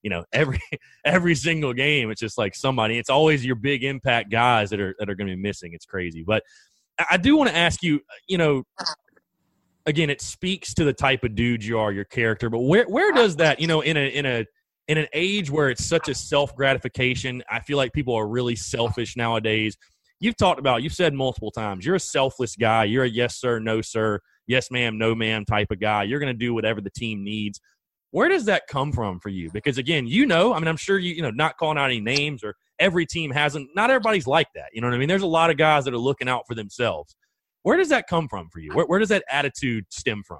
you 0.03 0.11
know 0.11 0.23
every 0.31 0.61
every 1.05 1.33
single 1.33 1.73
game 1.73 2.11
it's 2.11 2.21
just 2.21 2.37
like 2.37 2.53
somebody 2.53 2.99
it's 2.99 3.09
always 3.09 3.43
your 3.43 3.55
big 3.55 3.83
impact 3.83 4.29
guys 4.29 4.69
that 4.69 4.79
are 4.79 4.95
that 4.99 5.09
are 5.09 5.15
going 5.15 5.27
to 5.27 5.35
be 5.35 5.41
missing 5.41 5.73
it's 5.73 5.85
crazy 5.85 6.23
but 6.23 6.43
i 7.09 7.17
do 7.17 7.35
want 7.35 7.49
to 7.49 7.55
ask 7.55 7.83
you 7.83 7.99
you 8.27 8.37
know 8.37 8.63
again 9.85 10.09
it 10.09 10.21
speaks 10.21 10.73
to 10.73 10.83
the 10.83 10.93
type 10.93 11.23
of 11.23 11.35
dude 11.35 11.63
you 11.63 11.77
are 11.77 11.91
your 11.91 12.05
character 12.05 12.49
but 12.49 12.59
where 12.59 12.85
where 12.85 13.11
does 13.13 13.35
that 13.35 13.59
you 13.59 13.67
know 13.67 13.81
in 13.81 13.97
a 13.97 14.07
in 14.09 14.25
a 14.25 14.45
in 14.87 14.97
an 14.97 15.07
age 15.13 15.51
where 15.51 15.69
it's 15.69 15.85
such 15.85 16.07
a 16.09 16.13
self 16.15 16.55
gratification 16.55 17.43
i 17.51 17.59
feel 17.59 17.77
like 17.77 17.93
people 17.93 18.15
are 18.15 18.27
really 18.27 18.55
selfish 18.55 19.15
nowadays. 19.15 19.77
You've 20.19 20.37
talked 20.37 20.59
about 20.59 20.81
you've 20.81 20.93
said 20.93 21.13
multiple 21.13 21.51
times 21.51 21.85
you're 21.85 21.95
a 21.95 21.99
selfless 21.99 22.55
guy 22.55 22.85
you're 22.85 23.03
a 23.03 23.09
yes 23.09 23.35
sir 23.35 23.59
no 23.59 23.81
sir 23.81 24.19
yes 24.47 24.71
ma'am 24.71 24.97
no 24.97 25.13
ma'am 25.13 25.45
type 25.45 25.71
of 25.71 25.79
guy. 25.79 26.03
You're 26.03 26.19
going 26.19 26.33
to 26.33 26.37
do 26.37 26.53
whatever 26.53 26.81
the 26.81 26.89
team 26.89 27.23
needs. 27.23 27.59
Where 28.11 28.29
does 28.29 28.45
that 28.45 28.63
come 28.67 28.91
from 28.91 29.19
for 29.19 29.29
you? 29.29 29.51
Because 29.51 29.77
again, 29.77 30.07
you 30.07 30.25
know, 30.25 30.53
I 30.53 30.59
mean, 30.59 30.67
I'm 30.67 30.77
sure 30.77 30.97
you, 30.97 31.13
you 31.13 31.21
know, 31.21 31.29
not 31.29 31.57
calling 31.57 31.77
out 31.77 31.85
any 31.85 31.99
names 31.99 32.43
or 32.43 32.55
every 32.79 33.05
team 33.05 33.31
hasn't, 33.31 33.69
not 33.75 33.89
everybody's 33.89 34.27
like 34.27 34.47
that. 34.55 34.69
You 34.73 34.81
know 34.81 34.87
what 34.87 34.95
I 34.95 34.97
mean? 34.97 35.09
There's 35.09 35.21
a 35.21 35.27
lot 35.27 35.49
of 35.49 35.57
guys 35.57 35.85
that 35.85 35.93
are 35.93 35.99
looking 35.99 36.29
out 36.29 36.43
for 36.47 36.55
themselves. 36.55 37.15
Where 37.63 37.77
does 37.77 37.89
that 37.89 38.07
come 38.07 38.27
from 38.27 38.49
for 38.49 38.59
you? 38.59 38.71
Where, 38.73 38.85
where 38.85 38.99
does 38.99 39.09
that 39.09 39.23
attitude 39.29 39.85
stem 39.89 40.23
from? 40.25 40.39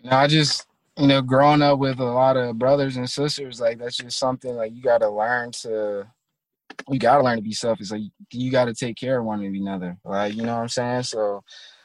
You 0.00 0.10
know, 0.10 0.16
I 0.16 0.26
just, 0.26 0.66
you 0.96 1.08
know, 1.08 1.22
growing 1.22 1.62
up 1.62 1.78
with 1.78 1.98
a 1.98 2.04
lot 2.04 2.36
of 2.36 2.58
brothers 2.58 2.96
and 2.96 3.08
sisters, 3.08 3.60
like 3.60 3.78
that's 3.78 3.96
just 3.96 4.18
something 4.18 4.54
like 4.54 4.72
you 4.74 4.82
got 4.82 4.98
to 4.98 5.08
learn 5.08 5.50
to, 5.62 6.06
you 6.88 6.98
got 6.98 7.18
to 7.18 7.24
learn 7.24 7.36
to 7.36 7.42
be 7.42 7.52
selfish. 7.52 7.90
Like 7.90 8.02
you 8.32 8.50
got 8.50 8.66
to 8.66 8.74
take 8.74 8.96
care 8.96 9.18
of 9.18 9.24
one 9.24 9.42
another. 9.42 9.96
Like, 10.04 10.34
you 10.34 10.42
know 10.42 10.54
what 10.54 10.62
I'm 10.62 10.68
saying? 10.68 11.02
So, 11.04 11.42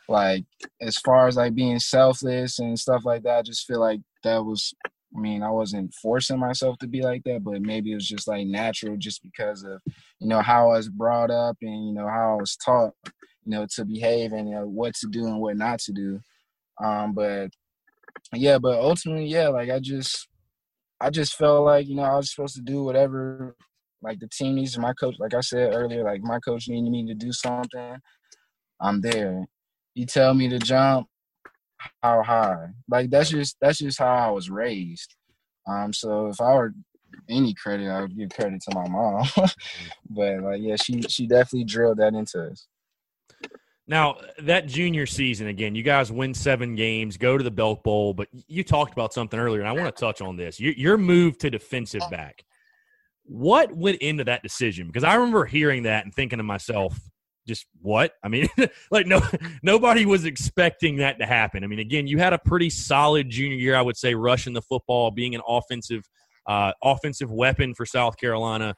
like 0.08 0.44
as 0.82 0.98
far 0.98 1.28
as 1.28 1.38
like 1.38 1.56
being 1.56 1.80
selfless 1.80 2.60
and 2.60 2.78
stuff 2.78 3.06
like 3.06 3.24
that, 3.24 3.40
I 3.40 3.42
just 3.42 3.66
feel 3.66 3.80
like 3.80 4.02
that 4.24 4.44
was 4.44 4.74
I 5.16 5.20
mean, 5.20 5.44
I 5.44 5.50
wasn't 5.50 5.94
forcing 5.94 6.40
myself 6.40 6.78
to 6.80 6.88
be 6.88 7.02
like 7.02 7.24
that, 7.26 7.44
but 7.44 7.62
maybe 7.62 7.92
it 7.92 7.96
was 7.96 8.08
just 8.08 8.28
like 8.28 8.48
natural 8.48 8.96
just 8.98 9.22
because 9.24 9.64
of, 9.64 9.82
you 10.20 10.28
know, 10.28 10.42
how 10.42 10.72
I 10.72 10.78
was 10.78 10.90
brought 10.90 11.32
up 11.32 11.58
and, 11.62 11.88
you 11.88 11.94
know, 11.94 12.08
how 12.08 12.34
I 12.34 12.36
was 12.42 12.56
taught, 12.56 12.94
you 13.06 13.52
know, 13.52 13.66
to 13.76 13.86
behave 13.86 14.32
and 14.32 14.48
you 14.50 14.56
know, 14.56 14.68
what 14.68 14.96
to 14.96 15.08
do 15.08 15.26
and 15.26 15.40
what 15.40 15.58
not 15.58 15.80
to 15.80 15.92
do. 15.92 16.20
Um, 16.82 17.14
but 17.14 17.50
yeah, 18.34 18.58
but 18.58 18.80
ultimately, 18.80 19.26
yeah, 19.26 19.50
like 19.50 19.70
I 19.70 19.80
just 19.80 20.28
I 21.02 21.10
just 21.10 21.36
felt 21.36 21.66
like, 21.66 21.88
you 21.88 21.96
know, 21.96 22.04
I 22.04 22.16
was 22.16 22.34
supposed 22.34 22.56
to 22.56 22.62
do 22.62 22.84
whatever 22.84 23.56
like 24.02 24.20
the 24.20 24.28
team 24.30 24.56
needs 24.56 24.78
my 24.78 24.94
coach, 24.94 25.16
like 25.20 25.34
I 25.34 25.42
said 25.42 25.74
earlier, 25.76 26.04
like 26.04 26.22
my 26.24 26.40
coach 26.40 26.68
needed 26.68 26.90
me 26.90 27.06
to 27.08 27.14
do 27.14 27.32
something. 27.32 27.98
I'm 28.80 29.02
there 29.02 29.46
you 29.96 30.06
tell 30.06 30.34
me 30.34 30.50
to 30.50 30.60
jump 30.60 31.08
how 32.02 32.24
high. 32.24 32.68
Like 32.90 33.10
that's 33.10 33.30
just 33.30 33.58
that's 33.62 33.80
just 33.80 34.00
how 34.00 34.14
i 34.14 34.30
was 34.30 34.50
raised. 34.50 35.16
Um 35.68 35.94
so 35.94 36.28
if 36.28 36.42
i 36.42 36.54
were 36.54 36.74
any 37.30 37.54
credit 37.54 37.90
i 37.90 38.02
would 38.02 38.18
give 38.18 38.30
credit 38.30 38.62
to 38.70 38.76
my 38.76 38.88
mom. 38.88 39.26
But 40.10 40.42
like 40.42 40.62
yeah 40.62 40.76
she 40.76 41.02
she 41.04 41.28
definitely 41.28 41.66
drilled 41.66 41.98
that 41.98 42.14
into 42.14 42.50
us. 42.52 42.68
Now 43.88 44.18
that 44.40 44.68
junior 44.68 45.06
season 45.06 45.48
again 45.48 45.76
you 45.76 45.84
guys 45.84 46.12
win 46.12 46.34
seven 46.34 46.76
games 46.76 47.18
go 47.18 47.38
to 47.38 47.44
the 47.44 47.52
belk 47.52 47.84
bowl 47.84 48.14
but 48.14 48.28
you 48.48 48.64
talked 48.64 48.94
about 48.94 49.14
something 49.14 49.40
earlier 49.40 49.62
and 49.62 49.70
i 49.70 49.72
want 49.72 49.94
to 49.94 50.00
touch 50.00 50.22
on 50.22 50.38
this. 50.38 50.60
Your, 50.60 50.74
your 50.74 50.98
move 50.98 51.38
to 51.40 51.50
defensive 51.50 52.04
back 52.10 52.44
what 53.24 53.72
went 53.72 53.98
into 54.00 54.24
that 54.26 54.44
decision? 54.44 54.88
Because 54.88 55.04
i 55.04 55.16
remember 55.16 55.46
hearing 55.46 55.84
that 55.84 56.06
and 56.06 56.14
thinking 56.14 56.38
to 56.38 56.44
myself 56.44 57.00
just 57.48 57.66
what? 57.82 58.14
I 58.24 58.28
mean, 58.28 58.48
like 58.92 59.08
no 59.08 59.22
nobody 59.64 60.06
was 60.06 60.26
expecting 60.26 60.98
that 60.98 61.20
to 61.20 61.26
happen. 61.26 61.64
I 61.64 61.68
mean, 61.68 61.80
again, 61.80 62.08
you 62.08 62.18
had 62.18 62.34
a 62.34 62.40
pretty 62.40 62.70
solid 62.70 63.30
junior 63.30 63.58
year, 63.58 63.76
I 63.76 63.82
would 63.82 63.98
say, 63.98 64.16
rushing 64.16 64.54
the 64.54 64.62
football, 64.62 65.12
being 65.12 65.36
an 65.36 65.42
offensive 65.48 66.04
uh, 66.48 66.72
offensive 66.84 67.32
weapon 67.32 67.74
for 67.74 67.86
South 67.86 68.18
Carolina. 68.18 68.76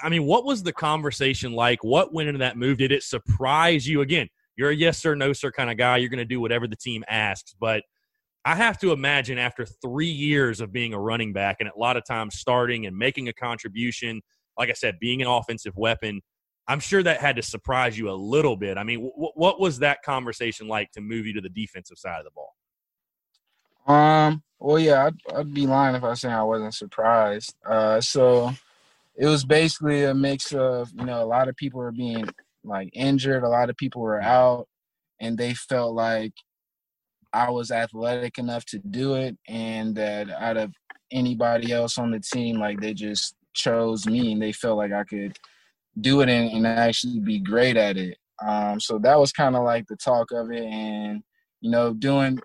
I 0.00 0.08
mean, 0.08 0.24
what 0.24 0.44
was 0.44 0.62
the 0.62 0.72
conversation 0.72 1.52
like? 1.52 1.82
What 1.82 2.12
went 2.12 2.28
into 2.28 2.38
that 2.38 2.56
move? 2.56 2.78
Did 2.78 2.92
it 2.92 3.02
surprise 3.02 3.86
you? 3.86 4.00
Again, 4.00 4.28
you're 4.56 4.70
a 4.70 4.74
yes 4.74 4.98
sir, 4.98 5.14
no 5.14 5.32
sir 5.32 5.50
kind 5.50 5.70
of 5.70 5.76
guy. 5.76 5.96
You're 5.96 6.10
going 6.10 6.18
to 6.18 6.24
do 6.24 6.40
whatever 6.40 6.66
the 6.66 6.76
team 6.76 7.04
asks, 7.08 7.54
but 7.58 7.82
I 8.44 8.54
have 8.54 8.78
to 8.78 8.92
imagine 8.92 9.38
after 9.38 9.66
three 9.66 10.06
years 10.06 10.60
of 10.60 10.72
being 10.72 10.94
a 10.94 10.98
running 10.98 11.32
back 11.32 11.56
and 11.60 11.68
a 11.68 11.78
lot 11.78 11.96
of 11.96 12.04
times 12.04 12.38
starting 12.38 12.86
and 12.86 12.96
making 12.96 13.28
a 13.28 13.32
contribution, 13.32 14.22
like 14.56 14.70
I 14.70 14.72
said, 14.72 14.98
being 14.98 15.20
an 15.20 15.28
offensive 15.28 15.76
weapon 15.76 16.22
I'm 16.68 16.80
sure 16.80 17.02
that 17.02 17.20
had 17.20 17.36
to 17.36 17.42
surprise 17.42 17.98
you 17.98 18.10
a 18.10 18.12
little 18.12 18.54
bit. 18.54 18.76
I 18.76 18.84
mean, 18.84 19.00
w- 19.00 19.32
what 19.34 19.58
was 19.58 19.78
that 19.78 20.02
conversation 20.02 20.68
like 20.68 20.92
to 20.92 21.00
move 21.00 21.26
you 21.26 21.32
to 21.34 21.40
the 21.40 21.48
defensive 21.48 21.98
side 21.98 22.18
of 22.18 22.24
the 22.24 22.30
ball? 22.30 22.54
Um. 23.86 24.42
Well, 24.60 24.78
yeah, 24.78 25.06
I'd, 25.06 25.36
I'd 25.36 25.54
be 25.54 25.66
lying 25.66 25.94
if 25.94 26.02
I 26.02 26.14
say 26.14 26.28
I 26.28 26.42
wasn't 26.42 26.74
surprised. 26.74 27.54
Uh, 27.64 28.00
so 28.00 28.52
it 29.16 29.26
was 29.26 29.44
basically 29.44 30.04
a 30.04 30.14
mix 30.14 30.52
of 30.52 30.90
you 30.96 31.04
know 31.04 31.22
a 31.22 31.26
lot 31.26 31.48
of 31.48 31.56
people 31.56 31.80
were 31.80 31.92
being 31.92 32.28
like 32.64 32.90
injured, 32.92 33.44
a 33.44 33.48
lot 33.48 33.70
of 33.70 33.76
people 33.76 34.02
were 34.02 34.20
out, 34.20 34.68
and 35.20 35.38
they 35.38 35.54
felt 35.54 35.94
like 35.94 36.32
I 37.32 37.50
was 37.50 37.70
athletic 37.70 38.38
enough 38.38 38.64
to 38.66 38.78
do 38.78 39.14
it, 39.14 39.38
and 39.46 39.94
that 39.94 40.28
out 40.30 40.56
of 40.56 40.74
anybody 41.10 41.72
else 41.72 41.96
on 41.96 42.10
the 42.10 42.20
team, 42.20 42.58
like 42.58 42.80
they 42.80 42.94
just 42.94 43.36
chose 43.54 44.06
me, 44.06 44.32
and 44.32 44.42
they 44.42 44.52
felt 44.52 44.76
like 44.76 44.92
I 44.92 45.04
could 45.04 45.38
do 46.00 46.20
it 46.20 46.28
and, 46.28 46.50
and 46.50 46.66
actually 46.66 47.20
be 47.20 47.38
great 47.38 47.76
at 47.76 47.96
it. 47.96 48.18
Um, 48.44 48.80
so 48.80 48.98
that 48.98 49.18
was 49.18 49.32
kind 49.32 49.56
of 49.56 49.64
like 49.64 49.86
the 49.88 49.96
talk 49.96 50.30
of 50.32 50.50
it, 50.50 50.64
and 50.64 51.22
you 51.60 51.70
know, 51.70 51.92
doing. 51.92 52.38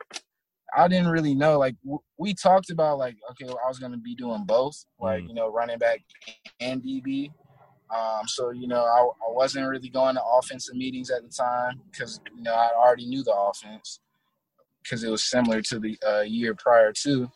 I 0.76 0.88
didn't 0.88 1.10
really 1.10 1.36
know. 1.36 1.60
Like 1.60 1.76
w- 1.84 2.02
we 2.18 2.34
talked 2.34 2.72
about, 2.72 2.98
like 2.98 3.16
okay, 3.32 3.46
well, 3.46 3.60
I 3.64 3.68
was 3.68 3.78
gonna 3.78 3.98
be 3.98 4.16
doing 4.16 4.44
both, 4.46 4.86
like 5.00 5.24
mm. 5.24 5.28
you 5.30 5.34
know, 5.36 5.52
running 5.52 5.78
back 5.78 6.00
and 6.60 6.82
DB. 6.82 7.30
Um, 7.96 8.28
so 8.28 8.50
you 8.50 8.68
know, 8.68 8.84
I, 8.84 9.02
I 9.02 9.32
wasn't 9.32 9.70
really 9.70 9.90
going 9.90 10.16
to 10.16 10.24
offensive 10.24 10.76
meetings 10.76 11.12
at 11.12 11.22
the 11.22 11.30
time 11.30 11.80
because 11.92 12.20
you 12.36 12.42
know 12.42 12.54
I 12.54 12.72
already 12.76 13.06
knew 13.06 13.24
the 13.24 13.36
offense 13.36 14.00
because 14.82 15.04
it 15.04 15.10
was 15.10 15.24
similar 15.24 15.62
to 15.62 15.80
the 15.80 15.98
uh, 16.08 16.22
year 16.22 16.56
prior 16.56 16.92
to. 17.04 17.30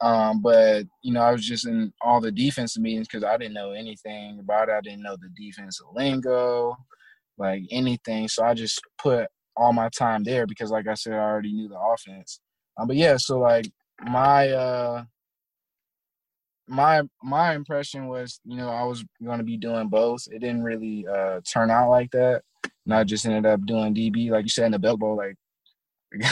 Um, 0.00 0.42
but 0.42 0.84
you 1.02 1.12
know, 1.12 1.22
I 1.22 1.32
was 1.32 1.44
just 1.44 1.66
in 1.66 1.92
all 2.02 2.20
the 2.20 2.32
defensive 2.32 2.82
meetings 2.82 3.08
because 3.08 3.24
I 3.24 3.36
didn't 3.36 3.54
know 3.54 3.72
anything 3.72 4.38
about 4.38 4.68
it. 4.68 4.72
I 4.72 4.80
didn't 4.80 5.02
know 5.02 5.16
the 5.16 5.30
defensive 5.36 5.86
lingo, 5.94 6.76
like 7.38 7.62
anything. 7.70 8.28
So 8.28 8.44
I 8.44 8.54
just 8.54 8.80
put 8.98 9.28
all 9.56 9.72
my 9.72 9.88
time 9.88 10.22
there 10.22 10.46
because, 10.46 10.70
like 10.70 10.86
I 10.86 10.94
said, 10.94 11.14
I 11.14 11.18
already 11.18 11.52
knew 11.52 11.68
the 11.68 11.78
offense. 11.78 12.40
Um, 12.78 12.88
but 12.88 12.96
yeah, 12.96 13.16
so 13.16 13.38
like 13.38 13.70
my 14.02 14.50
uh 14.50 15.04
my 16.68 17.02
my 17.22 17.54
impression 17.54 18.08
was, 18.08 18.40
you 18.44 18.56
know, 18.56 18.68
I 18.68 18.84
was 18.84 19.04
going 19.24 19.38
to 19.38 19.44
be 19.44 19.56
doing 19.56 19.88
both. 19.88 20.26
It 20.30 20.40
didn't 20.40 20.62
really 20.62 21.06
uh 21.06 21.40
turn 21.50 21.70
out 21.70 21.90
like 21.90 22.10
that. 22.10 22.42
And 22.84 22.94
I 22.94 23.04
just 23.04 23.24
ended 23.26 23.46
up 23.46 23.64
doing 23.66 23.94
DB, 23.94 24.30
like 24.30 24.44
you 24.44 24.50
said 24.50 24.66
in 24.66 24.72
the 24.72 24.78
Belk 24.78 25.00
Bowl. 25.00 25.16
Like 25.16 25.36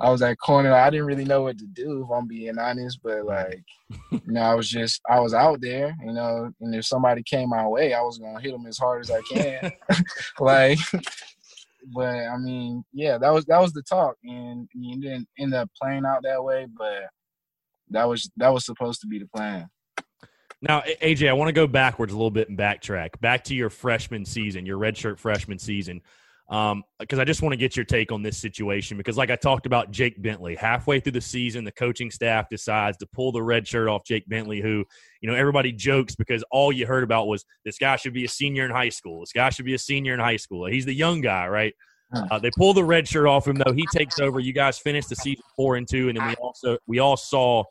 I 0.00 0.10
was 0.10 0.22
at 0.22 0.38
corner. 0.38 0.72
I 0.72 0.90
didn't 0.90 1.06
really 1.06 1.24
know 1.24 1.42
what 1.42 1.58
to 1.58 1.66
do, 1.66 2.04
if 2.04 2.10
I'm 2.10 2.26
being 2.26 2.58
honest. 2.58 3.00
But 3.02 3.24
like, 3.24 3.62
you 4.10 4.20
know, 4.26 4.42
I 4.42 4.54
was 4.54 4.68
just 4.68 5.00
I 5.08 5.20
was 5.20 5.34
out 5.34 5.60
there, 5.60 5.96
you 6.04 6.12
know, 6.12 6.50
and 6.60 6.74
if 6.74 6.86
somebody 6.86 7.22
came 7.22 7.48
my 7.50 7.66
way, 7.66 7.92
I 7.92 8.02
was 8.02 8.18
gonna 8.18 8.40
hit 8.40 8.52
them 8.52 8.66
as 8.66 8.78
hard 8.78 9.02
as 9.02 9.10
I 9.10 9.20
can. 9.22 9.72
like, 10.40 10.78
but 11.92 12.26
I 12.26 12.36
mean, 12.38 12.84
yeah, 12.92 13.18
that 13.18 13.32
was 13.32 13.44
that 13.46 13.60
was 13.60 13.72
the 13.72 13.82
talk, 13.82 14.16
and 14.24 14.68
you 14.74 15.00
didn't 15.00 15.28
end 15.38 15.54
up 15.54 15.70
playing 15.80 16.06
out 16.06 16.22
that 16.22 16.42
way, 16.42 16.66
but 16.76 17.04
that 17.90 18.04
was 18.04 18.30
that 18.36 18.52
was 18.52 18.64
supposed 18.64 19.00
to 19.02 19.06
be 19.06 19.18
the 19.18 19.28
plan. 19.28 19.68
Now, 20.62 20.82
AJ, 20.82 21.30
I 21.30 21.32
want 21.32 21.48
to 21.48 21.54
go 21.54 21.66
backwards 21.66 22.12
a 22.12 22.16
little 22.16 22.30
bit 22.30 22.50
and 22.50 22.58
backtrack 22.58 23.18
back 23.20 23.44
to 23.44 23.54
your 23.54 23.70
freshman 23.70 24.26
season, 24.26 24.66
your 24.66 24.78
redshirt 24.78 25.18
freshman 25.18 25.58
season 25.58 26.02
because 26.50 26.72
um, 26.72 27.20
I 27.20 27.24
just 27.24 27.42
want 27.42 27.52
to 27.52 27.56
get 27.56 27.76
your 27.76 27.84
take 27.84 28.10
on 28.10 28.24
this 28.24 28.36
situation. 28.36 28.96
Because, 28.96 29.16
like 29.16 29.30
I 29.30 29.36
talked 29.36 29.66
about, 29.66 29.92
Jake 29.92 30.20
Bentley, 30.20 30.56
halfway 30.56 30.98
through 30.98 31.12
the 31.12 31.20
season, 31.20 31.64
the 31.64 31.70
coaching 31.70 32.10
staff 32.10 32.48
decides 32.50 32.96
to 32.98 33.06
pull 33.12 33.30
the 33.30 33.42
red 33.42 33.68
shirt 33.68 33.88
off 33.88 34.04
Jake 34.04 34.28
Bentley, 34.28 34.60
who, 34.60 34.84
you 35.20 35.30
know, 35.30 35.36
everybody 35.36 35.70
jokes 35.70 36.16
because 36.16 36.42
all 36.50 36.72
you 36.72 36.86
heard 36.86 37.04
about 37.04 37.28
was 37.28 37.44
this 37.64 37.78
guy 37.78 37.94
should 37.94 38.14
be 38.14 38.24
a 38.24 38.28
senior 38.28 38.64
in 38.64 38.72
high 38.72 38.88
school. 38.88 39.20
This 39.20 39.32
guy 39.32 39.50
should 39.50 39.64
be 39.64 39.74
a 39.74 39.78
senior 39.78 40.12
in 40.12 40.18
high 40.18 40.38
school. 40.38 40.66
He's 40.66 40.84
the 40.84 40.94
young 40.94 41.20
guy, 41.20 41.46
right? 41.46 41.72
Uh, 42.12 42.40
they 42.40 42.50
pull 42.56 42.74
the 42.74 42.82
red 42.82 43.06
shirt 43.06 43.28
off 43.28 43.46
him 43.46 43.54
though. 43.54 43.72
He 43.72 43.86
takes 43.94 44.18
over. 44.18 44.40
You 44.40 44.52
guys 44.52 44.80
finished 44.80 45.08
the 45.08 45.14
season 45.14 45.44
four 45.54 45.76
and 45.76 45.88
two, 45.88 46.08
and 46.08 46.18
then 46.18 46.26
we 46.26 46.34
also 46.34 46.76
we 46.88 46.98
all 46.98 47.16
saw 47.16 47.62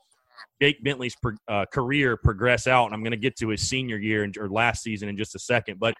Jake 0.61 0.81
Bentley's 0.81 1.15
pro, 1.21 1.33
uh, 1.49 1.65
career 1.73 2.15
progress 2.15 2.65
out. 2.65 2.85
And 2.85 2.93
I'm 2.93 3.01
going 3.01 3.11
to 3.11 3.17
get 3.17 3.35
to 3.39 3.49
his 3.49 3.67
senior 3.67 3.97
year 3.97 4.23
and, 4.23 4.37
or 4.37 4.49
last 4.49 4.83
season 4.83 5.09
in 5.09 5.17
just 5.17 5.35
a 5.35 5.39
second, 5.39 5.77
but 5.79 5.93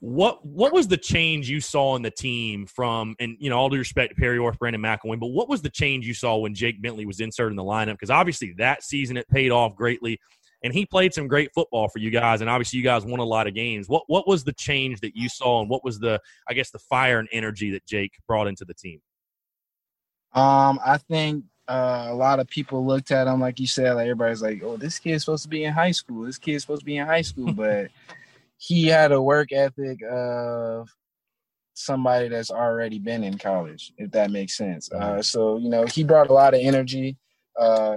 what 0.00 0.44
what 0.44 0.72
was 0.72 0.88
the 0.88 0.96
change 0.96 1.48
you 1.48 1.60
saw 1.60 1.94
in 1.94 2.02
the 2.02 2.10
team 2.10 2.66
from 2.66 3.14
and 3.20 3.36
you 3.38 3.50
know 3.50 3.58
all 3.58 3.68
due 3.68 3.78
respect 3.78 4.14
to 4.14 4.20
Perry 4.20 4.38
Orth, 4.38 4.58
Brandon 4.58 4.80
McIlwain, 4.80 5.20
but 5.20 5.28
what 5.28 5.48
was 5.48 5.60
the 5.60 5.68
change 5.68 6.06
you 6.06 6.14
saw 6.14 6.38
when 6.38 6.54
Jake 6.54 6.80
Bentley 6.80 7.04
was 7.04 7.20
inserted 7.20 7.52
in 7.52 7.56
the 7.56 7.62
lineup? 7.62 7.92
Because 7.92 8.10
obviously 8.10 8.54
that 8.56 8.82
season 8.82 9.18
it 9.18 9.28
paid 9.28 9.50
off 9.50 9.76
greatly, 9.76 10.18
and 10.64 10.72
he 10.72 10.86
played 10.86 11.12
some 11.12 11.28
great 11.28 11.52
football 11.52 11.88
for 11.88 11.98
you 11.98 12.10
guys, 12.10 12.40
and 12.40 12.48
obviously 12.48 12.78
you 12.78 12.82
guys 12.82 13.04
won 13.04 13.20
a 13.20 13.24
lot 13.24 13.46
of 13.46 13.54
games. 13.54 13.88
What 13.88 14.04
what 14.06 14.26
was 14.26 14.42
the 14.42 14.54
change 14.54 15.00
that 15.00 15.14
you 15.14 15.28
saw, 15.28 15.60
and 15.60 15.68
what 15.68 15.84
was 15.84 15.98
the 15.98 16.18
I 16.48 16.54
guess 16.54 16.70
the 16.70 16.78
fire 16.78 17.18
and 17.18 17.28
energy 17.30 17.70
that 17.72 17.86
Jake 17.86 18.12
brought 18.26 18.46
into 18.46 18.64
the 18.64 18.74
team? 18.74 19.02
Um, 20.32 20.80
I 20.84 20.96
think 20.96 21.44
uh, 21.68 22.06
a 22.08 22.14
lot 22.14 22.40
of 22.40 22.48
people 22.48 22.86
looked 22.86 23.10
at 23.10 23.26
him 23.26 23.40
like 23.40 23.60
you 23.60 23.66
said, 23.66 23.92
like 23.92 24.04
everybody's 24.04 24.40
like, 24.40 24.62
"Oh, 24.64 24.78
this 24.78 24.98
kid's 24.98 25.24
supposed 25.24 25.42
to 25.42 25.50
be 25.50 25.64
in 25.64 25.74
high 25.74 25.90
school. 25.90 26.24
This 26.24 26.38
kid's 26.38 26.62
supposed 26.62 26.80
to 26.80 26.86
be 26.86 26.96
in 26.96 27.06
high 27.06 27.20
school," 27.20 27.52
but 27.54 27.88
he 28.60 28.86
had 28.86 29.10
a 29.10 29.20
work 29.20 29.52
ethic 29.52 30.00
of 30.08 30.86
somebody 31.72 32.28
that's 32.28 32.50
already 32.50 32.98
been 32.98 33.24
in 33.24 33.38
college, 33.38 33.90
if 33.96 34.10
that 34.10 34.30
makes 34.30 34.54
sense. 34.54 34.92
Uh, 34.92 35.22
so 35.22 35.56
you 35.56 35.70
know, 35.70 35.86
he 35.86 36.04
brought 36.04 36.28
a 36.28 36.32
lot 36.34 36.52
of 36.52 36.60
energy. 36.62 37.16
Uh, 37.58 37.96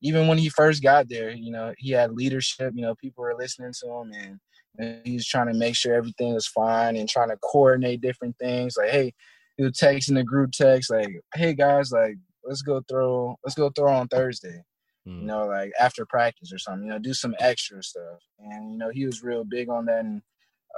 even 0.00 0.26
when 0.26 0.38
he 0.38 0.48
first 0.48 0.82
got 0.82 1.10
there, 1.10 1.30
you 1.30 1.52
know, 1.52 1.74
he 1.76 1.90
had 1.90 2.12
leadership. 2.12 2.72
You 2.74 2.80
know, 2.80 2.94
people 2.94 3.22
were 3.22 3.36
listening 3.38 3.74
to 3.82 3.90
him, 3.90 4.12
and, 4.14 4.40
and 4.78 5.06
he 5.06 5.14
was 5.14 5.26
trying 5.26 5.48
to 5.48 5.54
make 5.54 5.76
sure 5.76 5.94
everything 5.94 6.32
was 6.32 6.46
fine 6.46 6.96
and 6.96 7.06
trying 7.06 7.28
to 7.28 7.36
coordinate 7.36 8.00
different 8.00 8.36
things. 8.38 8.76
Like, 8.78 8.90
hey, 8.90 9.12
he 9.58 9.64
was 9.64 9.72
texting 9.72 10.14
the 10.14 10.24
group 10.24 10.52
text, 10.52 10.90
like, 10.90 11.10
"Hey 11.34 11.52
guys, 11.52 11.92
like, 11.92 12.16
let's 12.42 12.62
go 12.62 12.82
throw, 12.88 13.36
let's 13.44 13.54
go 13.54 13.68
throw 13.68 13.92
on 13.92 14.08
Thursday." 14.08 14.62
Mm. 15.06 15.20
you 15.20 15.26
know, 15.26 15.46
like 15.46 15.72
after 15.80 16.06
practice 16.06 16.52
or 16.52 16.58
something, 16.58 16.84
you 16.84 16.90
know, 16.90 16.98
do 16.98 17.14
some 17.14 17.34
extra 17.38 17.82
stuff. 17.82 18.18
And, 18.38 18.72
you 18.72 18.78
know, 18.78 18.90
he 18.90 19.06
was 19.06 19.22
real 19.22 19.44
big 19.44 19.68
on 19.68 19.86
that. 19.86 20.00
And 20.00 20.22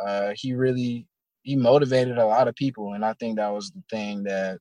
uh, 0.04 0.32
he 0.34 0.54
really, 0.54 1.06
he 1.42 1.56
motivated 1.56 2.18
a 2.18 2.26
lot 2.26 2.48
of 2.48 2.54
people. 2.54 2.94
And 2.94 3.04
I 3.04 3.14
think 3.14 3.36
that 3.36 3.52
was 3.52 3.70
the 3.70 3.82
thing 3.90 4.22
that 4.24 4.58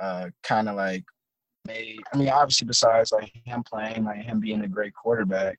uh, 0.00 0.26
kind 0.42 0.68
of 0.68 0.76
like 0.76 1.04
made, 1.66 1.98
I 2.12 2.16
mean, 2.16 2.28
obviously 2.28 2.66
besides 2.66 3.12
like 3.12 3.32
him 3.44 3.62
playing, 3.62 4.04
like 4.04 4.22
him 4.22 4.40
being 4.40 4.62
a 4.62 4.68
great 4.68 4.94
quarterback, 4.94 5.58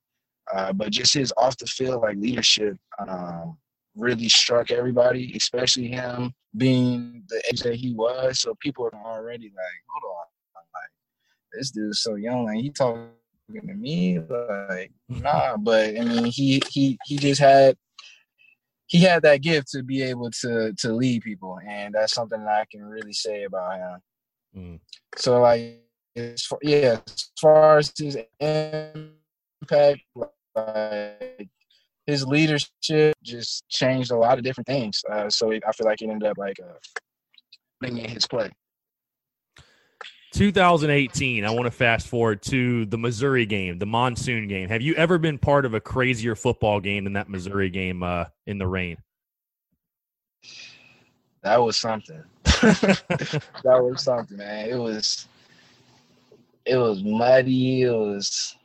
uh, 0.54 0.74
but 0.74 0.92
just 0.92 1.14
his 1.14 1.34
off 1.38 1.58
the 1.58 1.66
field, 1.66 2.02
like 2.02 2.18
leadership, 2.18 2.78
um, 3.08 3.58
really 3.96 4.28
struck 4.28 4.72
everybody, 4.72 5.34
especially 5.36 5.88
him 5.88 6.34
being 6.58 7.24
the 7.30 7.42
age 7.50 7.62
that 7.62 7.76
he 7.76 7.94
was. 7.94 8.40
So 8.40 8.56
people 8.60 8.90
are 8.92 9.06
already 9.06 9.52
like, 9.56 9.82
hold 9.90 10.16
on, 10.18 10.26
like 10.74 10.90
this 11.54 11.72
dude's 11.72 12.02
so 12.02 12.16
young, 12.16 12.46
like 12.46 12.58
he 12.58 12.72
talking 12.72 13.10
to 13.52 13.74
me 13.74 14.20
like 14.20 14.92
nah 15.10 15.58
but 15.58 15.98
i 15.98 16.04
mean 16.04 16.26
he 16.26 16.62
he 16.70 16.98
he 17.06 17.18
just 17.18 17.42
had 17.42 17.76
he 18.88 19.00
had 19.00 19.24
that 19.24 19.42
gift 19.42 19.70
to 19.70 19.84
be 19.84 20.02
able 20.02 20.30
to 20.32 20.74
to 20.74 20.94
lead 20.94 21.22
people 21.22 21.60
and 21.68 21.94
that's 21.94 22.14
something 22.14 22.44
that 22.44 22.62
i 22.62 22.66
can 22.72 22.84
really 22.84 23.14
say 23.14 23.44
about 23.44 23.78
him 23.78 24.00
mm. 24.56 24.80
so 25.16 25.42
like 25.42 25.82
as 26.16 26.44
far, 26.44 26.60
yeah 26.62 27.00
as 27.06 27.32
far 27.40 27.78
as 27.80 27.92
his 27.98 28.18
impact 28.40 30.02
like 30.56 31.50
his 32.06 32.26
leadership 32.26 33.16
just 33.24 33.68
changed 33.70 34.12
a 34.12 34.18
lot 34.18 34.38
of 34.38 34.44
different 34.44 34.68
things 34.68 35.02
uh, 35.12 35.30
so 35.30 35.52
i 35.52 35.72
feel 35.72 35.86
like 35.86 36.02
it 36.02 36.10
ended 36.10 36.30
up 36.30 36.38
like 36.38 36.58
uh, 36.60 36.78
bringing 37.80 38.08
his 38.08 38.28
play 38.28 38.50
2018, 40.34 41.46
I 41.46 41.52
want 41.52 41.66
to 41.66 41.72
fast 41.72 42.08
forward 42.08 42.42
to 42.44 42.86
the 42.88 42.98
Missouri 42.98 43.46
game, 43.46 43.78
the 43.78 43.86
monsoon 43.86 44.48
game. 44.48 44.68
Have 44.70 44.82
you 44.82 44.96
ever 44.96 45.18
been 45.18 45.38
part 45.38 45.66
of 45.66 45.74
a 45.74 45.80
crazier 45.80 46.36
football 46.36 46.80
game 46.80 47.04
than 47.04 47.14
that 47.14 47.30
Missouri 47.30 47.70
game 47.70 48.04
uh, 48.04 48.26
in 48.48 48.58
the 48.58 48.68
rain? 48.68 48.98
That 51.44 51.62
was 51.62 51.78
something. 51.78 52.24
that 52.44 53.02
was 53.64 54.02
something, 54.02 54.38
man. 54.38 54.70
It 54.70 54.78
was 54.78 55.28
it 56.66 56.78
was 56.78 57.04
muddy, 57.04 57.84
it 57.84 57.92
was 57.92 58.56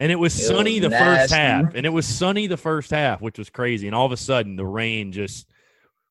and 0.00 0.12
it 0.12 0.16
was 0.16 0.38
it 0.38 0.44
sunny 0.44 0.74
was 0.74 0.82
the 0.82 0.88
nasty. 0.90 1.04
first 1.04 1.34
half. 1.34 1.74
And 1.74 1.86
it 1.86 1.90
was 1.90 2.06
sunny 2.06 2.46
the 2.46 2.56
first 2.56 2.90
half, 2.90 3.22
which 3.22 3.38
was 3.38 3.48
crazy. 3.48 3.86
And 3.86 3.94
all 3.94 4.06
of 4.06 4.12
a 4.12 4.16
sudden 4.16 4.56
the 4.56 4.66
rain 4.66 5.12
just 5.12 5.48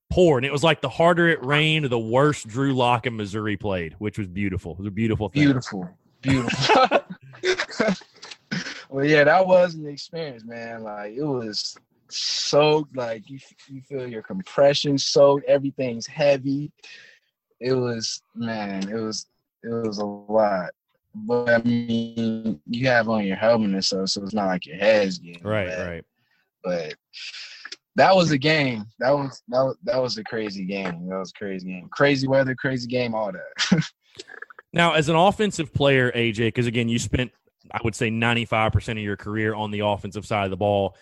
poured. 0.10 0.44
And 0.44 0.50
it 0.50 0.52
was 0.52 0.64
like 0.64 0.82
the 0.82 0.90
harder 0.90 1.28
it 1.28 1.44
rained, 1.44 1.86
the 1.86 2.00
worse 2.00 2.44
Drew 2.44 2.74
Lock 2.74 3.06
in 3.06 3.16
Missouri 3.16 3.58
played, 3.58 3.96
which 4.00 4.18
was 4.18 4.28
beautiful. 4.28 4.74
It 4.74 4.80
was 4.80 4.88
a 4.88 4.92
beautiful 4.92 5.30
thing. 5.30 5.44
Beautiful. 5.44 5.90
Beautiful. 6.22 7.00
well, 8.90 9.06
yeah, 9.06 9.24
that 9.24 9.46
was 9.46 9.76
an 9.76 9.88
experience, 9.88 10.44
man. 10.44 10.84
Like 10.84 11.14
it 11.14 11.24
was 11.24 11.78
soaked, 12.10 12.96
like 12.96 13.30
you 13.30 13.40
you 13.68 13.82
feel 13.82 14.08
your 14.08 14.24
compression 14.24 14.98
soaked, 14.98 15.46
everything's 15.46 16.08
heavy. 16.08 16.72
It 17.60 17.74
was 17.74 18.22
man, 18.34 18.90
it 18.90 19.00
was 19.00 19.28
it 19.64 19.70
was 19.70 20.00
a 20.00 20.06
lot. 20.06 20.72
But 21.14 21.50
I 21.50 21.58
mean, 21.60 22.60
you 22.68 22.88
have 22.88 23.08
on 23.08 23.26
your 23.26 23.38
helmet 23.38 23.72
and 23.72 23.86
stuff, 23.86 24.10
so 24.10 24.24
it's 24.24 24.34
not 24.34 24.48
like 24.48 24.66
your 24.66 24.76
head's 24.76 25.18
getting 25.20 25.44
right, 25.44 25.68
wet. 25.68 25.88
right. 25.88 26.06
But 26.64 26.96
that 27.96 28.16
was 28.16 28.32
a 28.32 28.38
game. 28.38 28.86
That 29.00 29.12
was 29.12 29.42
that 29.48 29.62
was 29.62 29.78
that 29.84 30.02
was 30.02 30.18
a 30.18 30.24
crazy 30.24 30.66
game. 30.66 31.08
That 31.08 31.18
was 31.18 31.32
a 31.36 31.40
crazy 31.40 31.68
game. 31.68 31.88
Crazy 31.92 32.28
weather, 32.28 32.56
crazy 32.56 32.88
game, 32.88 33.16
all 33.16 33.32
that. 33.32 33.84
now, 34.74 34.94
as 34.94 35.10
an 35.10 35.16
offensive 35.16 35.74
player, 35.74 36.12
AJ, 36.12 36.38
because 36.38 36.68
again, 36.68 36.90
you 36.90 37.00
spent 37.00 37.32
I 37.72 37.80
would 37.84 37.96
say 37.96 38.10
95% 38.10 38.92
of 38.92 38.98
your 39.00 39.18
career 39.18 39.56
on 39.56 39.72
the 39.72 39.80
offensive 39.80 40.26
side 40.26 40.46
of 40.46 40.52
the 40.52 40.58
ball. 40.58 40.96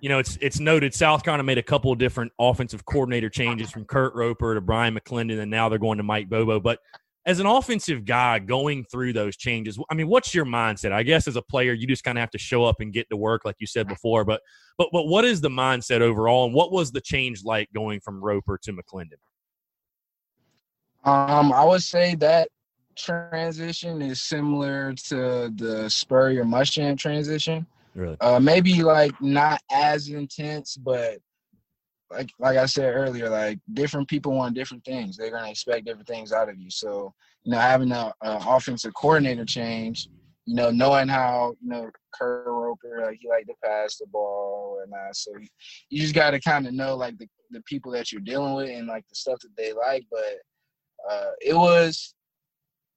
You 0.00 0.08
know, 0.08 0.18
it's 0.18 0.38
it's 0.40 0.58
noted 0.58 0.94
South 0.94 1.22
Carolina 1.22 1.42
made 1.42 1.58
a 1.58 1.62
couple 1.62 1.92
of 1.92 1.98
different 1.98 2.32
offensive 2.38 2.84
coordinator 2.84 3.28
changes 3.28 3.70
from 3.70 3.84
Kurt 3.84 4.14
Roper 4.14 4.54
to 4.54 4.60
Bryan 4.60 4.98
McClendon, 4.98 5.40
and 5.40 5.50
now 5.50 5.68
they're 5.68 5.78
going 5.78 5.98
to 5.98 6.04
Mike 6.04 6.28
Bobo. 6.28 6.60
But 6.60 6.80
as 7.28 7.40
an 7.40 7.46
offensive 7.46 8.06
guy 8.06 8.38
going 8.38 8.84
through 8.84 9.12
those 9.12 9.36
changes, 9.36 9.78
I 9.90 9.94
mean, 9.94 10.08
what's 10.08 10.34
your 10.34 10.46
mindset? 10.46 10.92
I 10.92 11.02
guess 11.02 11.28
as 11.28 11.36
a 11.36 11.42
player, 11.42 11.74
you 11.74 11.86
just 11.86 12.02
kind 12.02 12.16
of 12.16 12.20
have 12.20 12.30
to 12.30 12.38
show 12.38 12.64
up 12.64 12.76
and 12.80 12.90
get 12.90 13.06
to 13.10 13.18
work, 13.18 13.44
like 13.44 13.56
you 13.58 13.66
said 13.66 13.86
before. 13.86 14.24
But 14.24 14.40
but 14.78 14.88
but 14.92 15.08
what 15.08 15.26
is 15.26 15.42
the 15.42 15.50
mindset 15.50 16.00
overall, 16.00 16.46
and 16.46 16.54
what 16.54 16.72
was 16.72 16.90
the 16.90 17.02
change 17.02 17.44
like 17.44 17.68
going 17.74 18.00
from 18.00 18.24
Roper 18.24 18.58
to 18.62 18.72
McClendon? 18.72 19.18
Um, 21.04 21.52
I 21.52 21.62
would 21.66 21.82
say 21.82 22.14
that 22.14 22.48
transition 22.96 24.00
is 24.00 24.22
similar 24.22 24.94
to 24.94 25.52
the 25.54 25.86
Spurrier 25.90 26.44
Muschamp 26.44 26.98
transition. 26.98 27.66
Really? 27.94 28.16
Uh, 28.22 28.40
maybe 28.40 28.82
like 28.82 29.12
not 29.20 29.60
as 29.70 30.08
intense, 30.08 30.78
but 30.78 31.18
like 32.10 32.32
like 32.38 32.56
I 32.56 32.66
said 32.66 32.94
earlier, 32.94 33.28
like 33.28 33.58
different 33.74 34.08
people 34.08 34.32
want 34.32 34.54
different 34.54 34.84
things. 34.84 35.16
They're 35.16 35.30
gonna 35.30 35.50
expect 35.50 35.86
different 35.86 36.08
things 36.08 36.32
out 36.32 36.48
of 36.48 36.58
you. 36.58 36.70
So 36.70 37.12
you 37.44 37.52
know, 37.52 37.58
having 37.58 37.92
a, 37.92 38.12
a 38.22 38.40
offensive 38.46 38.94
coordinator 38.94 39.44
change, 39.44 40.08
you 40.46 40.54
know, 40.54 40.70
knowing 40.70 41.08
how 41.08 41.54
you 41.60 41.68
know 41.68 41.90
Kurt 42.14 42.46
Roper, 42.46 43.02
like 43.04 43.18
he 43.20 43.28
liked 43.28 43.48
to 43.48 43.54
pass 43.62 43.96
the 43.96 44.06
ball 44.06 44.80
and 44.82 44.92
that. 44.92 45.16
So 45.16 45.32
you, 45.38 45.48
you 45.90 46.00
just 46.00 46.14
got 46.14 46.30
to 46.30 46.40
kind 46.40 46.66
of 46.66 46.72
know 46.72 46.96
like 46.96 47.18
the 47.18 47.28
the 47.50 47.62
people 47.62 47.92
that 47.92 48.10
you're 48.10 48.20
dealing 48.20 48.54
with 48.54 48.70
and 48.70 48.86
like 48.86 49.06
the 49.08 49.14
stuff 49.14 49.40
that 49.40 49.56
they 49.56 49.72
like. 49.72 50.06
But 50.10 51.10
uh, 51.10 51.30
it 51.40 51.54
was 51.54 52.14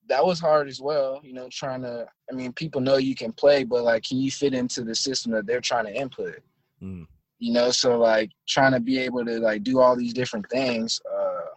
that 0.08 0.26
was 0.26 0.40
hard 0.40 0.70
as 0.70 0.80
well. 0.80 1.20
You 1.24 1.34
know, 1.34 1.50
trying 1.52 1.82
to. 1.82 2.08
I 2.32 2.34
mean, 2.34 2.54
people 2.54 2.80
know 2.80 2.96
you 2.96 3.16
can 3.16 3.34
play, 3.34 3.66
but 3.66 3.84
like, 3.84 4.04
can 4.04 4.20
you 4.20 4.32
fit 4.32 4.54
into 4.54 4.86
the 4.86 4.96
system 4.96 5.34
that 5.34 5.46
they're 5.46 5.60
trying 5.60 5.86
to 5.86 5.94
input? 5.94 6.40
Mm 6.82 7.08
you 7.42 7.52
know 7.52 7.72
so 7.72 7.98
like 7.98 8.30
trying 8.48 8.72
to 8.72 8.80
be 8.80 8.98
able 8.98 9.26
to 9.26 9.40
like 9.40 9.64
do 9.64 9.80
all 9.80 9.96
these 9.96 10.14
different 10.14 10.50
things 10.50 11.00
uh 11.14 11.50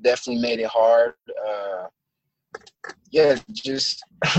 definitely 0.00 0.40
made 0.40 0.58
it 0.58 0.66
hard 0.66 1.14
uh 1.46 1.86
yeah, 3.12 3.36
just 3.52 4.02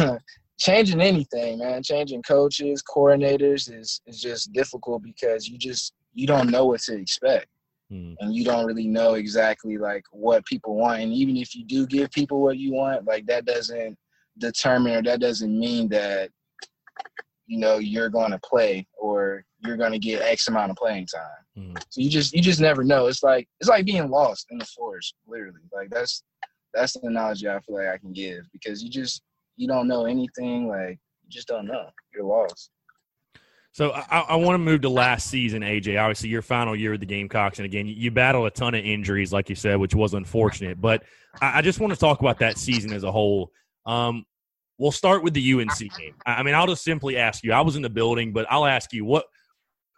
changing 0.60 1.02
anything, 1.02 1.60
man. 1.60 1.84
Changing 1.84 2.24
coaches, 2.24 2.84
coordinators 2.84 3.72
is 3.72 4.02
is 4.06 4.20
just 4.20 4.52
difficult 4.52 5.04
because 5.04 5.48
you 5.48 5.58
just 5.58 5.94
you 6.14 6.28
don't 6.28 6.50
know 6.50 6.66
what 6.66 6.82
to 6.82 6.96
expect. 6.96 7.48
Mm. 7.92 8.16
And 8.20 8.36
you 8.36 8.44
don't 8.44 8.66
really 8.66 8.88
know 8.88 9.14
exactly 9.14 9.78
like 9.78 10.04
what 10.12 10.46
people 10.46 10.76
want. 10.76 11.02
And 11.02 11.14
even 11.14 11.38
if 11.38 11.56
you 11.56 11.66
do 11.66 11.86
give 11.86 12.12
people 12.12 12.42
what 12.42 12.58
you 12.58 12.74
want, 12.74 13.06
like 13.06 13.26
that 13.28 13.46
doesn't 13.46 13.98
determine 14.40 14.96
or 14.96 15.04
that 15.04 15.20
doesn't 15.20 15.58
mean 15.58 15.88
that 15.90 16.32
you 17.46 17.60
know 17.60 17.78
you're 17.78 18.10
going 18.10 18.32
to 18.32 18.40
play 18.40 18.88
or 18.98 19.46
you're 19.64 19.78
going 19.78 19.92
to 19.92 20.00
get 20.00 20.22
X 20.22 20.48
amount 20.48 20.72
of 20.72 20.78
playing 20.78 21.08
time. 21.08 21.22
Mm. 21.58 21.84
So 21.90 22.02
you 22.02 22.10
just 22.10 22.34
you 22.34 22.42
just 22.42 22.60
never 22.60 22.84
know. 22.84 23.08
It's 23.08 23.24
like 23.24 23.48
it's 23.60 23.70
like 23.70 23.86
being 23.86 24.10
lost 24.10 24.48
in 24.52 24.58
the 24.58 24.66
forest, 24.66 25.16
literally. 25.28 25.62
Like 25.72 25.90
that's 25.90 26.24
that's 26.74 26.94
the 26.94 27.08
analogy 27.08 27.48
I 27.48 27.60
feel 27.60 27.76
like 27.76 27.88
I 27.88 27.98
can 27.98 28.14
give 28.14 28.46
because 28.52 28.84
you 28.84 28.90
just 28.90 29.22
you 29.56 29.68
don't 29.68 29.88
know 29.88 30.06
anything. 30.06 30.68
Like 30.68 31.00
you 31.24 31.30
just 31.30 31.48
don't 31.48 31.66
know. 31.66 31.90
You're 32.14 32.26
lost. 32.26 32.70
So 33.72 33.92
I, 33.92 34.20
I 34.20 34.36
want 34.36 34.54
to 34.54 34.60
move 34.60 34.82
to 34.82 34.90
last 34.90 35.32
season, 35.32 35.64
AJ. 35.64 36.00
Obviously, 36.00 36.30
your 36.30 36.44
final 36.44 36.76
year 36.76 36.92
with 36.92 37.00
the 37.00 37.08
Gamecocks, 37.08 37.58
and 37.58 37.66
again, 37.66 37.88
you, 37.88 37.96
you 37.96 38.12
battled 38.12 38.46
a 38.46 38.52
ton 38.52 38.76
of 38.76 38.86
injuries, 38.86 39.34
like 39.34 39.50
you 39.50 39.56
said, 39.56 39.78
which 39.78 39.96
was 39.96 40.14
unfortunate. 40.14 40.80
But 40.80 41.04
I, 41.42 41.58
I 41.58 41.62
just 41.64 41.80
want 41.80 41.92
to 41.92 42.00
talk 42.00 42.20
about 42.20 42.38
that 42.40 42.60
season 42.60 42.94
as 42.94 43.04
a 43.04 43.12
whole. 43.12 43.50
Um, 43.88 44.26
we'll 44.78 44.92
start 44.92 45.24
with 45.24 45.34
the 45.34 45.54
UNC 45.54 45.80
game. 45.80 46.14
I 46.24 46.44
mean, 46.44 46.54
I'll 46.54 46.68
just 46.68 46.84
simply 46.84 47.18
ask 47.18 47.44
you. 47.44 47.52
I 47.52 47.62
was 47.62 47.76
in 47.76 47.82
the 47.82 47.90
building, 47.90 48.32
but 48.32 48.46
I'll 48.48 48.68
ask 48.68 48.94
you 48.94 49.06
what 49.06 49.26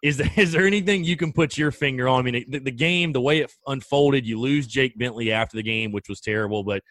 is 0.06 0.18
there, 0.18 0.32
is 0.38 0.52
there 0.52 0.66
anything 0.66 1.04
you 1.04 1.18
can 1.18 1.34
put 1.34 1.58
your 1.58 1.72
finger 1.72 2.08
on? 2.08 2.20
I 2.20 2.32
mean, 2.32 2.46
the, 2.48 2.60
the 2.60 2.72
game, 2.72 3.12
the 3.12 3.22
way 3.22 3.40
it 3.40 3.52
unfolded, 3.68 4.26
you 4.26 4.40
lose 4.40 4.68
Jake 4.68 4.98
Bentley 4.98 5.32
after 5.32 5.58
the 5.58 5.64
game, 5.64 5.92
which 5.92 6.08
was 6.08 6.22
terrible, 6.22 6.64
but 6.64 6.84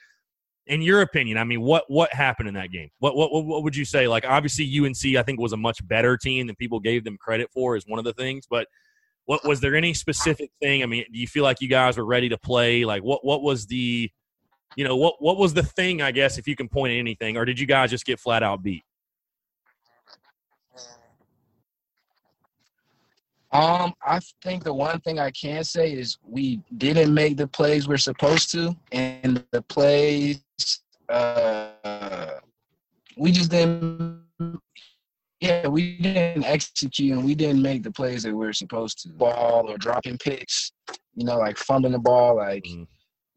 in 0.67 0.83
your 0.83 1.03
opinion, 1.03 1.37
I 1.37 1.45
mean, 1.45 1.61
what 1.61 1.85
what 1.89 2.13
happened 2.13 2.49
in 2.49 2.55
that 2.55 2.73
game? 2.73 2.89
What 2.99 3.15
what 3.17 3.31
what 3.45 3.63
would 3.63 3.77
you 3.77 3.85
say? 3.85 4.09
Like, 4.09 4.25
obviously, 4.25 4.65
UNC 4.65 5.17
I 5.17 5.23
think 5.23 5.39
was 5.39 5.53
a 5.53 5.59
much 5.59 5.87
better 5.87 6.17
team 6.17 6.47
than 6.47 6.57
people 6.57 6.81
gave 6.81 7.05
them 7.05 7.19
credit 7.19 7.51
for, 7.53 7.77
is 7.77 7.85
one 7.87 7.99
of 7.99 8.07
the 8.07 8.15
things. 8.15 8.47
But 8.49 8.67
what 9.27 9.47
was 9.47 9.61
there 9.61 9.77
any 9.77 9.93
specific 9.93 10.51
thing? 10.63 10.83
I 10.83 10.87
mean, 10.87 11.05
do 11.13 11.19
you 11.19 11.27
feel 11.27 11.45
like 11.45 11.61
you 11.61 11.69
guys 11.69 11.99
were 11.99 12.07
ready 12.07 12.31
to 12.31 12.39
play? 12.39 12.87
Like, 12.87 13.03
what 13.03 13.23
what 13.27 13.43
was 13.43 13.67
the, 13.67 14.11
you 14.75 14.85
know, 14.85 14.97
what 14.97 15.17
what 15.19 15.37
was 15.37 15.53
the 15.53 15.63
thing? 15.63 16.01
I 16.01 16.13
guess 16.13 16.39
if 16.39 16.49
you 16.49 16.57
can 16.57 16.71
point 16.71 16.95
at 16.95 16.97
anything, 16.97 17.37
or 17.37 17.45
did 17.45 17.61
you 17.61 17.67
guys 17.67 17.91
just 17.91 18.07
get 18.07 18.19
flat 18.19 18.43
out 18.43 18.63
beat? 18.63 18.85
Um, 23.55 23.95
I 24.05 24.19
think 24.43 24.65
the 24.65 24.75
one 24.75 25.01
thing 25.03 25.21
I 25.21 25.31
can 25.31 25.63
say 25.63 25.93
is 25.93 26.19
we 26.29 26.61
didn't 26.77 27.15
make 27.15 27.37
the 27.37 27.47
plays 27.47 27.87
we're 27.87 27.99
supposed 27.99 28.51
to, 28.51 28.77
and 28.91 29.45
the 29.53 29.63
plays 29.63 30.43
uh, 31.09 32.41
we 33.17 33.31
just 33.31 33.53
didn't. 33.53 34.23
Yeah, 35.41 35.69
we 35.69 35.99
didn't 35.99 36.45
execute 36.45 37.13
and 37.13 37.25
we 37.25 37.37
didn't 37.37 37.63
make 37.63 37.85
the 37.85 37.93
plays 37.93 38.25
that 38.25 38.35
we 38.35 38.45
are 38.45 38.53
supposed 38.53 39.03
to. 39.03 39.11
Ball 39.11 39.71
or 39.71 39.79
dropping 39.79 40.19
picks, 40.19 40.73
you 41.15 41.25
know, 41.25 41.39
like 41.39 41.57
fumbling 41.57 41.93
the 41.93 41.99
ball, 41.99 42.37
like 42.37 42.65
mm 42.65 42.87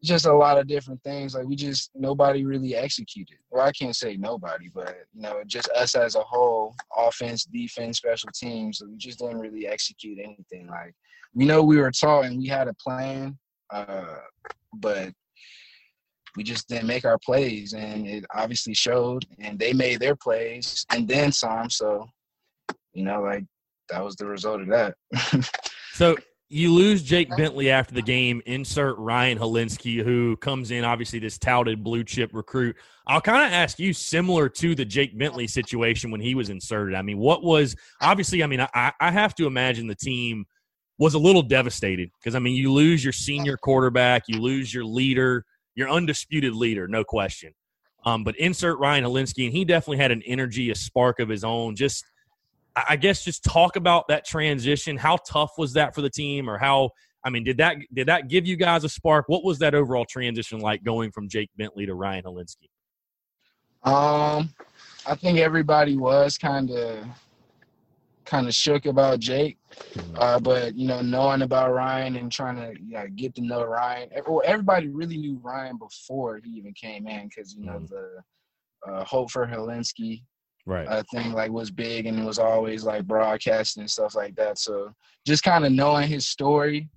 just 0.02 0.26
a 0.26 0.32
lot 0.32 0.58
of 0.58 0.68
different 0.68 1.02
things. 1.02 1.34
Like 1.34 1.46
we 1.46 1.56
just 1.56 1.90
nobody 1.94 2.44
really 2.44 2.74
executed. 2.74 3.38
Well, 3.50 3.66
I 3.66 3.72
can't 3.72 3.96
say 3.96 4.16
nobody, 4.16 4.70
but 4.72 4.96
you 5.14 5.22
know, 5.22 5.42
just 5.46 5.68
us 5.70 5.94
as 5.94 6.14
a 6.14 6.20
whole, 6.20 6.74
offense, 6.96 7.44
defense, 7.44 7.98
special 7.98 8.30
teams, 8.34 8.80
we 8.86 8.96
just 8.96 9.18
didn't 9.18 9.40
really 9.40 9.66
execute 9.66 10.18
anything. 10.22 10.68
Like 10.68 10.94
we 11.34 11.44
know 11.44 11.62
we 11.62 11.78
were 11.78 11.90
taught 11.90 12.26
and 12.26 12.38
we 12.38 12.46
had 12.46 12.68
a 12.68 12.74
plan, 12.74 13.36
uh, 13.70 14.18
but 14.74 15.12
we 16.36 16.44
just 16.44 16.68
didn't 16.68 16.86
make 16.86 17.04
our 17.04 17.18
plays, 17.18 17.72
and 17.72 18.06
it 18.06 18.24
obviously 18.34 18.74
showed. 18.74 19.24
And 19.40 19.58
they 19.58 19.72
made 19.72 19.98
their 19.98 20.14
plays 20.14 20.86
and 20.92 21.08
then 21.08 21.32
some. 21.32 21.70
So, 21.70 22.06
you 22.92 23.04
know, 23.04 23.22
like 23.22 23.44
that 23.88 24.04
was 24.04 24.14
the 24.16 24.26
result 24.26 24.60
of 24.60 24.68
that. 24.68 24.94
so 25.94 26.16
you 26.50 26.72
lose 26.72 27.02
Jake 27.02 27.28
Bentley 27.36 27.70
after 27.70 27.94
the 27.94 28.02
game. 28.02 28.40
Insert 28.46 28.96
Ryan 28.98 29.38
Hilinski, 29.38 30.02
who 30.02 30.36
comes 30.38 30.70
in, 30.70 30.82
obviously 30.84 31.18
this 31.18 31.36
touted 31.36 31.84
blue 31.84 32.04
chip 32.04 32.30
recruit. 32.32 32.76
I'll 33.06 33.20
kind 33.20 33.46
of 33.46 33.52
ask 33.52 33.78
you, 33.78 33.92
similar 33.92 34.48
to 34.50 34.74
the 34.74 34.84
Jake 34.84 35.18
Bentley 35.18 35.46
situation 35.46 36.10
when 36.10 36.20
he 36.20 36.34
was 36.34 36.48
inserted. 36.48 36.94
I 36.94 37.02
mean, 37.02 37.18
what 37.18 37.42
was 37.42 37.76
obviously? 38.00 38.42
I 38.42 38.46
mean, 38.46 38.60
I, 38.60 38.92
I 38.98 39.10
have 39.10 39.34
to 39.36 39.46
imagine 39.46 39.86
the 39.86 39.94
team 39.94 40.46
was 40.98 41.14
a 41.14 41.18
little 41.18 41.42
devastated 41.42 42.10
because 42.18 42.34
I 42.34 42.38
mean, 42.38 42.56
you 42.56 42.72
lose 42.72 43.04
your 43.04 43.12
senior 43.12 43.56
quarterback, 43.56 44.24
you 44.26 44.40
lose 44.40 44.72
your 44.72 44.84
leader, 44.84 45.44
your 45.74 45.90
undisputed 45.90 46.54
leader, 46.54 46.88
no 46.88 47.04
question. 47.04 47.52
Um, 48.06 48.24
but 48.24 48.36
insert 48.36 48.78
Ryan 48.78 49.04
Hilinski, 49.04 49.44
and 49.44 49.52
he 49.52 49.64
definitely 49.64 49.98
had 49.98 50.12
an 50.12 50.22
energy, 50.24 50.70
a 50.70 50.74
spark 50.74 51.20
of 51.20 51.28
his 51.28 51.44
own. 51.44 51.76
Just 51.76 52.04
I 52.88 52.96
guess 52.96 53.24
just 53.24 53.44
talk 53.44 53.76
about 53.76 54.08
that 54.08 54.26
transition. 54.26 54.96
How 54.96 55.16
tough 55.16 55.52
was 55.58 55.72
that 55.74 55.94
for 55.94 56.02
the 56.02 56.10
team, 56.10 56.48
or 56.48 56.58
how? 56.58 56.90
I 57.24 57.30
mean, 57.30 57.44
did 57.44 57.56
that 57.58 57.76
did 57.92 58.08
that 58.08 58.28
give 58.28 58.46
you 58.46 58.56
guys 58.56 58.84
a 58.84 58.88
spark? 58.88 59.28
What 59.28 59.44
was 59.44 59.58
that 59.60 59.74
overall 59.74 60.04
transition 60.04 60.60
like 60.60 60.84
going 60.84 61.10
from 61.10 61.28
Jake 61.28 61.50
Bentley 61.56 61.86
to 61.86 61.94
Ryan 61.94 62.24
Hilinski? 62.24 62.68
Um, 63.84 64.54
I 65.06 65.14
think 65.14 65.38
everybody 65.38 65.96
was 65.96 66.36
kind 66.36 66.70
of 66.70 67.04
kind 68.24 68.46
of 68.46 68.54
shook 68.54 68.84
about 68.84 69.20
Jake, 69.20 69.56
uh, 70.16 70.38
but 70.38 70.74
you 70.74 70.86
know, 70.86 71.00
knowing 71.00 71.42
about 71.42 71.72
Ryan 71.72 72.16
and 72.16 72.30
trying 72.30 72.56
to 72.56 72.80
you 72.80 72.94
know, 72.94 73.06
get 73.16 73.34
to 73.36 73.40
know 73.40 73.64
Ryan. 73.64 74.10
Everybody 74.44 74.88
really 74.88 75.16
knew 75.16 75.40
Ryan 75.42 75.78
before 75.78 76.40
he 76.44 76.50
even 76.50 76.74
came 76.74 77.06
in 77.06 77.28
because 77.28 77.54
you 77.54 77.64
know 77.64 77.80
mm-hmm. 77.80 77.86
the 77.86 78.92
uh, 78.92 79.04
hope 79.04 79.30
for 79.30 79.46
Hilinski 79.46 80.22
right. 80.68 80.86
uh, 80.86 81.02
thing 81.10 81.32
like 81.32 81.50
was 81.50 81.70
big 81.70 82.06
and 82.06 82.18
it 82.18 82.24
was 82.24 82.38
always 82.38 82.84
like 82.84 83.06
broadcasting 83.06 83.80
and 83.80 83.90
stuff 83.90 84.14
like 84.14 84.36
that. 84.36 84.58
So 84.58 84.92
just 85.26 85.42
kind 85.42 85.64
of 85.64 85.72
knowing 85.72 86.08
his 86.08 86.28
story 86.28 86.88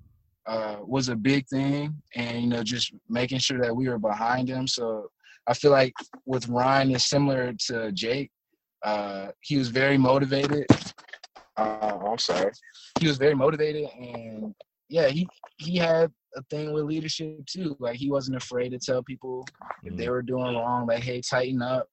uh, 0.46 0.78
was 0.84 1.10
a 1.10 1.16
big 1.16 1.48
thing 1.48 1.96
and 2.16 2.42
you 2.42 2.48
know 2.48 2.64
just 2.64 2.94
making 3.10 3.40
sure 3.40 3.60
that 3.62 3.76
we 3.76 3.88
were 3.88 4.00
behind 4.00 4.50
him. 4.50 4.68
So 4.68 5.10
i 5.48 5.56
feel 5.56 5.72
like 5.72 5.94
with 6.28 6.48
ryan 6.50 6.92
is 6.92 7.06
similar 7.06 7.54
to 7.68 7.92
jake. 7.94 8.30
Uh, 8.84 9.28
he 9.42 9.58
was 9.58 9.70
very 9.70 9.98
motivated. 9.98 10.66
Uh, 11.58 11.98
i'm 12.06 12.18
sorry. 12.18 12.52
He 13.00 13.08
was 13.08 13.18
very 13.18 13.36
motivated 13.36 13.90
and 13.98 14.54
yeah 14.90 15.08
he 15.08 15.28
he 15.58 15.78
had 15.78 16.12
a 16.36 16.42
thing 16.50 16.74
with 16.74 16.86
leadership 16.86 17.46
too. 17.46 17.76
Like 17.80 17.98
he 17.98 18.10
wasn't 18.10 18.38
afraid 18.38 18.70
to 18.70 18.80
tell 18.80 19.04
people 19.04 19.46
if 19.84 19.96
they 19.96 20.04
mm-hmm. 20.04 20.12
were 20.12 20.22
doing 20.22 20.56
wrong 20.56 20.88
like 20.88 21.04
hey 21.04 21.22
tighten 21.22 21.62
up 21.62 21.88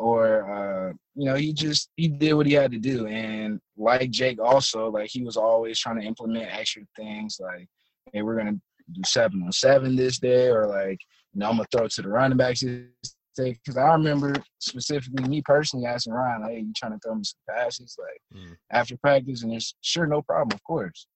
or 0.00 0.50
uh, 0.50 0.92
you 1.14 1.26
know 1.26 1.34
he 1.34 1.52
just 1.52 1.90
he 1.96 2.08
did 2.08 2.32
what 2.32 2.46
he 2.46 2.54
had 2.54 2.72
to 2.72 2.78
do. 2.78 3.06
And 3.06 3.60
like 3.76 4.10
jake 4.10 4.40
also 4.40 4.90
like 4.90 5.10
he 5.10 5.22
was 5.22 5.36
always 5.36 5.78
trying 5.78 6.00
to 6.00 6.06
implement 6.06 6.48
extra 6.50 6.82
things 6.96 7.38
like 7.40 7.68
hey 8.12 8.22
we're 8.22 8.36
gonna 8.36 8.58
do 8.92 9.02
seven 9.04 9.42
on 9.42 9.52
seven 9.52 9.94
this 9.94 10.18
day 10.18 10.48
or 10.48 10.66
like 10.66 10.98
you 11.32 11.40
know 11.40 11.48
i'm 11.48 11.56
gonna 11.56 11.68
throw 11.70 11.84
it 11.84 11.92
to 11.92 12.02
the 12.02 12.08
running 12.08 12.38
backs 12.38 12.60
this 12.60 13.14
day. 13.36 13.52
Because 13.52 13.76
i 13.76 13.92
remember 13.92 14.34
specifically 14.58 15.28
me 15.28 15.42
personally 15.42 15.86
asking 15.86 16.14
ryan 16.14 16.42
like 16.42 16.52
hey 16.52 16.60
you 16.60 16.72
trying 16.74 16.92
to 16.92 16.98
throw 17.04 17.14
me 17.14 17.24
some 17.24 17.56
passes? 17.56 17.96
Like 17.98 18.42
mm. 18.42 18.56
after 18.72 18.96
practice 18.96 19.42
and 19.42 19.52
it's 19.52 19.74
sure 19.82 20.06
no 20.06 20.22
problem 20.22 20.54
of 20.54 20.62
course. 20.64 21.06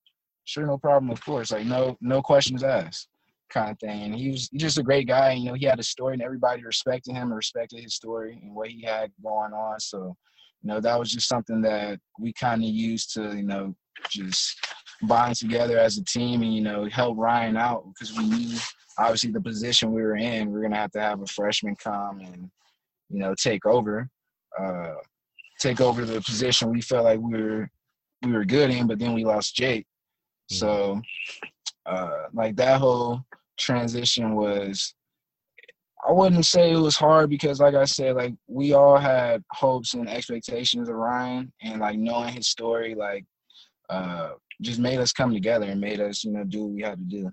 Sure 0.46 0.66
no 0.66 0.76
problem 0.76 1.10
of 1.10 1.24
course. 1.24 1.52
Like 1.52 1.64
no 1.64 1.96
no 2.02 2.20
questions 2.20 2.62
asked 2.62 3.08
kind 3.50 3.70
of 3.70 3.78
thing. 3.78 4.02
And 4.02 4.14
he 4.14 4.30
was 4.30 4.48
just 4.50 4.78
a 4.78 4.82
great 4.82 5.06
guy. 5.06 5.32
You 5.32 5.46
know, 5.46 5.54
he 5.54 5.66
had 5.66 5.80
a 5.80 5.84
story, 5.84 6.14
and 6.14 6.22
everybody 6.22 6.64
respected 6.64 7.12
him 7.12 7.28
and 7.28 7.36
respected 7.36 7.80
his 7.80 7.94
story 7.94 8.38
and 8.42 8.54
what 8.54 8.68
he 8.68 8.82
had 8.82 9.10
going 9.22 9.52
on. 9.52 9.80
So, 9.80 10.16
you 10.62 10.68
know, 10.68 10.80
that 10.80 10.98
was 10.98 11.10
just 11.10 11.28
something 11.28 11.60
that 11.62 12.00
we 12.18 12.32
kind 12.32 12.62
of 12.62 12.68
used 12.68 13.14
to, 13.14 13.34
you 13.36 13.42
know, 13.44 13.74
just 14.10 14.58
bond 15.02 15.36
together 15.36 15.78
as 15.78 15.98
a 15.98 16.04
team 16.04 16.42
and 16.42 16.54
you 16.54 16.60
know 16.60 16.86
help 16.86 17.16
Ryan 17.18 17.56
out 17.56 17.84
because 17.88 18.16
we 18.16 18.26
knew 18.26 18.58
obviously 18.98 19.30
the 19.30 19.40
position 19.40 19.92
we 19.92 20.02
were 20.02 20.16
in, 20.16 20.50
we 20.50 20.58
are 20.58 20.62
gonna 20.62 20.76
have 20.76 20.92
to 20.92 21.00
have 21.00 21.20
a 21.20 21.26
freshman 21.26 21.76
come 21.76 22.20
and 22.20 22.50
you 23.10 23.18
know 23.18 23.34
take 23.34 23.66
over, 23.66 24.08
uh, 24.58 24.94
take 25.58 25.80
over 25.80 26.04
the 26.04 26.20
position 26.20 26.70
we 26.70 26.80
felt 26.80 27.04
like 27.04 27.20
we 27.20 27.40
were 27.42 27.70
we 28.22 28.32
were 28.32 28.44
good 28.44 28.70
in, 28.70 28.86
but 28.86 28.98
then 28.98 29.12
we 29.12 29.24
lost 29.24 29.54
Jake. 29.54 29.86
Mm-hmm. 30.50 30.56
So 30.56 31.02
uh, 31.86 32.24
like 32.32 32.56
that 32.56 32.80
whole 32.80 33.24
transition 33.58 34.34
was 34.34 34.94
I 36.06 36.12
wouldn't 36.12 36.44
say 36.44 36.72
it 36.72 36.76
was 36.76 36.96
hard 36.96 37.30
because 37.30 37.60
like 37.60 37.74
I 37.74 37.84
said, 37.84 38.16
like 38.16 38.34
we 38.46 38.74
all 38.74 38.98
had 38.98 39.42
hopes 39.52 39.94
and 39.94 40.08
expectations 40.08 40.88
of 40.88 40.96
Ryan 40.96 41.50
and 41.62 41.80
like 41.80 41.98
knowing 41.98 42.34
his 42.34 42.48
story, 42.48 42.94
like 42.94 43.24
uh 43.88 44.30
just 44.60 44.78
made 44.78 44.98
us 44.98 45.12
come 45.12 45.32
together 45.32 45.66
and 45.66 45.80
made 45.80 46.00
us, 46.00 46.24
you 46.24 46.32
know, 46.32 46.44
do 46.44 46.64
what 46.64 46.74
we 46.74 46.82
had 46.82 46.98
to 46.98 47.04
do. 47.04 47.32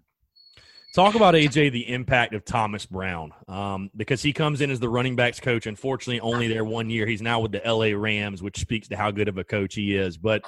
Talk 0.94 1.16
about 1.16 1.36
AJ 1.36 1.72
the 1.72 1.90
impact 1.90 2.34
of 2.34 2.44
Thomas 2.44 2.86
Brown 2.86 3.32
um, 3.48 3.90
because 3.96 4.22
he 4.22 4.34
comes 4.34 4.60
in 4.60 4.70
as 4.70 4.80
the 4.82 4.90
running 4.90 5.16
backs 5.16 5.40
coach. 5.40 5.66
Unfortunately, 5.66 6.20
only 6.20 6.50
there 6.50 6.66
one 6.66 6.90
year. 6.90 7.06
He's 7.06 7.22
now 7.22 7.40
with 7.40 7.54
the 7.54 7.62
LA 7.66 7.98
Rams, 7.98 8.44
which 8.44 8.60
speaks 8.60 8.90
to 8.90 8.98
how 8.98 9.10
good 9.10 9.30
of 9.30 9.38
a 9.38 9.44
coach 9.46 9.74
he 9.74 9.96
is. 9.96 10.18
But 10.18 10.44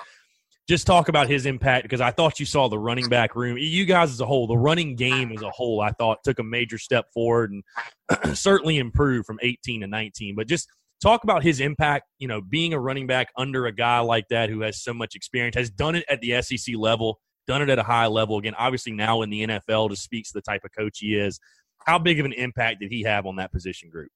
just 0.68 0.88
talk 0.88 1.10
about 1.10 1.28
his 1.28 1.46
impact 1.46 1.84
because 1.84 2.02
I 2.02 2.12
thought 2.12 2.40
you 2.40 2.46
saw 2.46 2.70
the 2.70 2.80
running 2.80 3.10
back 3.10 3.36
room. 3.36 3.58
You 3.58 3.86
guys 3.86 4.12
as 4.12 4.22
a 4.22 4.26
whole, 4.26 4.48
the 4.48 4.58
running 4.58 4.96
game 4.96 5.32
as 5.32 5.42
a 5.42 5.50
whole, 5.50 5.82
I 5.82 5.92
thought 5.92 6.24
took 6.24 6.40
a 6.40 6.44
major 6.44 6.78
step 6.78 7.06
forward 7.14 7.52
and 7.52 8.38
certainly 8.38 8.78
improved 8.78 9.26
from 9.26 9.40
18 9.42 9.82
to 9.82 9.88
19. 9.88 10.36
But 10.36 10.48
just 10.48 10.70
talk 11.02 11.26
about 11.26 11.44
his 11.44 11.60
impact, 11.60 12.06
you 12.18 12.30
know, 12.30 12.40
being 12.42 12.74
a 12.74 12.80
running 12.80 13.08
back 13.08 13.28
under 13.38 13.66
a 13.66 13.74
guy 13.74 14.00
like 14.00 14.26
that 14.30 14.50
who 14.50 14.62
has 14.62 14.82
so 14.82 14.94
much 14.94 15.16
experience, 15.16 15.56
has 15.58 15.70
done 15.70 15.96
it 15.96 16.06
at 16.10 16.22
the 16.22 16.42
SEC 16.42 16.76
level, 16.78 17.20
done 17.46 17.62
it 17.62 17.70
at 17.70 17.78
a 17.78 17.84
high 17.84 18.08
level. 18.08 18.38
Again, 18.38 18.56
obviously 18.58 18.94
now 18.94 19.22
in 19.22 19.30
the 19.30 19.46
NFL 19.46 19.90
just 19.90 20.04
speaks 20.04 20.32
to 20.32 20.38
the 20.38 20.42
type 20.42 20.62
of 20.64 20.72
coach 20.72 21.00
he 21.00 21.16
is. 21.16 21.40
How 21.86 22.00
big 22.00 22.22
of 22.22 22.26
an 22.26 22.32
impact 22.34 22.80
did 22.80 22.90
he 22.90 23.04
have 23.04 23.26
on 23.26 23.36
that 23.36 23.52
position 23.52 23.90
group? 23.90 24.10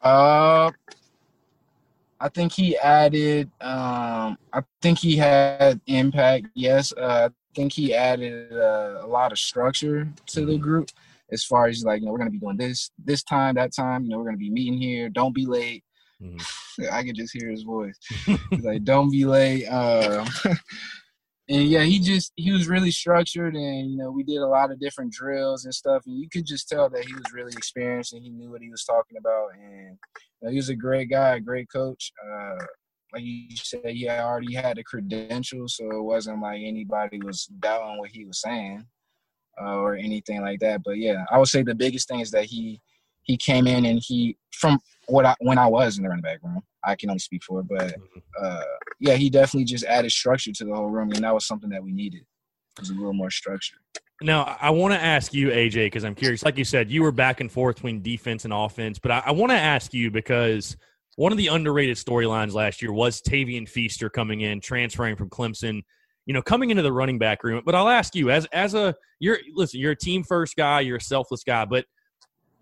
Uh, 0.00 0.70
I 2.20 2.28
think 2.28 2.52
he 2.52 2.76
added. 2.76 3.50
Um, 3.60 4.38
I 4.52 4.62
think 4.82 4.98
he 4.98 5.16
had 5.16 5.80
impact. 5.86 6.46
Yes, 6.54 6.92
uh, 6.92 7.28
I 7.30 7.54
think 7.54 7.72
he 7.72 7.94
added 7.94 8.52
uh, 8.52 9.00
a 9.02 9.06
lot 9.06 9.32
of 9.32 9.38
structure 9.38 10.08
to 10.26 10.44
the 10.44 10.58
group 10.58 10.90
as 11.30 11.44
far 11.44 11.66
as 11.66 11.84
like 11.84 12.00
you 12.00 12.06
know 12.06 12.12
we're 12.12 12.18
gonna 12.18 12.30
be 12.30 12.38
doing 12.38 12.56
this 12.56 12.90
this 13.04 13.22
time 13.22 13.54
that 13.54 13.74
time. 13.74 14.04
You 14.04 14.10
know 14.10 14.18
we're 14.18 14.24
gonna 14.24 14.36
be 14.36 14.50
meeting 14.50 14.78
here. 14.78 15.08
Don't 15.08 15.34
be 15.34 15.46
late. 15.46 15.84
Mm-hmm. 16.22 16.84
I 16.92 17.04
could 17.04 17.14
just 17.14 17.36
hear 17.36 17.50
his 17.50 17.62
voice. 17.62 17.98
He's 18.50 18.64
like, 18.64 18.84
"Don't 18.84 19.10
be 19.10 19.24
late." 19.24 19.66
Uh, 19.66 20.24
and 21.48 21.68
yeah, 21.68 21.82
he 21.82 21.98
just 21.98 22.32
he 22.36 22.52
was 22.52 22.68
really 22.68 22.90
structured, 22.90 23.54
and 23.54 23.90
you 23.90 23.96
know 23.96 24.10
we 24.10 24.22
did 24.22 24.38
a 24.38 24.46
lot 24.46 24.70
of 24.70 24.80
different 24.80 25.12
drills 25.12 25.64
and 25.64 25.74
stuff, 25.74 26.02
and 26.06 26.18
you 26.18 26.28
could 26.30 26.46
just 26.46 26.68
tell 26.68 26.90
that 26.90 27.04
he 27.04 27.14
was 27.14 27.24
really 27.32 27.52
experienced 27.56 28.12
and 28.12 28.22
he 28.22 28.30
knew 28.30 28.50
what 28.50 28.62
he 28.62 28.70
was 28.70 28.84
talking 28.84 29.16
about, 29.18 29.48
and 29.54 29.98
you 30.40 30.46
know, 30.46 30.50
he 30.50 30.56
was 30.56 30.68
a 30.68 30.76
great 30.76 31.10
guy, 31.10 31.36
a 31.36 31.40
great 31.40 31.68
coach. 31.72 32.12
Uh, 32.22 32.64
like 33.12 33.22
you 33.24 33.56
said, 33.56 33.80
he 33.86 34.08
already 34.08 34.54
had 34.54 34.76
the 34.76 34.84
credentials, 34.84 35.76
so 35.76 35.90
it 35.90 36.02
wasn't 36.02 36.42
like 36.42 36.60
anybody 36.62 37.18
was 37.22 37.46
doubting 37.60 37.98
what 37.98 38.10
he 38.10 38.24
was 38.26 38.40
saying 38.40 38.84
uh, 39.60 39.76
or 39.76 39.94
anything 39.96 40.42
like 40.42 40.60
that. 40.60 40.82
But 40.84 40.98
yeah, 40.98 41.24
I 41.30 41.38
would 41.38 41.48
say 41.48 41.62
the 41.62 41.74
biggest 41.74 42.08
thing 42.08 42.20
is 42.20 42.30
that 42.32 42.44
he 42.44 42.80
he 43.22 43.36
came 43.36 43.66
in 43.66 43.84
and 43.84 44.00
he 44.02 44.36
from 44.52 44.78
what 45.06 45.24
I 45.24 45.34
when 45.40 45.58
I 45.58 45.66
was 45.66 45.96
in 45.96 46.04
the 46.04 46.10
running 46.10 46.22
back 46.22 46.42
room, 46.42 46.62
I 46.84 46.96
can 46.96 47.10
only 47.10 47.18
speak 47.18 47.42
for, 47.42 47.62
but 47.62 47.88
mm-hmm. 47.88 48.18
uh, 48.42 48.62
yeah, 49.00 49.14
he 49.14 49.30
definitely 49.30 49.64
just 49.64 49.84
added 49.84 50.10
structure 50.12 50.52
to 50.52 50.64
the 50.64 50.74
whole 50.74 50.90
room, 50.90 51.12
and 51.12 51.24
that 51.24 51.34
was 51.34 51.46
something 51.46 51.70
that 51.70 51.82
we 51.82 51.92
needed. 51.92 52.22
It 52.76 52.80
was 52.80 52.90
a 52.90 52.94
little 52.94 53.12
more 53.12 53.30
structure. 53.30 53.76
Now, 54.20 54.56
I 54.60 54.70
want 54.70 54.94
to 54.94 55.00
ask 55.00 55.32
you, 55.32 55.48
AJ, 55.50 55.86
because 55.86 56.04
I'm 56.04 56.14
curious. 56.14 56.44
Like 56.44 56.58
you 56.58 56.64
said, 56.64 56.90
you 56.90 57.02
were 57.02 57.12
back 57.12 57.40
and 57.40 57.50
forth 57.50 57.76
between 57.76 58.02
defense 58.02 58.44
and 58.44 58.52
offense, 58.52 58.98
but 58.98 59.10
I, 59.10 59.22
I 59.26 59.30
want 59.30 59.50
to 59.50 59.58
ask 59.58 59.94
you 59.94 60.10
because 60.10 60.76
one 61.16 61.32
of 61.32 61.38
the 61.38 61.48
underrated 61.48 61.96
storylines 61.96 62.52
last 62.52 62.82
year 62.82 62.92
was 62.92 63.20
Tavien 63.20 63.68
Feaster 63.68 64.08
coming 64.08 64.40
in, 64.40 64.60
transferring 64.60 65.16
from 65.16 65.30
Clemson. 65.30 65.82
You 66.26 66.34
know, 66.34 66.42
coming 66.42 66.70
into 66.70 66.82
the 66.82 66.92
running 66.92 67.18
back 67.18 67.42
room. 67.42 67.62
But 67.64 67.74
I'll 67.74 67.88
ask 67.88 68.14
you, 68.14 68.30
as 68.30 68.44
as 68.46 68.74
a 68.74 68.94
you're 69.18 69.38
listen, 69.54 69.80
you're 69.80 69.92
a 69.92 69.96
team 69.96 70.22
first 70.22 70.56
guy, 70.56 70.80
you're 70.80 70.98
a 70.98 71.00
selfless 71.00 71.42
guy, 71.42 71.64
but 71.64 71.86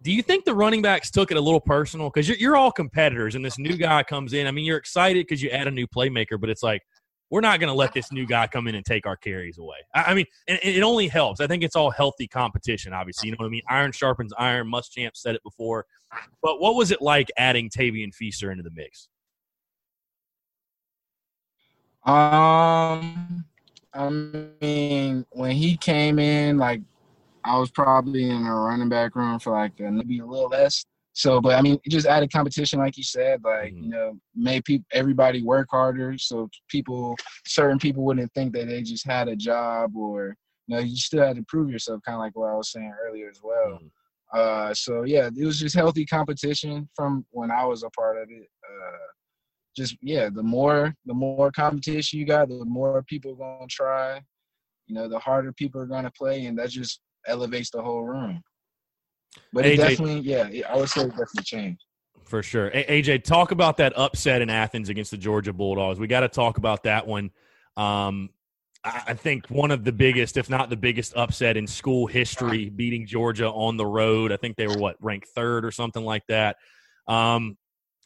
do 0.03 0.13
you 0.13 0.23
think 0.23 0.45
the 0.45 0.55
running 0.55 0.83
backs 0.83 1.11
took 1.11 1.31
it 1.31 1.37
a 1.37 1.41
little 1.41 1.61
personal? 1.61 2.09
Because 2.09 2.29
you're, 2.29 2.39
you're 2.39 2.57
all 2.57 2.71
competitors, 2.71 3.35
and 3.35 3.45
this 3.45 3.59
new 3.59 3.77
guy 3.77 4.03
comes 4.03 4.33
in. 4.33 4.47
I 4.47 4.51
mean, 4.51 4.65
you're 4.65 4.77
excited 4.77 5.27
because 5.27 5.43
you 5.43 5.51
add 5.51 5.67
a 5.67 5.71
new 5.71 5.87
playmaker, 5.87 6.41
but 6.41 6.51
it's 6.51 6.63
like, 6.63 6.83
we're 7.31 7.41
not 7.41 7.59
going 7.59 7.69
to 7.69 7.75
let 7.75 7.93
this 7.93 8.13
new 8.13 8.25
guy 8.27 8.47
come 8.47 8.69
in 8.69 8.77
and 8.77 8.85
take 8.85 9.05
our 9.05 9.17
carries 9.17 9.59
away. 9.59 9.79
I, 9.95 10.05
I 10.05 10.15
mean, 10.15 10.27
it, 10.47 10.61
it, 10.63 10.83
only 10.83 11.09
helps. 11.09 11.41
I 11.41 11.47
think 11.49 11.65
it's 11.65 11.75
all 11.75 11.91
healthy 11.91 12.29
competition, 12.29 12.93
obviously. 12.93 13.29
You 13.29 13.33
know 13.33 13.39
what 13.41 13.47
I 13.47 13.51
mean? 13.51 13.63
Iron 13.69 13.91
sharpens 13.91 14.33
iron. 14.39 14.71
Muschamp 14.71 15.11
said 15.15 15.35
it 15.35 15.43
before. 15.43 15.87
But 16.41 16.61
what 16.61 16.77
was 16.77 16.93
it 16.93 17.03
like 17.03 17.29
adding 17.37 17.69
Tavien 17.69 18.15
Feaster 18.15 18.53
into 18.53 18.63
the 18.63 18.71
mix? 18.71 19.09
Um, 22.05 23.45
I 23.93 24.09
mean, 24.61 25.27
when 25.31 25.51
he 25.51 25.77
came 25.77 26.21
in, 26.21 26.59
like 26.59 26.81
I 27.47 27.57
was 27.59 27.71
probably 27.71 28.29
in 28.29 28.45
a 28.45 28.55
running 28.55 28.89
back 28.89 29.15
room 29.15 29.39
for 29.39 29.53
like 29.53 29.79
maybe 29.79 30.19
a 30.19 30.27
little 30.27 30.49
less. 30.49 30.85
So, 31.13 31.41
but 31.41 31.55
I 31.55 31.63
mean, 31.63 31.79
it 31.83 31.91
just 31.91 32.07
added 32.07 32.31
competition, 32.33 32.79
like 32.79 32.99
you 32.99 33.05
said, 33.05 33.43
like 33.43 33.73
mm-hmm. 33.73 33.85
you 33.85 33.89
know, 33.89 34.19
made 34.35 34.65
people 34.65 34.85
everybody 34.93 35.43
work 35.43 35.69
harder. 35.71 36.19
So 36.19 36.51
people, 36.69 37.17
certain 37.47 37.79
people 37.79 38.05
wouldn't 38.05 38.33
think 38.35 38.53
that 38.53 38.67
they 38.67 38.83
just 38.83 39.07
had 39.07 39.29
a 39.29 39.37
job, 39.37 39.97
or 39.97 40.37
you 40.67 40.77
know, 40.77 40.83
you 40.83 40.97
still 40.97 41.25
had 41.25 41.37
to 41.37 41.45
prove 41.49 41.71
yourself, 41.71 42.03
kind 42.05 42.17
of 42.17 42.21
like 42.21 42.37
what 42.37 42.51
I 42.51 42.55
was 42.55 42.73
saying 42.73 42.93
earlier 43.07 43.31
as 43.31 43.41
well. 43.43 43.79
Mm-hmm. 43.79 43.87
Uh, 44.39 44.75
so 44.75 45.05
yeah, 45.05 45.31
it 45.35 45.45
was 45.45 45.61
just 45.61 45.75
healthy 45.75 46.05
competition 46.05 46.89
from 46.95 47.25
when 47.31 47.51
I 47.51 47.65
was 47.65 47.83
a 47.83 47.91
part 47.91 48.19
of 48.19 48.29
it. 48.29 48.49
Uh, 48.69 49.07
just 49.77 49.97
yeah, 50.03 50.29
the 50.29 50.43
more 50.43 50.95
the 51.07 51.15
more 51.15 51.51
competition 51.53 52.19
you 52.19 52.27
got, 52.27 52.49
the 52.49 52.65
more 52.65 53.03
people 53.05 53.33
are 53.33 53.37
gonna 53.37 53.69
try. 53.69 54.21
You 54.87 54.95
know, 54.95 55.09
the 55.09 55.19
harder 55.19 55.53
people 55.53 55.81
are 55.81 55.87
gonna 55.87 56.11
play, 56.11 56.45
and 56.45 56.59
that 56.59 56.71
just 56.71 57.01
elevates 57.27 57.71
the 57.71 57.83
whole 57.83 58.05
room. 58.05 58.43
But 59.53 59.65
AJ, 59.65 59.73
it 59.73 59.77
definitely, 59.77 60.21
yeah, 60.21 60.49
I 60.69 60.77
would 60.77 60.89
say 60.89 61.03
it 61.03 61.09
definitely 61.09 61.43
changed. 61.45 61.85
For 62.25 62.43
sure. 62.43 62.71
AJ, 62.71 63.25
talk 63.25 63.53
about 63.53 63.77
that 63.77 63.93
upset 63.97 64.43
in 64.43 64.51
Athens 64.51 64.89
against 64.89 65.13
the 65.13 65.17
Georgia 65.17 65.53
Bulldogs. 65.53 66.01
We 66.01 66.09
got 66.09 66.21
to 66.21 66.29
talk 66.29 66.59
about 66.59 66.83
that 66.83 67.07
one. 67.07 67.31
Um, 67.77 68.31
I 68.85 69.15
think 69.15 69.49
one 69.49 69.71
of 69.71 69.85
the 69.85 69.93
biggest, 69.93 70.37
if 70.37 70.49
not 70.49 70.71
the 70.71 70.77
biggest, 70.77 71.17
upset 71.17 71.57
in 71.57 71.67
school 71.67 72.07
history, 72.07 72.69
beating 72.69 73.07
Georgia 73.07 73.49
on 73.49 73.77
the 73.77 73.87
road. 73.87 74.31
I 74.31 74.37
think 74.37 74.57
they 74.57 74.69
were 74.69 74.79
what 74.79 74.97
ranked 75.01 75.29
third 75.35 75.65
or 75.65 75.73
something 75.73 76.05
like 76.05 76.23
that. 76.29 76.57
Um, 77.09 77.57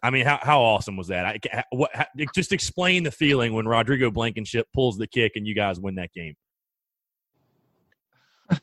I 0.02 0.10
mean, 0.10 0.24
how 0.24 0.38
how 0.40 0.62
awesome 0.62 0.96
was 0.96 1.08
that? 1.08 1.26
I, 1.26 1.64
what, 1.70 1.90
just 2.34 2.52
explain 2.52 3.02
the 3.02 3.10
feeling 3.10 3.52
when 3.52 3.68
Rodrigo 3.68 4.10
Blankenship 4.10 4.68
pulls 4.72 4.96
the 4.96 5.06
kick 5.06 5.32
and 5.34 5.46
you 5.46 5.54
guys 5.54 5.78
win 5.78 5.96
that 5.96 6.12
game. 6.14 6.34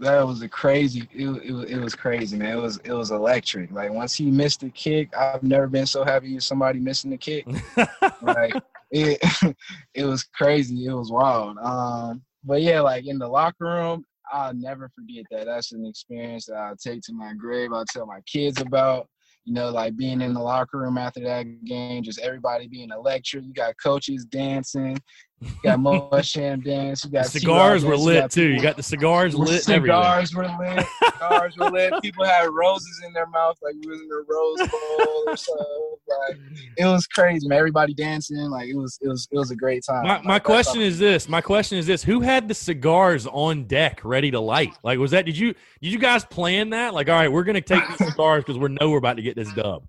that 0.00 0.26
was 0.26 0.42
a 0.42 0.48
crazy. 0.48 1.08
It, 1.12 1.28
it, 1.28 1.70
it 1.70 1.78
was 1.78 1.94
crazy, 1.94 2.36
man. 2.36 2.58
It 2.58 2.60
was 2.60 2.78
it 2.84 2.92
was 2.92 3.10
electric. 3.10 3.70
Like 3.70 3.92
once 3.92 4.14
he 4.14 4.30
missed 4.30 4.60
the 4.60 4.70
kick, 4.70 5.14
I've 5.16 5.42
never 5.42 5.66
been 5.66 5.86
so 5.86 6.04
happy 6.04 6.34
with 6.34 6.44
somebody 6.44 6.78
missing 6.80 7.10
the 7.10 7.16
kick. 7.16 7.46
like 8.22 8.54
it, 8.90 9.18
it 9.94 10.04
was 10.04 10.24
crazy. 10.24 10.86
It 10.86 10.92
was 10.92 11.10
wild. 11.10 11.58
Um, 11.58 12.22
but 12.44 12.62
yeah, 12.62 12.80
like 12.80 13.06
in 13.06 13.18
the 13.18 13.28
locker 13.28 13.66
room, 13.66 14.04
I'll 14.32 14.54
never 14.54 14.90
forget 14.94 15.24
that. 15.30 15.46
That's 15.46 15.72
an 15.72 15.84
experience 15.86 16.46
that 16.46 16.56
I'll 16.56 16.76
take 16.76 17.02
to 17.02 17.12
my 17.12 17.34
grave. 17.34 17.72
I'll 17.72 17.84
tell 17.84 18.06
my 18.06 18.20
kids 18.26 18.60
about 18.60 19.08
you 19.44 19.54
know, 19.54 19.70
like 19.70 19.96
being 19.96 20.20
in 20.20 20.34
the 20.34 20.40
locker 20.40 20.78
room 20.78 20.98
after 20.98 21.20
that 21.20 21.64
game, 21.64 22.02
just 22.02 22.20
everybody 22.20 22.68
being 22.68 22.90
electric. 22.90 23.44
You 23.44 23.52
got 23.52 23.74
coaches 23.82 24.24
dancing, 24.24 25.00
you 25.40 25.48
got 25.62 25.78
Muschamp 25.78 26.64
dance, 26.64 27.04
you 27.04 27.10
got 27.10 27.24
the 27.24 27.30
cigars 27.30 27.82
were 27.82 27.96
lit 27.96 28.24
you 28.24 28.28
too. 28.28 28.48
You 28.48 28.60
got 28.60 28.76
the 28.76 28.82
cigars 28.82 29.34
lit. 29.34 29.62
Cigars 29.62 30.34
everywhere. 30.36 30.56
were 30.58 30.74
lit. 30.76 30.86
Cigars 31.02 31.56
were 31.56 31.70
lit. 31.70 31.94
People 32.02 32.24
had 32.26 32.50
roses 32.50 33.02
in 33.06 33.12
their 33.14 33.26
mouth, 33.26 33.56
like 33.62 33.74
we 33.82 33.90
was 33.90 34.00
in 34.02 34.10
a 34.10 34.16
rose 34.28 34.68
bowl 34.68 35.24
or 35.26 35.36
something. 35.36 35.66
Like 36.08 36.38
it 36.76 36.84
was 36.84 37.06
crazy, 37.06 37.48
man. 37.48 37.58
Everybody 37.58 37.94
dancing, 37.94 38.36
like 38.50 38.68
it 38.68 38.76
was, 38.76 38.98
it 39.00 39.08
was, 39.08 39.28
it 39.32 39.38
was 39.38 39.50
a 39.50 39.56
great 39.56 39.82
time. 39.82 40.06
My, 40.06 40.20
my 40.22 40.38
question 40.38 40.82
is 40.82 40.98
this. 40.98 41.26
My 41.26 41.40
question 41.40 41.78
is 41.78 41.86
this: 41.86 42.02
Who 42.02 42.20
had 42.20 42.46
the 42.46 42.54
cigars 42.54 43.26
on 43.26 43.64
deck, 43.64 44.00
ready 44.04 44.30
to 44.32 44.40
light? 44.40 44.74
Like, 44.82 44.98
was 44.98 45.12
that? 45.12 45.24
Did 45.24 45.38
you? 45.38 45.54
Did 45.80 45.92
you 45.92 45.98
guys 45.98 46.22
plan 46.24 46.70
that? 46.70 46.92
Like, 46.92 47.08
all 47.08 47.14
right, 47.14 47.32
we're 47.32 47.44
gonna 47.44 47.62
take 47.62 47.82
these 47.88 48.08
cigars 48.10 48.44
because 48.44 48.58
we 48.58 48.68
know 48.68 48.90
we're 48.90 48.98
about 48.98 49.16
to 49.16 49.22
get 49.22 49.36
this 49.36 49.52
dub. 49.54 49.84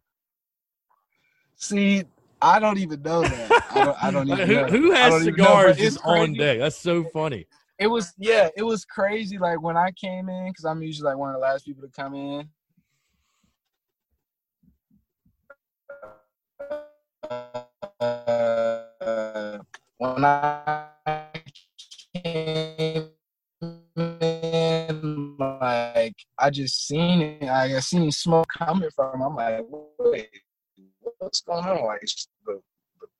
See, 1.58 2.06
I 2.42 2.60
don't 2.60 2.80
even 2.80 3.02
know 3.04 3.22
that. 3.22 3.64
I 3.72 3.86
don't, 3.86 4.04
I 4.04 4.12
don't 4.12 4.28
even 4.32 4.48
who, 4.48 4.56
know. 4.56 4.66
Who 4.66 4.92
has 4.92 5.24
cigars 5.24 5.78
just 5.78 6.00
on 6.04 6.34
deck? 6.34 6.60
That's 6.60 6.78
so 6.78 7.04
funny. 7.06 7.46
It 7.78 7.88
was 7.88 8.14
yeah, 8.18 8.50
it 8.56 8.64
was 8.64 8.86
crazy. 8.86 9.38
Like 9.38 9.62
when 9.62 9.78
I 9.78 9.92
came 9.92 10.30
in, 10.30 10.48
because 10.48 10.66
I'm 10.66 10.82
usually 10.82 11.06
like 11.10 11.18
one 11.18 11.30
of 11.30 11.36
the 11.36 11.40
last 11.40 11.66
people 11.66 11.84
to 11.84 11.90
come 11.90 12.16
in. 12.16 12.50
Uh, 18.00 19.60
when 19.98 20.26
I 20.26 21.28
came 22.24 23.10
in, 23.96 25.38
like 25.40 26.16
I 26.38 26.50
just 26.52 26.88
seen 26.88 27.22
it. 27.22 27.44
I 27.44 27.80
seen 27.80 28.12
smoke 28.12 28.48
coming 28.58 28.90
from. 28.96 29.22
I'm 29.22 29.36
like, 29.36 29.66
wait, 30.00 30.30
what's 31.20 31.42
going 31.42 31.66
on? 31.66 31.86
Like 31.86 32.02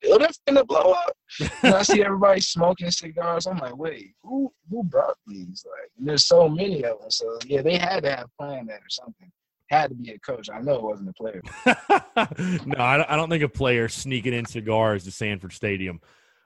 the 0.02 0.08
building 0.08 0.28
finna 0.48 0.66
blow 0.66 0.92
up. 0.92 1.16
and 1.62 1.74
I 1.74 1.82
see 1.82 2.02
everybody 2.04 2.40
smoking 2.40 2.90
cigars. 2.90 3.46
I'm 3.46 3.58
like, 3.58 3.76
wait, 3.76 4.14
who 4.22 4.52
who 4.70 4.84
brought 4.84 5.16
these? 5.26 5.64
Like, 5.68 5.90
there's 5.98 6.26
so 6.26 6.48
many 6.48 6.84
of 6.84 7.00
them. 7.00 7.10
So 7.10 7.38
yeah, 7.46 7.62
they 7.62 7.78
had 7.78 8.02
to 8.04 8.10
have 8.10 8.26
planned 8.38 8.68
that 8.68 8.80
or 8.80 8.90
something. 8.90 9.30
Had 9.70 9.90
to 9.90 9.94
be 9.94 10.10
a 10.10 10.18
coach. 10.18 10.50
I 10.52 10.60
know 10.60 10.74
it 10.74 10.82
wasn't 10.82 11.08
a 11.08 11.12
player. 11.14 11.40
no, 12.66 12.84
I 12.84 13.16
don't 13.16 13.30
think 13.30 13.42
a 13.42 13.48
player 13.48 13.88
sneaking 13.88 14.34
in 14.34 14.44
cigars 14.44 15.04
to 15.04 15.10
Sanford 15.10 15.52
Stadium. 15.52 16.00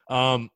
Um, 0.09 0.51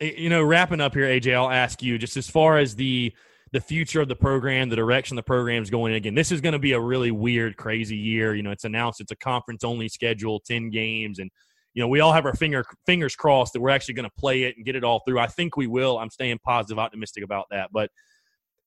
you 0.00 0.28
know, 0.28 0.42
wrapping 0.42 0.80
up 0.80 0.94
here, 0.94 1.06
AJ, 1.06 1.34
I'll 1.34 1.50
ask 1.50 1.82
you 1.82 1.98
just 1.98 2.16
as 2.16 2.28
far 2.28 2.58
as 2.58 2.74
the 2.76 3.12
the 3.50 3.60
future 3.60 4.02
of 4.02 4.08
the 4.08 4.16
program, 4.16 4.68
the 4.68 4.76
direction 4.76 5.16
the 5.16 5.22
program 5.22 5.62
is 5.62 5.70
going. 5.70 5.94
Again, 5.94 6.14
this 6.14 6.30
is 6.30 6.42
going 6.42 6.52
to 6.52 6.58
be 6.58 6.72
a 6.72 6.80
really 6.80 7.10
weird, 7.10 7.56
crazy 7.56 7.96
year. 7.96 8.34
You 8.34 8.42
know, 8.42 8.50
it's 8.50 8.64
announced 8.64 9.00
it's 9.00 9.12
a 9.12 9.16
conference 9.16 9.64
only 9.64 9.88
schedule, 9.88 10.40
ten 10.40 10.68
games, 10.70 11.18
and 11.18 11.30
you 11.74 11.82
know, 11.82 11.88
we 11.88 12.00
all 12.00 12.12
have 12.12 12.26
our 12.26 12.34
finger 12.34 12.64
fingers 12.86 13.14
crossed 13.14 13.52
that 13.52 13.60
we're 13.60 13.70
actually 13.70 13.94
going 13.94 14.08
to 14.08 14.14
play 14.18 14.44
it 14.44 14.56
and 14.56 14.64
get 14.64 14.76
it 14.76 14.84
all 14.84 15.00
through. 15.06 15.18
I 15.18 15.26
think 15.26 15.56
we 15.56 15.66
will. 15.66 15.98
I'm 15.98 16.10
staying 16.10 16.38
positive, 16.44 16.78
optimistic 16.78 17.24
about 17.24 17.46
that. 17.50 17.70
But 17.72 17.90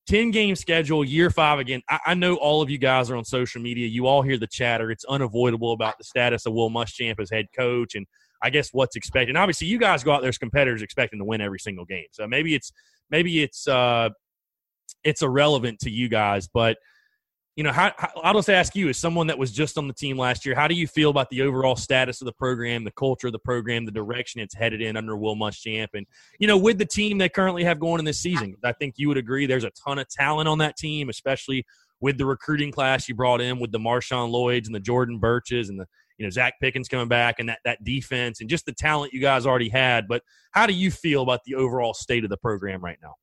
10 0.08 0.32
game 0.32 0.56
schedule, 0.56 1.04
year 1.04 1.30
five 1.30 1.60
again. 1.60 1.82
I, 1.90 2.00
I, 2.08 2.14
know 2.16 2.36
all 2.36 2.62
of 2.62 2.70
you 2.70 2.78
guys 2.78 3.10
are 3.12 3.16
on 3.16 3.24
social 3.24 3.62
media. 3.62 3.88
You 3.88 4.08
all 4.08 4.22
hear 4.22 4.38
the 4.38 4.48
chatter. 4.48 4.92
It's 4.92 5.06
unavoidable 5.06 5.74
about 5.74 5.98
the 5.98 6.04
status 6.04 6.46
of 6.46 6.54
Will 6.54 6.72
Muschamp 6.72 7.20
as 7.20 7.30
head 7.30 7.48
coach 7.56 7.96
and 7.96 8.08
I 8.42 8.50
guess 8.50 8.70
what's 8.72 8.96
expected. 8.96 9.30
And 9.30 9.38
obviously, 9.38 9.68
you 9.68 9.78
guys 9.78 10.04
go 10.04 10.12
out 10.12 10.22
there 10.22 10.30
as 10.30 10.38
competitors 10.38 10.82
expecting 10.82 11.20
to 11.20 11.26
win 11.26 11.42
every 11.42 11.60
single 11.60 11.86
game. 11.86 12.08
So 12.12 12.28
maybe 12.28 12.56
it's 12.56 12.72
maybe 13.10 13.44
it's 13.44 13.68
uh, 13.68 14.10
it's 15.04 15.22
irrelevant 15.22 15.80
to 15.82 15.92
you 15.92 16.10
guys, 16.10 16.48
but 16.48 16.78
you 17.56 17.64
know, 17.64 17.72
how, 17.72 17.92
how, 17.98 18.10
I'll 18.24 18.34
just 18.34 18.50
ask 18.50 18.76
you, 18.76 18.88
as 18.88 18.98
someone 18.98 19.28
that 19.28 19.38
was 19.38 19.52
just 19.52 19.78
on 19.78 19.88
the 19.88 19.94
team 19.94 20.18
last 20.18 20.46
year, 20.46 20.56
how 20.56 20.68
do 20.68 20.76
you 20.76 20.88
feel 20.88 21.10
about 21.10 21.30
the 21.30 21.42
overall 21.42 21.76
status 21.76 22.22
of 22.22 22.26
the 22.26 22.32
program, 22.32 22.86
the 22.86 22.92
culture 22.92 23.28
of 23.28 23.34
the 23.34 23.40
program, 23.40 23.86
the 23.86 23.92
direction 23.92 24.40
it's 24.40 24.56
headed 24.56 24.82
in 24.82 24.96
under 24.96 25.18
Will 25.18 25.36
Muschamp, 25.36 25.90
and 25.94 26.08
you 26.40 26.48
know, 26.48 26.58
with 26.58 26.78
the 26.78 26.86
team 26.86 27.18
they 27.18 27.30
currently 27.30 27.64
have 27.64 27.80
going 27.80 28.00
in 28.00 28.06
this 28.06 28.20
season? 28.20 28.56
I 28.64 28.72
think 28.72 28.96
you 28.98 29.10
would 29.10 29.18
agree 29.18 29.46
there's 29.46 29.66
a 29.66 29.72
ton 29.72 30.00
of 30.00 30.08
talent 30.08 30.48
on 30.48 30.60
that 30.60 30.78
team, 30.78 31.10
especially 31.10 31.66
with 32.00 32.18
the 32.18 32.26
recruiting 32.26 32.72
class 32.72 33.08
you 33.08 33.16
brought 33.16 33.42
in 33.42 33.60
with 33.60 33.72
the 33.72 33.80
Marshawn 33.80 34.32
Lloyds 34.32 34.68
and 34.68 34.76
the 34.76 34.80
Jordan 34.80 35.20
Burches 35.20 35.70
and 35.70 35.80
the 35.80 35.86
you 36.18 36.26
know 36.26 36.30
Zacch 36.30 36.54
Pickens 36.62 36.88
coming 36.88 37.08
back 37.08 37.40
and 37.40 37.50
that 37.50 37.60
that 37.66 37.84
defense 37.84 38.42
and 38.42 38.50
just 38.50 38.66
the 38.66 38.74
talent 38.74 39.14
you 39.14 39.20
guys 39.20 39.46
already 39.46 39.70
had. 39.70 40.08
But 40.08 40.24
how 40.52 40.68
do 40.68 40.74
you 40.74 40.90
feel 40.90 41.22
about 41.22 41.44
the 41.46 41.56
overall 41.56 41.94
state 41.94 42.24
of 42.24 42.30
the 42.30 42.38
program 42.38 42.82
right 42.82 42.98
now? 43.02 43.16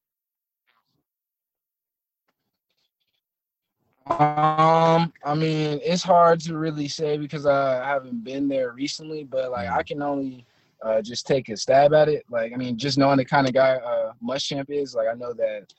Um, 4.11 5.13
I 5.25 5.35
mean, 5.35 5.81
it's 5.83 6.03
hard 6.03 6.41
to 6.41 6.57
really 6.57 6.89
say 6.89 7.19
because 7.19 7.47
I 7.47 7.85
haven't 7.85 8.25
been 8.25 8.49
there 8.49 8.73
recently, 8.73 9.25
but 9.25 9.51
like 9.51 9.69
I 9.69 9.83
can 9.83 10.03
only 10.03 10.47
uh, 10.83 11.03
just 11.03 11.27
take 11.27 11.49
a 11.49 11.57
stab 11.57 11.93
at 11.93 12.09
it. 12.09 12.25
Like, 12.31 12.53
I 12.53 12.57
mean, 12.57 12.79
just 12.79 12.99
knowing 12.99 13.19
the 13.19 13.25
kind 13.25 13.47
of 13.47 13.53
guy 13.53 13.77
uh, 13.77 14.13
Muschamp 14.27 14.67
is, 14.71 14.95
like, 14.95 15.09
I 15.09 15.15
know 15.15 15.33
that 15.35 15.73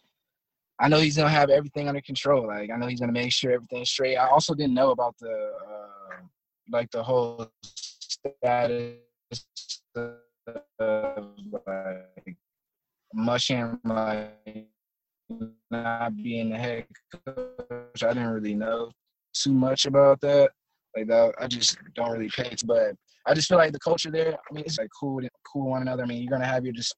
I 0.80 0.88
know 0.88 1.00
he's 1.00 1.18
gonna 1.18 1.30
have 1.30 1.50
everything 1.50 1.88
under 1.88 2.02
control. 2.02 2.48
Like, 2.48 2.70
I 2.70 2.78
know 2.78 2.88
he's 2.88 3.00
gonna 3.00 3.12
make 3.12 3.32
sure 3.32 3.52
everything's 3.52 3.90
straight. 3.90 4.16
I 4.18 4.28
also 4.30 4.54
didn't 4.54 4.76
know 4.76 4.92
about 4.92 5.18
the 5.20 5.52
uh, 5.68 6.22
like 6.72 6.92
the 6.92 7.04
whole 7.04 7.52
status 7.64 8.98
of 9.96 10.18
like 11.68 12.38
Muschamp 13.16 13.80
like 13.84 14.68
not 15.72 16.16
being 16.16 16.50
the 16.50 16.58
head 16.58 16.86
coach, 17.26 18.04
I 18.04 18.10
didn't 18.10 18.30
really 18.30 18.56
know 18.56 18.92
too 19.34 19.54
much 19.54 19.86
about 19.86 20.22
that. 20.22 20.52
Like 20.96 21.08
that, 21.08 21.34
I 21.40 21.48
just 21.48 21.78
don't 21.96 22.12
really 22.12 22.30
pay. 22.30 22.50
It, 22.50 22.64
but 22.66 22.96
I 23.28 23.34
just 23.34 23.48
feel 23.48 23.58
like 23.58 23.72
the 23.72 23.80
culture 23.80 24.12
there. 24.12 24.34
I 24.34 24.54
mean, 24.54 24.64
it's 24.66 24.80
like 24.80 24.90
cool, 25.00 25.22
cool 25.46 25.70
one 25.70 25.84
another. 25.84 26.04
I 26.04 26.06
mean, 26.08 26.22
you're 26.22 26.32
gonna 26.32 26.46
have 26.46 26.64
your 26.66 26.74
dis- 26.74 26.94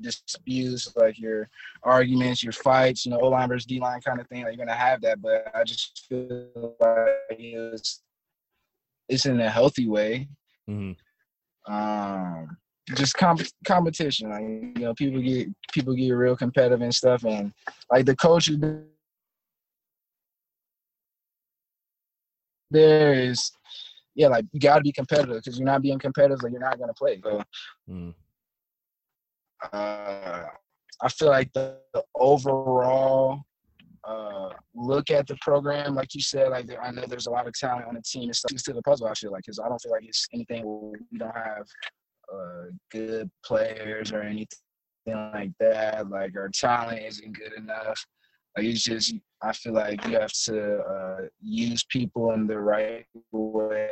disputes, 0.00 0.94
like 0.96 1.18
your 1.18 1.48
arguments, 1.82 2.42
your 2.42 2.52
fights. 2.52 3.06
You 3.06 3.12
know, 3.12 3.20
O 3.20 3.28
line 3.28 3.48
versus 3.48 3.66
D 3.66 3.80
line 3.80 4.00
kind 4.00 4.20
of 4.20 4.28
thing. 4.28 4.44
Like 4.44 4.56
you're 4.56 4.66
gonna 4.66 4.78
have 4.78 5.00
that. 5.02 5.22
But 5.22 5.50
I 5.54 5.64
just 5.64 6.06
feel 6.08 6.76
like 6.78 7.38
it's 7.38 8.02
it's 9.08 9.26
in 9.26 9.40
a 9.40 9.48
healthy 9.48 9.88
way. 9.88 10.28
Mm-hmm. 10.68 11.72
Um, 11.72 12.56
just 12.94 13.14
comp- 13.16 13.40
competition. 13.64 14.30
Like 14.30 14.42
you 14.78 14.84
know, 14.84 14.94
people 14.94 15.20
get 15.20 15.48
people 15.72 15.94
get 15.94 16.10
real 16.10 16.36
competitive 16.36 16.82
and 16.82 16.94
stuff, 16.94 17.24
and 17.24 17.52
like 17.90 18.06
the 18.06 18.16
coach 18.16 18.48
there 22.70 23.14
is, 23.14 23.52
yeah, 24.14 24.28
like 24.28 24.44
you 24.52 24.60
got 24.60 24.76
to 24.76 24.82
be 24.82 24.92
competitive 24.92 25.36
because 25.36 25.58
you're 25.58 25.66
not 25.66 25.82
being 25.82 25.98
competitive, 25.98 26.42
like 26.42 26.52
you're 26.52 26.60
not 26.60 26.78
gonna 26.78 26.94
play. 26.94 27.20
So, 27.22 27.42
mm. 27.88 28.14
uh, 29.72 30.44
I 31.02 31.08
feel 31.10 31.28
like 31.28 31.52
the, 31.52 31.78
the 31.92 32.02
overall 32.14 33.42
uh, 34.04 34.50
look 34.74 35.10
at 35.10 35.26
the 35.26 35.36
program, 35.40 35.94
like 35.94 36.14
you 36.14 36.20
said, 36.20 36.50
like 36.50 36.68
I 36.80 36.90
know 36.90 37.04
there's 37.08 37.26
a 37.26 37.30
lot 37.30 37.46
of 37.46 37.54
talent 37.54 37.86
on 37.86 37.94
the 37.94 38.02
team. 38.02 38.30
It's 38.30 38.42
still 38.56 38.74
the 38.74 38.82
puzzle. 38.82 39.06
I 39.06 39.14
feel 39.14 39.32
like 39.32 39.42
because 39.44 39.58
I 39.58 39.68
don't 39.68 39.80
feel 39.80 39.92
like 39.92 40.04
it's 40.04 40.26
anything 40.32 40.64
we 41.10 41.18
don't 41.18 41.34
have 41.34 41.66
uh, 42.32 42.64
good 42.90 43.30
players 43.44 44.12
or 44.12 44.22
anything 44.22 44.48
like 45.06 45.52
that. 45.60 46.08
Like 46.10 46.36
our 46.36 46.48
talent 46.48 47.02
isn't 47.02 47.32
good 47.32 47.52
enough. 47.54 48.04
Like 48.56 48.66
it's 48.66 48.82
just 48.82 49.14
I 49.42 49.52
feel 49.52 49.74
like 49.74 50.04
you 50.06 50.18
have 50.18 50.32
to 50.44 50.78
uh, 50.78 51.20
use 51.40 51.84
people 51.84 52.32
in 52.32 52.46
the 52.46 52.58
right 52.58 53.04
way 53.32 53.90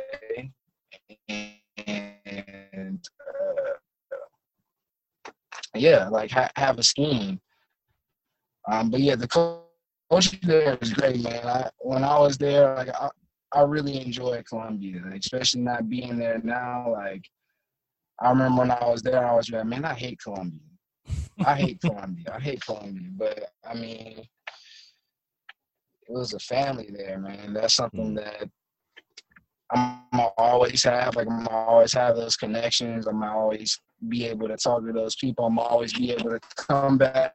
and 1.85 3.05
uh, 3.19 3.73
yeah, 5.75 6.07
like 6.07 6.31
ha- 6.31 6.51
have 6.55 6.79
a 6.79 6.83
scheme. 6.83 7.39
Um, 8.67 8.89
but 8.89 9.01
yeah, 9.01 9.15
the 9.15 9.27
coach 9.27 10.39
there 10.41 10.77
is 10.81 10.93
great, 10.93 11.21
man. 11.21 11.45
I, 11.45 11.69
when 11.79 12.03
I 12.03 12.17
was 12.19 12.37
there, 12.37 12.73
like 12.75 12.89
I, 12.89 13.09
I 13.51 13.61
really 13.61 14.01
enjoyed 14.01 14.45
Columbia, 14.47 15.03
especially 15.13 15.61
not 15.61 15.89
being 15.89 16.17
there 16.17 16.41
now. 16.43 16.91
Like 16.91 17.23
I 18.19 18.29
remember 18.29 18.59
when 18.59 18.71
I 18.71 18.85
was 18.85 19.01
there, 19.01 19.25
I 19.25 19.35
was 19.35 19.49
like, 19.49 19.65
man, 19.65 19.85
I 19.85 19.93
hate 19.93 20.19
Columbia. 20.21 20.59
I 21.45 21.55
hate 21.55 21.81
Columbia. 21.81 22.33
I 22.33 22.39
hate 22.39 22.65
Columbia. 22.65 23.09
But 23.11 23.49
I 23.67 23.73
mean, 23.73 24.19
it 24.19 26.13
was 26.13 26.33
a 26.33 26.39
family 26.39 26.89
there, 26.95 27.19
man. 27.19 27.53
That's 27.53 27.75
something 27.75 28.15
mm. 28.15 28.23
that 28.23 28.49
I'm 29.71 30.01
gonna 30.11 30.29
always 30.37 30.83
have. 30.83 31.15
Like 31.15 31.27
I'm 31.29 31.43
gonna 31.43 31.49
always 31.57 31.93
have 31.93 32.15
those 32.15 32.37
connections. 32.37 33.07
I'm 33.07 33.19
gonna 33.19 33.35
always 33.35 33.79
be 34.07 34.25
able 34.25 34.47
to 34.47 34.57
talk 34.57 34.85
to 34.85 34.93
those 34.93 35.15
people. 35.15 35.45
I'm 35.45 35.59
always 35.59 35.93
be 35.93 36.11
able 36.11 36.29
to 36.29 36.39
come 36.55 36.97
back 36.97 37.33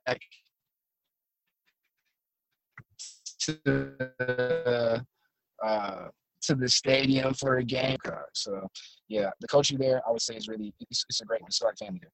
to 3.40 5.04
uh, 5.62 6.08
to 6.42 6.54
the 6.54 6.68
stadium 6.68 7.34
for 7.34 7.58
a 7.58 7.64
game. 7.64 7.98
So 8.34 8.66
yeah, 9.10 9.30
the 9.40 9.48
coaching 9.48 9.76
there, 9.76 10.00
I 10.06 10.12
would 10.12 10.22
say, 10.22 10.36
is 10.36 10.48
really 10.48 10.72
it's, 10.88 11.04
it's 11.08 11.20
a 11.20 11.24
great. 11.24 11.42
It's 11.44 11.60
like 11.60 11.76
family 11.76 12.00
here. 12.00 12.10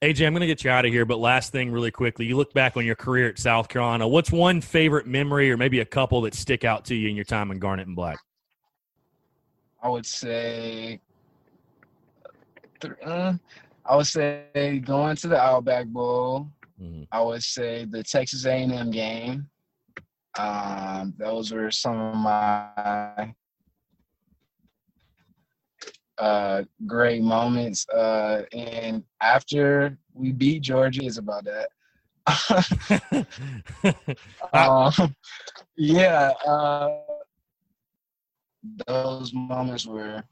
AJ, 0.00 0.26
I'm 0.26 0.32
going 0.32 0.40
to 0.40 0.46
get 0.46 0.62
you 0.62 0.70
out 0.70 0.86
of 0.86 0.92
here, 0.92 1.04
but 1.04 1.18
last 1.18 1.50
thing, 1.50 1.72
really 1.72 1.90
quickly, 1.90 2.24
you 2.24 2.36
look 2.36 2.54
back 2.54 2.76
on 2.76 2.86
your 2.86 2.94
career 2.94 3.28
at 3.28 3.38
South 3.38 3.68
Carolina. 3.68 4.06
What's 4.06 4.30
one 4.30 4.60
favorite 4.60 5.06
memory, 5.08 5.50
or 5.50 5.56
maybe 5.56 5.80
a 5.80 5.84
couple 5.84 6.20
that 6.22 6.34
stick 6.34 6.64
out 6.64 6.84
to 6.86 6.94
you 6.94 7.08
in 7.08 7.16
your 7.16 7.24
time 7.24 7.50
in 7.50 7.58
Garnet 7.58 7.88
and 7.88 7.96
Black? 7.96 8.18
I 9.82 9.88
would 9.88 10.06
say, 10.06 11.00
uh, 13.04 13.34
I 13.84 13.96
would 13.96 14.06
say 14.06 14.80
going 14.84 15.16
to 15.16 15.28
the 15.28 15.36
Outback 15.36 15.86
Bowl. 15.88 16.48
Mm-hmm. 16.80 17.02
I 17.10 17.20
would 17.20 17.42
say 17.42 17.84
the 17.84 18.04
Texas 18.04 18.46
A&M 18.46 18.90
game. 18.92 19.50
Um, 20.38 21.12
those 21.18 21.50
were 21.50 21.72
some 21.72 21.96
of 21.96 22.14
my 22.14 23.34
uh, 26.18 26.62
great 26.86 27.22
moments. 27.22 27.88
Uh, 27.88 28.42
and 28.52 29.02
after 29.20 29.98
we 30.14 30.32
beat 30.32 30.62
Georgia, 30.62 31.04
is 31.04 31.18
about 31.18 31.44
that. 31.44 31.68
um, 34.52 35.14
yeah, 35.76 36.32
uh, 36.46 37.00
those 38.86 39.32
moments 39.32 39.86
were 39.86 40.22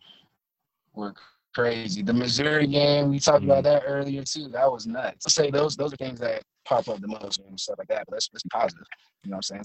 were 0.94 1.14
crazy. 1.54 2.02
The 2.02 2.12
Missouri 2.12 2.66
game, 2.66 3.10
we 3.10 3.18
talked 3.18 3.42
mm. 3.42 3.46
about 3.46 3.64
that 3.64 3.84
earlier 3.86 4.22
too. 4.24 4.48
That 4.48 4.70
was 4.70 4.86
nuts. 4.86 5.26
I'll 5.26 5.30
say 5.30 5.50
those 5.50 5.76
those 5.76 5.92
are 5.92 5.96
things 5.96 6.20
that 6.20 6.42
pop 6.64 6.88
up 6.88 7.00
the 7.00 7.08
most 7.08 7.38
and 7.38 7.58
stuff 7.58 7.78
like 7.78 7.88
that. 7.88 8.04
But 8.06 8.14
let's 8.14 8.28
let's 8.32 8.42
be 8.42 8.50
positive. 8.50 8.86
You 9.24 9.30
know 9.30 9.36
what 9.36 9.50
I'm 9.50 9.64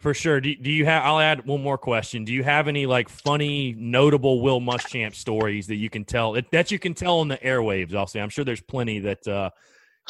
For 0.00 0.12
sure. 0.12 0.40
Do, 0.40 0.54
do 0.54 0.70
you 0.70 0.84
have? 0.84 1.04
I'll 1.04 1.18
add 1.18 1.46
one 1.46 1.62
more 1.62 1.78
question. 1.78 2.24
Do 2.24 2.32
you 2.32 2.44
have 2.44 2.68
any 2.68 2.86
like 2.86 3.08
funny, 3.08 3.74
notable 3.78 4.42
Will 4.42 4.60
Muschamp 4.60 5.14
stories 5.14 5.66
that 5.68 5.76
you 5.76 5.88
can 5.88 6.04
tell 6.04 6.38
that 6.52 6.70
you 6.70 6.78
can 6.78 6.94
tell 6.94 7.20
on 7.20 7.28
the 7.28 7.38
airwaves? 7.38 8.10
Say. 8.10 8.20
I'm 8.20 8.28
sure 8.28 8.44
there's 8.44 8.60
plenty 8.60 9.00
that 9.00 9.26
uh, 9.26 9.50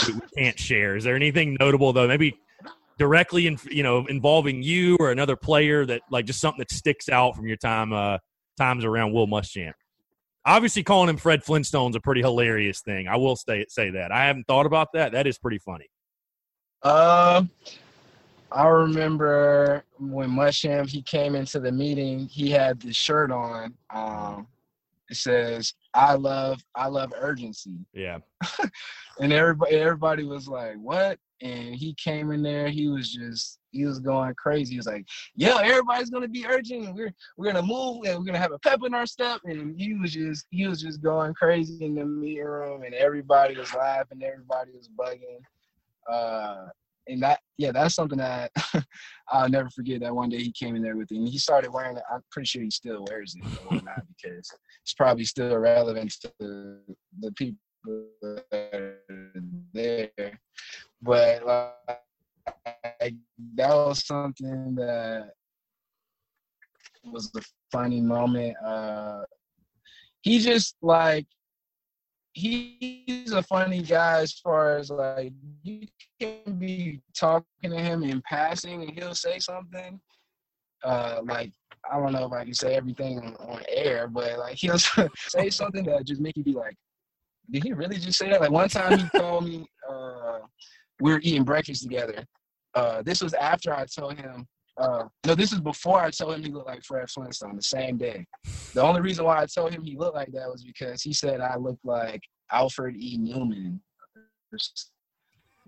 we 0.07 0.15
can't 0.37 0.59
share. 0.59 0.97
Is 0.97 1.05
there 1.05 1.15
anything 1.15 1.57
notable 1.61 1.93
though? 1.93 2.09
Maybe 2.09 2.37
directly 2.99 3.47
in 3.47 3.59
you 3.71 3.83
know 3.83 4.07
involving 4.07 4.63
you 4.63 4.97
or 4.99 5.13
another 5.13 5.37
player 5.37 5.87
that 5.87 6.03
like 6.11 6.27
just 6.27 6.41
something 6.41 6.59
that 6.59 6.71
sticks 6.71 7.09
out 7.09 7.37
from 7.37 7.47
your 7.47 7.57
time 7.57 7.93
uh, 7.93 8.19
times 8.59 8.85
around 8.85 9.13
Will 9.13 9.29
Muschamp. 9.29 9.75
Obviously, 10.45 10.83
calling 10.83 11.09
him 11.09 11.17
Fred 11.17 11.43
Flintstone's 11.45 11.97
a 11.97 12.01
pretty 12.01 12.23
hilarious 12.23 12.81
thing. 12.81 13.07
I 13.07 13.17
will 13.17 13.37
say 13.37 13.67
say 13.69 13.91
that. 13.91 14.11
I 14.11 14.27
haven't 14.27 14.47
thought 14.49 14.67
about 14.67 14.89
that. 14.95 15.13
That 15.13 15.29
is 15.29 15.39
pretty 15.39 15.59
funny. 15.59 15.87
Uh, 16.83 17.45
I 18.53 18.67
remember 18.69 19.85
when 19.99 20.31
Muschamp 20.31 20.89
he 20.89 21.03
came 21.03 21.35
into 21.35 21.61
the 21.61 21.73
meeting, 21.73 22.27
he 22.27 22.51
had 22.51 22.81
this 22.81 22.97
shirt 22.97 23.31
on. 23.31 23.75
Um, 23.91 24.47
it 25.09 25.17
says, 25.17 25.75
"I 25.95 26.15
love, 26.15 26.63
I 26.75 26.87
love 26.87 27.13
urgency." 27.17 27.79
Yeah. 27.93 28.19
and 29.21 29.33
everybody, 29.33 29.77
everybody 29.77 30.25
was 30.25 30.49
like, 30.49 30.77
"What?" 30.77 31.19
and 31.43 31.75
he 31.75 31.95
came 31.95 32.33
in 32.33 32.43
there. 32.43 32.69
He 32.69 32.89
was 32.89 33.13
just 33.13 33.59
he 33.71 33.85
was 33.85 33.99
going 33.99 34.35
crazy. 34.35 34.73
He 34.73 34.79
was 34.79 34.87
like, 34.87 35.07
"Yo, 35.35 35.57
everybody's 35.59 36.11
gonna 36.11 36.29
be 36.29 36.47
urgent. 36.47 36.95
We're 36.95 37.13
we're 37.37 37.53
gonna 37.53 37.67
move 37.67 38.05
and 38.07 38.19
we're 38.19 38.25
gonna 38.25 38.39
have 38.39 38.53
a 38.53 38.59
pep 38.59 38.81
in 38.85 38.95
our 38.95 39.07
step." 39.07 39.41
And 39.45 39.79
he 39.79 39.95
was 39.95 40.13
just 40.13 40.47
he 40.51 40.67
was 40.67 40.81
just 40.81 41.03
going 41.03 41.35
crazy 41.35 41.85
in 41.85 41.95
the 41.95 42.05
meeting 42.05 42.45
room, 42.45 42.83
and 42.83 42.95
everybody 42.95 43.57
was 43.57 43.75
laughing. 43.75 44.23
Everybody 44.23 44.73
was 44.73 44.89
bugging. 44.89 45.41
Uh, 46.11 46.69
and 47.09 47.23
that 47.23 47.41
yeah, 47.59 47.73
that's 47.73 47.95
something 47.95 48.19
that 48.19 48.51
I'll 49.29 49.49
never 49.49 49.71
forget. 49.71 50.01
That 50.01 50.15
one 50.15 50.29
day 50.29 50.39
he 50.39 50.53
came 50.53 50.77
in 50.77 50.83
there 50.83 50.97
with 50.97 51.11
it, 51.11 51.17
and 51.17 51.29
he 51.29 51.39
started 51.39 51.73
wearing 51.73 51.97
it. 51.97 52.03
I'm 52.13 52.23
pretty 52.31 52.47
sure 52.47 52.63
he 52.63 52.71
still 52.71 53.05
wears 53.09 53.35
it 53.37 53.45
not 53.85 54.03
because 54.09 54.51
it's 54.83 54.95
probably 54.95 55.25
still 55.25 55.57
relevant 55.57 56.13
to 56.23 56.33
the, 56.39 56.81
the 57.21 57.33
people 57.33 57.59
there. 59.73 60.41
But 61.03 61.47
like, 61.47 63.15
that 63.55 63.75
was 63.75 64.05
something 64.07 64.75
that 64.77 65.31
was 67.05 67.31
a 67.37 67.43
funny 67.71 68.01
moment. 68.01 68.57
Uh, 68.65 69.23
he 70.23 70.41
just 70.41 70.77
like 70.83 71.27
he's 72.33 73.33
a 73.33 73.43
funny 73.43 73.81
guy 73.81 74.21
as 74.21 74.33
far 74.35 74.77
as 74.77 74.91
like 74.91 75.33
be 76.67 77.01
talking 77.17 77.71
to 77.71 77.79
him 77.79 78.03
in 78.03 78.23
passing 78.23 78.83
and 78.83 78.91
he'll 78.91 79.15
say 79.15 79.39
something 79.39 80.01
uh 80.85 81.21
like 81.25 81.53
I 81.91 81.99
don't 81.99 82.13
know 82.13 82.27
if 82.27 82.33
I 82.33 82.45
can 82.45 82.55
say 82.55 82.75
everything 82.75 83.19
on, 83.21 83.37
on 83.37 83.63
air, 83.69 84.09
but 84.09 84.39
like 84.39 84.57
he'll 84.59 84.79
say 84.79 85.51
something 85.51 85.85
that 85.85 86.07
just 86.07 86.21
make 86.21 86.37
you 86.37 86.43
be 86.43 86.53
like, 86.53 86.75
did 87.51 87.63
he 87.63 87.73
really 87.73 87.97
just 87.97 88.19
say 88.19 88.31
that? 88.31 88.41
Like 88.41 88.51
one 88.51 88.69
time 88.69 88.99
he 88.99 89.09
called 89.17 89.45
me, 89.45 89.67
uh, 89.89 90.41
we 91.01 91.13
were 91.13 91.21
eating 91.23 91.45
breakfast 91.45 91.83
together. 91.83 92.25
Uh, 92.75 93.03
this 93.03 93.23
was 93.23 93.35
after 93.35 93.73
I 93.73 93.87
told 93.87 94.19
him 94.19 94.47
uh, 94.79 95.05
no, 95.27 95.35
this 95.35 95.53
is 95.53 95.61
before 95.61 96.01
I 96.01 96.11
told 96.11 96.35
him 96.35 96.45
he 96.45 96.53
looked 96.53 96.67
like 96.67 96.83
Fred 96.83 97.09
Flintstone 97.09 97.57
the 97.57 97.63
same 97.63 97.97
day. 97.97 98.27
The 98.75 98.83
only 98.83 99.01
reason 99.01 99.25
why 99.25 99.41
I 99.41 99.47
told 99.47 99.73
him 99.73 99.83
he 99.83 99.97
looked 99.97 100.15
like 100.15 100.33
that 100.33 100.51
was 100.51 100.63
because 100.63 101.03
he 101.03 101.13
said 101.13 101.41
I 101.41 101.57
looked 101.57 101.85
like 101.85 102.21
Alfred 102.53 102.97
E. 102.97 103.19
Neuman, 103.19 103.81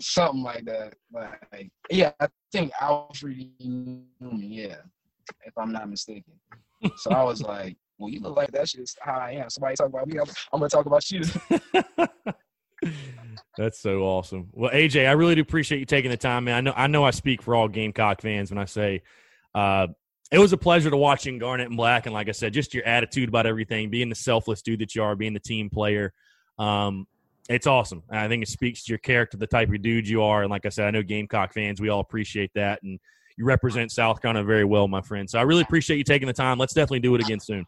something 0.00 0.42
like 0.42 0.64
that. 0.64 0.94
Like, 1.12 1.70
yeah, 1.90 2.12
I 2.20 2.28
think 2.52 2.72
Alfred. 2.80 3.50
Neuman. 3.60 4.08
Yeah, 4.42 4.76
if 5.44 5.56
I'm 5.56 5.72
not 5.72 5.88
mistaken. 5.88 6.32
So 6.96 7.10
I 7.10 7.22
was 7.24 7.42
like, 7.42 7.76
"Well, 7.98 8.10
you 8.10 8.20
look 8.20 8.36
like 8.36 8.52
that's 8.52 8.72
just 8.72 8.98
how 9.00 9.18
I 9.18 9.32
am." 9.32 9.50
Somebody 9.50 9.76
talk 9.76 9.88
about 9.88 10.06
me, 10.06 10.18
I'm, 10.18 10.28
I'm 10.52 10.60
gonna 10.60 10.68
talk 10.68 10.86
about 10.86 11.10
you. 11.10 11.22
That's 13.56 13.80
so 13.80 14.02
awesome. 14.02 14.50
Well, 14.52 14.70
AJ, 14.70 15.08
I 15.08 15.12
really 15.12 15.34
do 15.34 15.40
appreciate 15.40 15.80
you 15.80 15.84
taking 15.84 16.12
the 16.12 16.16
time, 16.16 16.44
man. 16.44 16.54
I 16.54 16.60
know 16.60 16.72
I 16.76 16.86
know 16.86 17.04
I 17.04 17.10
speak 17.10 17.42
for 17.42 17.56
all 17.56 17.66
Gamecock 17.66 18.22
fans 18.22 18.50
when 18.50 18.58
I 18.58 18.66
say 18.66 19.02
uh, 19.52 19.88
it 20.30 20.38
was 20.38 20.52
a 20.52 20.56
pleasure 20.56 20.90
to 20.90 20.96
watch 20.96 21.20
watching 21.20 21.38
Garnet 21.38 21.66
and 21.68 21.76
Black, 21.76 22.06
and 22.06 22.14
like 22.14 22.28
I 22.28 22.32
said, 22.32 22.52
just 22.52 22.74
your 22.74 22.84
attitude 22.84 23.28
about 23.28 23.46
everything, 23.46 23.90
being 23.90 24.08
the 24.08 24.14
selfless 24.14 24.62
dude 24.62 24.80
that 24.80 24.94
you 24.94 25.02
are, 25.02 25.16
being 25.16 25.34
the 25.34 25.40
team 25.40 25.70
player. 25.70 26.12
Um, 26.58 27.06
it's 27.48 27.66
awesome. 27.66 28.02
I 28.10 28.28
think 28.28 28.42
it 28.42 28.48
speaks 28.48 28.84
to 28.84 28.92
your 28.92 28.98
character, 28.98 29.36
the 29.36 29.46
type 29.46 29.70
of 29.70 29.82
dude 29.82 30.08
you 30.08 30.22
are, 30.22 30.42
and 30.42 30.50
like 30.50 30.66
I 30.66 30.68
said, 30.68 30.86
I 30.86 30.90
know 30.90 31.02
Gamecock 31.02 31.52
fans, 31.54 31.80
we 31.80 31.88
all 31.88 32.00
appreciate 32.00 32.50
that, 32.54 32.82
and 32.82 32.98
you 33.36 33.44
represent 33.44 33.90
South 33.90 34.20
Carolina 34.20 34.44
very 34.44 34.64
well, 34.64 34.88
my 34.88 35.00
friend. 35.00 35.28
So 35.28 35.38
I 35.38 35.42
really 35.42 35.62
appreciate 35.62 35.96
you 35.96 36.04
taking 36.04 36.26
the 36.26 36.34
time. 36.34 36.58
Let's 36.58 36.74
definitely 36.74 37.00
do 37.00 37.14
it 37.14 37.22
again 37.22 37.40
soon. 37.40 37.64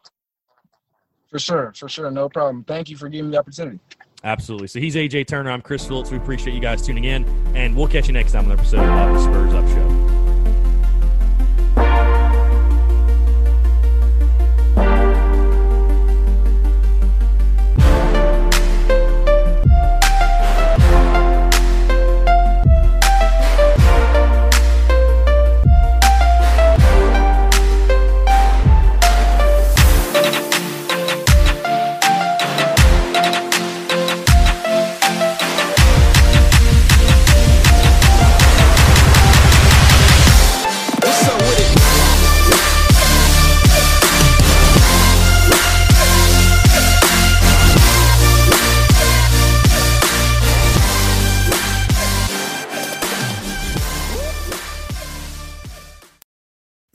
For 1.29 1.39
sure, 1.39 1.73
for 1.75 1.87
sure, 1.87 2.11
no 2.11 2.27
problem. 2.27 2.63
Thank 2.65 2.89
you 2.89 2.97
for 2.97 3.07
giving 3.07 3.27
me 3.27 3.31
the 3.31 3.39
opportunity. 3.39 3.79
Absolutely. 4.23 4.67
So 4.67 4.79
he's 4.79 4.95
AJ 4.95 5.27
Turner. 5.27 5.49
I'm 5.49 5.61
Chris 5.61 5.87
Phillips. 5.87 6.11
We 6.11 6.17
appreciate 6.17 6.53
you 6.53 6.59
guys 6.59 6.85
tuning 6.85 7.05
in, 7.05 7.25
and 7.55 7.75
we'll 7.75 7.87
catch 7.87 8.07
you 8.07 8.13
next 8.13 8.33
time 8.33 8.43
on 8.43 8.49
the 8.49 8.55
episode 8.55 8.81
of 8.81 9.13
the 9.13 9.19
Spurs 9.21 9.53
Up 9.53 9.67
Show. 9.69 10.00